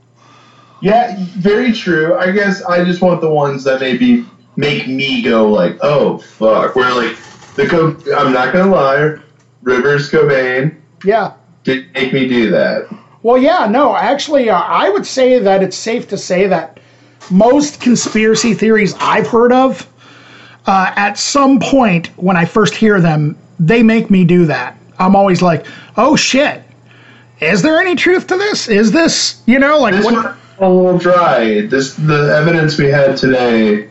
Yeah, 0.83 1.17
very 1.39 1.73
true. 1.73 2.17
I 2.17 2.33
guess 2.33 2.63
I 2.65 2.85
just 2.85 3.01
want 3.01 3.23
the 3.23 3.31
ones 3.31 3.65
that 3.65 3.81
maybe 3.81 4.27
make 4.57 4.87
me 4.87 5.23
go 5.23 5.49
like, 5.49 5.79
"Oh 5.81 6.19
fuck." 6.19 6.77
Where 6.77 6.95
like 6.95 7.17
the 7.57 7.67
Co- 7.67 7.97
I'm 8.17 8.33
not 8.33 8.53
gonna 8.53 8.71
lie, 8.71 9.17
Rivers 9.63 10.11
Cobain. 10.11 10.77
Yeah. 11.05 11.33
Did 11.65 11.93
make 11.95 12.13
me 12.13 12.29
do 12.29 12.51
that. 12.51 12.89
Well, 13.23 13.39
yeah, 13.39 13.67
no, 13.69 13.97
actually, 13.97 14.49
uh, 14.51 14.57
I 14.59 14.89
would 14.89 15.05
say 15.05 15.41
that 15.41 15.63
it's 15.63 15.77
safe 15.77 16.09
to 16.09 16.19
say 16.19 16.47
that 16.47 16.79
most 17.31 17.81
conspiracy 17.81 18.55
theories 18.55 18.95
I've 19.01 19.27
heard 19.27 19.53
of, 19.53 19.85
uh, 20.67 20.93
at 20.95 21.19
some 21.19 21.59
point 21.59 22.09
when 22.17 22.37
I 22.37 22.45
first 22.45 22.75
hear 22.75 23.01
them, 23.01 23.37
they 23.59 23.83
make 23.83 24.11
me 24.11 24.25
do 24.25 24.47
that. 24.47 24.79
I'm 24.99 25.17
always 25.17 25.43
like, 25.43 25.67
oh 25.97 26.15
shit, 26.15 26.63
is 27.41 27.63
there 27.63 27.81
any 27.81 27.97
truth 27.97 28.29
to 28.29 28.37
this? 28.37 28.69
Is 28.69 28.93
this, 28.93 29.43
you 29.47 29.59
know, 29.59 29.81
like 29.81 29.95
this 29.95 30.05
what? 30.05 30.37
A 30.59 30.69
little 30.69 30.99
dry. 30.99 31.67
This 31.67 31.95
the 31.95 32.35
evidence 32.35 32.79
we 32.79 32.87
had 32.87 33.17
today 33.17 33.89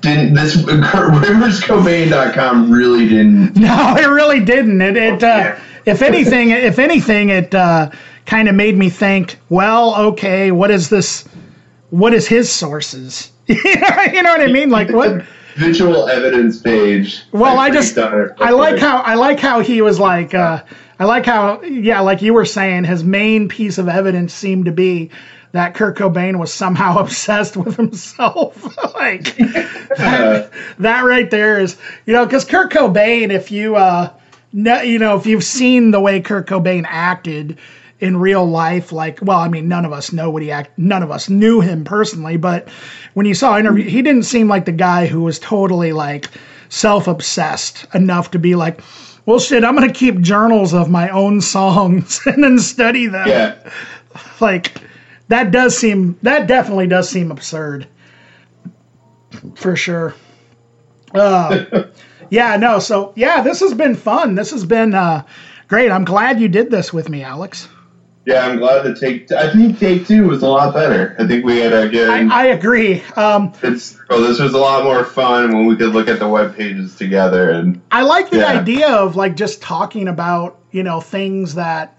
didn't 0.00 0.34
this 0.34 0.56
riverscobain.com 0.56 2.70
really 2.70 3.08
didn't. 3.08 3.56
No 3.68 3.96
it 3.96 4.06
really 4.06 4.40
didn't. 4.40 4.80
It, 4.80 4.96
it 4.96 5.22
uh, 5.22 5.56
if 5.84 6.00
anything 6.02 6.50
if 6.50 6.78
anything 6.78 7.30
it 7.30 7.52
uh, 7.54 7.90
kind 8.26 8.48
of 8.48 8.54
made 8.54 8.76
me 8.76 8.90
think 8.90 9.38
well 9.48 9.96
okay 9.96 10.52
what 10.52 10.70
is 10.70 10.88
this 10.88 11.26
what 11.90 12.14
is 12.14 12.28
his 12.28 12.50
sources? 12.50 13.32
You 13.46 14.22
know 14.22 14.30
what 14.30 14.42
i 14.42 14.46
mean? 14.46 14.70
Like 14.70 14.90
what? 14.90 15.24
Visual 15.56 16.08
evidence 16.08 16.60
page. 16.60 17.24
Well 17.32 17.58
i 17.58 17.70
just 17.70 17.98
i 17.98 18.50
like 18.50 18.78
how 18.78 18.98
i 18.98 19.14
like 19.14 19.40
how 19.40 19.60
he 19.60 19.82
was 19.82 19.98
like 19.98 20.34
uh, 20.34 20.62
i 20.98 21.04
like 21.04 21.26
how 21.26 21.60
yeah 21.62 22.00
like 22.00 22.22
you 22.22 22.34
were 22.34 22.44
saying 22.44 22.84
his 22.84 23.02
main 23.02 23.48
piece 23.48 23.78
of 23.78 23.88
evidence 23.88 24.32
seemed 24.32 24.66
to 24.66 24.72
be 24.72 25.10
that 25.52 25.74
Kurt 25.74 25.96
Cobain 25.96 26.38
was 26.38 26.52
somehow 26.52 26.98
obsessed 27.00 27.56
with 27.56 27.76
himself. 27.76 28.62
like 28.94 29.36
that, 29.36 30.50
that, 30.78 31.04
right 31.04 31.30
there 31.30 31.60
is, 31.60 31.76
you 32.06 32.12
know, 32.12 32.24
because 32.24 32.44
Kurt 32.44 32.72
Cobain, 32.72 33.30
if 33.30 33.50
you, 33.50 33.76
uh, 33.76 34.12
no, 34.52 34.80
you 34.80 34.98
know, 34.98 35.16
if 35.16 35.26
you've 35.26 35.44
seen 35.44 35.90
the 35.90 36.00
way 36.00 36.20
Kurt 36.20 36.46
Cobain 36.46 36.84
acted 36.86 37.58
in 38.00 38.16
real 38.16 38.46
life, 38.46 38.92
like, 38.92 39.18
well, 39.22 39.38
I 39.38 39.48
mean, 39.48 39.68
none 39.68 39.84
of 39.84 39.92
us 39.92 40.12
know 40.12 40.30
what 40.30 40.42
he 40.42 40.50
act, 40.50 40.78
none 40.78 41.02
of 41.02 41.10
us 41.10 41.28
knew 41.28 41.60
him 41.60 41.84
personally, 41.84 42.36
but 42.36 42.68
when 43.14 43.26
you 43.26 43.34
saw 43.34 43.58
interview, 43.58 43.84
he 43.84 44.02
didn't 44.02 44.22
seem 44.22 44.48
like 44.48 44.64
the 44.64 44.72
guy 44.72 45.06
who 45.06 45.22
was 45.22 45.38
totally 45.38 45.92
like 45.92 46.28
self-obsessed 46.68 47.86
enough 47.94 48.30
to 48.30 48.38
be 48.38 48.54
like, 48.54 48.80
well, 49.26 49.38
shit, 49.38 49.64
I'm 49.64 49.74
gonna 49.74 49.92
keep 49.92 50.20
journals 50.20 50.72
of 50.72 50.88
my 50.88 51.08
own 51.10 51.40
songs 51.40 52.20
and 52.26 52.42
then 52.42 52.58
study 52.58 53.06
them. 53.06 53.28
Yeah. 53.28 53.70
Like, 54.40 54.80
that 55.28 55.50
does 55.50 55.76
seem 55.76 56.18
that 56.22 56.46
definitely 56.46 56.86
does 56.86 57.08
seem 57.08 57.30
absurd. 57.30 57.86
For 59.54 59.76
sure. 59.76 60.14
Uh, 61.14 61.84
yeah 62.30 62.56
no 62.56 62.78
so 62.78 63.12
yeah 63.16 63.42
this 63.42 63.60
has 63.60 63.74
been 63.74 63.94
fun. 63.94 64.34
This 64.34 64.50
has 64.50 64.64
been 64.64 64.94
uh, 64.94 65.24
great. 65.68 65.90
I'm 65.90 66.04
glad 66.04 66.40
you 66.40 66.48
did 66.48 66.70
this 66.70 66.92
with 66.92 67.08
me 67.08 67.22
alex. 67.22 67.68
Yeah 68.26 68.46
i'm 68.46 68.58
glad 68.58 68.82
to 68.82 68.94
take 68.94 69.32
i 69.32 69.50
think 69.50 69.78
take 69.78 70.06
two 70.06 70.28
was 70.28 70.42
a 70.42 70.48
lot 70.48 70.74
better. 70.74 71.16
I 71.18 71.26
think 71.26 71.44
we 71.44 71.58
had 71.58 71.72
a 71.72 71.88
good 71.88 72.10
i, 72.10 72.42
I 72.42 72.46
agree. 72.48 73.02
Um, 73.16 73.54
it's 73.62 73.98
oh, 74.10 74.20
this 74.20 74.38
was 74.38 74.52
a 74.52 74.58
lot 74.58 74.84
more 74.84 75.04
fun 75.04 75.54
when 75.54 75.66
we 75.66 75.76
could 75.76 75.94
look 75.94 76.08
at 76.08 76.18
the 76.18 76.28
web 76.28 76.56
pages 76.56 76.96
together 76.96 77.50
and 77.50 77.80
i 77.90 78.02
like 78.02 78.30
the 78.30 78.38
yeah. 78.38 78.58
idea 78.60 78.88
of 78.88 79.16
like 79.16 79.36
just 79.36 79.62
talking 79.62 80.08
about 80.08 80.58
you 80.72 80.82
know 80.82 81.00
things 81.00 81.54
that 81.54 81.97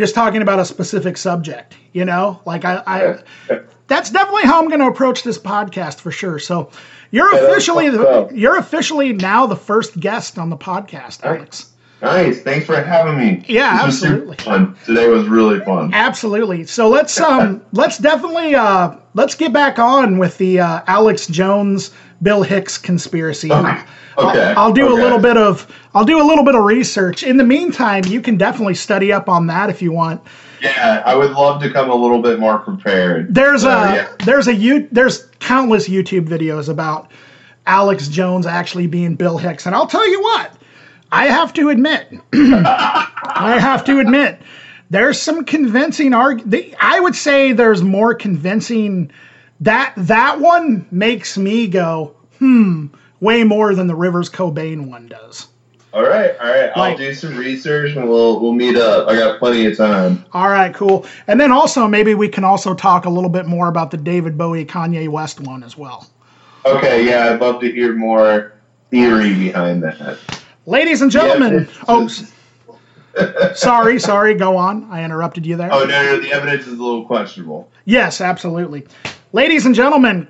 just 0.00 0.16
talking 0.16 0.42
about 0.42 0.58
a 0.58 0.64
specific 0.64 1.16
subject 1.16 1.76
you 1.92 2.04
know, 2.04 2.40
like 2.44 2.64
I, 2.64 2.82
I 2.86 3.60
that's 3.86 4.10
definitely 4.10 4.44
how 4.44 4.60
I'm 4.60 4.68
going 4.68 4.80
to 4.80 4.86
approach 4.86 5.22
this 5.22 5.38
podcast 5.38 6.00
for 6.00 6.12
sure. 6.12 6.38
So 6.38 6.70
you're 7.10 7.34
officially 7.34 7.90
the, 7.90 8.30
you're 8.32 8.56
officially 8.56 9.12
now 9.12 9.46
the 9.46 9.56
first 9.56 9.98
guest 9.98 10.38
on 10.38 10.50
the 10.50 10.56
podcast, 10.56 11.24
Alex. 11.24 11.69
Nice. 12.02 12.40
Thanks 12.40 12.66
for 12.66 12.80
having 12.80 13.18
me. 13.18 13.44
Yeah, 13.46 13.86
this 13.86 14.02
absolutely. 14.02 14.36
fun. 14.36 14.76
Today 14.84 15.08
was 15.08 15.28
really 15.28 15.60
fun. 15.60 15.92
Absolutely. 15.92 16.64
So 16.64 16.88
let's 16.88 17.20
um 17.20 17.62
let's 17.72 17.98
definitely 17.98 18.54
uh 18.54 18.96
let's 19.14 19.34
get 19.34 19.52
back 19.52 19.78
on 19.78 20.18
with 20.18 20.38
the 20.38 20.60
uh, 20.60 20.82
Alex 20.86 21.26
Jones 21.26 21.92
Bill 22.22 22.42
Hicks 22.42 22.78
conspiracy. 22.78 23.52
Okay. 23.52 23.82
Okay. 24.18 24.52
I'll, 24.52 24.58
I'll 24.58 24.72
do 24.72 24.86
okay. 24.86 24.92
a 24.92 25.02
little 25.02 25.18
bit 25.18 25.36
of 25.36 25.70
I'll 25.94 26.04
do 26.04 26.20
a 26.20 26.26
little 26.26 26.44
bit 26.44 26.54
of 26.54 26.64
research. 26.64 27.22
In 27.22 27.36
the 27.36 27.44
meantime, 27.44 28.04
you 28.06 28.20
can 28.20 28.36
definitely 28.36 28.74
study 28.74 29.12
up 29.12 29.28
on 29.28 29.46
that 29.48 29.70
if 29.70 29.82
you 29.82 29.92
want. 29.92 30.22
Yeah, 30.60 31.02
I 31.06 31.14
would 31.14 31.32
love 31.32 31.62
to 31.62 31.70
come 31.72 31.90
a 31.90 31.94
little 31.94 32.20
bit 32.20 32.38
more 32.38 32.58
prepared. 32.58 33.34
There's 33.34 33.62
so, 33.62 33.70
a 33.70 33.94
yeah. 33.94 34.14
there's 34.24 34.46
a 34.46 34.54
you 34.54 34.88
there's 34.92 35.26
countless 35.38 35.88
YouTube 35.88 36.26
videos 36.28 36.68
about 36.68 37.10
Alex 37.66 38.08
Jones 38.08 38.46
actually 38.46 38.86
being 38.86 39.14
Bill 39.14 39.38
Hicks. 39.38 39.66
And 39.66 39.74
I'll 39.74 39.86
tell 39.86 40.08
you 40.08 40.22
what, 40.22 40.52
I 41.12 41.26
have 41.26 41.52
to 41.54 41.70
admit, 41.70 42.08
I 42.32 43.58
have 43.60 43.84
to 43.84 43.98
admit, 43.98 44.40
there's 44.90 45.20
some 45.20 45.44
convincing 45.44 46.14
arg. 46.14 46.42
I 46.80 47.00
would 47.00 47.14
say 47.14 47.52
there's 47.52 47.82
more 47.82 48.14
convincing. 48.14 49.10
That 49.60 49.92
that 49.96 50.40
one 50.40 50.86
makes 50.90 51.36
me 51.36 51.68
go, 51.68 52.16
hmm, 52.38 52.86
way 53.20 53.44
more 53.44 53.74
than 53.74 53.86
the 53.86 53.94
Rivers 53.94 54.30
Cobain 54.30 54.88
one 54.88 55.06
does. 55.06 55.48
All 55.92 56.04
right, 56.04 56.36
all 56.40 56.46
right. 56.46 56.70
I'll 56.76 56.96
do 56.96 57.12
some 57.14 57.36
research 57.36 57.96
and 57.96 58.08
we'll 58.08 58.40
we'll 58.40 58.52
meet 58.52 58.76
up. 58.76 59.08
I 59.08 59.16
got 59.16 59.40
plenty 59.40 59.66
of 59.66 59.76
time. 59.76 60.24
All 60.32 60.48
right, 60.48 60.72
cool. 60.72 61.04
And 61.26 61.40
then 61.40 61.50
also 61.50 61.88
maybe 61.88 62.14
we 62.14 62.28
can 62.28 62.44
also 62.44 62.74
talk 62.74 63.06
a 63.06 63.10
little 63.10 63.30
bit 63.30 63.46
more 63.46 63.68
about 63.68 63.90
the 63.90 63.96
David 63.96 64.38
Bowie 64.38 64.64
Kanye 64.64 65.08
West 65.08 65.40
one 65.40 65.64
as 65.64 65.76
well. 65.76 66.08
Okay, 66.64 67.06
yeah, 67.06 67.30
I'd 67.30 67.40
love 67.40 67.60
to 67.62 67.72
hear 67.72 67.94
more 67.94 68.52
theory 68.90 69.34
behind 69.34 69.82
that. 69.82 70.18
Ladies 70.70 71.02
and 71.02 71.10
gentlemen, 71.10 71.68
oh, 71.88 72.06
sorry, 73.54 73.98
sorry. 73.98 74.34
Go 74.34 74.56
on. 74.56 74.88
I 74.88 75.02
interrupted 75.02 75.44
you 75.44 75.56
there. 75.56 75.68
Oh 75.72 75.80
no, 75.80 75.86
no, 75.86 76.20
the 76.20 76.30
evidence 76.30 76.68
is 76.68 76.78
a 76.78 76.82
little 76.82 77.04
questionable. 77.06 77.68
Yes, 77.86 78.20
absolutely. 78.20 78.86
Ladies 79.32 79.66
and 79.66 79.74
gentlemen, 79.74 80.28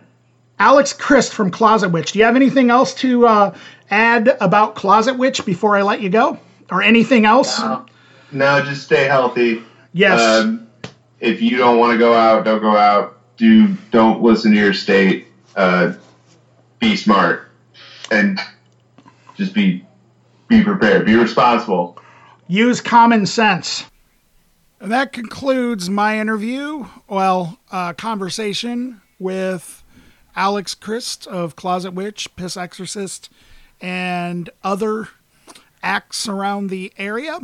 Alex 0.59 0.95
Christ 0.95 1.35
from 1.35 1.51
Closet 1.51 1.91
Witch. 1.91 2.13
Do 2.13 2.21
you 2.21 2.25
have 2.25 2.37
anything 2.37 2.71
else 2.71 2.95
to 2.95 3.27
uh, 3.27 3.55
add 3.91 4.35
about 4.41 4.77
Closet 4.77 5.19
Witch 5.19 5.45
before 5.45 5.77
I 5.77 5.83
let 5.83 6.01
you 6.01 6.09
go, 6.09 6.39
or 6.71 6.83
anything 6.83 7.27
else? 7.27 7.61
No, 7.61 7.85
no 8.33 8.65
just 8.65 8.85
stay 8.85 9.05
healthy. 9.05 9.63
Yes. 9.93 10.21
Um, 10.21 10.71
if 11.21 11.43
you 11.43 11.59
don't 11.59 11.79
want 11.79 11.93
to 11.93 11.99
go 11.99 12.15
out, 12.15 12.47
don't 12.47 12.63
go 12.63 12.75
out. 12.79 13.19
Do 13.37 13.75
don't 13.91 14.23
listen 14.23 14.53
to 14.53 14.59
your 14.59 14.73
state. 14.73 15.27
Uh, 15.55 15.93
be 16.79 16.97
smart 16.97 17.51
and 18.11 18.41
just 19.37 19.53
be 19.53 19.85
be 20.51 20.63
prepared. 20.63 21.07
Be 21.07 21.15
responsible. 21.15 21.97
Use 22.49 22.83
common 22.83 23.25
sense. 23.25 23.85
That 24.81 25.13
concludes 25.13 25.89
my 25.89 26.21
interview. 26.21 26.87
Well, 27.09 27.59
uh, 27.71 27.93
conversation 27.95 29.01
with 29.19 29.85
Alex 30.35 30.75
Christ 30.75 31.27
of 31.29 31.55
Closet 31.55 31.93
Witch, 31.93 32.29
Piss 32.35 32.57
Exorcist, 32.57 33.31
and 33.81 34.51
other 34.65 35.09
acts 35.83 36.29
around 36.29 36.69
the 36.69 36.93
area. 36.99 37.39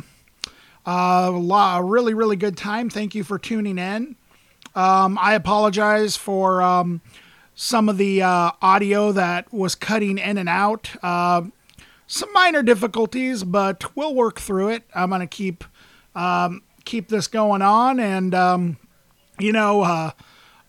Uh, 0.84 1.32
a 1.34 1.82
really, 1.82 2.14
really 2.14 2.36
good 2.36 2.56
time. 2.56 2.90
Thank 2.90 3.14
you 3.14 3.22
for 3.22 3.38
tuning 3.38 3.78
in. 3.78 4.16
Um, 4.74 5.18
I 5.20 5.34
apologize 5.34 6.16
for 6.16 6.60
um, 6.60 7.00
some 7.54 7.88
of 7.88 7.98
the 7.98 8.22
uh, 8.22 8.50
audio 8.60 9.12
that 9.12 9.52
was 9.52 9.74
cutting 9.74 10.18
in 10.18 10.38
and 10.38 10.48
out. 10.48 10.90
Uh, 11.02 11.42
some 12.06 12.32
minor 12.32 12.62
difficulties, 12.62 13.44
but 13.44 13.96
we'll 13.96 14.14
work 14.14 14.38
through 14.38 14.68
it. 14.68 14.84
I'm 14.94 15.08
going 15.08 15.20
to 15.20 15.26
keep 15.26 15.64
um, 16.14 16.62
keep 16.84 17.08
this 17.08 17.26
going 17.26 17.62
on, 17.62 18.00
and 18.00 18.34
um, 18.34 18.76
you 19.38 19.52
know 19.52 19.82
uh, 19.82 20.10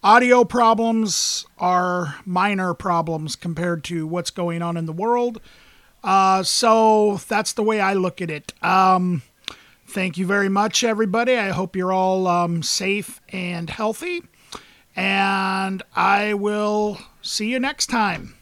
audio 0.04 0.44
problems 0.44 1.46
are 1.58 2.16
minor 2.26 2.74
problems 2.74 3.36
compared 3.36 3.84
to 3.86 4.08
what's 4.08 4.32
going 4.32 4.62
on 4.62 4.78
in 4.78 4.86
the 4.86 4.94
world. 4.94 5.42
Uh, 6.04 6.44
so 6.44 7.20
that's 7.28 7.54
the 7.54 7.64
way 7.64 7.80
I 7.80 7.94
look 7.94 8.22
at 8.22 8.30
it. 8.30 8.54
Um, 8.64 9.24
thank 9.88 10.18
you 10.18 10.26
very 10.26 10.50
much, 10.50 10.84
everybody. 10.84 11.36
I 11.36 11.50
hope 11.50 11.76
you're 11.76 11.92
all 11.92 12.28
um, 12.28 12.64
safe 12.64 13.20
and 13.30 13.70
healthy. 13.70 14.24
And 14.96 15.84
I 15.96 16.34
will 16.34 16.98
see 17.22 17.52
you 17.52 17.60
next 17.60 17.88
time. 17.88 18.37